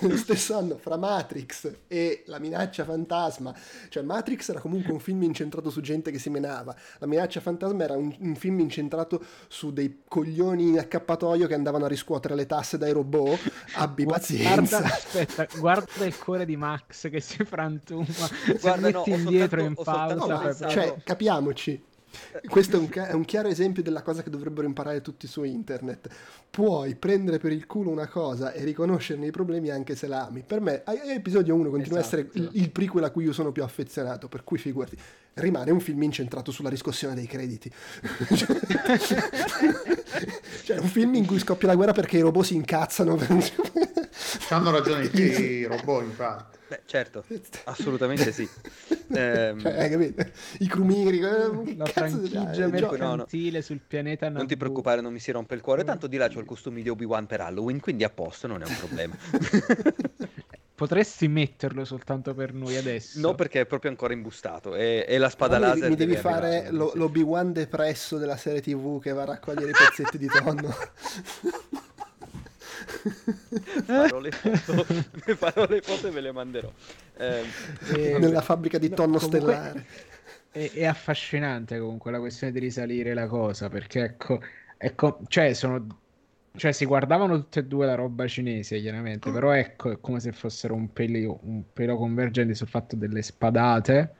Nello 0.00 0.16
stesso 0.16 0.56
anno 0.56 0.76
fra 0.76 0.96
Matrix 0.96 1.70
e 1.88 2.22
La 2.26 2.38
minaccia 2.38 2.84
fantasma. 2.84 3.54
Cioè 3.88 4.02
Matrix 4.02 4.48
era 4.50 4.60
comunque 4.60 4.92
un 4.92 5.00
film 5.00 5.22
incentrato 5.22 5.70
su 5.70 5.80
gente 5.80 6.10
che 6.10 6.18
si 6.18 6.30
menava. 6.30 6.74
La 6.98 7.06
minaccia 7.06 7.40
fantasma 7.40 7.84
era 7.84 7.94
un, 7.96 8.14
un 8.20 8.34
film 8.36 8.60
incentrato 8.60 9.22
su 9.48 9.72
dei 9.72 10.02
coglioni 10.06 10.68
in 10.68 10.78
accappatoio 10.78 11.46
che 11.46 11.54
andavano 11.54 11.84
a 11.86 11.88
riscuotere 11.88 12.34
le 12.34 12.46
tasse 12.46 12.76
dai 12.78 12.92
robot. 12.92 13.38
Abbi 13.74 14.04
pazienza. 14.04 14.78
Guarda, 14.80 14.94
aspetta, 14.94 15.46
guarda 15.58 16.04
il 16.04 16.18
cuore 16.18 16.44
di 16.44 16.56
Max 16.56 17.08
che 17.08 17.20
si 17.20 17.44
frantuma. 17.44 18.06
Guarda, 18.60 18.80
metti 18.80 19.10
no, 19.10 19.16
ho 19.16 19.18
indietro 19.18 19.60
soltanto- 19.74 20.12
in 20.12 20.18
pausa, 20.18 20.26
No, 20.26 20.42
ma- 20.66 20.68
cioè, 20.70 20.96
capiamoci. 21.02 21.82
Questo 22.48 22.76
è 22.76 22.78
un, 22.78 22.88
è 22.90 23.12
un 23.12 23.24
chiaro 23.24 23.48
esempio 23.48 23.82
della 23.82 24.02
cosa 24.02 24.22
che 24.22 24.30
dovrebbero 24.30 24.66
imparare 24.66 25.00
tutti 25.00 25.26
su 25.26 25.42
internet. 25.42 26.08
Puoi 26.50 26.94
prendere 26.96 27.38
per 27.38 27.52
il 27.52 27.66
culo 27.66 27.90
una 27.90 28.08
cosa 28.08 28.52
e 28.52 28.64
riconoscerne 28.64 29.26
i 29.26 29.30
problemi 29.30 29.70
anche 29.70 29.94
se 29.94 30.06
la 30.06 30.26
ami. 30.26 30.42
Per 30.46 30.60
me, 30.60 30.82
episodio 30.84 31.54
1 31.54 31.70
continua 31.70 32.00
Esatto. 32.00 32.16
a 32.16 32.18
essere 32.20 32.30
il, 32.34 32.50
il 32.54 32.70
prequel 32.70 33.04
a 33.04 33.10
cui 33.10 33.24
io 33.24 33.32
sono 33.32 33.52
più 33.52 33.62
affezionato, 33.62 34.28
per 34.28 34.44
cui 34.44 34.58
figurati, 34.58 34.96
rimane 35.34 35.70
un 35.70 35.80
film 35.80 36.02
incentrato 36.02 36.50
sulla 36.50 36.68
riscossione 36.68 37.14
dei 37.14 37.26
crediti. 37.26 37.70
cioè, 40.64 40.78
un 40.78 40.88
film 40.88 41.14
in 41.14 41.26
cui 41.26 41.38
scoppia 41.38 41.68
la 41.68 41.74
guerra 41.74 41.92
perché 41.92 42.18
i 42.18 42.20
robot 42.20 42.44
si 42.44 42.54
incazzano. 42.54 43.18
Hanno 44.50 44.70
ragione 44.70 45.04
i 45.14 45.64
robot, 45.64 46.02
infatti. 46.02 46.58
Beh, 46.70 46.82
certo, 46.86 47.24
assolutamente 47.64 48.30
sì. 48.30 48.48
Ehm, 49.12 49.58
Cioè, 49.60 49.72
hai 49.76 49.90
capito? 49.90 50.24
I 50.60 50.68
crumiri, 50.68 51.18
eh, 51.18 51.62
che 51.64 51.74
la 51.76 51.84
cazzo 51.86 51.90
franchigia 51.90 52.50
eh, 52.52 52.54
gioca- 52.54 52.68
mercantile 52.68 53.60
sul 53.60 53.80
pianeta 53.84 54.28
non 54.28 54.46
ti 54.46 54.56
preoccupare, 54.56 55.00
non 55.00 55.12
mi 55.12 55.18
si 55.18 55.32
rompe 55.32 55.56
il 55.56 55.60
cuore, 55.62 55.82
tanto 55.82 56.06
di 56.06 56.16
là 56.16 56.28
c'ho 56.28 56.38
il 56.38 56.46
costume 56.46 56.80
di 56.80 56.88
Obi-Wan 56.88 57.26
per 57.26 57.40
Halloween, 57.40 57.80
quindi 57.80 58.04
a 58.04 58.10
posto, 58.10 58.46
non 58.46 58.62
è 58.62 58.66
un 58.66 58.76
problema. 58.78 59.16
Potresti 60.80 61.26
metterlo 61.26 61.84
soltanto 61.84 62.34
per 62.34 62.54
noi 62.54 62.76
adesso. 62.76 63.18
no, 63.20 63.34
perché 63.34 63.62
è 63.62 63.66
proprio 63.66 63.90
ancora 63.90 64.12
imbustato 64.14 64.76
e, 64.76 65.04
e 65.08 65.18
la 65.18 65.28
spada 65.28 65.56
mi- 65.58 65.64
laser 65.66 65.88
mi 65.90 65.96
devi 65.96 66.16
fare 66.16 66.68
lo- 66.70 66.92
l'Obi-Wan 66.94 67.52
depresso 67.52 68.16
della 68.16 68.36
serie 68.36 68.60
TV 68.62 69.00
che 69.00 69.12
va 69.12 69.22
a 69.22 69.26
raccogliere 69.26 69.70
i 69.70 69.74
pezzetti 69.74 70.16
di 70.18 70.28
tonno. 70.28 70.72
Farò 73.84 74.18
le 74.20 74.30
foto, 74.30 74.84
farò 75.36 75.66
le 75.68 75.80
foto 75.82 76.08
e 76.08 76.10
ve 76.10 76.20
le 76.20 76.32
manderò. 76.32 76.72
Ehm, 77.18 77.44
E- 77.94 78.18
nella 78.18 78.40
fabbrica 78.40 78.78
di 78.78 78.88
no, 78.88 78.94
tonno 78.94 79.18
comunque- 79.18 79.38
stellare. 79.52 79.86
È, 80.52 80.70
è 80.74 80.84
affascinante 80.84 81.78
comunque 81.78 82.10
la 82.10 82.18
questione 82.18 82.52
di 82.52 82.58
risalire 82.58 83.14
la 83.14 83.28
cosa 83.28 83.68
perché 83.68 84.02
ecco, 84.02 84.40
ecco 84.76 85.20
cioè 85.28 85.52
sono 85.54 85.86
cioè 86.56 86.72
si 86.72 86.84
guardavano 86.86 87.36
tutte 87.36 87.60
e 87.60 87.64
due 87.66 87.86
la 87.86 87.94
roba 87.94 88.26
cinese 88.26 88.80
chiaramente 88.80 89.30
però 89.30 89.52
ecco 89.52 89.92
è 89.92 90.00
come 90.00 90.18
se 90.18 90.32
fossero 90.32 90.74
un 90.74 90.92
pelo, 90.92 91.38
un 91.44 91.62
pelo 91.72 91.96
convergenti 91.96 92.56
sul 92.56 92.66
fatto 92.66 92.96
delle 92.96 93.22
spadate 93.22 94.14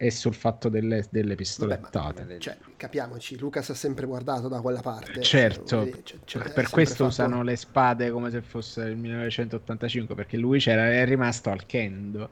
e 0.00 0.10
sul 0.12 0.32
fatto 0.34 0.68
delle, 0.68 1.04
delle 1.10 1.34
pistolettate 1.34 2.24
le- 2.24 2.38
Cioè, 2.38 2.56
capiamoci, 2.76 3.36
Lucas 3.36 3.68
ha 3.70 3.74
sempre 3.74 4.06
guardato 4.06 4.46
da 4.48 4.60
quella 4.60 4.80
parte. 4.80 5.20
certo 5.22 5.66
cioè, 6.02 6.20
cioè, 6.24 6.42
ha 6.46 6.50
per 6.50 6.70
questo 6.70 6.94
fatto- 7.08 7.08
usano 7.08 7.42
le 7.42 7.56
spade 7.56 8.10
come 8.10 8.30
se 8.30 8.40
fosse 8.40 8.82
il 8.82 8.96
1985 8.96 10.14
perché 10.14 10.36
lui 10.36 10.60
c'era 10.60 10.90
è 10.90 11.04
rimasto 11.04 11.50
al 11.50 11.66
kendo 11.66 12.30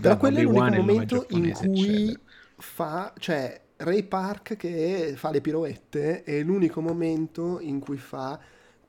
Però 0.00 0.16
Vabbè, 0.16 0.16
quello 0.16 0.38
è 0.38 0.42
l'unico 0.42 0.70
momento 0.72 1.26
in 1.30 1.52
cui 1.52 2.16
eccetera. 2.16 2.20
fa, 2.56 3.12
cioè, 3.18 3.60
Ray 3.76 4.02
Park 4.04 4.56
che 4.56 5.12
fa 5.16 5.30
le 5.30 5.40
piroette 5.40 6.22
è 6.24 6.42
l'unico 6.42 6.80
momento 6.80 7.58
in 7.60 7.78
cui 7.80 7.96
fa 7.98 8.38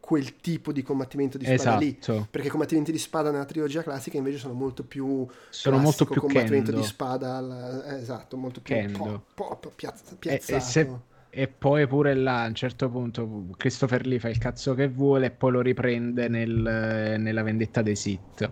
quel 0.05 0.35
tipo 0.41 0.73
di 0.73 0.81
combattimento 0.83 1.37
di 1.37 1.45
spada 1.45 1.77
lì. 1.77 1.97
esatto 1.97 2.27
Perché 2.29 2.47
i 2.47 2.49
combattimenti 2.51 2.91
di 2.91 2.97
spada 2.97 3.31
nella 3.31 3.45
trilogia 3.45 3.83
classica 3.83 4.17
invece 4.17 4.37
sono 4.37 4.53
molto 4.53 4.83
più 4.83 5.25
sono 5.49 5.77
molto 5.77 6.03
più 6.05 6.19
combattimento 6.19 6.71
kendo 6.71 6.81
di 6.81 6.85
spada 6.85 7.37
al- 7.37 7.83
eh, 7.87 7.95
esatto, 7.99 8.35
molto 8.35 8.59
più 8.59 8.75
Kendo. 8.75 9.23
po- 9.33 9.55
po- 9.61 9.71
piazza- 9.73 10.11
E- 10.13 10.15
piazzato. 10.17 10.55
e 10.57 10.59
se- 10.59 10.89
E 11.29 11.47
poi 11.47 11.87
pure 11.87 12.13
là 12.15 12.43
a 12.43 12.47
un 12.47 12.53
certo 12.53 12.89
punto 12.89 13.45
Christopher 13.57 14.05
Lee 14.05 14.19
fa 14.19 14.27
il 14.29 14.37
cazzo 14.37 14.75
che 14.75 14.87
vuole 14.89 15.27
e 15.27 15.31
poi 15.31 15.51
lo 15.53 15.61
riprende 15.61 16.27
nel- 16.27 17.15
nella 17.17 17.41
vendetta 17.41 17.81
dei 17.81 17.95
Sith. 17.95 18.51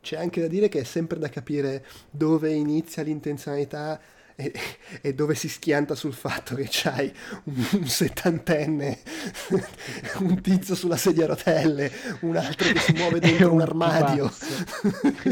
C'è 0.00 0.16
anche 0.16 0.40
da 0.40 0.46
dire 0.48 0.68
che 0.68 0.80
è 0.80 0.84
sempre 0.84 1.18
da 1.18 1.28
capire 1.28 1.84
dove 2.10 2.52
inizia 2.52 3.02
l'intenzionalità 3.02 4.00
e, 4.36 4.52
e 5.00 5.14
dove 5.14 5.34
si 5.34 5.48
schianta 5.48 5.94
sul 5.94 6.12
fatto 6.12 6.54
che 6.54 6.68
c'hai 6.70 7.12
un, 7.44 7.66
un 7.72 7.86
settantenne, 7.86 8.98
un 10.20 10.40
tizio 10.42 10.74
sulla 10.74 10.98
sedia 10.98 11.24
a 11.24 11.28
rotelle, 11.28 11.90
un 12.20 12.36
altro 12.36 12.70
che 12.70 12.78
si 12.78 12.92
muove 12.92 13.18
È 13.18 13.20
dentro 13.20 13.48
un 13.48 13.54
un 13.54 13.60
armadio. 13.62 14.30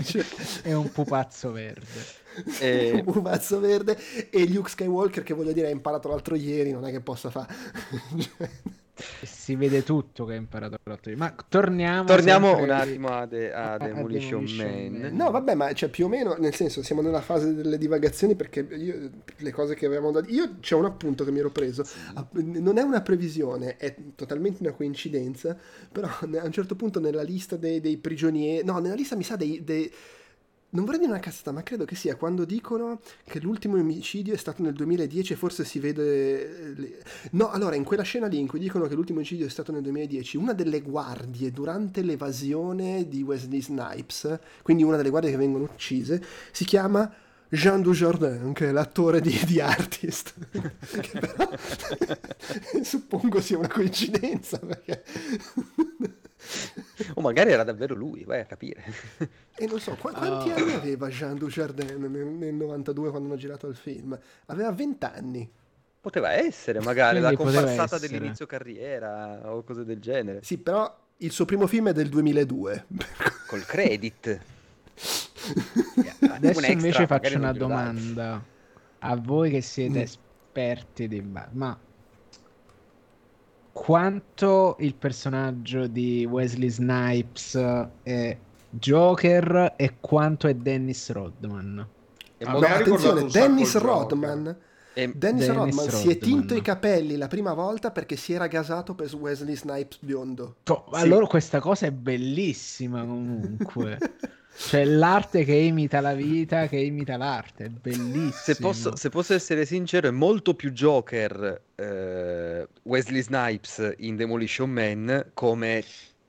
Cioè, 0.03 0.25
È 0.63 0.73
un 0.73 0.91
pupazzo 0.91 1.53
verde. 1.53 2.23
E- 2.59 3.03
un 3.05 3.13
pupazzo 3.13 3.61
verde 3.61 3.97
e 4.31 4.49
Luke 4.49 4.71
Skywalker 4.71 5.23
che 5.23 5.35
voglio 5.35 5.53
dire 5.53 5.69
ha 5.69 5.71
imparato 5.71 6.09
l'altro 6.09 6.35
ieri, 6.35 6.73
non 6.73 6.87
è 6.87 6.91
che 6.91 7.01
possa 7.01 7.31
fare. 7.31 7.55
E 8.17 8.83
si 9.23 9.57
vede 9.57 9.83
tutto 9.83 10.25
che 10.25 10.35
ha 10.35 10.37
imparato 10.37 10.77
l'altro 10.85 11.11
giorno. 11.11 11.27
Ma 11.27 11.35
torniamo 11.49 12.05
Torniamo 12.05 12.47
sempre- 12.49 12.65
un 12.65 12.71
attimo 12.71 13.09
a, 13.09 13.27
The- 13.27 13.53
a 13.53 13.62
a- 13.71 13.73
a 13.75 13.79
Demolition, 13.79 14.45
Demolition 14.45 14.93
Man. 14.93 15.01
Man. 15.01 15.16
No, 15.16 15.31
vabbè, 15.31 15.55
ma 15.55 15.73
cioè, 15.73 15.89
più 15.89 16.05
o 16.05 16.09
meno, 16.09 16.35
nel 16.39 16.55
senso, 16.55 16.83
siamo 16.83 17.03
nella 17.03 17.21
fase 17.21 17.55
delle 17.55 17.77
divagazioni 17.79 18.35
perché 18.35 18.61
io, 18.61 19.11
le 19.37 19.51
cose 19.53 19.75
che 19.75 19.87
avevamo 19.87 20.11
da 20.12 20.23
Io 20.29 20.57
c'è 20.61 20.75
un 20.77 20.85
appunto 20.85 21.25
che 21.25 21.31
mi 21.33 21.41
ero 21.41 21.51
preso. 21.51 21.85
Ah, 22.15 22.27
Non 22.33 22.79
è 22.79 22.83
una 22.83 23.01
previsione, 23.03 23.77
è 23.77 23.95
totalmente 24.15 24.59
una 24.62 24.73
coincidenza, 24.73 25.57
però 25.91 26.07
a 26.09 26.45
un 26.45 26.53
certo 26.53 26.75
punto 26.77 27.01
nella 27.01 27.23
lista 27.23 27.57
dei, 27.57 27.81
dei 27.81 27.97
prigionieri... 27.97 28.65
No, 28.65 28.79
nella 28.79 28.95
lista 28.95 29.16
mi 29.16 29.25
sa 29.25 29.37
dei... 29.37 29.62
dei- 29.65 29.93
non 30.75 30.85
vorrei 30.85 31.01
dire 31.01 31.11
una 31.13 31.21
cazzata, 31.21 31.53
ma 31.53 31.63
credo 31.63 31.85
che 31.85 31.95
sia 31.95 32.17
quando 32.17 32.45
dicono 32.45 33.01
che 33.25 33.41
l'ultimo 33.41 33.77
omicidio 33.79 34.35
è 34.35 34.37
stato 34.37 34.63
nel 34.63 34.73
2010 34.75 35.33
e 35.33 35.37
forse 35.37 35.65
si 35.65 35.79
vede... 35.79 36.77
eh, 36.77 37.03
No, 37.33 37.51
allora, 37.51 37.77
in 37.77 37.85
quella 37.85 38.03
scena 38.03 38.27
lì 38.27 38.39
in 38.39 38.47
cui 38.49 38.59
dicono 38.59 38.87
che 38.87 38.95
l'ultimo 38.95 39.19
omicidio 39.19 39.47
è 39.47 39.49
stato 39.51 39.73
nel 39.73 39.83
2010, 39.83 40.37
una 40.37 40.53
delle 40.53 40.81
guardie 40.83 41.51
durante 41.53 42.03
l'evasione 42.03 43.09
di 43.09 43.23
Wesley 43.23 43.63
Snipes, 43.63 44.39
quindi 44.63 44.83
una 44.83 44.97
delle 44.97 45.11
guardie 45.11 45.31
che 45.31 45.37
vengono 45.37 45.65
uccise, 45.65 46.23
si 46.53 46.65
chiama 46.65 47.11
Jean 47.49 47.81
Dujardin, 47.83 48.53
che 48.53 48.69
è 48.69 48.73
l'attore 48.73 49.21
di, 49.21 49.39
di 49.47 49.61
Artist. 49.61 50.35
Che 51.01 51.19
però 51.19 51.51
suppongo 52.83 53.41
sia 53.41 53.59
una 53.59 53.69
coincidenza, 53.69 54.59
perché... 54.59 55.03
O 57.15 57.21
magari 57.21 57.53
era 57.53 57.65
davvero 57.65 57.95
lui, 57.95 58.25
vai 58.25 58.41
a 58.41 58.45
capire. 58.45 58.83
E 59.57 59.66
non 59.66 59.79
so, 59.81 59.95
qua- 60.01 60.12
quanti 60.12 60.51
Ah. 60.51 60.55
anni 60.55 60.73
aveva 60.75 61.09
Jean 61.09 61.37
Dujardin 61.37 61.87
nel, 62.01 62.11
nel 62.27 62.55
92 62.55 63.11
quando 63.11 63.29
hanno 63.29 63.37
girato 63.39 63.66
il 63.66 63.77
film? 63.77 64.19
Aveva 64.47 64.71
20 64.73 65.05
anni. 65.05 65.51
Poteva 66.01 66.33
essere 66.33 66.81
magari 66.81 67.19
la 67.21 67.29
Quindi 67.29 67.45
poteva 67.45 67.65
comparsata 67.66 67.99
dell'inizio 68.07 68.45
carriera 68.47 69.41
o 69.55 69.62
cose 69.62 69.85
del 69.85 70.01
genere. 70.01 70.41
Sì, 70.43 70.59
però 70.59 70.95
il 71.19 71.31
suo 71.31 71.45
primo 71.47 71.66
film 71.66 71.89
è 71.89 71.93
del 71.93 72.09
2002. 72.11 72.85
Col 73.47 73.65
credit. 73.65 74.39
Adesso 76.21 76.59
extra, 76.61 76.73
invece 76.73 77.07
faccio 77.07 77.37
una 77.37 77.51
dai. 77.51 77.59
domanda 77.59 78.43
a 78.99 79.16
voi 79.16 79.51
che 79.51 79.61
siete 79.61 79.99
Mm. 80.01 80.03
esperti 80.03 81.09
di 81.09 81.21
ma 81.21 81.79
quanto 83.75 84.77
il 84.79 84.95
personaggio 84.95 85.89
di 85.89 86.25
Wesley 86.25 86.71
Snipes 86.71 87.57
è 88.05 88.39
Joker 88.71 89.75
e 89.77 89.95
quanto 90.01 90.47
è 90.47 90.55
Dennis 90.55 91.11
Rodman? 91.11 91.75
No, 91.75 91.87
ricordato 92.39 92.81
attenzione, 92.81 93.27
Dennis. 93.27 93.77
Rodman 93.77 94.57
E 94.95 95.13
Dennis, 95.13 95.17
Dennis 95.17 95.47
Rodman, 95.49 95.85
Rodman, 95.87 95.91
si 95.91 96.09
è 96.09 96.19
tinto 96.19 96.55
i 96.55 96.63
capelli 96.63 97.17
la 97.17 97.27
prima 97.27 97.53
volta 97.53 97.91
perché 97.91 98.15
si 98.15 98.33
era 98.33 98.47
gasato 98.47 98.95
per 98.95 99.13
Wesley 99.13 99.57
Snipes 99.57 99.99
biondo. 100.01 100.57
To- 100.63 100.85
sì. 100.93 101.01
Allora 101.01 101.27
questa 101.27 101.59
cosa 101.59 101.87
è 101.87 101.91
bellissima 101.91 103.01
comunque. 103.01 103.99
Cioè 104.57 104.85
l'arte 104.85 105.45
che 105.45 105.55
imita 105.55 106.01
la 106.01 106.15
vita, 106.15 106.69
che 106.69 106.77
imita 106.77 107.17
l'arte, 107.17 107.65
è 107.65 107.69
bellissimo. 107.69 108.31
Se 108.31 108.57
posso, 108.57 108.97
se 108.97 109.09
posso 109.09 109.35
essere 109.35 109.67
sincero, 109.67 110.09
è 110.09 110.13
molto 110.13 110.55
più 110.55 110.71
Joker 110.71 111.63
eh, 111.75 112.69
Wesley 112.85 113.23
Snipes 113.23 113.95
in 113.99 114.17
Demolition 114.17 114.71
Man 114.71 115.31
come 115.35 115.83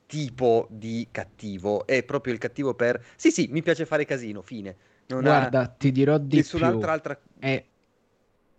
tipo 0.06 0.66
di 0.70 1.06
cattivo. 1.10 1.86
È 1.86 2.02
proprio 2.02 2.32
il 2.32 2.38
cattivo 2.40 2.74
per... 2.74 3.02
Sì, 3.14 3.30
sì, 3.30 3.48
mi 3.50 3.62
piace 3.62 3.86
fare 3.86 4.04
casino, 4.04 4.42
fine. 4.42 4.74
Non 5.06 5.22
Guarda, 5.22 5.66
ti 5.68 5.92
dirò 5.92 6.18
di 6.18 6.36
nessun'altra 6.36 6.78
più. 6.78 6.90
Altra... 6.90 7.20
È 7.38 7.64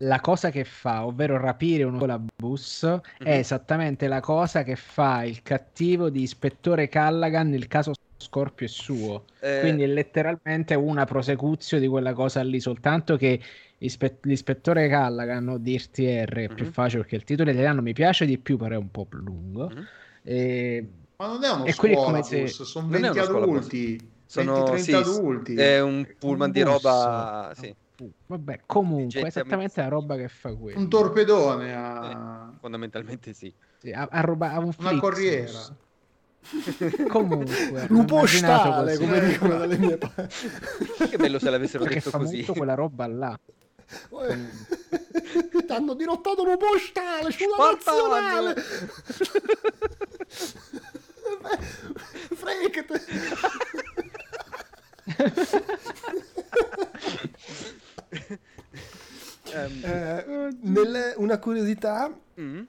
la 0.02 0.20
cosa 0.22 0.50
che 0.50 0.64
fa, 0.64 1.06
ovvero 1.06 1.38
rapire 1.38 1.84
un 1.84 1.98
bus, 2.36 2.86
mm-hmm. 2.86 3.00
è 3.18 3.34
mhm. 3.34 3.40
esattamente 3.40 4.08
la 4.08 4.22
cosa 4.22 4.64
che 4.64 4.76
fa 4.76 5.24
il 5.24 5.42
cattivo 5.42 6.10
di 6.10 6.22
ispettore 6.22 6.88
Callaghan 6.88 7.50
nel 7.50 7.68
caso 7.68 7.94
Scorpio 8.18 8.66
è 8.66 8.70
suo. 8.70 9.26
Eh... 9.40 9.60
Quindi 9.62 9.84
è 9.84 9.88
letteralmente 9.88 10.76
una 10.76 11.06
prosecuzione 11.06 11.84
di 11.84 11.90
quella 11.90 12.14
cosa 12.14 12.42
lì, 12.44 12.60
soltanto 12.60 13.16
che 13.16 13.40
ispe- 13.80 14.18
l'ispettore 14.22 14.88
Callaghan 14.88 15.48
o 15.48 15.58
DRTR 15.58 16.34
è 16.34 16.40
mm-hmm. 16.40 16.56
più 16.56 16.66
mhm. 16.66 16.72
facile 16.72 17.02
perché 17.02 17.16
il 17.16 17.24
titolo 17.24 17.52
italiano 17.52 17.82
mi 17.82 17.94
piace 17.94 18.26
di 18.26 18.38
più, 18.38 18.58
però 18.58 18.76
è 18.76 18.78
un 18.78 18.92
po' 18.92 19.06
più 19.06 19.20
lungo. 19.20 19.70
Mm-hmm. 19.70 19.84
E... 20.24 20.88
Ma 21.18 21.28
non 21.28 21.44
è 21.44 21.50
uno 21.50 21.66
e 21.66 21.72
scuola 21.72 22.22
se... 22.22 22.48
sono 22.48 22.88
20 22.88 23.20
adulti, 23.20 24.12
sono 24.26 24.64
20-30 24.64 24.76
sì, 24.78 24.94
adulti. 24.94 25.56
È 25.56 25.82
un 25.82 26.08
pullman 26.20 26.48
un 26.48 26.54
di 26.54 26.62
roba... 26.62 27.52
Sì. 27.56 27.74
Vabbè, 28.28 28.62
comunque, 28.68 29.22
è 29.22 29.26
esattamente 29.26 29.82
la 29.82 29.88
roba 29.88 30.16
che 30.16 30.28
fa 30.28 30.54
questo. 30.54 30.80
Un 30.80 30.88
torpedone 30.88 31.74
a... 31.76 32.52
Eh, 32.54 32.58
fondamentalmente 32.60 33.34
sì. 33.34 33.52
sì 33.80 33.92
a, 33.92 34.08
a, 34.10 34.22
roba, 34.22 34.52
a 34.52 34.60
un 34.60 34.72
Una 34.78 35.00
corriera. 35.00 35.60
Comunque, 37.10 37.88
lupo 37.88 38.26
stale, 38.26 38.98
come 38.98 39.20
dicono 39.20 39.58
dalle 39.60 39.78
mie 39.78 39.98
parti. 39.98 40.50
che 41.10 41.18
bello 41.18 41.40
se 41.40 41.50
l'avessero 41.50 41.84
Perché 41.84 42.00
detto 42.00 42.18
così. 42.18 42.46
quella 42.46 42.74
roba 42.74 43.08
là. 43.08 43.38
Ti 43.88 45.74
hanno 45.74 45.94
dirottato 45.94 46.44
lupo 46.44 46.66
stale 46.78 47.32
sulla 47.32 47.72
nazionale. 47.72 48.56
Fregate. 52.34 53.02
um, 59.54 59.82
eh, 59.84 60.56
nelle, 60.62 61.14
una 61.18 61.40
curiosità 61.40 62.14
mm 62.40 62.62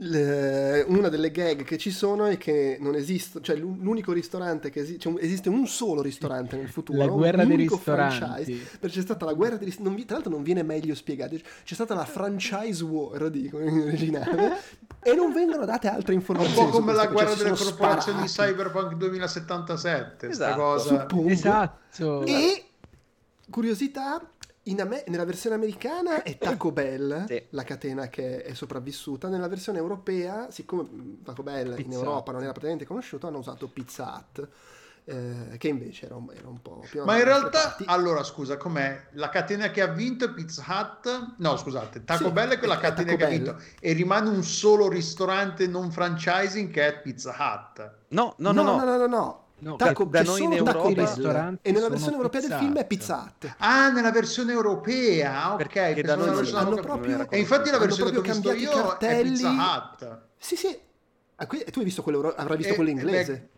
le, 0.00 0.84
una 0.86 1.08
delle 1.08 1.30
gag 1.30 1.64
che 1.64 1.76
ci 1.76 1.90
sono 1.90 2.26
è 2.26 2.36
che 2.36 2.76
non 2.80 2.94
esiste, 2.94 3.40
cioè 3.40 3.56
l'unico 3.56 4.12
ristorante 4.12 4.70
che 4.70 4.80
esiste, 4.80 5.00
cioè 5.00 5.14
esiste 5.22 5.48
un 5.48 5.66
solo 5.66 6.02
ristorante 6.02 6.56
nel 6.56 6.68
futuro, 6.68 6.98
la 6.98 7.06
guerra 7.06 7.44
dei 7.44 7.56
ristoranti. 7.56 8.54
Perché 8.78 8.96
c'è 8.96 9.02
stata 9.02 9.24
la 9.24 9.32
guerra 9.32 9.56
dei 9.56 9.66
ristoranti, 9.66 10.04
tra 10.04 10.14
l'altro 10.14 10.32
non 10.32 10.42
viene 10.42 10.62
meglio 10.62 10.94
spiegato, 10.94 11.36
c'è 11.64 11.74
stata 11.74 11.94
la 11.94 12.04
franchise 12.04 12.84
war, 12.84 13.28
dico 13.28 13.58
in 13.58 13.80
originale, 13.80 14.60
e 15.02 15.14
non 15.14 15.32
vengono 15.32 15.64
date 15.64 15.88
altre 15.88 16.14
informazioni. 16.14 16.64
Un 16.64 16.70
po' 16.70 16.78
come 16.78 16.92
la 16.92 17.06
guerra 17.06 17.34
delle 17.34 17.56
corporazioni 17.56 18.20
di 18.22 18.28
Cyberpunk 18.28 18.94
2077, 18.94 20.28
esatto. 20.28 20.60
cosa. 20.60 21.00
Suppongo. 21.00 21.28
Esatto. 21.28 22.24
E 22.24 22.64
curiosità 23.50 24.22
Ame- 24.76 25.04
nella 25.06 25.24
versione 25.24 25.56
americana 25.56 26.22
è 26.22 26.36
Taco 26.38 26.72
Bell, 26.72 27.26
sì. 27.26 27.42
la 27.50 27.64
catena 27.64 28.08
che 28.08 28.42
è 28.42 28.54
sopravvissuta. 28.54 29.28
Nella 29.28 29.48
versione 29.48 29.78
europea, 29.78 30.50
siccome 30.50 30.82
mm, 30.82 31.14
Taco 31.24 31.42
Bell 31.42 31.74
Pizza 31.74 31.88
in 31.88 31.92
Europa 31.92 32.32
non 32.32 32.42
era 32.42 32.50
praticamente 32.50 32.86
conosciuto, 32.86 33.26
hanno 33.26 33.38
usato 33.38 33.68
Pizza 33.68 34.14
Hut. 34.14 34.48
Eh, 35.10 35.56
che 35.56 35.68
invece 35.68 36.04
era 36.04 36.16
un, 36.16 36.30
era 36.36 36.48
un 36.48 36.60
po' 36.60 36.84
più 36.86 37.02
ma 37.02 37.16
in 37.16 37.24
realtà 37.24 37.76
allora 37.86 38.22
scusa 38.22 38.58
com'è 38.58 39.06
la 39.12 39.30
catena 39.30 39.70
che 39.70 39.80
ha 39.80 39.86
vinto 39.86 40.26
è 40.26 40.32
Pizza 40.34 40.62
Hut 40.68 41.36
no 41.38 41.56
scusate 41.56 42.04
Taco 42.04 42.26
sì, 42.26 42.30
Bell 42.30 42.50
è 42.50 42.58
quella 42.58 42.76
è 42.76 42.78
catena 42.78 43.12
Taco 43.12 43.16
che 43.16 43.24
Bell. 43.24 43.48
ha 43.48 43.52
vinto 43.54 43.62
e 43.80 43.92
rimane 43.94 44.28
un 44.28 44.42
solo 44.44 44.86
ristorante 44.86 45.66
non 45.66 45.90
franchising 45.90 46.70
che 46.70 46.88
è 46.88 47.00
Pizza 47.00 47.34
Hut 47.38 47.94
no 48.08 48.34
no 48.36 48.52
no 48.52 48.62
no 48.62 48.76
no 48.76 48.84
no, 48.84 48.96
no, 48.98 49.06
no. 49.06 49.06
No, 49.06 49.47
Taco, 49.76 50.04
da 50.04 50.22
noi 50.22 50.42
in 50.42 50.52
Europa 50.52 51.58
e 51.62 51.72
nella 51.72 51.88
versione 51.88 52.16
europea 52.16 52.40
del 52.40 52.52
film 52.52 52.76
è 52.76 52.86
Pizza 52.86 53.24
Hut. 53.24 53.54
Ah, 53.58 53.90
nella 53.90 54.12
versione 54.12 54.52
europea, 54.52 55.52
ok. 55.52 55.56
Perché 55.56 56.02
da 56.02 56.14
noi 56.14 56.34
versione 56.34 56.60
hanno 56.60 56.76
proprio, 56.76 57.28
e 57.28 57.38
infatti 57.38 57.70
la 57.70 57.78
versione 57.78 58.10
che 58.10 58.18
ho 58.18 58.22
visto 58.22 58.52
io 58.52 58.70
cartelli... 58.70 59.30
è 59.30 59.32
Pizza 59.32 59.50
Hut. 59.50 60.18
Sì, 60.38 60.56
sì. 60.56 60.78
Ah, 61.36 61.46
tu 61.46 61.78
hai 61.78 61.84
visto 61.84 62.02
quello, 62.02 62.32
avrai 62.36 62.56
visto 62.56 62.72
e, 62.72 62.76
quello 62.76 62.90
inglese? 62.90 63.32
Beh, 63.32 63.48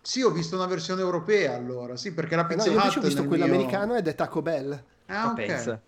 sì, 0.00 0.22
ho 0.22 0.30
visto 0.30 0.56
una 0.56 0.66
versione 0.66 1.00
europea 1.00 1.54
allora, 1.54 1.96
sì, 1.96 2.12
perché 2.12 2.36
la 2.36 2.46
Pizza 2.46 2.64
eh 2.64 2.74
no, 2.74 2.80
io 2.80 2.86
Hut 2.86 2.96
ho 2.96 3.00
visto 3.00 3.24
quello 3.24 3.44
mio... 3.44 3.54
americano 3.54 3.94
ed 3.96 4.06
è 4.06 4.14
Taco 4.14 4.42
Bell. 4.42 4.82
Ah, 5.06 5.26
ok. 5.26 5.34
Pensa 5.34 5.80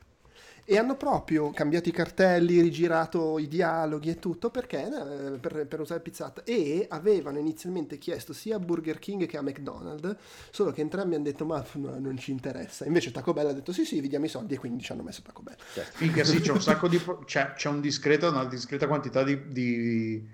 e 0.70 0.78
hanno 0.78 0.94
proprio 0.94 1.50
cambiato 1.50 1.88
i 1.88 1.92
cartelli, 1.92 2.60
rigirato 2.60 3.40
i 3.40 3.48
dialoghi 3.48 4.10
e 4.10 4.20
tutto 4.20 4.50
perché 4.50 4.86
eh, 4.86 5.38
per, 5.38 5.66
per, 5.66 5.80
usare 5.80 5.98
Pizzata. 5.98 6.44
E 6.44 6.86
avevano 6.88 7.40
inizialmente 7.40 7.98
chiesto 7.98 8.32
sia 8.32 8.54
a 8.54 8.60
Burger 8.60 9.00
King 9.00 9.26
che 9.26 9.36
a 9.36 9.42
McDonald's 9.42 10.14
solo 10.50 10.70
che 10.70 10.80
entrambi 10.80 11.16
hanno 11.16 11.24
detto 11.24 11.44
ma 11.44 11.64
no, 11.72 11.98
non 11.98 12.16
ci 12.18 12.30
interessa. 12.30 12.84
Invece 12.84 13.10
Taco 13.10 13.32
Bell 13.32 13.48
ha 13.48 13.52
detto 13.52 13.72
sì 13.72 13.84
sì 13.84 14.00
vi 14.00 14.06
diamo 14.06 14.26
i 14.26 14.28
soldi. 14.28 14.54
E 14.54 14.58
quindi 14.58 14.84
ci 14.84 14.92
hanno 14.92 15.02
messo 15.02 15.22
Taco 15.22 15.42
Bell. 15.42 15.56
Finché 15.58 16.24
sì 16.24 16.38
c'è 16.38 16.52
un 16.52 16.62
sacco 16.62 16.86
di 16.86 17.02
c'è, 17.24 17.54
c'è 17.54 17.68
un 17.68 17.80
discreto, 17.80 18.28
una 18.28 18.44
discreta 18.44 18.86
quantità 18.86 19.24
di, 19.24 19.48
di, 19.48 20.24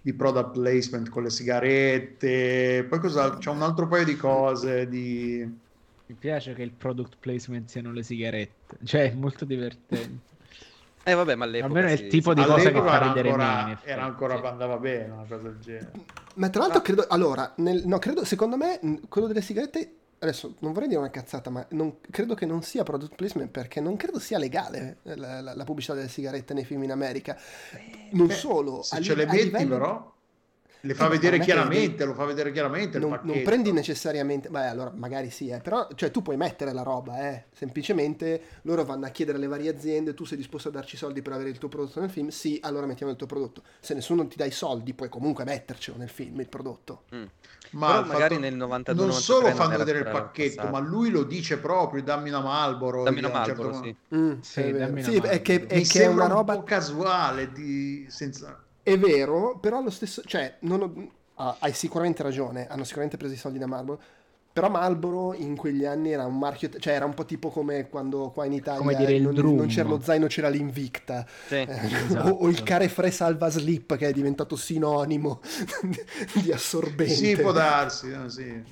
di 0.00 0.14
product 0.14 0.52
placement 0.52 1.10
con 1.10 1.24
le 1.24 1.30
sigarette 1.30 2.86
poi 2.88 2.98
cosa 3.00 3.36
c'è 3.36 3.50
un 3.50 3.60
altro 3.60 3.86
paio 3.86 4.06
di 4.06 4.16
cose 4.16 4.88
di 4.88 5.62
mi 6.06 6.14
piace 6.14 6.54
che 6.54 6.62
il 6.62 6.72
product 6.72 7.16
placement 7.18 7.68
siano 7.68 7.92
le 7.92 8.02
sigarette, 8.02 8.76
cioè 8.84 9.10
è 9.10 9.14
molto 9.14 9.44
divertente. 9.44 10.32
Eh 11.06 11.14
vabbè, 11.14 11.34
ma 11.34 11.44
all'epoca 11.44 11.78
almeno 11.78 11.88
è 11.88 11.92
il 12.00 12.08
tipo 12.08 12.32
di 12.32 12.42
cosa 12.42 12.70
che 12.70 12.80
fa 12.80 13.02
ridere 13.08 13.30
ancora, 13.30 13.66
me. 13.66 13.78
Era 13.84 14.04
ancora 14.04 14.38
sì. 14.38 14.46
andava 14.46 14.78
bene, 14.78 15.12
una 15.12 15.24
cosa 15.28 15.42
del 15.42 15.58
genere. 15.60 15.90
Ma 16.36 16.48
tra 16.48 16.62
l'altro 16.62 16.80
credo 16.80 17.04
allora, 17.08 17.52
nel, 17.56 17.86
no, 17.86 17.98
credo 17.98 18.24
secondo 18.24 18.56
me 18.56 18.80
quello 19.08 19.26
delle 19.26 19.42
sigarette 19.42 19.96
adesso 20.18 20.54
non 20.60 20.72
vorrei 20.72 20.88
dire 20.88 21.00
una 21.00 21.10
cazzata, 21.10 21.50
ma 21.50 21.64
non, 21.70 21.96
credo 22.10 22.34
che 22.34 22.46
non 22.46 22.62
sia 22.62 22.82
product 22.82 23.14
placement 23.14 23.50
perché 23.50 23.80
non 23.80 23.96
credo 23.96 24.18
sia 24.18 24.38
legale 24.38 24.98
la, 25.02 25.42
la, 25.42 25.54
la 25.54 25.64
pubblicità 25.64 25.94
delle 25.94 26.08
sigarette 26.08 26.54
nei 26.54 26.64
film 26.64 26.82
in 26.82 26.92
America. 26.92 27.38
Non 28.12 28.28
Beh, 28.28 28.34
solo. 28.34 28.82
Se 28.82 28.96
a, 28.96 29.00
ce 29.00 29.14
le 29.14 29.26
metti 29.26 29.44
livello... 29.44 29.68
però 29.68 30.13
le 30.84 30.94
fa 30.94 31.08
vedere 31.08 31.38
chiaramente, 31.38 31.96
che... 31.98 32.04
lo 32.04 32.14
fa 32.14 32.24
vedere 32.24 32.52
chiaramente. 32.52 32.98
Non, 32.98 33.18
non, 33.22 33.42
prendi 33.42 33.72
necessariamente, 33.72 34.50
beh, 34.50 34.66
allora 34.66 34.92
magari 34.94 35.30
sì, 35.30 35.48
eh, 35.48 35.58
però 35.58 35.88
cioè, 35.94 36.10
tu 36.10 36.20
puoi 36.20 36.36
mettere 36.36 36.72
la 36.72 36.82
roba, 36.82 37.30
eh. 37.30 37.44
semplicemente 37.54 38.42
loro 38.62 38.84
vanno 38.84 39.06
a 39.06 39.08
chiedere 39.08 39.38
alle 39.38 39.46
varie 39.46 39.70
aziende, 39.70 40.12
tu 40.12 40.24
sei 40.24 40.36
disposto 40.36 40.68
a 40.68 40.70
darci 40.70 40.96
soldi 40.96 41.22
per 41.22 41.32
avere 41.32 41.48
il 41.48 41.58
tuo 41.58 41.68
prodotto 41.68 42.00
nel 42.00 42.10
film? 42.10 42.28
Sì, 42.28 42.58
allora 42.62 42.86
mettiamo 42.86 43.10
il 43.10 43.18
tuo 43.18 43.26
prodotto. 43.26 43.62
Se 43.80 43.94
nessuno 43.94 44.26
ti 44.28 44.36
dà 44.36 44.44
i 44.44 44.50
soldi, 44.50 44.92
puoi 44.92 45.08
comunque 45.08 45.44
mettercelo 45.44 45.96
nel 45.96 46.10
film, 46.10 46.40
il 46.40 46.48
prodotto. 46.48 47.04
Mm. 47.14 47.24
Ma 47.70 48.02
però 48.02 48.12
magari 48.12 48.38
nel 48.38 48.54
92 48.54 49.06
non 49.06 49.14
solo 49.14 49.48
fanno 49.48 49.78
vedere 49.78 50.00
il 50.00 50.04
pacchetto, 50.04 50.68
ma 50.68 50.78
lui 50.78 51.10
lo 51.10 51.24
dice 51.24 51.58
proprio, 51.58 52.02
dammi 52.02 52.28
una 52.28 52.40
Malboro. 52.40 53.04
Dammi 53.04 53.18
una 53.20 53.30
Malboro, 53.30 53.72
certo... 53.72 53.84
sì. 53.84 53.96
Mm, 54.14 54.40
sì, 54.40 54.60
è, 54.60 55.02
sì, 55.02 55.16
è 55.16 55.42
che, 55.42 55.66
è, 55.66 55.80
che 55.82 56.02
è 56.02 56.06
una 56.06 56.26
roba 56.26 56.52
un 56.52 56.60
po' 56.60 56.64
casuale 56.66 57.50
di... 57.52 58.06
senza 58.08 58.62
è 58.84 58.96
vero, 58.98 59.58
però 59.58 59.78
allo 59.78 59.90
stesso... 59.90 60.22
Cioè, 60.24 60.58
ho, 60.60 60.92
ah, 61.36 61.56
hai 61.58 61.72
sicuramente 61.72 62.22
ragione, 62.22 62.68
hanno 62.68 62.84
sicuramente 62.84 63.16
preso 63.16 63.34
i 63.34 63.38
soldi 63.38 63.58
da 63.58 63.66
Marlboro, 63.66 64.00
però 64.52 64.70
Marlboro 64.70 65.34
in 65.34 65.56
quegli 65.56 65.84
anni 65.84 66.12
era 66.12 66.24
un 66.26 66.38
marchio, 66.38 66.70
cioè 66.78 66.94
era 66.94 67.04
un 67.04 67.12
po' 67.12 67.24
tipo 67.24 67.50
come 67.50 67.88
quando 67.88 68.30
qua 68.30 68.44
in 68.44 68.52
Italia 68.52 69.18
non, 69.18 69.34
non, 69.34 69.66
c'era 69.66 69.88
lo 69.88 70.00
zaino, 70.00 70.28
c'era 70.28 70.48
l'Invicta. 70.48 71.26
Sì, 71.48 71.54
eh, 71.56 71.66
esatto. 72.06 72.28
o, 72.28 72.44
o, 72.44 72.48
il 72.48 72.62
Carefree 72.62 73.10
Salva 73.10 73.48
Slip 73.48 73.96
che 73.96 74.06
è 74.06 74.12
diventato 74.12 74.54
sinonimo 74.54 75.40
di 76.40 76.52
assorbente. 76.52 77.14
Sì, 77.14 77.36
può 77.36 77.50
darsi, 77.50 78.10
no, 78.10 78.28
sì. 78.28 78.62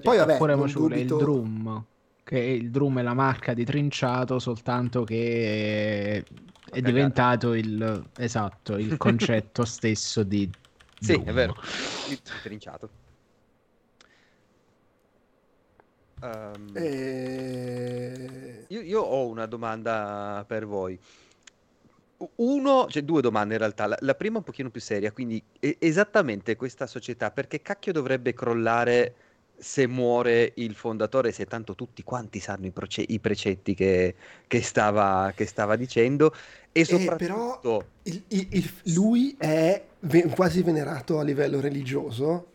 Poi 0.00 0.16
vabbè, 0.16 0.36
Oppure 0.36 0.56
dubito... 0.56 1.18
il 1.18 1.22
Drum, 1.22 1.84
che 2.24 2.38
il 2.38 2.70
Drum 2.70 2.98
è 3.00 3.02
la 3.02 3.14
marca 3.14 3.54
di 3.54 3.64
trinciato, 3.64 4.38
soltanto 4.38 5.04
che 5.04 6.24
è 6.70 6.80
diventato 6.80 7.54
il, 7.54 8.04
esatto, 8.16 8.76
il 8.76 8.96
concetto 8.98 9.64
stesso 9.64 10.22
di... 10.22 10.50
Sì, 10.98 11.20
è 11.24 11.32
vero, 11.32 11.56
trinciato. 12.42 13.00
Um, 16.22 16.70
e... 16.74 18.64
io, 18.68 18.80
io, 18.80 19.00
ho 19.00 19.26
una 19.26 19.46
domanda 19.46 20.44
per 20.46 20.66
voi. 20.66 20.96
Uno, 22.36 22.86
cioè 22.88 23.02
due 23.02 23.20
domande 23.20 23.54
in 23.54 23.58
realtà. 23.60 23.86
La, 23.86 23.96
la 23.98 24.14
prima 24.14 24.38
un 24.38 24.44
pochino 24.44 24.70
più 24.70 24.80
seria, 24.80 25.10
quindi 25.10 25.42
esattamente 25.58 26.54
questa 26.54 26.86
società, 26.86 27.32
perché 27.32 27.60
cacchio 27.60 27.92
dovrebbe 27.92 28.32
crollare 28.32 29.14
se 29.62 29.86
muore 29.86 30.54
il 30.56 30.74
fondatore, 30.74 31.30
se 31.30 31.46
tanto 31.46 31.76
tutti 31.76 32.02
quanti 32.02 32.40
sanno 32.40 32.66
i, 32.66 32.72
proce- 32.72 33.04
i 33.06 33.20
precetti 33.20 33.74
che, 33.74 34.16
che, 34.48 34.60
stava, 34.60 35.32
che, 35.36 35.46
stava, 35.46 35.76
dicendo. 35.76 36.34
E 36.72 36.84
soprattutto... 36.84 37.20
Eh, 37.22 37.58
però 37.60 37.84
il, 38.02 38.22
il, 38.28 38.46
il, 38.50 38.70
lui 38.94 39.36
è 39.38 39.80
ve- 40.00 40.26
quasi 40.34 40.62
venerato 40.62 41.20
a 41.20 41.22
livello 41.22 41.60
religioso. 41.60 42.48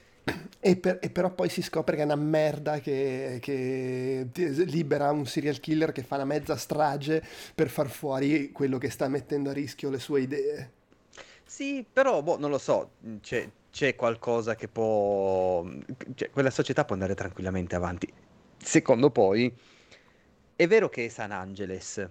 E, 0.60 0.76
per, 0.76 1.00
e, 1.02 1.10
però 1.10 1.32
poi 1.32 1.48
si 1.48 1.62
scopre 1.62 1.96
che 1.96 2.02
è 2.02 2.06
una 2.06 2.16
merda 2.16 2.80
che, 2.80 3.38
che, 3.42 4.28
libera 4.66 5.10
un 5.10 5.26
serial 5.26 5.62
killer 5.62 5.94
che 5.94 6.04
fa 6.04 6.16
una 6.16 6.26
mezza 6.26 6.58
strage 6.58 7.24
per 7.56 7.70
far 7.70 7.90
fuori 7.90 8.52
quello 8.52 8.78
che 8.78 8.90
sta 8.90 9.08
mettendo 9.08 9.52
a 9.52 9.54
rischio 9.54 9.90
le 9.90 10.00
sue 10.00 10.22
idee. 10.22 10.72
Sì, 11.46 11.86
però 11.92 12.22
boh, 12.22 12.38
non 12.38 12.50
lo 12.50 12.58
so, 12.58 12.90
c'è, 13.22 13.50
c'è 13.78 13.96
qualcosa 13.96 14.56
che 14.56 14.68
può... 14.68 15.64
Cioè, 16.16 16.32
quella 16.32 16.50
società 16.50 16.84
può 16.84 16.96
andare 16.96 17.14
tranquillamente 17.14 17.76
avanti. 17.76 18.12
Secondo 18.58 19.12
poi, 19.12 19.56
è 20.56 20.66
vero 20.66 20.90
che 20.90 21.06
è 21.06 21.10
San 21.10 21.32
Angeles, 21.32 22.10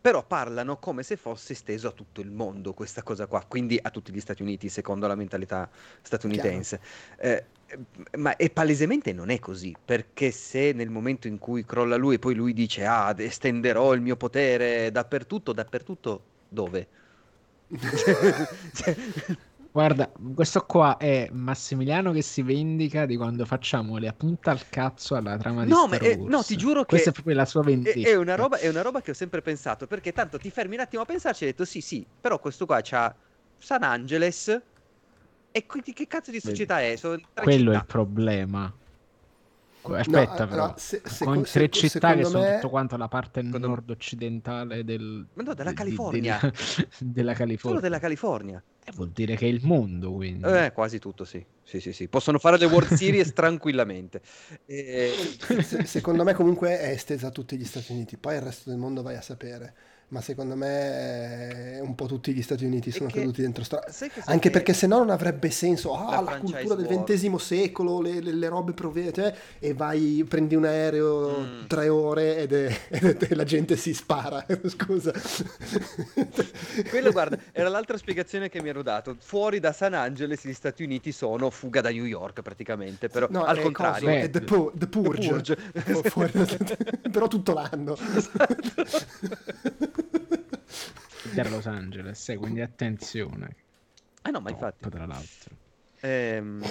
però 0.00 0.24
parlano 0.24 0.78
come 0.78 1.02
se 1.02 1.18
fosse 1.18 1.52
esteso 1.52 1.88
a 1.88 1.90
tutto 1.90 2.22
il 2.22 2.30
mondo 2.30 2.72
questa 2.72 3.02
cosa 3.02 3.26
qua, 3.26 3.44
quindi 3.46 3.78
a 3.82 3.90
tutti 3.90 4.12
gli 4.12 4.20
Stati 4.20 4.40
Uniti, 4.40 4.70
secondo 4.70 5.06
la 5.06 5.14
mentalità 5.14 5.68
statunitense. 6.00 6.80
Eh, 7.18 7.44
ma 8.16 8.34
è 8.36 8.48
palesemente 8.48 9.12
non 9.12 9.28
è 9.28 9.38
così, 9.38 9.76
perché 9.84 10.30
se 10.30 10.72
nel 10.72 10.88
momento 10.88 11.28
in 11.28 11.36
cui 11.36 11.66
crolla 11.66 11.96
lui 11.96 12.14
e 12.14 12.18
poi 12.18 12.34
lui 12.34 12.54
dice 12.54 12.86
ah, 12.86 13.14
estenderò 13.18 13.92
il 13.92 14.00
mio 14.00 14.16
potere 14.16 14.90
dappertutto, 14.90 15.52
dappertutto 15.52 16.24
dove? 16.48 16.88
cioè, 18.72 18.96
Guarda, 19.74 20.08
questo 20.36 20.64
qua 20.66 20.98
è 20.98 21.28
Massimiliano 21.32 22.12
che 22.12 22.22
si 22.22 22.42
vendica 22.42 23.06
di 23.06 23.16
quando 23.16 23.44
facciamo 23.44 23.96
le 23.96 24.06
appunta 24.06 24.52
al 24.52 24.68
cazzo 24.68 25.16
alla 25.16 25.36
trama 25.36 25.64
di 25.64 25.70
no, 25.70 25.86
Star 25.88 26.00
ma 26.00 26.06
è, 26.06 26.14
no, 26.14 26.44
ti 26.44 26.56
giuro 26.56 26.82
che 26.82 26.86
questa 26.90 27.10
è 27.10 27.12
proprio 27.12 27.34
la 27.34 27.44
sua 27.44 27.64
vendetta. 27.64 27.98
È, 27.98 28.12
è, 28.12 28.14
una 28.14 28.36
roba, 28.36 28.58
è, 28.58 28.68
una 28.68 28.82
roba, 28.82 29.00
che 29.00 29.10
ho 29.10 29.14
sempre 29.14 29.42
pensato, 29.42 29.88
perché 29.88 30.12
tanto 30.12 30.38
ti 30.38 30.48
fermi 30.52 30.76
un 30.76 30.82
attimo 30.82 31.02
a 31.02 31.04
pensarci 31.04 31.42
e 31.42 31.46
hai 31.48 31.52
detto 31.54 31.64
sì, 31.64 31.80
sì, 31.80 32.06
però 32.20 32.38
questo 32.38 32.66
qua 32.66 32.78
c'ha 32.84 33.12
San 33.58 33.82
Angeles 33.82 34.62
e 35.50 35.66
quindi 35.66 35.92
che 35.92 36.06
cazzo 36.06 36.30
di 36.30 36.38
società 36.38 36.80
è? 36.80 36.94
Sono 36.94 37.20
Quello 37.32 37.58
città. 37.58 37.72
è 37.72 37.74
il 37.74 37.86
problema. 37.86 38.72
Aspetta, 39.92 40.44
no, 40.44 40.50
però, 40.50 40.66
no, 40.68 40.74
se, 40.76 41.02
se, 41.04 41.24
con 41.24 41.42
tre 41.42 41.68
se, 41.70 41.88
città 41.88 42.10
che 42.10 42.22
me... 42.22 42.24
sono 42.24 42.54
tutto 42.54 42.70
quanto 42.70 42.96
la 42.96 43.08
parte 43.08 43.42
nord-occidentale 43.42 44.84
del, 44.84 45.26
Ma 45.34 45.42
no, 45.42 45.54
della 45.54 45.72
California. 45.72 46.38
Di, 46.40 46.50
di, 46.50 46.86
della 47.12 47.34
California. 47.34 47.78
Solo 47.78 47.80
della 47.80 47.98
California. 47.98 48.62
Eh, 48.84 48.92
vuol 48.92 49.10
dire 49.10 49.36
che 49.36 49.46
è 49.46 49.48
il 49.48 49.60
mondo, 49.62 50.12
quindi. 50.12 50.46
Eh, 50.46 50.72
quasi 50.72 50.98
tutto, 50.98 51.24
sì. 51.24 51.44
Sì, 51.62 51.80
sì, 51.80 51.92
sì. 51.92 52.08
Possono 52.08 52.38
fare 52.38 52.58
le 52.58 52.66
World 52.66 52.94
Series 52.94 53.32
tranquillamente. 53.34 54.20
E... 54.66 55.12
secondo 55.84 56.24
me 56.24 56.34
comunque 56.34 56.78
è 56.78 56.90
estesa 56.90 57.28
a 57.28 57.30
tutti 57.30 57.56
gli 57.56 57.64
Stati 57.64 57.92
Uniti, 57.92 58.16
poi 58.16 58.36
il 58.36 58.42
resto 58.42 58.70
del 58.70 58.78
mondo 58.78 59.02
vai 59.02 59.16
a 59.16 59.22
sapere 59.22 59.74
ma 60.14 60.20
secondo 60.20 60.54
me 60.54 61.80
un 61.82 61.96
po' 61.96 62.06
tutti 62.06 62.32
gli 62.32 62.40
Stati 62.40 62.64
Uniti 62.64 62.92
sono 62.92 63.08
che, 63.08 63.18
caduti 63.18 63.42
dentro 63.42 63.64
sta... 63.64 63.84
anche 64.26 64.48
perché 64.48 64.72
se 64.72 64.86
no 64.86 64.98
non 64.98 65.10
avrebbe 65.10 65.50
senso 65.50 65.92
ah, 65.96 66.20
la, 66.20 66.20
la 66.20 66.38
cultura 66.38 66.76
del 66.76 67.02
XX 67.02 67.34
secolo 67.34 68.00
le, 68.00 68.20
le, 68.20 68.32
le 68.32 68.48
robe 68.48 68.74
provete 68.74 69.36
e 69.58 69.74
vai 69.74 70.24
prendi 70.28 70.54
un 70.54 70.66
aereo 70.66 71.40
mm. 71.40 71.66
tre 71.66 71.88
ore 71.88 72.36
ed 72.36 72.52
è, 72.52 72.78
ed 72.90 73.22
è, 73.24 73.34
la 73.34 73.42
gente 73.42 73.76
si 73.76 73.92
spara 73.92 74.46
scusa. 74.66 75.10
Quello 76.88 77.10
guarda 77.10 77.36
era 77.50 77.68
l'altra 77.68 77.96
spiegazione 77.96 78.48
che 78.48 78.62
mi 78.62 78.68
ero 78.68 78.82
dato 78.82 79.16
fuori 79.18 79.58
da 79.58 79.72
San 79.72 79.94
Angeles 79.94 80.46
gli 80.46 80.52
Stati 80.52 80.84
Uniti 80.84 81.10
sono 81.10 81.50
fuga 81.50 81.80
da 81.80 81.90
New 81.90 82.04
York 82.04 82.40
praticamente 82.42 83.08
però 83.08 83.26
no, 83.30 83.42
al 83.42 83.60
contrario. 83.60 84.10
è 84.10 84.30
The, 84.30 84.42
Pu- 84.42 84.70
The 84.74 84.86
Purge, 84.86 85.56
The 85.72 86.08
Purge. 86.08 86.76
però 87.10 87.26
tutto 87.26 87.52
l'anno. 87.52 87.96
Esatto 88.14 90.02
da 91.34 91.48
Los 91.48 91.66
Angeles, 91.66 92.28
eh, 92.28 92.36
quindi 92.36 92.60
attenzione. 92.60 93.56
Ah 94.22 94.30
no, 94.30 94.40
ma 94.40 94.50
infatti. 94.50 94.88
Tra 94.88 95.06
l'altro. 95.06 95.56
Ehm, 96.00 96.62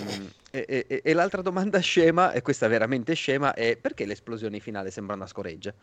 e, 0.51 0.85
e, 0.88 1.01
e, 1.03 1.13
l'altra 1.13 1.41
domanda 1.41 1.80
scema, 1.80 2.31
e 2.31 2.41
questa 2.41 2.67
veramente 2.67 3.13
scema, 3.15 3.53
è 3.53 3.75
perché 3.77 4.05
l'esplosione 4.05 4.59
finale 4.59 4.91
sembra 4.91 5.15
una 5.15 5.25
scoreggia? 5.25 5.73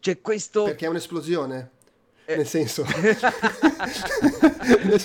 C'è 0.00 0.20
questo... 0.20 0.64
Perché 0.64 0.86
è 0.86 0.88
un'esplosione? 0.88 1.70
Eh. 2.24 2.36
Nel 2.36 2.46
senso, 2.46 2.84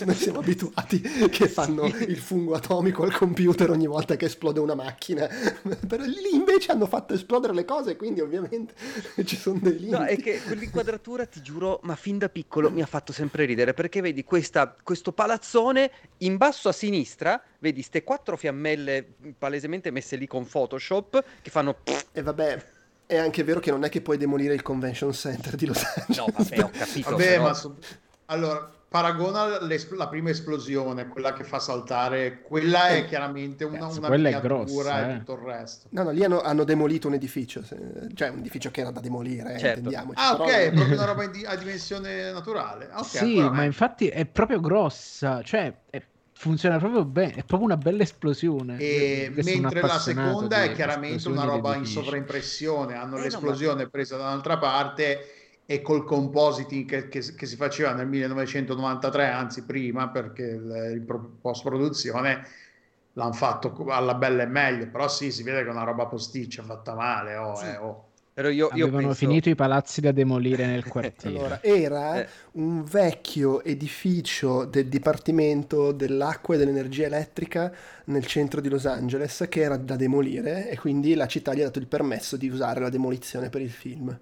noi 0.05 0.15
siamo 0.15 0.39
abituati 0.39 1.01
che 1.01 1.47
fanno 1.47 1.87
sì. 1.87 2.03
il 2.09 2.17
fungo 2.17 2.53
atomico 2.53 3.01
al 3.03 3.11
computer 3.11 3.71
ogni 3.71 3.87
volta 3.87 4.15
che 4.15 4.25
esplode 4.25 4.59
una 4.59 4.75
macchina, 4.75 5.27
però 5.87 6.03
lì 6.03 6.33
invece 6.33 6.71
hanno 6.71 6.85
fatto 6.85 7.15
esplodere 7.15 7.53
le 7.53 7.65
cose, 7.65 7.95
quindi 7.95 8.21
ovviamente 8.21 8.75
ci 9.25 9.35
sono 9.35 9.57
dei 9.59 9.79
limiti. 9.79 9.91
No, 9.91 10.05
è 10.05 10.15
che 10.17 10.39
quell'inquadratura, 10.45 11.25
ti 11.25 11.41
giuro, 11.41 11.79
ma 11.83 11.95
fin 11.95 12.19
da 12.19 12.29
piccolo 12.29 12.69
mi 12.69 12.83
ha 12.83 12.87
fatto 12.87 13.11
sempre 13.11 13.45
ridere, 13.45 13.73
perché 13.73 13.99
vedi 14.01 14.23
questa, 14.23 14.75
questo 14.83 15.11
palazzone 15.11 15.91
in 16.17 16.37
basso 16.37 16.69
a 16.69 16.73
sinistra, 16.73 17.41
vedi 17.59 17.81
ste 17.81 18.03
quattro 18.03 18.37
fiammelle 18.37 19.05
palesemente 19.39 19.89
messe 19.89 20.17
lì 20.17 20.27
con 20.27 20.45
Photoshop 20.45 21.23
che 21.41 21.49
fanno... 21.49 21.77
E 22.11 22.21
vabbè, 22.21 22.75
è 23.07 23.17
anche 23.17 23.43
vero 23.43 23.59
che 23.59 23.71
non 23.71 23.83
è 23.85 23.89
che 23.89 24.01
puoi 24.01 24.17
demolire 24.17 24.53
il 24.53 24.61
convention 24.61 25.13
center 25.13 25.55
di 25.55 25.65
Los 25.65 25.83
Angeles. 25.83 26.17
No, 26.17 26.25
vabbè, 26.35 26.63
ho 26.63 26.69
capito. 26.69 27.09
Vabbè, 27.17 27.25
però... 27.25 27.43
ma 27.43 27.53
su... 27.53 27.75
allora 28.25 28.71
paragona 28.89 29.59
la 29.59 30.07
prima 30.07 30.29
esplosione, 30.29 31.07
quella 31.07 31.33
che 31.33 31.43
fa 31.43 31.59
saltare, 31.59 32.41
quella 32.41 32.87
è 32.87 32.99
eh, 32.99 33.05
chiaramente 33.05 33.63
una, 33.65 33.79
Cazzo, 33.79 33.99
una 33.99 34.07
quella 34.07 34.29
è 34.29 34.39
grossa, 34.39 35.07
e 35.07 35.11
eh. 35.11 35.17
tutto 35.17 35.33
il 35.33 35.39
resto. 35.39 35.87
No, 35.91 36.03
no, 36.03 36.11
lì 36.11 36.23
hanno, 36.23 36.41
hanno, 36.41 36.63
demolito 36.63 37.07
un 37.07 37.13
edificio, 37.13 37.63
cioè 38.13 38.29
un 38.29 38.39
edificio 38.39 38.71
che 38.71 38.81
era 38.81 38.91
da 38.91 38.99
demolire, 38.99 39.55
eh, 39.55 39.59
certo. 39.59 39.79
intendiamoci. 39.79 40.19
Ah, 40.21 40.33
ok, 40.33 40.49
è 40.49 40.71
proprio 40.73 40.95
una 40.95 41.05
roba 41.05 41.25
di, 41.27 41.45
a 41.45 41.55
dimensione 41.55 42.31
naturale. 42.31 42.89
Okay, 42.91 43.05
sì, 43.05 43.39
ma 43.39 43.63
infatti 43.63 44.07
è 44.07 44.25
proprio 44.25 44.59
grossa, 44.59 45.41
cioè 45.43 45.73
è 45.89 46.01
funziona 46.37 46.77
proprio 46.77 47.03
bene, 47.03 47.33
è 47.33 47.43
proprio 47.43 47.63
una 47.63 47.77
bella 47.77 48.03
esplosione. 48.03 48.77
E 48.77 49.31
mentre 49.43 49.81
la 49.81 49.97
seconda 49.97 50.63
è 50.63 50.71
chiaramente 50.71 51.27
una 51.27 51.43
roba 51.43 51.75
in 51.75 51.85
sovraimpressione, 51.85 52.95
hanno 52.95 53.17
eh, 53.17 53.21
l'esplosione 53.21 53.83
no, 53.83 53.89
presa 53.89 54.17
da 54.17 54.25
un'altra 54.25 54.59
parte 54.59 55.33
e 55.65 55.81
col 55.81 56.05
compositing 56.05 56.87
che, 56.87 57.07
che, 57.07 57.33
che, 57.35 57.45
si 57.47 57.55
faceva 57.55 57.91
nel 57.93 58.07
1993, 58.07 59.29
anzi 59.29 59.63
prima, 59.63 60.09
perché 60.09 60.43
il, 60.43 60.91
il 60.93 61.01
post 61.41 61.63
produzione 61.63 62.45
l'hanno 63.13 63.33
fatto 63.33 63.73
alla 63.87 64.13
bella 64.13 64.43
e 64.43 64.47
meglio, 64.47 64.87
però 64.89 65.07
sì, 65.07 65.31
si 65.31 65.41
vede 65.41 65.63
che 65.63 65.69
è 65.69 65.71
una 65.71 65.83
roba 65.83 66.05
posticcia 66.05 66.61
fatta 66.61 66.93
male. 66.93 67.35
Oh, 67.35 67.55
sì. 67.55 67.65
eh, 67.65 67.77
oh. 67.77 68.06
Però 68.37 68.49
io, 68.49 68.69
io 68.75 68.83
Avevano 68.83 69.07
penso... 69.07 69.25
finito 69.25 69.49
i 69.49 69.55
palazzi 69.55 69.99
da 69.99 70.11
demolire 70.11 70.67
nel 70.67 70.85
quartiere. 70.87 71.35
allora, 71.35 71.63
era 71.63 72.21
eh. 72.21 72.27
un 72.51 72.83
vecchio 72.83 73.63
edificio 73.63 74.65
del 74.65 74.85
Dipartimento 74.85 75.91
dell'Acqua 75.91 76.53
e 76.53 76.59
dell'Energia 76.59 77.07
Elettrica 77.07 77.73
nel 78.05 78.27
centro 78.27 78.61
di 78.61 78.69
Los 78.69 78.85
Angeles 78.85 79.47
che 79.49 79.61
era 79.61 79.75
da 79.75 79.95
demolire 79.95 80.69
e 80.69 80.77
quindi 80.77 81.15
la 81.15 81.25
città 81.25 81.55
gli 81.55 81.61
ha 81.61 81.63
dato 81.63 81.79
il 81.79 81.87
permesso 81.87 82.37
di 82.37 82.47
usare 82.47 82.79
la 82.79 82.89
demolizione 82.89 83.49
per 83.49 83.61
il 83.61 83.71
film. 83.71 84.15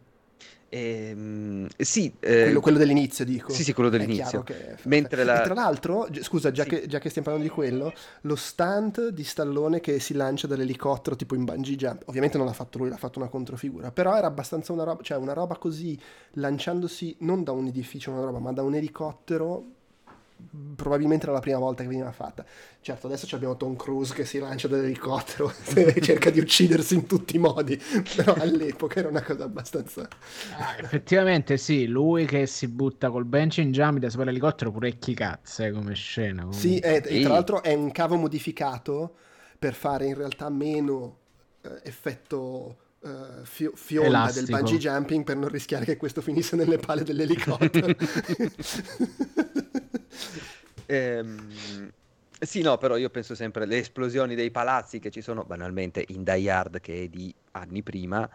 Ehm, 0.69 1.67
sì, 1.77 2.13
eh, 2.19 2.43
quello, 2.43 2.59
quello, 2.59 2.77
dell'inizio 2.77 3.23
dico. 3.23 3.51
Sì, 3.51 3.63
sì, 3.63 3.73
quello 3.73 3.89
dell'inizio. 3.89 4.43
Mentre 4.83 5.23
la... 5.23 5.41
tra 5.41 5.53
l'altro, 5.53 6.07
scusa, 6.21 6.51
già, 6.51 6.63
sì. 6.63 6.69
che, 6.69 6.87
già, 6.87 6.99
che, 6.99 7.09
stiamo 7.09 7.27
parlando 7.29 7.49
di 7.49 7.53
quello, 7.53 7.93
lo 8.21 8.35
stunt 8.35 9.09
di 9.09 9.23
Stallone 9.23 9.79
che 9.79 9.99
si 9.99 10.13
lancia 10.13 10.47
dall'elicottero 10.47 11.15
tipo 11.15 11.35
in 11.35 11.45
bungee 11.45 11.75
jump, 11.75 12.03
ovviamente 12.07 12.37
non 12.37 12.47
l'ha 12.47 12.53
fatto 12.53 12.79
lui, 12.79 12.89
l'ha 12.89 12.97
fatto 12.97 13.19
una 13.19 13.29
controfigura, 13.29 13.91
però 13.91 14.15
era 14.15 14.27
abbastanza 14.27 14.73
una 14.73 14.83
roba, 14.83 15.01
cioè 15.03 15.17
una 15.17 15.33
roba 15.33 15.57
così, 15.57 15.99
lanciandosi 16.33 17.17
non 17.19 17.43
da 17.43 17.51
un 17.51 17.67
edificio, 17.67 18.11
una 18.11 18.21
roba, 18.21 18.39
ma 18.39 18.51
da 18.51 18.63
un 18.63 18.75
elicottero 18.75 19.74
probabilmente 20.75 21.25
era 21.25 21.33
la 21.33 21.39
prima 21.39 21.57
volta 21.57 21.83
che 21.83 21.89
veniva 21.89 22.11
fatta. 22.11 22.45
Certo, 22.81 23.07
adesso 23.07 23.33
abbiamo 23.35 23.57
Tom 23.57 23.75
Cruise 23.75 24.13
che 24.13 24.25
si 24.25 24.39
lancia 24.39 24.67
dall'elicottero 24.67 25.51
e 25.73 26.01
cerca 26.01 26.29
di 26.29 26.39
uccidersi 26.39 26.95
in 26.95 27.05
tutti 27.05 27.35
i 27.35 27.39
modi, 27.39 27.81
però 28.15 28.33
all'epoca 28.33 28.99
era 28.99 29.07
una 29.09 29.23
cosa 29.23 29.43
abbastanza... 29.45 30.07
Ah, 30.57 30.75
effettivamente 30.77 31.57
sì, 31.57 31.87
lui 31.87 32.25
che 32.25 32.45
si 32.45 32.67
butta 32.67 33.09
col 33.09 33.25
bench 33.25 33.57
in 33.57 33.71
da 33.71 34.09
sopra 34.09 34.25
l'elicottero 34.25 34.71
pure 34.71 34.97
chi 34.97 35.13
cazzo 35.13 35.63
eh, 35.63 35.71
come 35.71 35.93
scena. 35.93 36.43
Comunque. 36.43 36.59
Sì, 36.59 36.79
e, 36.79 37.01
e 37.05 37.21
tra 37.21 37.33
l'altro 37.33 37.63
è 37.63 37.73
un 37.73 37.91
cavo 37.91 38.15
modificato 38.15 39.15
per 39.57 39.73
fare 39.73 40.05
in 40.05 40.15
realtà 40.15 40.49
meno 40.49 41.17
eh, 41.61 41.79
effetto... 41.83 42.77
Uh, 43.05 43.43
fio- 43.43 43.73
fionda 43.75 44.07
Elastico. 44.07 44.45
del 44.47 44.55
bungee 44.55 44.79
jumping 44.79 45.23
per 45.23 45.37
non 45.37 45.49
rischiare 45.49 45.85
che 45.85 45.95
questo 45.95 46.21
finisse 46.21 46.55
nelle 46.55 46.79
pale 46.79 47.03
dell'elicottero. 47.03 47.95
ehm, 50.87 51.91
sì, 52.39 52.63
no, 52.63 52.79
però 52.79 52.97
io 52.97 53.11
penso 53.11 53.35
sempre 53.35 53.65
alle 53.65 53.77
esplosioni 53.77 54.33
dei 54.33 54.49
palazzi 54.49 54.97
che 54.97 55.11
ci 55.11 55.21
sono 55.21 55.43
banalmente 55.43 56.03
in 56.07 56.23
Die 56.23 56.49
Hard 56.49 56.79
che 56.81 57.03
è 57.03 57.07
di 57.07 57.31
anni 57.51 57.83
prima. 57.83 58.27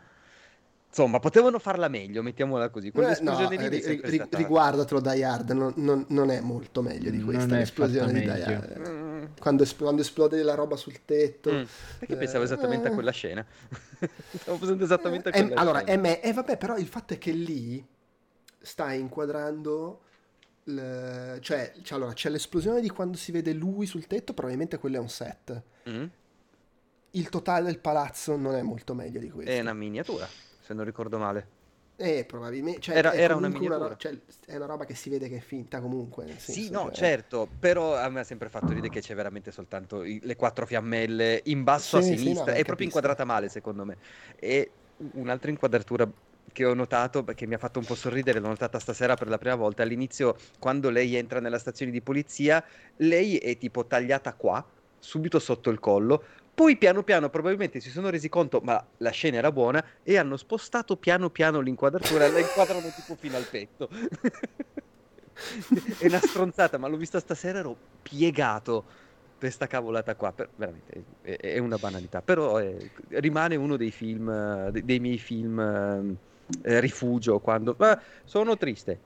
Insomma, 0.87 1.19
potevano 1.21 1.59
farla 1.59 1.89
meglio, 1.89 2.23
mettiamola 2.23 2.69
così. 2.69 2.91
Quell'esplosione 2.91 3.57
eh, 3.57 3.63
no, 3.63 3.69
ri- 3.69 4.01
ri- 4.03 4.15
stata... 4.17 4.37
Riguardatelo 4.37 5.01
Die 5.01 5.25
Hard, 5.25 5.51
non, 5.51 5.73
non, 5.77 6.05
non, 6.09 6.31
è 6.31 6.41
molto 6.41 6.83
meglio 6.83 7.11
di 7.11 7.21
questa 7.23 7.57
l'esplosione 7.57 8.13
di 8.13 8.21
Die 8.21 8.45
Hard. 8.45 8.89
Mm, 8.89 9.10
quando, 9.41 9.63
es- 9.65 9.75
quando 9.77 10.03
esplode 10.03 10.43
la 10.43 10.55
roba 10.55 10.77
sul 10.77 11.05
tetto. 11.05 11.51
Mm, 11.51 11.65
Perché 11.99 12.17
pensavo 12.17 12.43
Eh, 12.43 12.45
esattamente 12.45 12.89
a 12.89 12.91
eh. 12.91 12.95
quella 12.95 13.11
scena. 13.13 13.45
Stavo 14.39 14.59
pensando 14.59 14.85
esattamente 14.85 15.29
a 15.31 15.33
Eh, 15.33 15.33
quella 15.33 15.57
allora, 15.57 15.79
scena. 15.79 15.85
è 15.85 15.97
me- 15.97 16.21
eh, 16.23 16.33
vabbè, 16.33 16.57
però 16.57 16.77
il 16.77 16.87
fatto 16.87 17.15
è 17.15 17.19
che 17.19 17.33
lì 17.33 17.85
stai 18.61 19.01
inquadrando. 19.01 20.03
l- 20.65 21.39
Cioè, 21.41 21.75
cioè, 21.83 21.99
allora, 21.99 22.13
c'è 22.13 22.31
l'esplosione 22.31 22.81
di 22.81 22.89
quando 22.91 23.17
si 23.17 23.33
vede 23.33 23.53
lui 23.53 23.87
sul 23.87 24.07
tetto, 24.07 24.35
probabilmente 24.35 24.79
quello 24.79 24.97
è 24.97 25.01
un 25.01 25.09
set. 25.09 25.63
Mm? 25.89 26.05
Il 27.13 27.29
totale 27.29 27.67
del 27.67 27.79
palazzo 27.79 28.37
non 28.37 28.55
è 28.55 28.63
molto 28.63 28.95
meglio 28.95 29.19
di 29.21 29.31
questo. 29.31 29.51
È 29.51 29.61
una 29.61 29.75
miniatura, 29.75 30.29
se 30.61 30.75
non 30.75 30.85
ricordo 30.85 31.19
male. 31.19 31.59
Eh, 32.03 32.25
probabilmente. 32.25 32.81
Cioè, 32.81 32.97
Era- 32.97 33.13
era 33.15 33.35
una 33.37 33.49
miniatura. 33.49 33.95
cioè, 33.97 34.19
è 34.47 34.57
una 34.57 34.67
roba 34.67 34.87
che 34.87 34.95
si 34.95 35.11
vede 35.11 35.29
che 35.29 35.37
è 35.37 35.41
finta 35.41 35.81
comunque. 35.81 36.25
nel 36.25 36.39
Sì, 36.43 36.63
senso, 36.63 36.73
no, 36.73 36.91
cioè- 36.93 36.93
certo, 36.93 37.55
però 37.59 37.97
a 37.97 38.09
me 38.09 38.21
ha 38.21 38.25
sempre 38.25 38.49
fatto 38.49 38.73
ridere 38.73 38.89
che 38.93 39.01
c'è 39.01 39.15
veramente 39.15 39.53
soltanto 39.53 40.03
i- 40.03 40.19
le 40.23 40.35
quattro 40.37 40.67
fiammelle 40.67 41.43
in 41.45 41.63
basso 41.63 41.97
Sì, 41.97 41.99
a 41.99 42.01
sì, 42.03 42.17
sinistra, 42.17 42.33
no, 42.33 42.53
è 42.53 42.65
capisco. 42.65 42.65
proprio 42.65 42.87
inquadrata 42.87 43.25
male 43.25 43.49
secondo 43.49 43.85
me. 43.85 43.99
E 44.37 44.79
un'altra 45.15 45.51
inquadratura 45.51 46.11
che 46.53 46.65
ho 46.65 46.75
notato, 46.75 47.23
che 47.25 47.47
mi 47.47 47.55
ha 47.55 47.59
fatto 47.59 47.79
un 47.79 47.85
po' 47.85 47.95
sorridere, 47.95 48.41
l'ho 48.41 48.49
notata 48.49 48.79
stasera 48.81 49.15
per 49.17 49.29
la 49.29 49.39
prima 49.39 49.55
volta, 49.55 49.83
all'inizio 49.85 50.37
quando 50.59 50.91
lei 50.91 51.15
entra 51.15 51.39
nella 51.41 51.59
stazione 51.59 51.93
di 51.93 52.03
polizia, 52.03 52.65
lei 52.97 53.37
è 53.39 53.57
tipo 53.57 53.87
tagliata 53.87 54.35
qua, 54.35 54.67
subito 54.99 55.39
sotto 55.39 55.71
il 55.71 55.79
collo, 55.79 56.25
poi 56.61 56.77
piano 56.77 57.03
piano 57.03 57.31
probabilmente 57.31 57.81
si 57.81 57.89
sono 57.89 58.11
resi 58.11 58.29
conto, 58.29 58.61
ma 58.63 58.85
la 58.99 59.09
scena 59.09 59.39
era 59.39 59.51
buona, 59.51 59.83
e 60.03 60.19
hanno 60.19 60.37
spostato 60.37 60.99
piano 60.99 61.31
piano 61.31 61.61
l'inquadratura, 61.61 62.29
la 62.29 62.39
inquadrano 62.39 62.83
tipo 62.95 63.17
fino 63.19 63.39
al 63.39 63.47
petto. 63.47 63.89
è 65.99 66.05
una 66.07 66.19
stronzata, 66.19 66.77
ma 66.77 66.87
l'ho 66.87 66.99
vista 66.99 67.19
stasera, 67.19 67.61
ero 67.61 67.75
piegato 68.03 68.85
per 69.39 69.51
sta 69.51 69.67
cavolata 69.67 70.15
qua, 70.17 70.33
per- 70.33 70.51
veramente 70.55 71.03
è, 71.23 71.37
è 71.39 71.57
una 71.57 71.79
banalità, 71.79 72.21
però 72.21 72.59
è- 72.59 72.77
rimane 73.09 73.57
uno 73.57 73.79
dei 73.79 73.91
film, 73.91 74.29
eh, 74.29 74.69
de- 74.71 74.85
dei 74.85 75.01
miei 75.01 75.17
film 75.17 75.59
eh, 76.63 76.81
rifugio, 76.81 77.39
quando 77.39 77.75
"Ah, 77.79 77.99
sono 78.25 78.59
triste. 78.59 78.99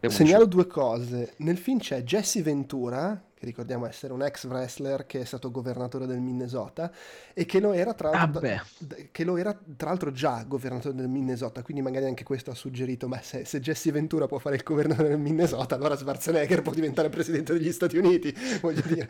Demolition. 0.00 0.26
Segnalo 0.26 0.44
due 0.46 0.66
cose. 0.66 1.32
Nel 1.38 1.56
film 1.56 1.78
c'è 1.78 2.02
Jesse 2.02 2.42
Ventura, 2.42 3.22
che 3.40 3.46
ricordiamo 3.46 3.86
essere 3.86 4.12
un 4.12 4.22
ex 4.22 4.44
wrestler 4.44 5.06
che 5.06 5.20
è 5.20 5.24
stato 5.24 5.50
governatore 5.50 6.04
del 6.04 6.20
Minnesota 6.20 6.92
e 7.32 7.46
che 7.46 7.58
lo 7.58 7.72
era 7.72 7.94
tra 7.94 8.10
l'altro, 8.10 8.46
Ah, 8.46 8.62
d- 8.78 9.08
che 9.10 9.24
lo 9.24 9.38
era 9.38 9.58
tra 9.78 9.88
l'altro 9.88 10.12
già 10.12 10.44
governatore 10.46 10.94
del 10.94 11.08
Minnesota, 11.08 11.62
quindi 11.62 11.80
magari 11.82 12.04
anche 12.04 12.22
questo 12.22 12.50
ha 12.50 12.54
suggerito, 12.54 13.08
ma 13.08 13.18
se, 13.22 13.46
se 13.46 13.58
Jesse 13.60 13.90
Ventura 13.92 14.26
può 14.26 14.38
fare 14.38 14.56
il 14.56 14.62
governatore 14.62 15.08
del 15.08 15.18
Minnesota, 15.18 15.74
allora 15.74 15.96
Schwarzenegger 15.96 16.60
può 16.60 16.74
diventare 16.74 17.08
presidente 17.08 17.54
degli 17.54 17.72
Stati 17.72 17.96
Uniti, 17.96 18.30
voglio 18.60 18.82
dire. 18.84 19.08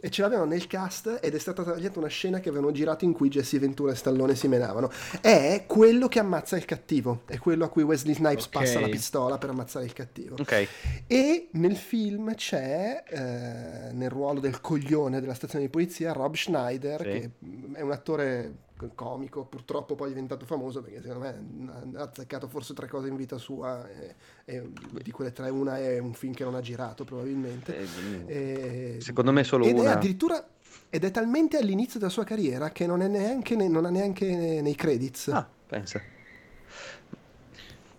E 0.00 0.10
ce 0.10 0.22
l'avevano 0.22 0.48
nel 0.48 0.68
cast 0.68 1.18
ed 1.20 1.34
è 1.34 1.38
stata 1.40 1.64
tagliata 1.64 1.98
una 1.98 2.06
scena 2.06 2.38
che 2.38 2.50
avevano 2.50 2.70
girato 2.70 3.04
in 3.04 3.12
cui 3.12 3.28
Jesse 3.30 3.58
Ventura 3.58 3.90
e 3.90 3.96
Stallone 3.96 4.36
si 4.36 4.46
menavano. 4.46 4.92
È 5.20 5.64
quello 5.66 6.06
che 6.06 6.20
ammazza 6.20 6.56
il 6.56 6.64
cattivo, 6.66 7.22
è 7.26 7.38
quello 7.38 7.64
a 7.64 7.68
cui 7.68 7.82
Wesley 7.82 8.14
Snipes 8.14 8.44
Ok. 8.44 8.50
passa 8.52 8.78
la 8.78 8.88
pistola 8.88 9.38
per 9.38 9.50
ammazzare 9.50 9.84
il 9.86 9.92
cattivo. 9.92 10.36
Ok, 10.38 10.68
E 11.08 11.48
nel 11.54 11.74
film 11.76 12.32
c'è, 12.36 13.02
eh, 13.08 13.70
nel 13.92 14.10
ruolo 14.10 14.40
del 14.40 14.60
coglione 14.60 15.20
della 15.20 15.34
stazione 15.34 15.64
di 15.64 15.70
polizia, 15.70 16.12
Rob 16.12 16.34
Schneider, 16.34 17.00
Sì. 17.02 17.04
che 17.20 17.30
mm, 17.44 17.74
è 17.74 17.80
un 17.80 17.92
attore 17.92 18.54
comico, 18.96 19.44
purtroppo 19.44 19.94
poi 19.94 20.08
è 20.08 20.12
diventato 20.12 20.44
famoso 20.44 20.82
perché 20.82 21.00
secondo 21.02 21.20
me 21.20 21.96
ha 21.98 22.02
azzeccato 22.02 22.48
forse 22.48 22.74
tre 22.74 22.88
cose 22.88 23.06
in 23.08 23.14
vita 23.14 23.38
sua 23.38 23.88
e, 23.88 24.14
e 24.44 24.70
di 25.02 25.10
quelle 25.12 25.30
tre 25.32 25.50
una 25.50 25.78
è 25.78 25.98
un 26.00 26.14
film 26.14 26.34
che 26.34 26.42
non 26.42 26.56
ha 26.56 26.60
girato 26.60 27.04
probabilmente. 27.04 27.78
Eh, 28.26 28.96
E- 28.96 29.00
secondo 29.00 29.30
me 29.30 29.44
solo 29.44 29.64
ed 29.66 29.76
è 29.76 29.80
una. 29.80 29.92
addirittura 29.92 30.44
ed 30.90 31.04
è 31.04 31.10
talmente 31.12 31.58
all'inizio 31.58 31.98
della 32.00 32.10
sua 32.10 32.24
carriera 32.24 32.70
che 32.70 32.86
non 32.86 33.02
è 33.02 33.06
neanche, 33.08 33.54
ne- 33.54 33.68
non 33.68 33.84
ha 33.84 33.90
neanche 33.90 34.60
nei 34.60 34.74
credits. 34.74 35.28
Ah, 35.28 35.48
pensa. 35.66 36.00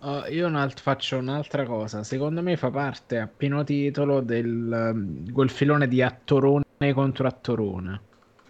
Oh, 0.06 0.26
io 0.28 0.48
un 0.48 0.56
alt- 0.56 0.82
faccio 0.82 1.18
un'altra 1.18 1.66
cosa. 1.66 2.04
Secondo 2.04 2.42
me 2.42 2.58
fa 2.58 2.70
parte 2.70 3.20
a 3.20 3.28
pieno 3.28 3.64
titolo 3.64 4.20
del 4.22 4.92
um, 4.94 5.32
quel 5.32 5.50
filone 5.50 5.88
di 5.88 6.02
attorone 6.02 6.64
contro 6.94 7.26
attorone. 7.28 8.02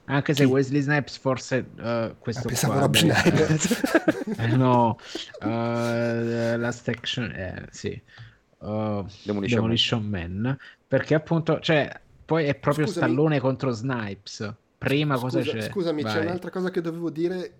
Anche 0.05 0.34
se 0.34 0.45
Chi? 0.45 0.49
Wesley 0.51 0.81
Snipes 0.81 1.17
forse 1.17 1.65
uh, 1.77 2.15
questo 2.17 2.41
Ah, 2.41 2.47
pensavo 2.47 2.73
qua, 2.73 2.81
Rob 2.81 2.95
Schneider. 2.95 3.57
eh, 4.39 4.47
no, 4.55 4.97
uh, 5.41 6.57
Last 6.57 6.88
Action, 6.89 7.31
eh, 7.31 7.67
sì, 7.69 8.01
Uh, 8.59 9.05
Demolition 9.23 9.59
Demolition 9.59 10.03
Man. 10.05 10.57
Perché 10.88 11.13
appunto, 11.15 11.59
cioè, 11.59 11.99
poi 12.23 12.45
è 12.45 12.55
proprio 12.55 12.85
Scusami. 12.88 13.05
Stallone 13.05 13.39
contro 13.41 13.71
Snipes. 13.71 14.53
Prima 14.77 15.17
cosa 15.17 15.41
Scusa- 15.41 15.51
c'è? 15.57 15.61
Scusami, 15.69 16.03
c'è 16.03 16.13
Vai. 16.17 16.25
un'altra 16.25 16.49
cosa 16.49 16.69
che 16.71 16.80
dovevo 16.81 17.09
dire, 17.09 17.53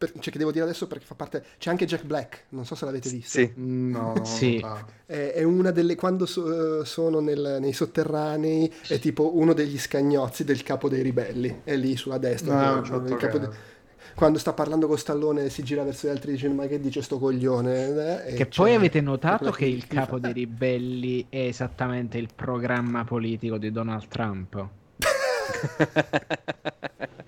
per- 0.00 0.12
cioè 0.18 0.32
che 0.32 0.38
devo 0.38 0.50
dire 0.50 0.64
adesso 0.64 0.86
perché 0.86 1.04
fa 1.04 1.14
parte... 1.14 1.44
C'è 1.58 1.68
anche 1.68 1.84
Jack 1.84 2.04
Black, 2.04 2.44
non 2.50 2.64
so 2.64 2.74
se 2.74 2.86
l'avete 2.86 3.10
visto. 3.10 3.38
Sì, 3.38 3.52
No, 3.56 4.14
no, 4.16 4.24
Sì. 4.24 4.58
no. 4.58 4.82
È, 5.04 5.32
è 5.34 5.42
una 5.42 5.72
delle... 5.72 5.94
quando 5.94 6.24
so- 6.24 6.84
sono 6.86 7.20
nel- 7.20 7.58
nei 7.60 7.74
sotterranei 7.74 8.72
è 8.88 8.98
tipo 8.98 9.36
uno 9.36 9.52
degli 9.52 9.78
scagnozzi 9.78 10.44
del 10.44 10.62
capo 10.62 10.88
dei 10.88 11.02
ribelli, 11.02 11.60
è 11.64 11.76
lì 11.76 11.96
sulla 11.96 12.16
destra. 12.16 12.54
No, 12.54 12.60
il 12.60 12.66
non 12.76 12.84
ci 12.84 12.92
ho 12.92 13.16
capo 13.18 13.38
de- 13.38 13.44
toccato. 13.44 13.68
Quando 14.14 14.38
sta 14.38 14.54
parlando 14.54 14.86
con 14.86 14.96
Stallone 14.98 15.50
si 15.50 15.62
gira 15.62 15.84
verso 15.84 16.06
gli 16.06 16.10
altri 16.10 16.30
e 16.30 16.34
dice 16.34 16.48
ma 16.48 16.66
che 16.66 16.80
dice 16.80 17.02
sto 17.02 17.18
coglione? 17.18 18.24
eh? 18.26 18.32
E 18.32 18.34
Che 18.36 18.46
poi 18.46 18.74
avete 18.74 19.02
notato 19.02 19.50
che 19.50 19.66
il 19.66 19.86
capo 19.86 20.18
dei 20.18 20.32
ribelli 20.32 21.26
è 21.28 21.40
esattamente 21.40 22.16
il 22.16 22.28
programma 22.34 23.04
politico 23.04 23.58
di 23.58 23.70
Donald 23.70 24.08
Trump. 24.08 24.66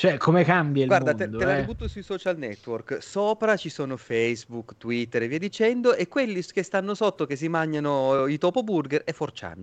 Cioè, 0.00 0.16
come 0.16 0.44
cambia 0.44 0.84
il 0.84 0.88
Guarda, 0.88 1.12
te, 1.12 1.24
mondo? 1.24 1.36
te 1.36 1.44
la 1.44 1.56
eh? 1.56 1.60
ributto 1.60 1.86
sui 1.86 2.00
social 2.00 2.38
network. 2.38 3.02
Sopra 3.02 3.54
ci 3.58 3.68
sono 3.68 3.98
Facebook, 3.98 4.78
Twitter 4.78 5.24
e 5.24 5.28
via 5.28 5.38
dicendo, 5.38 5.94
e 5.94 6.08
quelli 6.08 6.42
che 6.42 6.62
stanno 6.62 6.94
sotto 6.94 7.26
che 7.26 7.36
si 7.36 7.48
mangiano 7.50 8.26
i 8.26 8.38
topo 8.38 8.62
burger 8.62 9.04
è 9.04 9.12
4chan. 9.12 9.62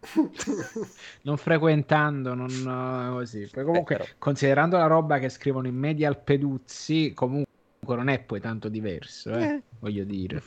Non 1.22 1.38
frequentando, 1.38 2.34
non 2.34 2.50
eh, 2.50 3.10
così. 3.10 3.48
Poi 3.50 3.64
comunque, 3.64 3.96
però. 3.96 4.08
considerando 4.18 4.76
la 4.76 4.86
roba 4.86 5.18
che 5.18 5.30
scrivono 5.30 5.66
in 5.66 5.76
media 5.76 6.06
al 6.06 6.18
Peduzzi, 6.22 7.12
comunque 7.14 7.46
non 7.86 8.08
è 8.08 8.20
poi 8.20 8.40
tanto 8.40 8.68
diverso, 8.68 9.30
eh, 9.32 9.42
Eh. 9.44 9.62
voglio 9.78 10.04
dire. 10.04 10.42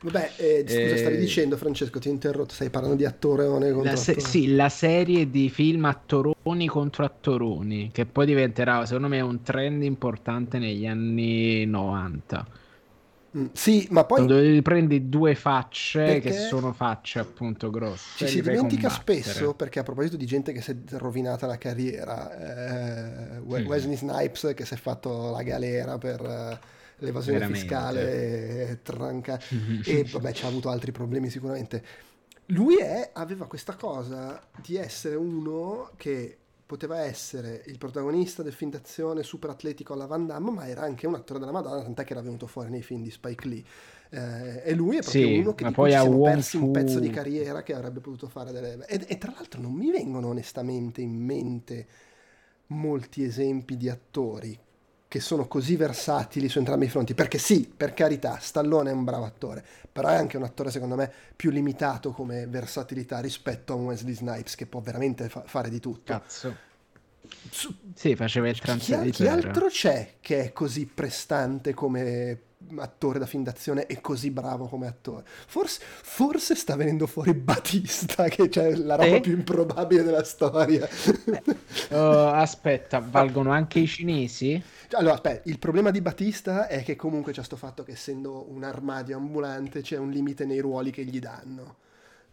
Vabbè, 0.00 0.32
eh, 0.36 0.64
scusa, 0.68 0.94
Eh, 0.94 0.98
stavi 0.98 1.16
dicendo 1.16 1.56
Francesco, 1.56 1.98
ti 1.98 2.08
ho 2.08 2.10
interrotto, 2.12 2.54
stai 2.54 2.70
parlando 2.70 2.96
di 2.96 3.04
attorone 3.04 3.72
contro 3.72 3.90
La 3.90 3.96
se- 3.96 4.12
attore. 4.12 4.26
sì, 4.26 4.54
la 4.54 4.68
serie 4.68 5.30
di 5.30 5.48
film 5.50 5.84
attoroni 5.84 6.66
contro 6.66 7.04
attoroni, 7.04 7.90
che 7.92 8.06
poi 8.06 8.26
diventerà, 8.26 8.84
secondo 8.86 9.08
me, 9.08 9.20
un 9.20 9.42
trend 9.42 9.82
importante 9.82 10.58
negli 10.58 10.86
anni 10.86 11.64
90. 11.66 12.46
Mm, 13.36 13.46
Sì, 13.52 13.86
ma 13.90 14.04
poi 14.04 14.24
Quando 14.24 14.62
prendi 14.62 15.08
due 15.08 15.34
facce 15.34 16.04
che 16.04 16.20
Perché 16.20 16.32
sono 16.32 16.72
facce 16.72 17.18
appunto 17.18 17.70
grosse. 17.70 18.16
Ci 18.16 18.24
li 18.24 18.30
si 18.30 18.40
dimentica 18.42 18.88
spesso, 18.88 19.54
perché 19.54 19.78
a 19.80 19.82
proposito 19.82 20.16
di 20.16 20.26
gente 20.26 20.52
che 20.52 20.62
si 20.62 20.70
è 20.70 20.76
rovinata 20.96 21.46
la 21.46 21.58
carriera, 21.58 23.34
eh, 23.36 23.38
We- 23.40 23.60
Mm. 23.62 23.66
Wesley 23.66 23.96
Snipes 23.96 24.52
che 24.54 24.64
si 24.64 24.74
è 24.74 24.76
fatto 24.76 25.30
la 25.30 25.42
galera 25.42 25.98
per 25.98 26.20
eh, 26.22 26.58
l'evasione 26.98 27.38
Veramente. 27.38 27.46
fiscale, 27.46 28.80
tranca, 28.82 29.40
e 29.82 30.04
vabbè 30.04 30.32
ci 30.32 30.44
ha 30.44 30.48
avuto 30.48 30.68
altri 30.70 30.92
problemi 30.92 31.30
sicuramente. 31.30 31.82
Lui 32.50 32.76
è- 32.78 33.10
aveva 33.14 33.46
questa 33.46 33.74
cosa 33.74 34.40
di 34.54 34.76
essere 34.76 35.16
uno 35.16 35.90
che 35.96 36.38
poteva 36.66 37.00
essere 37.00 37.62
il 37.66 37.78
protagonista 37.78 38.42
del 38.42 38.52
film 38.52 38.70
d'azione 38.70 39.22
super 39.22 39.50
atletico 39.50 39.92
alla 39.92 40.06
Van 40.06 40.26
Damme, 40.26 40.50
ma 40.50 40.66
era 40.68 40.82
anche 40.82 41.06
un 41.06 41.14
attore 41.14 41.38
della 41.40 41.52
Madonna, 41.52 41.82
tant'è 41.82 42.04
che 42.04 42.12
era 42.12 42.22
venuto 42.22 42.46
fuori 42.46 42.70
nei 42.70 42.82
film 42.82 43.02
di 43.02 43.10
Spike 43.10 43.48
Lee. 43.48 43.64
Eh, 44.10 44.62
e 44.64 44.74
lui 44.74 44.96
è 44.96 45.02
proprio 45.02 45.28
Sì, 45.28 45.30
uno 45.30 45.54
che 45.54 45.64
ma 45.64 45.70
di 45.70 45.74
cui 45.74 45.88
poi 45.88 45.90
ci 45.90 45.96
a 45.96 46.02
siamo 46.02 46.18
Wong 46.18 46.18
persi 46.18 46.56
un 46.56 46.70
Fu- 46.70 46.70
pezzo 46.70 47.00
di 47.00 47.10
carriera 47.10 47.62
che 47.62 47.74
avrebbe 47.74 48.00
potuto 48.00 48.28
fare 48.28 48.52
delle... 48.52 48.84
E, 48.86 49.04
e 49.06 49.18
tra 49.18 49.32
l'altro 49.32 49.60
non 49.60 49.72
mi 49.72 49.90
vengono 49.90 50.28
onestamente 50.28 51.00
in 51.00 51.12
mente 51.14 51.86
molti 52.68 53.22
esempi 53.24 53.76
di 53.76 53.88
attori 53.88 54.58
che 55.08 55.20
sono 55.20 55.46
così 55.46 55.76
versatili 55.76 56.48
su 56.48 56.58
entrambi 56.58 56.86
i 56.86 56.88
fronti, 56.88 57.14
perché 57.14 57.38
sì, 57.38 57.70
per 57.74 57.94
carità, 57.94 58.38
Stallone 58.40 58.90
è 58.90 58.92
un 58.92 59.04
bravo 59.04 59.24
attore, 59.24 59.64
però 59.90 60.08
è 60.08 60.14
anche 60.16 60.36
un 60.36 60.42
attore 60.42 60.70
secondo 60.70 60.96
me 60.96 61.10
più 61.34 61.50
limitato 61.50 62.10
come 62.10 62.46
versatilità 62.46 63.20
rispetto 63.20 63.72
a 63.72 63.76
un 63.76 63.84
Wesley 63.86 64.14
Snipes 64.14 64.54
che 64.56 64.66
può 64.66 64.80
veramente 64.80 65.28
fa- 65.28 65.44
fare 65.46 65.68
di 65.68 65.78
tutto. 65.80 66.12
Cazzo. 66.12 66.56
Su- 67.50 67.74
Sì, 67.94 68.14
faceva 68.14 68.48
il 68.48 68.54
chi, 68.54 68.60
translatore. 68.60 69.10
chi 69.10 69.26
altro 69.26 69.66
c'è 69.66 70.14
che 70.20 70.44
è 70.44 70.52
così 70.52 70.86
prestante 70.86 71.74
come 71.74 72.38
attore 72.78 73.18
da 73.18 73.26
film 73.26 73.42
d'azione 73.44 73.86
e 73.86 74.00
così 74.00 74.30
bravo 74.30 74.66
come 74.66 74.86
attore? 74.86 75.24
Forse, 75.26 75.80
forse 75.82 76.54
sta 76.54 76.76
venendo 76.76 77.06
fuori 77.06 77.32
Batista, 77.34 78.28
che 78.28 78.48
è 78.48 78.74
la 78.74 78.96
roba 78.96 79.18
Eh? 79.18 79.20
più 79.20 79.32
improbabile 79.32 80.02
della 80.02 80.24
storia. 80.24 80.88
Oh, 81.90 82.28
aspetta, 82.28 83.00
valgono 83.00 83.50
anche 83.50 83.80
i 83.80 83.86
cinesi? 83.88 84.64
Allora, 84.92 85.14
aspetta, 85.14 85.48
il 85.48 85.58
problema 85.58 85.90
di 85.90 86.00
Batista 86.00 86.68
è 86.68 86.82
che 86.82 86.96
comunque 86.96 87.32
c'è 87.32 87.42
sto 87.42 87.56
fatto 87.56 87.82
che 87.82 87.92
essendo 87.92 88.50
un 88.50 88.62
armadio 88.64 89.16
ambulante 89.16 89.80
c'è 89.82 89.96
un 89.98 90.10
limite 90.10 90.44
nei 90.44 90.60
ruoli 90.60 90.90
che 90.90 91.04
gli 91.04 91.18
danno. 91.18 91.76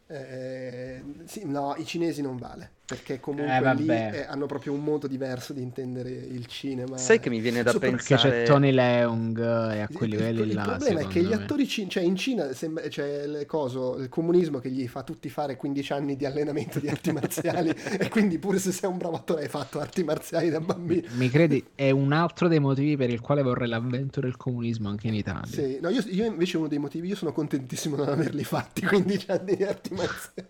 Eh, 0.08 1.04
sì, 1.26 1.46
no, 1.46 1.76
i 1.78 1.86
cinesi 1.86 2.22
non 2.22 2.38
vale 2.38 2.72
perché 2.86 3.22
comunque 3.22 3.56
eh, 3.56 3.76
lì 3.76 3.88
eh, 3.88 4.26
hanno 4.28 4.46
proprio 4.46 4.74
un 4.74 4.84
modo 4.84 5.08
diverso 5.08 5.54
di 5.54 5.62
intendere 5.62 6.10
il 6.10 6.46
cinema. 6.48 6.98
Sai 6.98 7.20
che 7.22 7.30
mi 7.30 7.40
viene 7.40 7.64
da 7.64 7.72
so 7.72 7.80
pensare 7.80 8.30
perché 8.30 8.40
c'è 8.42 8.44
Tony 8.44 8.72
Leung 8.72 9.40
e 9.40 9.80
a 9.80 9.88
quei 9.88 10.10
livelli 10.10 10.42
il, 10.42 10.54
là. 10.54 10.64
Il 10.64 10.68
problema 10.68 11.00
è 11.00 11.08
che 11.08 11.24
gli 11.24 11.32
attori 11.32 11.66
cin- 11.66 11.88
cioè 11.88 12.04
in 12.04 12.18
Cina 12.18 12.52
sembra, 12.52 12.86
c'è 12.90 13.24
il, 13.24 13.46
coso, 13.46 13.98
il 13.98 14.10
comunismo 14.10 14.60
che 14.60 14.70
gli 14.70 14.86
fa 14.90 15.04
tutti 15.04 15.30
fare 15.30 15.56
15 15.56 15.94
anni 15.94 16.16
di 16.18 16.26
allenamento 16.26 16.80
di 16.80 16.90
arti 16.90 17.14
marziali 17.14 17.70
e 17.98 18.10
quindi 18.10 18.38
pure 18.38 18.60
se 18.60 18.74
sei 18.74 18.90
un 18.90 18.98
bravo 18.98 19.16
attore 19.16 19.44
hai 19.44 19.50
fatto 19.50 19.80
arti 19.80 20.04
marziali 20.04 20.50
da 20.50 20.60
bambino. 20.60 21.08
Mi 21.14 21.30
credi? 21.30 21.66
È 21.74 21.90
un 21.90 22.12
altro 22.12 22.50
dei 22.50 22.60
motivi 22.60 22.98
per 22.98 23.10
il 23.10 23.22
quale 23.22 23.44
vorrei 23.44 23.70
l'avvento 23.70 24.20
del 24.20 24.36
comunismo 24.36 24.90
anche 24.90 25.08
in 25.08 25.14
Italia. 25.14 25.46
Sì, 25.46 25.80
no, 25.82 25.88
io, 25.88 26.04
io 26.08 26.26
invece 26.26 26.58
uno 26.58 26.68
dei 26.68 26.80
motivi, 26.80 27.08
io 27.08 27.16
sono 27.16 27.32
contentissimo 27.32 27.96
di 27.96 28.02
non 28.02 28.12
averli 28.12 28.44
fatti 28.44 28.82
15 28.86 29.32
anni 29.32 29.56
di 29.56 29.64
arti 29.64 29.94
marziali. 29.94 30.50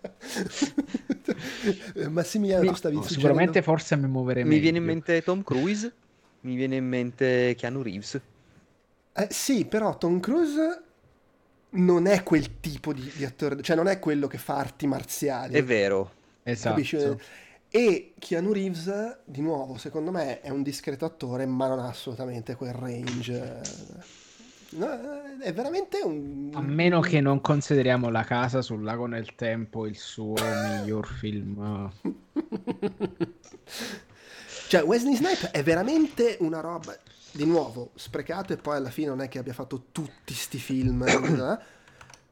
Massimiliano, 2.24 2.70
mi, 2.70 2.76
stavi 2.76 3.02
Sicuramente 3.02 3.62
forse 3.62 3.96
mi 3.96 4.08
muoverei 4.08 4.44
Mi 4.44 4.58
viene 4.58 4.78
in 4.78 4.84
mente 4.84 5.22
Tom 5.22 5.42
Cruise, 5.42 5.92
mi 6.40 6.56
viene 6.56 6.76
in 6.76 6.86
mente 6.86 7.54
Keanu 7.56 7.82
Reeves. 7.82 8.20
Eh, 9.12 9.28
sì, 9.30 9.64
però 9.66 9.96
Tom 9.96 10.18
Cruise 10.18 10.82
non 11.70 12.06
è 12.06 12.22
quel 12.22 12.60
tipo 12.60 12.92
di, 12.92 13.10
di, 13.14 13.24
attore, 13.24 13.60
cioè 13.62 13.76
non 13.76 13.86
è 13.86 13.98
quello 13.98 14.26
che 14.26 14.38
fa 14.38 14.56
arti 14.56 14.86
marziali. 14.86 15.54
È 15.54 15.62
vero. 15.62 16.12
Esatto. 16.42 16.74
Capisci? 16.74 17.16
E 17.68 18.12
Keanu 18.18 18.52
Reeves, 18.52 19.18
di 19.24 19.40
nuovo, 19.40 19.76
secondo 19.78 20.10
me 20.10 20.40
è 20.40 20.50
un 20.50 20.62
discreto 20.62 21.04
attore, 21.04 21.46
ma 21.46 21.66
non 21.66 21.80
ha 21.80 21.88
assolutamente 21.88 22.54
quel 22.54 22.72
range. 22.72 23.60
No, 24.74 24.88
è 25.40 25.52
veramente 25.52 26.00
un... 26.02 26.50
A 26.54 26.60
meno 26.60 27.00
che 27.00 27.20
non 27.20 27.40
consideriamo 27.40 28.10
La 28.10 28.24
casa 28.24 28.60
sul 28.60 28.82
lago 28.82 29.06
nel 29.06 29.34
tempo 29.36 29.86
il 29.86 29.96
suo 29.96 30.34
miglior 30.34 31.06
film. 31.06 31.90
cioè, 34.68 34.82
Wesley 34.82 35.14
Snipe 35.14 35.50
è 35.52 35.62
veramente 35.62 36.38
una 36.40 36.60
roba, 36.60 36.96
di 37.30 37.44
nuovo, 37.46 37.90
sprecato 37.94 38.52
e 38.52 38.56
poi 38.56 38.76
alla 38.76 38.90
fine 38.90 39.08
non 39.08 39.20
è 39.20 39.28
che 39.28 39.38
abbia 39.38 39.52
fatto 39.52 39.86
tutti 39.92 40.34
sti 40.34 40.58
film, 40.58 41.04
eh? 41.06 41.58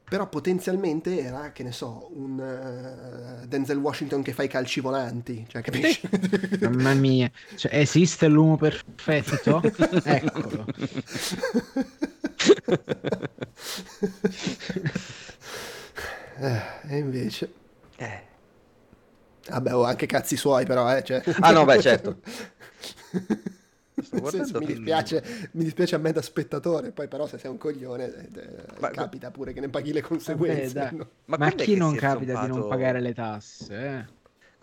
però 0.03 0.27
potenzialmente 0.27 1.19
era, 1.19 1.51
che 1.51 1.63
ne 1.63 1.71
so, 1.71 2.09
un 2.13 2.37
uh, 2.39 3.47
Denzel 3.47 3.77
Washington 3.77 4.21
che 4.21 4.33
fa 4.33 4.43
i 4.43 4.47
calci 4.47 4.79
volanti, 4.79 5.45
cioè, 5.47 5.61
capisci? 5.61 6.07
Mamma 6.61 6.93
mia, 6.93 7.31
cioè, 7.55 7.75
esiste 7.75 8.27
l'uomo 8.27 8.57
perfetto? 8.57 9.61
Eccolo. 10.03 10.65
eh, 16.37 16.61
e 16.87 16.97
invece... 16.97 17.53
Eh. 17.97 18.21
Vabbè, 19.49 19.75
ho 19.75 19.83
anche 19.83 20.05
cazzi 20.05 20.37
suoi 20.37 20.65
però, 20.65 20.95
eh. 20.95 21.03
Cioè... 21.03 21.21
Ah 21.39 21.51
no, 21.51 21.65
beh, 21.65 21.81
certo. 21.81 22.19
Senso, 24.29 24.59
mi, 24.59 24.65
dispiace, 24.65 25.49
mi, 25.51 25.63
dispiace, 25.63 25.95
a 25.95 25.97
me 25.97 26.11
da 26.11 26.21
spettatore, 26.21 26.91
poi 26.91 27.07
però 27.07 27.27
se 27.27 27.37
sei 27.37 27.51
un 27.51 27.57
coglione 27.57 28.05
eh, 28.05 28.65
ma, 28.79 28.89
capita 28.89 29.31
pure 29.31 29.53
che 29.53 29.59
ne 29.59 29.69
paghi 29.69 29.93
le 29.93 30.01
conseguenze. 30.01 30.79
Vabbè, 30.79 30.95
no? 30.95 31.07
Ma, 31.25 31.37
ma 31.37 31.51
chi 31.51 31.75
non 31.75 31.95
capita 31.95 32.33
zompato... 32.33 32.53
di 32.53 32.59
non 32.59 32.69
pagare 32.69 32.99
le 32.99 33.13
tasse? 33.13 33.75
Eh? 33.75 34.05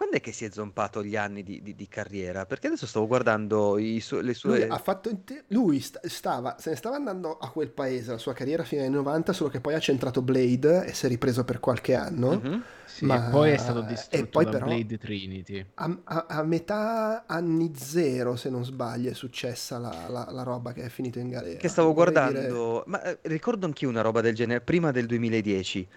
Quando 0.00 0.16
è 0.16 0.22
che 0.22 0.32
si 0.32 0.46
è 0.46 0.50
zompato 0.50 1.04
gli 1.04 1.14
anni 1.14 1.42
di, 1.42 1.60
di, 1.60 1.74
di 1.74 1.86
carriera? 1.86 2.46
Perché 2.46 2.68
adesso 2.68 2.86
stavo 2.86 3.06
guardando 3.06 3.76
su- 3.98 4.20
le 4.20 4.32
sue... 4.32 4.60
Lui, 4.60 4.68
ha 4.70 4.78
fatto 4.78 5.14
te- 5.22 5.44
lui 5.48 5.78
st- 5.78 6.06
stava, 6.06 6.56
se 6.58 6.70
ne 6.70 6.76
stava 6.76 6.96
andando 6.96 7.36
a 7.36 7.50
quel 7.50 7.68
paese, 7.68 8.12
la 8.12 8.16
sua 8.16 8.32
carriera 8.32 8.64
fino 8.64 8.80
ai 8.80 8.88
90, 8.88 9.34
solo 9.34 9.50
che 9.50 9.60
poi 9.60 9.74
ha 9.74 9.78
centrato 9.78 10.22
Blade 10.22 10.86
e 10.86 10.94
si 10.94 11.04
è 11.04 11.08
ripreso 11.10 11.44
per 11.44 11.60
qualche 11.60 11.94
anno. 11.94 12.40
Mm-hmm. 12.42 12.60
Sì, 12.86 13.04
ma... 13.04 13.26
e 13.26 13.30
poi 13.30 13.50
è 13.50 13.58
stato 13.58 13.82
distrutto 13.82 14.26
poi 14.30 14.44
da 14.46 14.50
però, 14.52 14.64
Blade 14.64 14.96
Trinity. 14.96 15.66
A, 15.74 15.98
a, 16.04 16.26
a, 16.30 16.42
metà 16.44 17.24
anni 17.26 17.72
zero, 17.76 18.36
se 18.36 18.48
non 18.48 18.64
sbaglio, 18.64 19.10
è 19.10 19.14
successa 19.14 19.76
la, 19.76 20.06
la, 20.08 20.28
la 20.30 20.42
roba 20.42 20.72
che 20.72 20.84
è 20.84 20.88
finito 20.88 21.18
in 21.18 21.28
galera. 21.28 21.58
Che 21.58 21.68
stavo 21.68 21.92
Vorrei 21.92 22.14
guardando... 22.14 22.70
Dire... 22.70 22.82
Ma 22.86 23.02
eh, 23.02 23.18
ricordo 23.24 23.66
anch'io 23.66 23.90
una 23.90 24.00
roba 24.00 24.22
del 24.22 24.34
genere, 24.34 24.62
prima 24.62 24.92
del 24.92 25.04
2010 25.04 25.88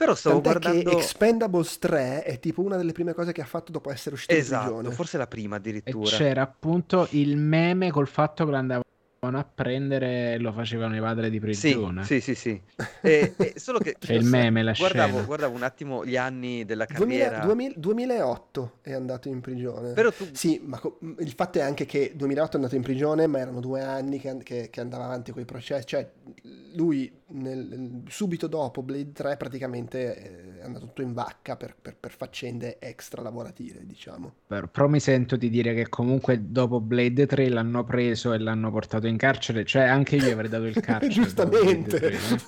però 0.00 0.14
stavo 0.14 0.40
Tant'è 0.40 0.60
guardando... 0.60 0.90
che 0.92 0.96
Expendables 0.96 1.78
3 1.78 2.22
è 2.22 2.40
tipo 2.40 2.62
una 2.62 2.78
delle 2.78 2.92
prime 2.92 3.12
cose 3.12 3.32
che 3.32 3.42
ha 3.42 3.44
fatto 3.44 3.70
dopo 3.70 3.90
essere 3.90 4.14
uscito 4.14 4.32
esatto, 4.32 4.68
in 4.68 4.72
prigione. 4.76 4.94
forse 4.94 5.18
la 5.18 5.26
prima 5.26 5.56
addirittura. 5.56 6.08
E 6.08 6.16
c'era 6.16 6.40
appunto 6.40 7.06
il 7.10 7.36
meme 7.36 7.90
col 7.90 8.08
fatto 8.08 8.46
che 8.46 8.54
andava 8.54 8.82
a 9.22 9.44
prendere 9.44 10.38
lo 10.38 10.50
facevano 10.50 10.96
i 10.96 11.00
padri 11.00 11.28
di 11.28 11.38
prigione. 11.38 12.04
Sì, 12.04 12.22
sì, 12.22 12.34
sì. 12.34 12.62
sì. 12.76 12.84
E, 13.02 13.34
e 13.36 13.52
solo 13.56 13.78
che 13.78 13.96
C'è 14.00 14.14
il 14.14 14.24
meme, 14.24 14.62
la 14.62 14.72
guardavo, 14.72 15.10
scena. 15.10 15.24
guardavo 15.24 15.54
un 15.54 15.62
attimo 15.62 16.06
gli 16.06 16.16
anni 16.16 16.64
della 16.64 16.86
carriera. 16.86 17.40
2000, 17.40 17.74
2008 17.76 18.78
è 18.80 18.92
andato 18.94 19.28
in 19.28 19.42
prigione. 19.42 19.92
Però 19.92 20.10
tu... 20.10 20.26
Sì, 20.32 20.58
ma 20.64 20.78
co- 20.78 20.98
il 21.18 21.32
fatto 21.32 21.58
è 21.58 21.60
anche 21.60 21.84
che 21.84 22.12
2008 22.16 22.52
è 22.52 22.56
andato 22.56 22.76
in 22.76 22.82
prigione, 22.82 23.26
ma 23.26 23.40
erano 23.40 23.60
due 23.60 23.82
anni 23.82 24.18
che, 24.18 24.38
che, 24.42 24.68
che 24.70 24.80
andava 24.80 25.04
avanti 25.04 25.32
con 25.32 25.42
i 25.42 25.44
processi. 25.44 25.86
Cioè, 25.88 26.10
lui 26.74 27.12
nel, 27.32 28.02
subito 28.08 28.46
dopo 28.46 28.82
Blade 28.82 29.12
3 29.12 29.36
praticamente 29.36 30.14
è 30.60 30.64
andato 30.64 30.86
tutto 30.86 31.02
in 31.02 31.12
vacca 31.12 31.56
per, 31.56 31.76
per, 31.80 31.96
per 31.98 32.10
faccende 32.10 32.78
extra 32.80 33.22
lavorative, 33.22 33.84
diciamo. 33.84 34.32
Però, 34.46 34.66
però 34.66 34.88
mi 34.88 35.00
sento 35.00 35.36
di 35.36 35.50
dire 35.50 35.74
che 35.74 35.88
comunque 35.88 36.50
dopo 36.50 36.80
Blade 36.80 37.26
3 37.26 37.48
l'hanno 37.48 37.84
preso 37.84 38.32
e 38.32 38.38
l'hanno 38.38 38.70
portato 38.70 39.06
in 39.06 39.09
carcere, 39.16 39.64
cioè 39.64 39.82
anche 39.82 40.16
io 40.16 40.32
avrei 40.32 40.48
dato 40.48 40.64
il 40.64 40.78
carcere. 40.80 41.12
Giustamente. 41.12 41.98
3, 41.98 42.10
no? 42.10 42.38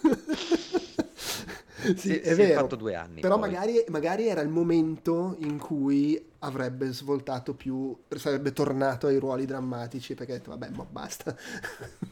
sì, 1.97 2.19
è 2.19 2.35
vero. 2.35 2.53
È 2.53 2.55
fatto 2.55 2.77
due 2.77 2.95
anni. 2.95 3.21
Però 3.21 3.39
magari, 3.39 3.85
magari, 3.89 4.27
era 4.27 4.41
il 4.41 4.49
momento 4.49 5.37
in 5.41 5.59
cui 5.59 6.31
avrebbe 6.41 6.93
svoltato 6.93 7.55
più, 7.55 7.97
sarebbe 8.17 8.53
tornato 8.53 9.07
ai 9.07 9.19
ruoli 9.19 9.47
drammatici 9.47 10.15
perché 10.15 10.33
ha 10.33 10.37
detto 10.37 10.51
vabbè, 10.51 10.71
ma 10.71 10.87
basta. 10.89 11.37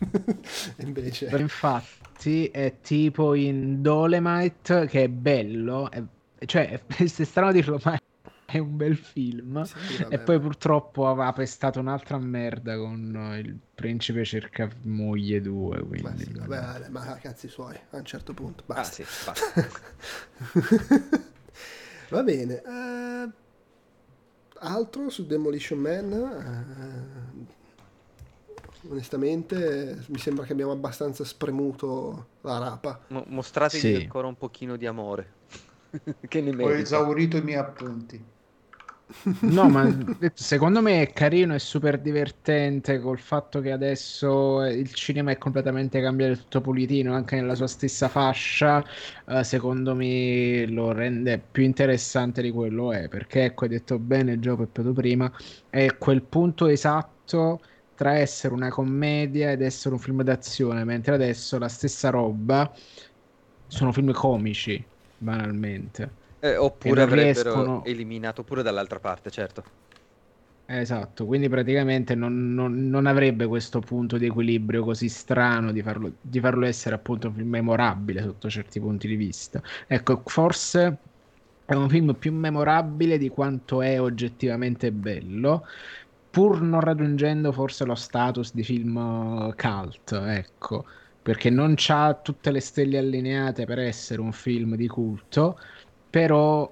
Invece... 0.79 1.29
Infatti 1.37 2.47
è 2.49 2.77
tipo 2.81 3.35
in 3.35 3.83
Dolemite 3.83 4.87
che 4.87 5.05
è 5.05 5.09
bello, 5.09 5.91
è, 5.91 6.03
cioè 6.47 6.81
è 6.87 7.07
strano 7.07 7.53
dirlo, 7.53 7.81
ma 7.85 7.99
è 8.51 8.59
un 8.59 8.77
bel 8.77 8.97
film. 8.97 9.63
Sì, 9.63 10.07
e 10.09 10.19
poi 10.19 10.41
purtroppo 10.41 11.09
aveva 11.09 11.33
pestato 11.33 11.79
un'altra 11.81 12.19
merda 12.19 12.77
con 12.77 13.37
il 13.39 13.59
principe 13.75 14.25
cerca 14.25 14.69
moglie 14.83 15.41
2. 15.41 15.81
Quindi... 15.81 16.03
Ma, 16.03 16.17
sì, 16.17 16.33
vabbè, 16.33 16.89
ma 16.89 17.19
cazzi 17.21 17.49
suoi 17.49 17.77
a 17.91 17.97
un 17.97 18.05
certo 18.05 18.35
punto. 18.35 18.65
Ah, 18.67 18.75
basta. 18.75 19.03
Ah, 19.31 19.35
sì, 19.35 19.45
Va 22.11 22.23
bene. 22.25 22.63
Uh, 22.65 23.33
altro 24.59 25.11
su 25.11 25.27
Demolition 25.27 25.79
Man? 25.79 26.13
Uh, 26.13 27.47
onestamente 28.89 30.03
mi 30.09 30.19
sembra 30.19 30.45
che 30.45 30.53
abbiamo 30.53 30.73
abbastanza 30.73 31.25
spremuto 31.25 32.27
la 32.41 32.59
rapa. 32.59 33.01
Mo- 33.09 33.25
mostratevi 33.27 33.95
sì. 33.95 34.03
ancora 34.03 34.27
un 34.27 34.37
pochino 34.37 34.77
di 34.77 34.87
amore. 34.87 35.39
che 36.29 36.41
ne 36.41 36.63
Ho 36.63 36.73
esaurito 36.73 37.37
i 37.37 37.43
miei 37.43 37.59
appunti. 37.59 38.23
No, 39.43 39.69
ma 39.69 39.93
secondo 40.33 40.81
me 40.81 41.03
è 41.03 41.13
carino 41.13 41.55
e 41.55 41.59
super 41.59 42.01
divertente 42.01 43.01
col 43.01 43.19
fatto 43.19 43.61
che 43.61 43.73
adesso 43.73 44.63
il 44.65 44.93
cinema 44.95 45.33
è 45.33 45.39
completamente 45.39 46.01
cambiato, 46.01 46.37
tutto 46.37 46.61
pulitino 46.61 47.15
anche 47.15 47.35
nella 47.37 47.57
sua 47.57 47.67
stessa 47.67 48.09
fascia. 48.09 48.85
Uh, 49.27 49.43
secondo 49.43 49.95
me 49.97 50.67
lo 50.67 50.93
rende 50.93 51.41
più 51.41 51.65
interessante 51.65 52.43
di 52.43 52.51
quello 52.53 52.93
è 52.93 53.09
perché, 53.09 53.45
ecco, 53.47 53.65
hai 53.65 53.71
detto 53.71 53.99
bene, 53.99 54.39
Gio 54.39 54.57
Peppeto 54.57 54.93
prima, 54.93 55.33
è 55.69 55.97
quel 55.99 56.23
punto 56.23 56.67
esatto 56.67 57.61
tra 57.95 58.17
essere 58.19 58.55
una 58.55 58.69
commedia 58.69 59.51
ed 59.51 59.63
essere 59.63 59.95
un 59.95 60.01
film 60.01 60.23
d'azione, 60.23 60.85
mentre 60.85 61.15
adesso 61.15 61.59
la 61.59 61.69
stessa 61.69 62.11
roba 62.11 62.73
sono 63.67 63.93
film 63.93 64.13
comici, 64.13 64.89
banalmente. 65.17 66.20
Eh, 66.41 66.57
oppure 66.57 67.03
avrebbero 67.03 67.53
riescono... 67.53 67.85
eliminato 67.85 68.43
pure 68.43 68.63
dall'altra 68.63 68.99
parte, 68.99 69.31
certo. 69.31 69.63
Esatto, 70.73 71.27
quindi 71.27 71.49
praticamente 71.49 72.15
non, 72.15 72.55
non, 72.55 72.89
non, 72.89 73.07
avrebbe 73.07 73.47
questo 73.47 73.81
punto 73.81 74.17
di 74.17 74.27
equilibrio 74.27 74.85
così 74.85 75.09
strano 75.09 75.73
di 75.73 75.83
farlo, 75.83 76.13
di 76.21 76.39
farlo, 76.39 76.65
essere 76.65 76.95
appunto 76.95 77.27
un 77.27 77.35
film 77.35 77.49
memorabile 77.49 78.23
sotto 78.23 78.49
certi 78.49 78.79
punti 78.79 79.09
di 79.09 79.17
vista. 79.17 79.61
Ecco, 79.89 80.23
forse 80.27 80.99
è 81.65 81.75
un 81.75 81.89
film 81.89 82.15
più 82.15 82.33
memorabile 82.33 83.19
di 83.19 83.29
quanto 83.29 83.83
è 83.83 84.01
oggettivamente 84.01 84.93
bello, 84.93 85.67
pur 86.31 86.61
non 86.63 86.81
raggiungendo 86.81 87.51
forse 87.51 87.85
lo 87.85 87.97
status 87.97 88.55
di 88.55 88.63
film 88.63 89.53
cult, 89.57 90.13
ecco, 90.13 90.85
perché 91.21 91.51
non 91.51 91.75
ha 91.89 92.15
tutte 92.15 92.53
le 92.53 92.61
stelle 92.61 92.99
allineate 92.99 93.67
per 93.67 93.81
essere 93.81 94.21
un 94.21 94.33
film 94.33 94.77
di 94.77 94.87
culto, 94.87 95.59
però 96.11 96.69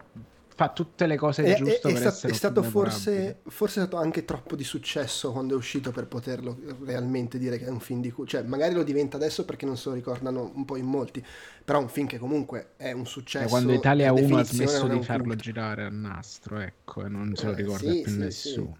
fa 0.58 0.70
tutte 0.70 1.06
le 1.06 1.16
cose 1.16 1.44
è, 1.44 1.54
giuste 1.54 1.88
è, 1.88 1.92
per 1.92 2.02
è, 2.02 2.06
essere 2.06 2.32
è 2.32 2.34
stato 2.34 2.64
forse, 2.64 3.42
forse 3.46 3.80
è 3.80 3.86
stato 3.86 3.96
anche 3.96 4.24
troppo 4.24 4.56
di 4.56 4.64
successo 4.64 5.30
quando 5.30 5.54
è 5.54 5.56
uscito 5.56 5.92
per 5.92 6.08
poterlo 6.08 6.58
realmente 6.84 7.38
dire 7.38 7.58
che 7.58 7.66
è 7.66 7.70
un 7.70 7.78
film 7.78 8.00
di 8.00 8.10
cui 8.10 8.26
cioè 8.26 8.42
magari 8.42 8.74
lo 8.74 8.82
diventa 8.82 9.16
adesso 9.16 9.44
perché 9.44 9.66
non 9.66 9.76
se 9.76 9.90
lo 9.90 9.94
ricordano 9.94 10.50
un 10.52 10.64
po' 10.64 10.74
in 10.74 10.86
molti 10.86 11.24
però 11.68 11.80
è 11.80 11.82
un 11.82 11.90
film 11.90 12.06
che 12.06 12.16
comunque 12.16 12.70
è 12.78 12.92
un 12.92 13.04
successo 13.04 13.44
e 13.44 13.48
quando 13.48 13.74
Italia 13.74 14.10
1 14.10 14.38
ha 14.38 14.42
smesso 14.42 14.88
di 14.88 15.02
farlo 15.02 15.24
cult. 15.24 15.38
girare 15.38 15.84
a 15.84 15.90
nastro 15.90 16.60
ecco 16.60 17.04
e 17.04 17.10
non 17.10 17.36
se 17.36 17.44
lo 17.44 17.52
eh, 17.52 17.56
ricorda 17.56 17.90
sì, 17.90 18.00
più 18.00 18.12
sì, 18.12 18.18
nessuno 18.18 18.78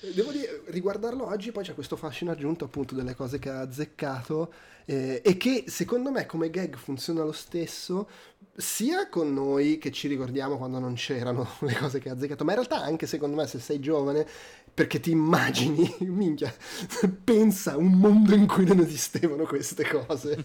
sì. 0.00 0.14
devo 0.14 0.32
dire 0.32 0.62
riguardarlo 0.68 1.26
oggi 1.26 1.52
poi 1.52 1.64
c'è 1.64 1.74
questo 1.74 1.96
fascino 1.96 2.30
aggiunto 2.30 2.64
appunto 2.64 2.94
delle 2.94 3.14
cose 3.14 3.38
che 3.38 3.50
ha 3.50 3.60
azzeccato 3.60 4.54
eh, 4.86 5.20
e 5.22 5.36
che 5.36 5.64
secondo 5.66 6.10
me 6.10 6.24
come 6.24 6.48
gag 6.48 6.76
funziona 6.76 7.24
lo 7.24 7.32
stesso 7.32 8.08
sia 8.56 9.08
con 9.08 9.32
noi 9.32 9.78
che 9.78 9.90
ci 9.90 10.08
ricordiamo 10.08 10.56
quando 10.56 10.78
non 10.78 10.94
c'erano 10.94 11.46
le 11.60 11.74
cose 11.74 11.98
che 11.98 12.10
ha 12.10 12.12
azzeccato, 12.12 12.44
ma 12.44 12.52
in 12.52 12.58
realtà 12.58 12.82
anche 12.82 13.06
secondo 13.06 13.36
me 13.36 13.46
se 13.46 13.58
sei 13.58 13.80
giovane, 13.80 14.26
perché 14.72 15.00
ti 15.00 15.10
immagini, 15.10 15.94
minchia, 16.06 16.54
pensa 17.22 17.72
a 17.72 17.76
un 17.76 17.92
mondo 17.92 18.34
in 18.34 18.46
cui 18.46 18.64
non 18.64 18.80
esistevano 18.80 19.44
queste 19.44 19.86
cose. 19.86 20.44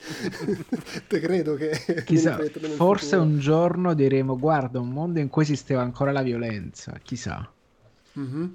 Te 1.07 1.19
credo 1.19 1.55
che... 1.55 2.03
Chissà, 2.05 2.37
forse 2.75 3.17
futuro. 3.17 3.21
un 3.21 3.39
giorno 3.39 3.93
diremo, 3.93 4.37
guarda, 4.37 4.79
un 4.79 4.89
mondo 4.89 5.19
in 5.19 5.29
cui 5.29 5.43
esisteva 5.43 5.81
ancora 5.81 6.11
la 6.11 6.21
violenza, 6.21 6.99
chissà. 7.01 7.49
Mm-hmm. 8.19 8.45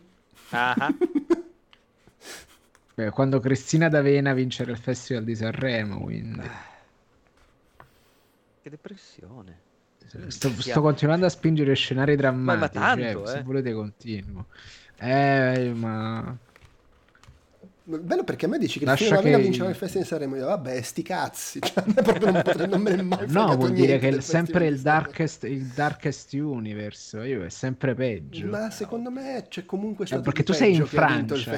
Beh, 2.94 3.10
quando 3.10 3.40
Cristina 3.40 3.88
D'Avena 3.88 4.34
vincerà 4.34 4.70
il 4.70 4.78
Festival 4.78 5.24
di 5.24 5.34
Sanremo, 5.34 6.00
quindi... 6.00 6.50
Che 8.62 8.68
depressione. 8.68 9.68
Sto, 10.26 10.50
sto 10.50 10.80
continuando 10.80 11.24
a 11.24 11.28
spingere 11.28 11.72
scenari 11.74 12.16
drammatici. 12.16 12.78
Ma, 12.78 12.84
ma 12.84 12.96
tanto, 12.96 13.24
cioè, 13.24 13.36
eh. 13.36 13.38
Se 13.38 13.42
volete 13.42 13.72
continuo. 13.72 14.46
Eh, 15.00 15.72
ma 15.74 16.38
Bello 17.98 18.24
perché 18.24 18.46
a 18.46 18.48
me 18.48 18.58
dici 18.58 18.78
che 18.78 18.84
Lascia 18.84 19.16
il 19.16 19.20
film 19.20 19.36
che... 19.36 19.42
vincerà 19.42 19.68
il 19.68 19.74
Festival 19.74 20.02
di 20.02 20.08
Sanremo. 20.08 20.36
Io, 20.36 20.46
vabbè, 20.46 20.80
sti 20.80 21.02
cazzi. 21.02 21.58
Cioè, 21.70 21.84
proprio 22.02 22.30
non, 22.30 22.42
potrei, 22.42 22.68
non 22.68 22.80
me 22.80 22.96
ne 22.96 23.02
mai 23.02 23.26
No, 23.28 23.54
vuol 23.56 23.72
dire 23.72 23.98
che 23.98 24.08
è 24.08 24.20
sempre 24.20 24.66
il 24.66 24.80
darkest, 24.80 25.44
il 25.44 25.66
darkest 25.66 26.32
Universe. 26.32 27.18
Io, 27.18 27.44
è 27.44 27.48
sempre 27.48 27.94
peggio. 27.94 28.46
Ma 28.46 28.70
secondo 28.70 29.10
me 29.10 29.44
c'è 29.48 29.64
comunque 29.64 30.06
stato 30.06 30.22
eh, 30.22 30.24
perché 30.24 30.42
tu 30.42 30.52
sei 30.52 30.74
in 30.74 30.86
Francia, 30.86 31.56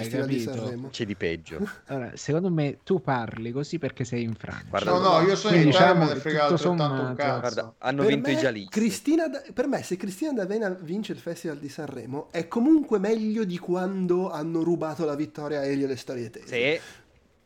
C'è 0.90 1.04
di 1.04 1.14
peggio. 1.14 1.68
Allora, 1.86 2.12
secondo 2.14 2.50
me 2.50 2.78
tu 2.84 3.00
parli 3.00 3.52
così 3.52 3.78
perché 3.78 4.04
sei 4.04 4.22
in 4.22 4.34
Francia. 4.34 4.66
Guarda, 4.68 4.90
no, 4.92 4.98
no, 4.98 5.20
io 5.26 5.36
sono 5.36 5.56
in 5.56 5.68
Italia, 5.68 5.92
diciamo, 5.92 6.04
me 6.04 6.14
ne 6.14 6.20
frega 6.20 6.44
altrettanto 6.44 6.82
un 6.82 7.14
cazzo. 7.14 7.40
Guarda, 7.40 7.74
hanno 7.78 8.02
per 8.02 8.12
vinto 8.12 8.28
me, 8.28 8.34
i 8.34 8.38
giallisti. 8.38 8.70
Cristina, 8.70 9.24
per 9.52 9.66
me, 9.66 9.82
se 9.82 9.96
Cristina 9.96 10.32
D'Avena 10.32 10.68
vince 10.70 11.12
il 11.12 11.18
Festival 11.18 11.58
di 11.58 11.68
Sanremo, 11.68 12.28
è 12.30 12.48
comunque 12.48 12.98
meglio 12.98 13.44
di 13.44 13.58
quando 13.58 14.30
hanno 14.30 14.62
rubato 14.62 15.04
la 15.04 15.14
vittoria 15.14 15.60
a 15.60 15.64
Elio 15.64 15.86
le 15.86 15.96
storie 15.96 16.21
tese. 16.30 16.46
Sì. 16.46 16.80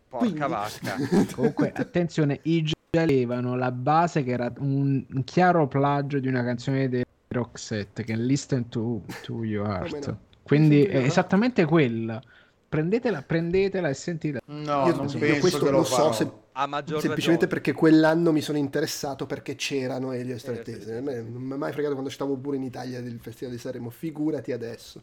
Porca 0.09 0.47
vacca. 0.47 0.97
Comunque, 1.35 1.73
attenzione, 1.75 2.41
i 2.43 2.63
Gialli 2.63 3.15
avevano 3.15 3.57
la 3.57 3.71
base 3.71 4.23
che 4.23 4.31
era 4.31 4.53
un, 4.59 5.05
chiaro 5.25 5.67
plagio 5.67 6.19
di 6.19 6.29
una 6.29 6.43
canzone 6.45 6.89
di 6.89 7.05
Roxette 7.29 8.05
che 8.05 8.15
è 8.15 8.17
Listen 8.17 8.69
to, 8.69 9.03
to 9.23 9.45
Your 9.45 9.69
Heart. 9.69 10.07
No? 10.07 10.19
Quindi 10.43 10.85
è 10.85 10.99
esattamente 10.99 11.65
quella. 11.65 12.23
Prendetela, 12.69 13.23
prendetela 13.23 13.89
e 13.89 13.95
sentite. 13.95 14.41
No, 14.47 14.87
io, 14.87 14.97
non 14.97 15.09
io 15.09 15.39
questo 15.39 15.65
lo, 15.65 15.79
lo 15.79 15.85
so 15.85 16.13
se, 16.13 16.31
semplicemente 16.55 17.09
ragione. 17.09 17.47
perché 17.47 17.73
quell'anno 17.73 18.33
mi 18.33 18.41
sono 18.41 18.59
interessato 18.59 19.27
perché 19.27 19.55
c'erano 19.55 20.13
Elio 20.13 20.35
e 20.35 20.39
Stratese. 20.39 21.01
Non 21.01 21.43
mi 21.43 21.55
è 21.55 21.57
mai 21.57 21.73
fregato 21.73 21.93
quando 21.95 22.11
stavo 22.11 22.37
pure 22.37 22.57
in 22.57 22.63
Italia 22.63 23.01
del 23.01 23.19
Festival 23.21 23.55
di 23.55 23.61
Sanremo, 23.61 23.91
figurati 23.91 24.53
adesso 24.53 25.03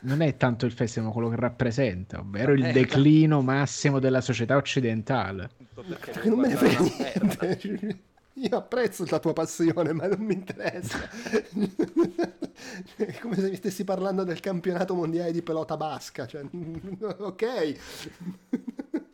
non 0.00 0.20
è 0.22 0.36
tanto 0.36 0.66
il 0.66 0.72
festival 0.72 1.12
quello 1.12 1.28
che 1.28 1.36
rappresenta, 1.36 2.20
ovvero 2.20 2.52
il 2.52 2.64
eh, 2.64 2.72
declino 2.72 3.42
massimo 3.42 3.98
della 3.98 4.20
società 4.20 4.56
occidentale. 4.56 5.50
Non 6.24 6.38
me 6.38 6.48
ne 6.48 6.56
frega 6.56 6.80
niente. 6.80 7.98
Io 8.34 8.56
apprezzo 8.56 9.04
la 9.08 9.18
tua 9.18 9.32
passione, 9.34 9.92
ma 9.92 10.06
non 10.06 10.20
mi 10.20 10.34
interessa. 10.34 10.98
È 12.96 13.18
come 13.20 13.34
se 13.34 13.50
mi 13.50 13.56
stessi 13.56 13.84
parlando 13.84 14.24
del 14.24 14.40
campionato 14.40 14.94
mondiale 14.94 15.32
di 15.32 15.42
pelota 15.42 15.76
basca. 15.76 16.26
Cioè, 16.26 16.44
ok. 17.18 17.74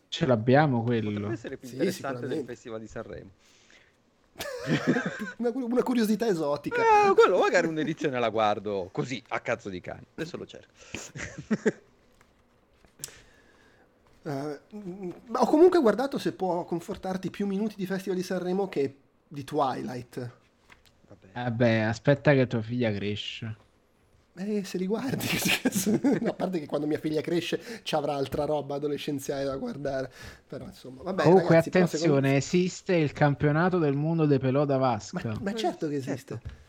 Ce 0.09 0.27
l'abbiamo 0.27 0.83
quello. 0.85 1.11
Potrebbe 1.11 1.33
essere 1.33 1.57
più 1.57 1.70
interessante 1.70 2.27
del 2.28 2.45
Festival 2.45 2.81
di 2.81 2.87
Sanremo. 2.87 3.31
una, 5.38 5.50
una, 5.54 5.82
curiosità 5.82 6.26
esotica. 6.26 6.82
Eh, 6.82 7.14
quello 7.14 7.38
magari 7.38 7.66
un'edizione 7.66 8.18
la 8.18 8.28
guardo 8.28 8.88
così 8.92 9.22
a 9.28 9.40
cazzo 9.40 9.68
di 9.68 9.80
cane. 9.80 10.06
Adesso 10.14 10.36
lo 10.36 10.46
cerco. 10.46 10.72
Uh, 14.26 14.58
ho 15.34 15.46
comunque 15.46 15.80
guardato 15.80 16.18
se 16.18 16.32
può 16.32 16.64
confortarti 16.64 17.30
più 17.30 17.46
minuti 17.46 17.76
di 17.76 17.86
Festival 17.86 18.18
di 18.18 18.24
Sanremo 18.24 18.68
che 18.68 18.96
di 19.28 19.44
Twilight. 19.44 20.30
Vabbè, 21.32 21.80
aspetta 21.82 22.32
che 22.32 22.48
tua 22.48 22.60
figlia 22.60 22.92
cresce. 22.92 23.56
Eh, 24.38 24.64
se 24.64 24.76
li 24.76 24.86
guardi, 24.86 25.26
a 26.26 26.32
parte 26.34 26.58
che 26.58 26.66
quando 26.66 26.86
mia 26.86 26.98
figlia 26.98 27.22
cresce 27.22 27.58
ci 27.82 27.94
avrà 27.94 28.14
altra 28.14 28.44
roba 28.44 28.74
adolescenziale 28.74 29.44
da 29.44 29.56
guardare. 29.56 30.10
Però 30.46 30.64
insomma, 30.66 31.02
vabbè, 31.02 31.22
Comunque, 31.22 31.48
ragazzi, 31.48 31.68
attenzione, 31.68 32.04
secondo... 32.04 32.28
esiste 32.28 32.94
il 32.96 33.12
campionato 33.12 33.78
del 33.78 33.94
mondo 33.94 34.26
dei 34.26 34.38
pelò 34.38 34.66
da 34.66 34.76
vasca. 34.76 35.28
Ma, 35.28 35.38
ma 35.40 35.54
certo 35.54 35.88
che 35.88 35.96
esiste. 35.96 36.38
Certo. 36.40 36.64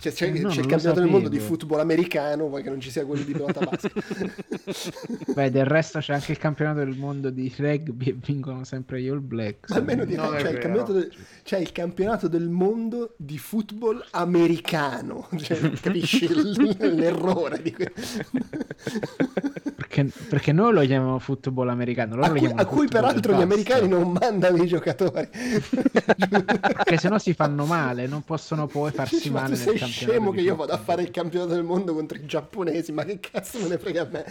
Cioè, 0.00 0.12
c'è, 0.12 0.30
no, 0.30 0.48
c'è 0.48 0.60
il 0.60 0.66
campionato 0.66 1.00
del 1.00 1.10
mondo 1.10 1.28
di 1.28 1.38
football 1.38 1.80
americano, 1.80 2.48
vuoi 2.48 2.62
che 2.62 2.70
non 2.70 2.80
ci 2.80 2.90
sia 2.90 3.04
quello 3.04 3.22
di 3.22 3.32
pilota 3.32 3.60
basket. 3.60 5.28
Beh, 5.34 5.50
del 5.50 5.66
resto 5.66 5.98
c'è 5.98 6.14
anche 6.14 6.32
il 6.32 6.38
campionato 6.38 6.78
del 6.78 6.96
mondo 6.96 7.28
di 7.28 7.52
rugby 7.54 8.06
e 8.06 8.16
vincono 8.18 8.64
sempre 8.64 9.02
gli 9.02 9.08
All 9.08 9.20
Blacks. 9.20 9.72
Almeno 9.72 10.06
di 10.06 10.14
c'è, 10.14 10.50
il 10.50 10.58
campionato 10.58 10.92
del, 10.92 11.12
c'è 11.42 11.58
il 11.58 11.72
campionato 11.72 12.28
del 12.28 12.48
mondo 12.48 13.12
di 13.18 13.36
football 13.36 14.02
americano. 14.12 15.28
Cioè, 15.36 15.70
capisci 15.72 16.26
l'errore 16.80 17.60
di 17.60 17.72
que- 17.72 17.92
perché, 20.04 20.28
perché, 20.28 20.52
noi 20.52 20.72
lo 20.72 20.80
chiamiamo 20.80 21.18
football 21.18 21.68
americano. 21.68 22.20
A 22.20 22.30
cui, 22.30 22.52
a 22.54 22.64
cui 22.64 22.88
peraltro 22.88 23.34
gli 23.34 23.42
americani 23.42 23.88
non 23.88 24.10
mandano 24.12 24.62
i 24.62 24.66
giocatori. 24.66 25.28
perché 25.30 26.96
sennò 26.96 27.18
si 27.18 27.34
fanno 27.34 27.64
male, 27.64 28.06
non 28.06 28.22
possono 28.22 28.66
poi 28.66 28.90
farsi 28.92 29.30
male 29.30 29.56
nel 29.56 29.64
campionato 29.64 29.86
scemo 29.90 30.30
che 30.30 30.40
io 30.40 30.56
vado 30.56 30.72
a 30.72 30.78
fare 30.78 31.02
il 31.02 31.10
campionato 31.10 31.54
del 31.54 31.64
mondo 31.64 31.94
contro 31.94 32.18
i 32.18 32.26
giapponesi, 32.26 32.92
ma 32.92 33.04
che 33.04 33.20
cazzo 33.20 33.58
me 33.60 33.68
ne 33.68 33.78
frega 33.78 34.02
a 34.02 34.08
me? 34.10 34.24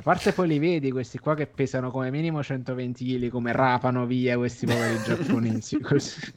A 0.00 0.02
parte 0.02 0.32
poi 0.32 0.48
li 0.48 0.58
vedi 0.58 0.90
questi 0.90 1.18
qua 1.18 1.34
che 1.34 1.46
pesano 1.46 1.90
come 1.90 2.10
minimo 2.10 2.42
120 2.42 3.04
kg, 3.04 3.28
come 3.28 3.52
rapano 3.52 4.06
via 4.06 4.38
questi 4.38 4.64
poveri 4.64 4.96
giapponesi. 5.04 5.78
Così. 5.78 6.32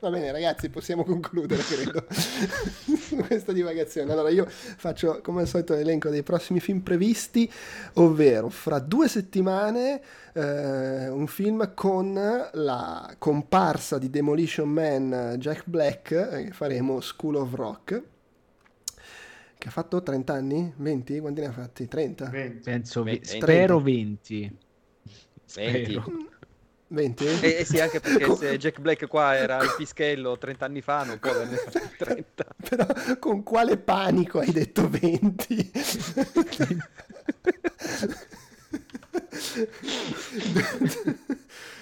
Va 0.00 0.10
bene 0.10 0.32
ragazzi, 0.32 0.68
possiamo 0.70 1.04
concludere 1.04 1.62
credo 1.62 2.04
su 2.10 3.14
questa 3.28 3.52
divagazione. 3.52 4.10
Allora 4.10 4.28
io 4.30 4.44
faccio 4.48 5.20
come 5.22 5.42
al 5.42 5.46
solito 5.46 5.74
l'elenco 5.74 6.08
dei 6.08 6.24
prossimi 6.24 6.58
film 6.58 6.80
previsti, 6.80 7.48
ovvero 7.94 8.48
fra 8.48 8.80
due 8.80 9.06
settimane 9.06 10.00
eh, 10.32 11.08
un 11.08 11.28
film 11.28 11.74
con 11.74 12.12
la 12.14 13.14
comparsa 13.18 13.98
di 13.98 14.10
Demolition 14.10 14.68
Man 14.68 15.36
Jack 15.38 15.62
Black, 15.66 16.10
eh, 16.10 16.50
faremo 16.50 17.00
School 17.00 17.36
of 17.36 17.54
Rock 17.54 18.02
che 19.64 19.70
ha 19.70 19.72
fatto 19.72 20.02
30 20.02 20.32
anni? 20.34 20.74
20? 20.76 21.20
Quanti 21.20 21.40
ne 21.40 21.46
ha 21.46 21.52
fatti? 21.52 21.88
30? 21.88 22.28
20. 22.28 22.70
Penso 22.70 23.02
20. 23.02 23.26
Spero 23.26 23.80
20. 23.80 24.58
20. 25.54 26.02
20? 26.88 27.24
Eh, 27.24 27.56
eh, 27.60 27.64
sì, 27.64 27.80
anche 27.80 27.98
perché 27.98 28.36
se 28.36 28.58
Jack 28.58 28.78
Black 28.80 29.06
qua 29.06 29.34
era 29.34 29.62
il 29.62 29.72
pischello 29.74 30.36
30 30.36 30.66
anni 30.66 30.82
fa, 30.82 31.04
non 31.04 31.18
può 31.18 31.30
averne 31.30 31.56
30. 31.96 32.44
Però 32.68 32.86
con 33.18 33.42
quale 33.42 33.78
panico 33.78 34.40
hai 34.40 34.52
detto 34.52 34.86
20? 34.86 35.70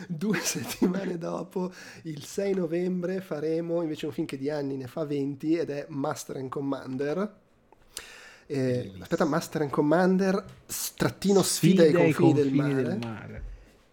Due 0.07 0.39
settimane 0.39 1.19
dopo, 1.19 1.73
il 2.03 2.23
6 2.23 2.55
novembre, 2.55 3.21
faremo 3.21 3.83
invece 3.83 4.07
un 4.07 4.13
film 4.13 4.29
che 4.29 4.39
di 4.39 4.51
anni 4.51 4.77
ne 4.77 4.87
fa 4.87 5.05
20 5.05 5.57
ed 5.57 5.71
è 5.71 5.87
Master 5.89 6.37
and 6.37 6.49
Commander. 6.49 7.41
Eh, 8.53 8.93
aspetta, 9.01 9.25
Master 9.25 9.63
and 9.63 9.71
Commander, 9.71 10.45
trattino 10.97 11.43
sfida, 11.43 11.85
sfida 11.85 11.99
ai 11.99 12.13
confini, 12.13 12.33
confini 12.33 12.35
del, 12.35 12.53
mare. 12.55 12.83
del 12.83 12.99
mare. 12.99 13.43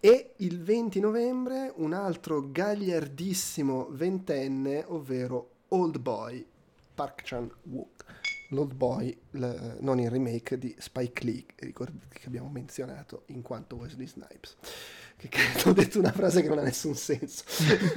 E 0.00 0.32
il 0.36 0.62
20 0.62 1.00
novembre 1.00 1.72
un 1.76 1.92
altro 1.92 2.50
gagliardissimo 2.50 3.88
ventenne, 3.90 4.84
ovvero 4.86 5.50
Old 5.68 5.98
Boy, 5.98 6.46
Park 6.94 7.22
Chan-wook. 7.24 8.04
l'Old 8.50 8.74
Boy, 8.74 9.16
l- 9.32 9.76
non 9.80 10.00
il 10.00 10.10
remake 10.10 10.58
di 10.58 10.74
Spike 10.78 11.24
Lee, 11.24 11.44
che 11.54 12.26
abbiamo 12.26 12.48
menzionato 12.48 13.22
in 13.26 13.42
quanto 13.42 13.76
Wesley 13.76 14.06
Snipes. 14.08 14.56
Che, 15.20 15.28
che 15.28 15.68
ho 15.68 15.72
detto 15.72 15.98
una 15.98 16.12
frase 16.12 16.40
che 16.40 16.48
non 16.48 16.58
ha 16.58 16.62
nessun 16.62 16.94
senso. 16.94 17.44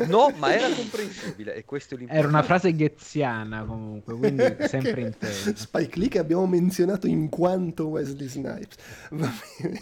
No, 0.08 0.34
ma 0.38 0.54
era 0.54 0.68
comprensibile 0.76 1.56
e 1.56 1.64
questo 1.64 1.96
è 1.96 1.98
l'importante. 1.98 2.28
Era 2.28 2.38
una 2.38 2.46
frase 2.46 2.76
ghetziana 2.76 3.64
comunque, 3.64 4.14
quindi 4.16 4.44
sempre 4.68 5.02
in 5.02 5.16
tempo. 5.18 5.56
Spike 5.56 6.00
Lee 6.00 6.10
che 6.10 6.20
abbiamo 6.20 6.46
menzionato 6.46 7.08
in 7.08 7.30
quanto 7.30 7.88
Wesley 7.88 8.28
Snipes. 8.28 8.76
Va 9.12 9.32
bene. 9.62 9.82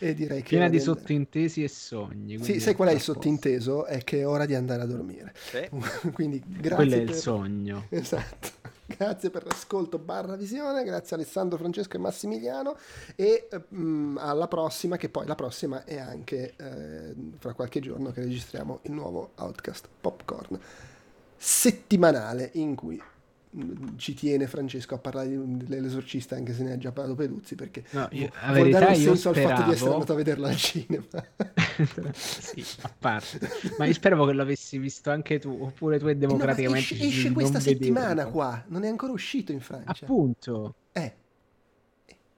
E 0.00 0.14
direi 0.14 0.42
che 0.42 0.48
Piena 0.48 0.68
di 0.68 0.80
sottintesi 0.80 1.62
e 1.62 1.68
sogni. 1.68 2.42
Sì, 2.42 2.58
sai 2.58 2.74
qual 2.74 2.88
è 2.88 2.92
il 2.92 3.00
sottinteso? 3.00 3.86
È 3.86 4.02
che 4.02 4.18
è 4.18 4.26
ora 4.26 4.46
di 4.46 4.56
andare 4.56 4.82
a 4.82 4.86
dormire. 4.86 5.32
Sì. 5.36 5.68
Quindi 6.12 6.42
grazie. 6.44 6.74
Quello 6.74 6.94
è 6.94 6.98
il 6.98 7.04
per- 7.04 7.14
sogno. 7.14 7.86
Esatto. 7.90 8.48
Grazie 8.98 9.30
per 9.30 9.46
l'ascolto 9.46 9.98
barra 9.98 10.36
visione, 10.36 10.82
grazie 10.82 11.16
Alessandro, 11.16 11.56
Francesco 11.56 11.96
e 11.96 12.00
Massimiliano 12.00 12.76
e 13.14 13.48
mm, 13.74 14.18
alla 14.18 14.48
prossima, 14.48 14.96
che 14.96 15.08
poi 15.08 15.26
la 15.26 15.36
prossima 15.36 15.84
è 15.84 15.98
anche 15.98 16.54
eh, 16.56 17.14
fra 17.38 17.54
qualche 17.54 17.80
giorno 17.80 18.10
che 18.10 18.22
registriamo 18.22 18.80
il 18.82 18.92
nuovo 18.92 19.30
Outcast 19.36 19.88
Popcorn 20.00 20.60
settimanale 21.36 22.50
in 22.54 22.74
cui 22.74 23.02
ci 23.96 24.14
tiene 24.14 24.46
Francesco 24.46 24.94
a 24.94 24.98
parlare 24.98 25.28
dell'esorcista 25.44 26.36
anche 26.36 26.54
se 26.54 26.62
ne 26.62 26.72
ha 26.72 26.78
già 26.78 26.90
parlato 26.90 27.14
Peduzzi 27.16 27.54
perché 27.54 27.84
No, 27.90 28.08
io- 28.12 28.28
vu- 28.28 28.32
la 28.34 28.40
vuole 28.46 28.58
verità 28.60 28.78
dare 28.78 28.96
un 28.96 29.02
senso 29.02 29.28
al 29.28 29.34
fatto 29.36 29.46
di 29.48 29.60
essere 29.60 29.76
speravo- 29.76 29.92
andato 29.94 30.12
a 30.12 30.16
vederlo 30.16 30.46
al 30.46 30.56
cinema 30.56 31.04
sì, 32.14 32.64
a 32.82 32.92
parte. 32.98 33.50
Ma 33.78 33.84
io 33.84 33.92
speravo 33.92 34.24
che 34.26 34.32
l'avessi 34.32 34.78
visto 34.78 35.10
anche 35.10 35.38
tu, 35.38 35.56
oppure 35.60 35.98
tu 35.98 36.06
e 36.06 36.10
Eh 36.10 36.14
no, 36.14 36.20
democraticamente 36.20 36.94
esce, 36.94 37.06
esce 37.06 37.32
questa 37.32 37.60
settimana 37.60 38.08
vederlo. 38.08 38.30
qua 38.30 38.64
non 38.68 38.84
è 38.84 38.88
ancora 38.88 39.12
uscito 39.12 39.52
in 39.52 39.60
Francia 39.60 39.90
Appunto. 40.04 40.74
Eh. 40.92 41.14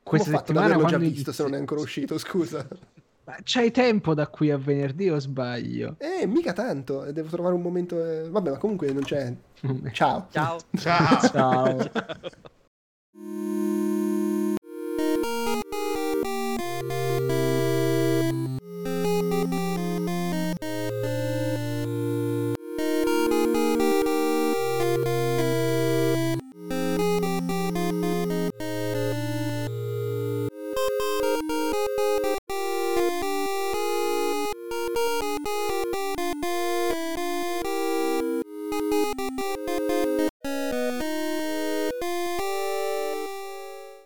Questa 0.03 0.31
settimana 0.31 0.67
averlo 0.75 0.87
già 0.89 0.99
visto 0.99 1.33
se 1.33 1.43
inizia- 1.43 1.45
non 1.45 1.55
è 1.55 1.59
ancora 1.59 1.81
uscito, 1.81 2.19
scusa? 2.19 2.67
Ma 3.27 3.37
c'hai 3.43 3.71
tempo 3.71 4.13
da 4.13 4.27
qui 4.29 4.51
a 4.51 4.59
venerdì 4.59 5.09
o 5.09 5.19
sbaglio? 5.19 5.97
Eh, 5.99 6.27
mica 6.27 6.53
tanto, 6.53 7.11
devo 7.11 7.29
trovare 7.29 7.55
un 7.55 7.63
momento... 7.63 8.05
eh, 8.05 8.29
Vabbè, 8.29 8.51
ma 8.51 8.59
comunque 8.59 8.93
non 8.93 9.03
c'è... 9.03 9.35
Ciao. 9.93 10.29
Ciao. 10.31 10.59
Ciao. 10.77 11.21
Ciao. 11.31 11.91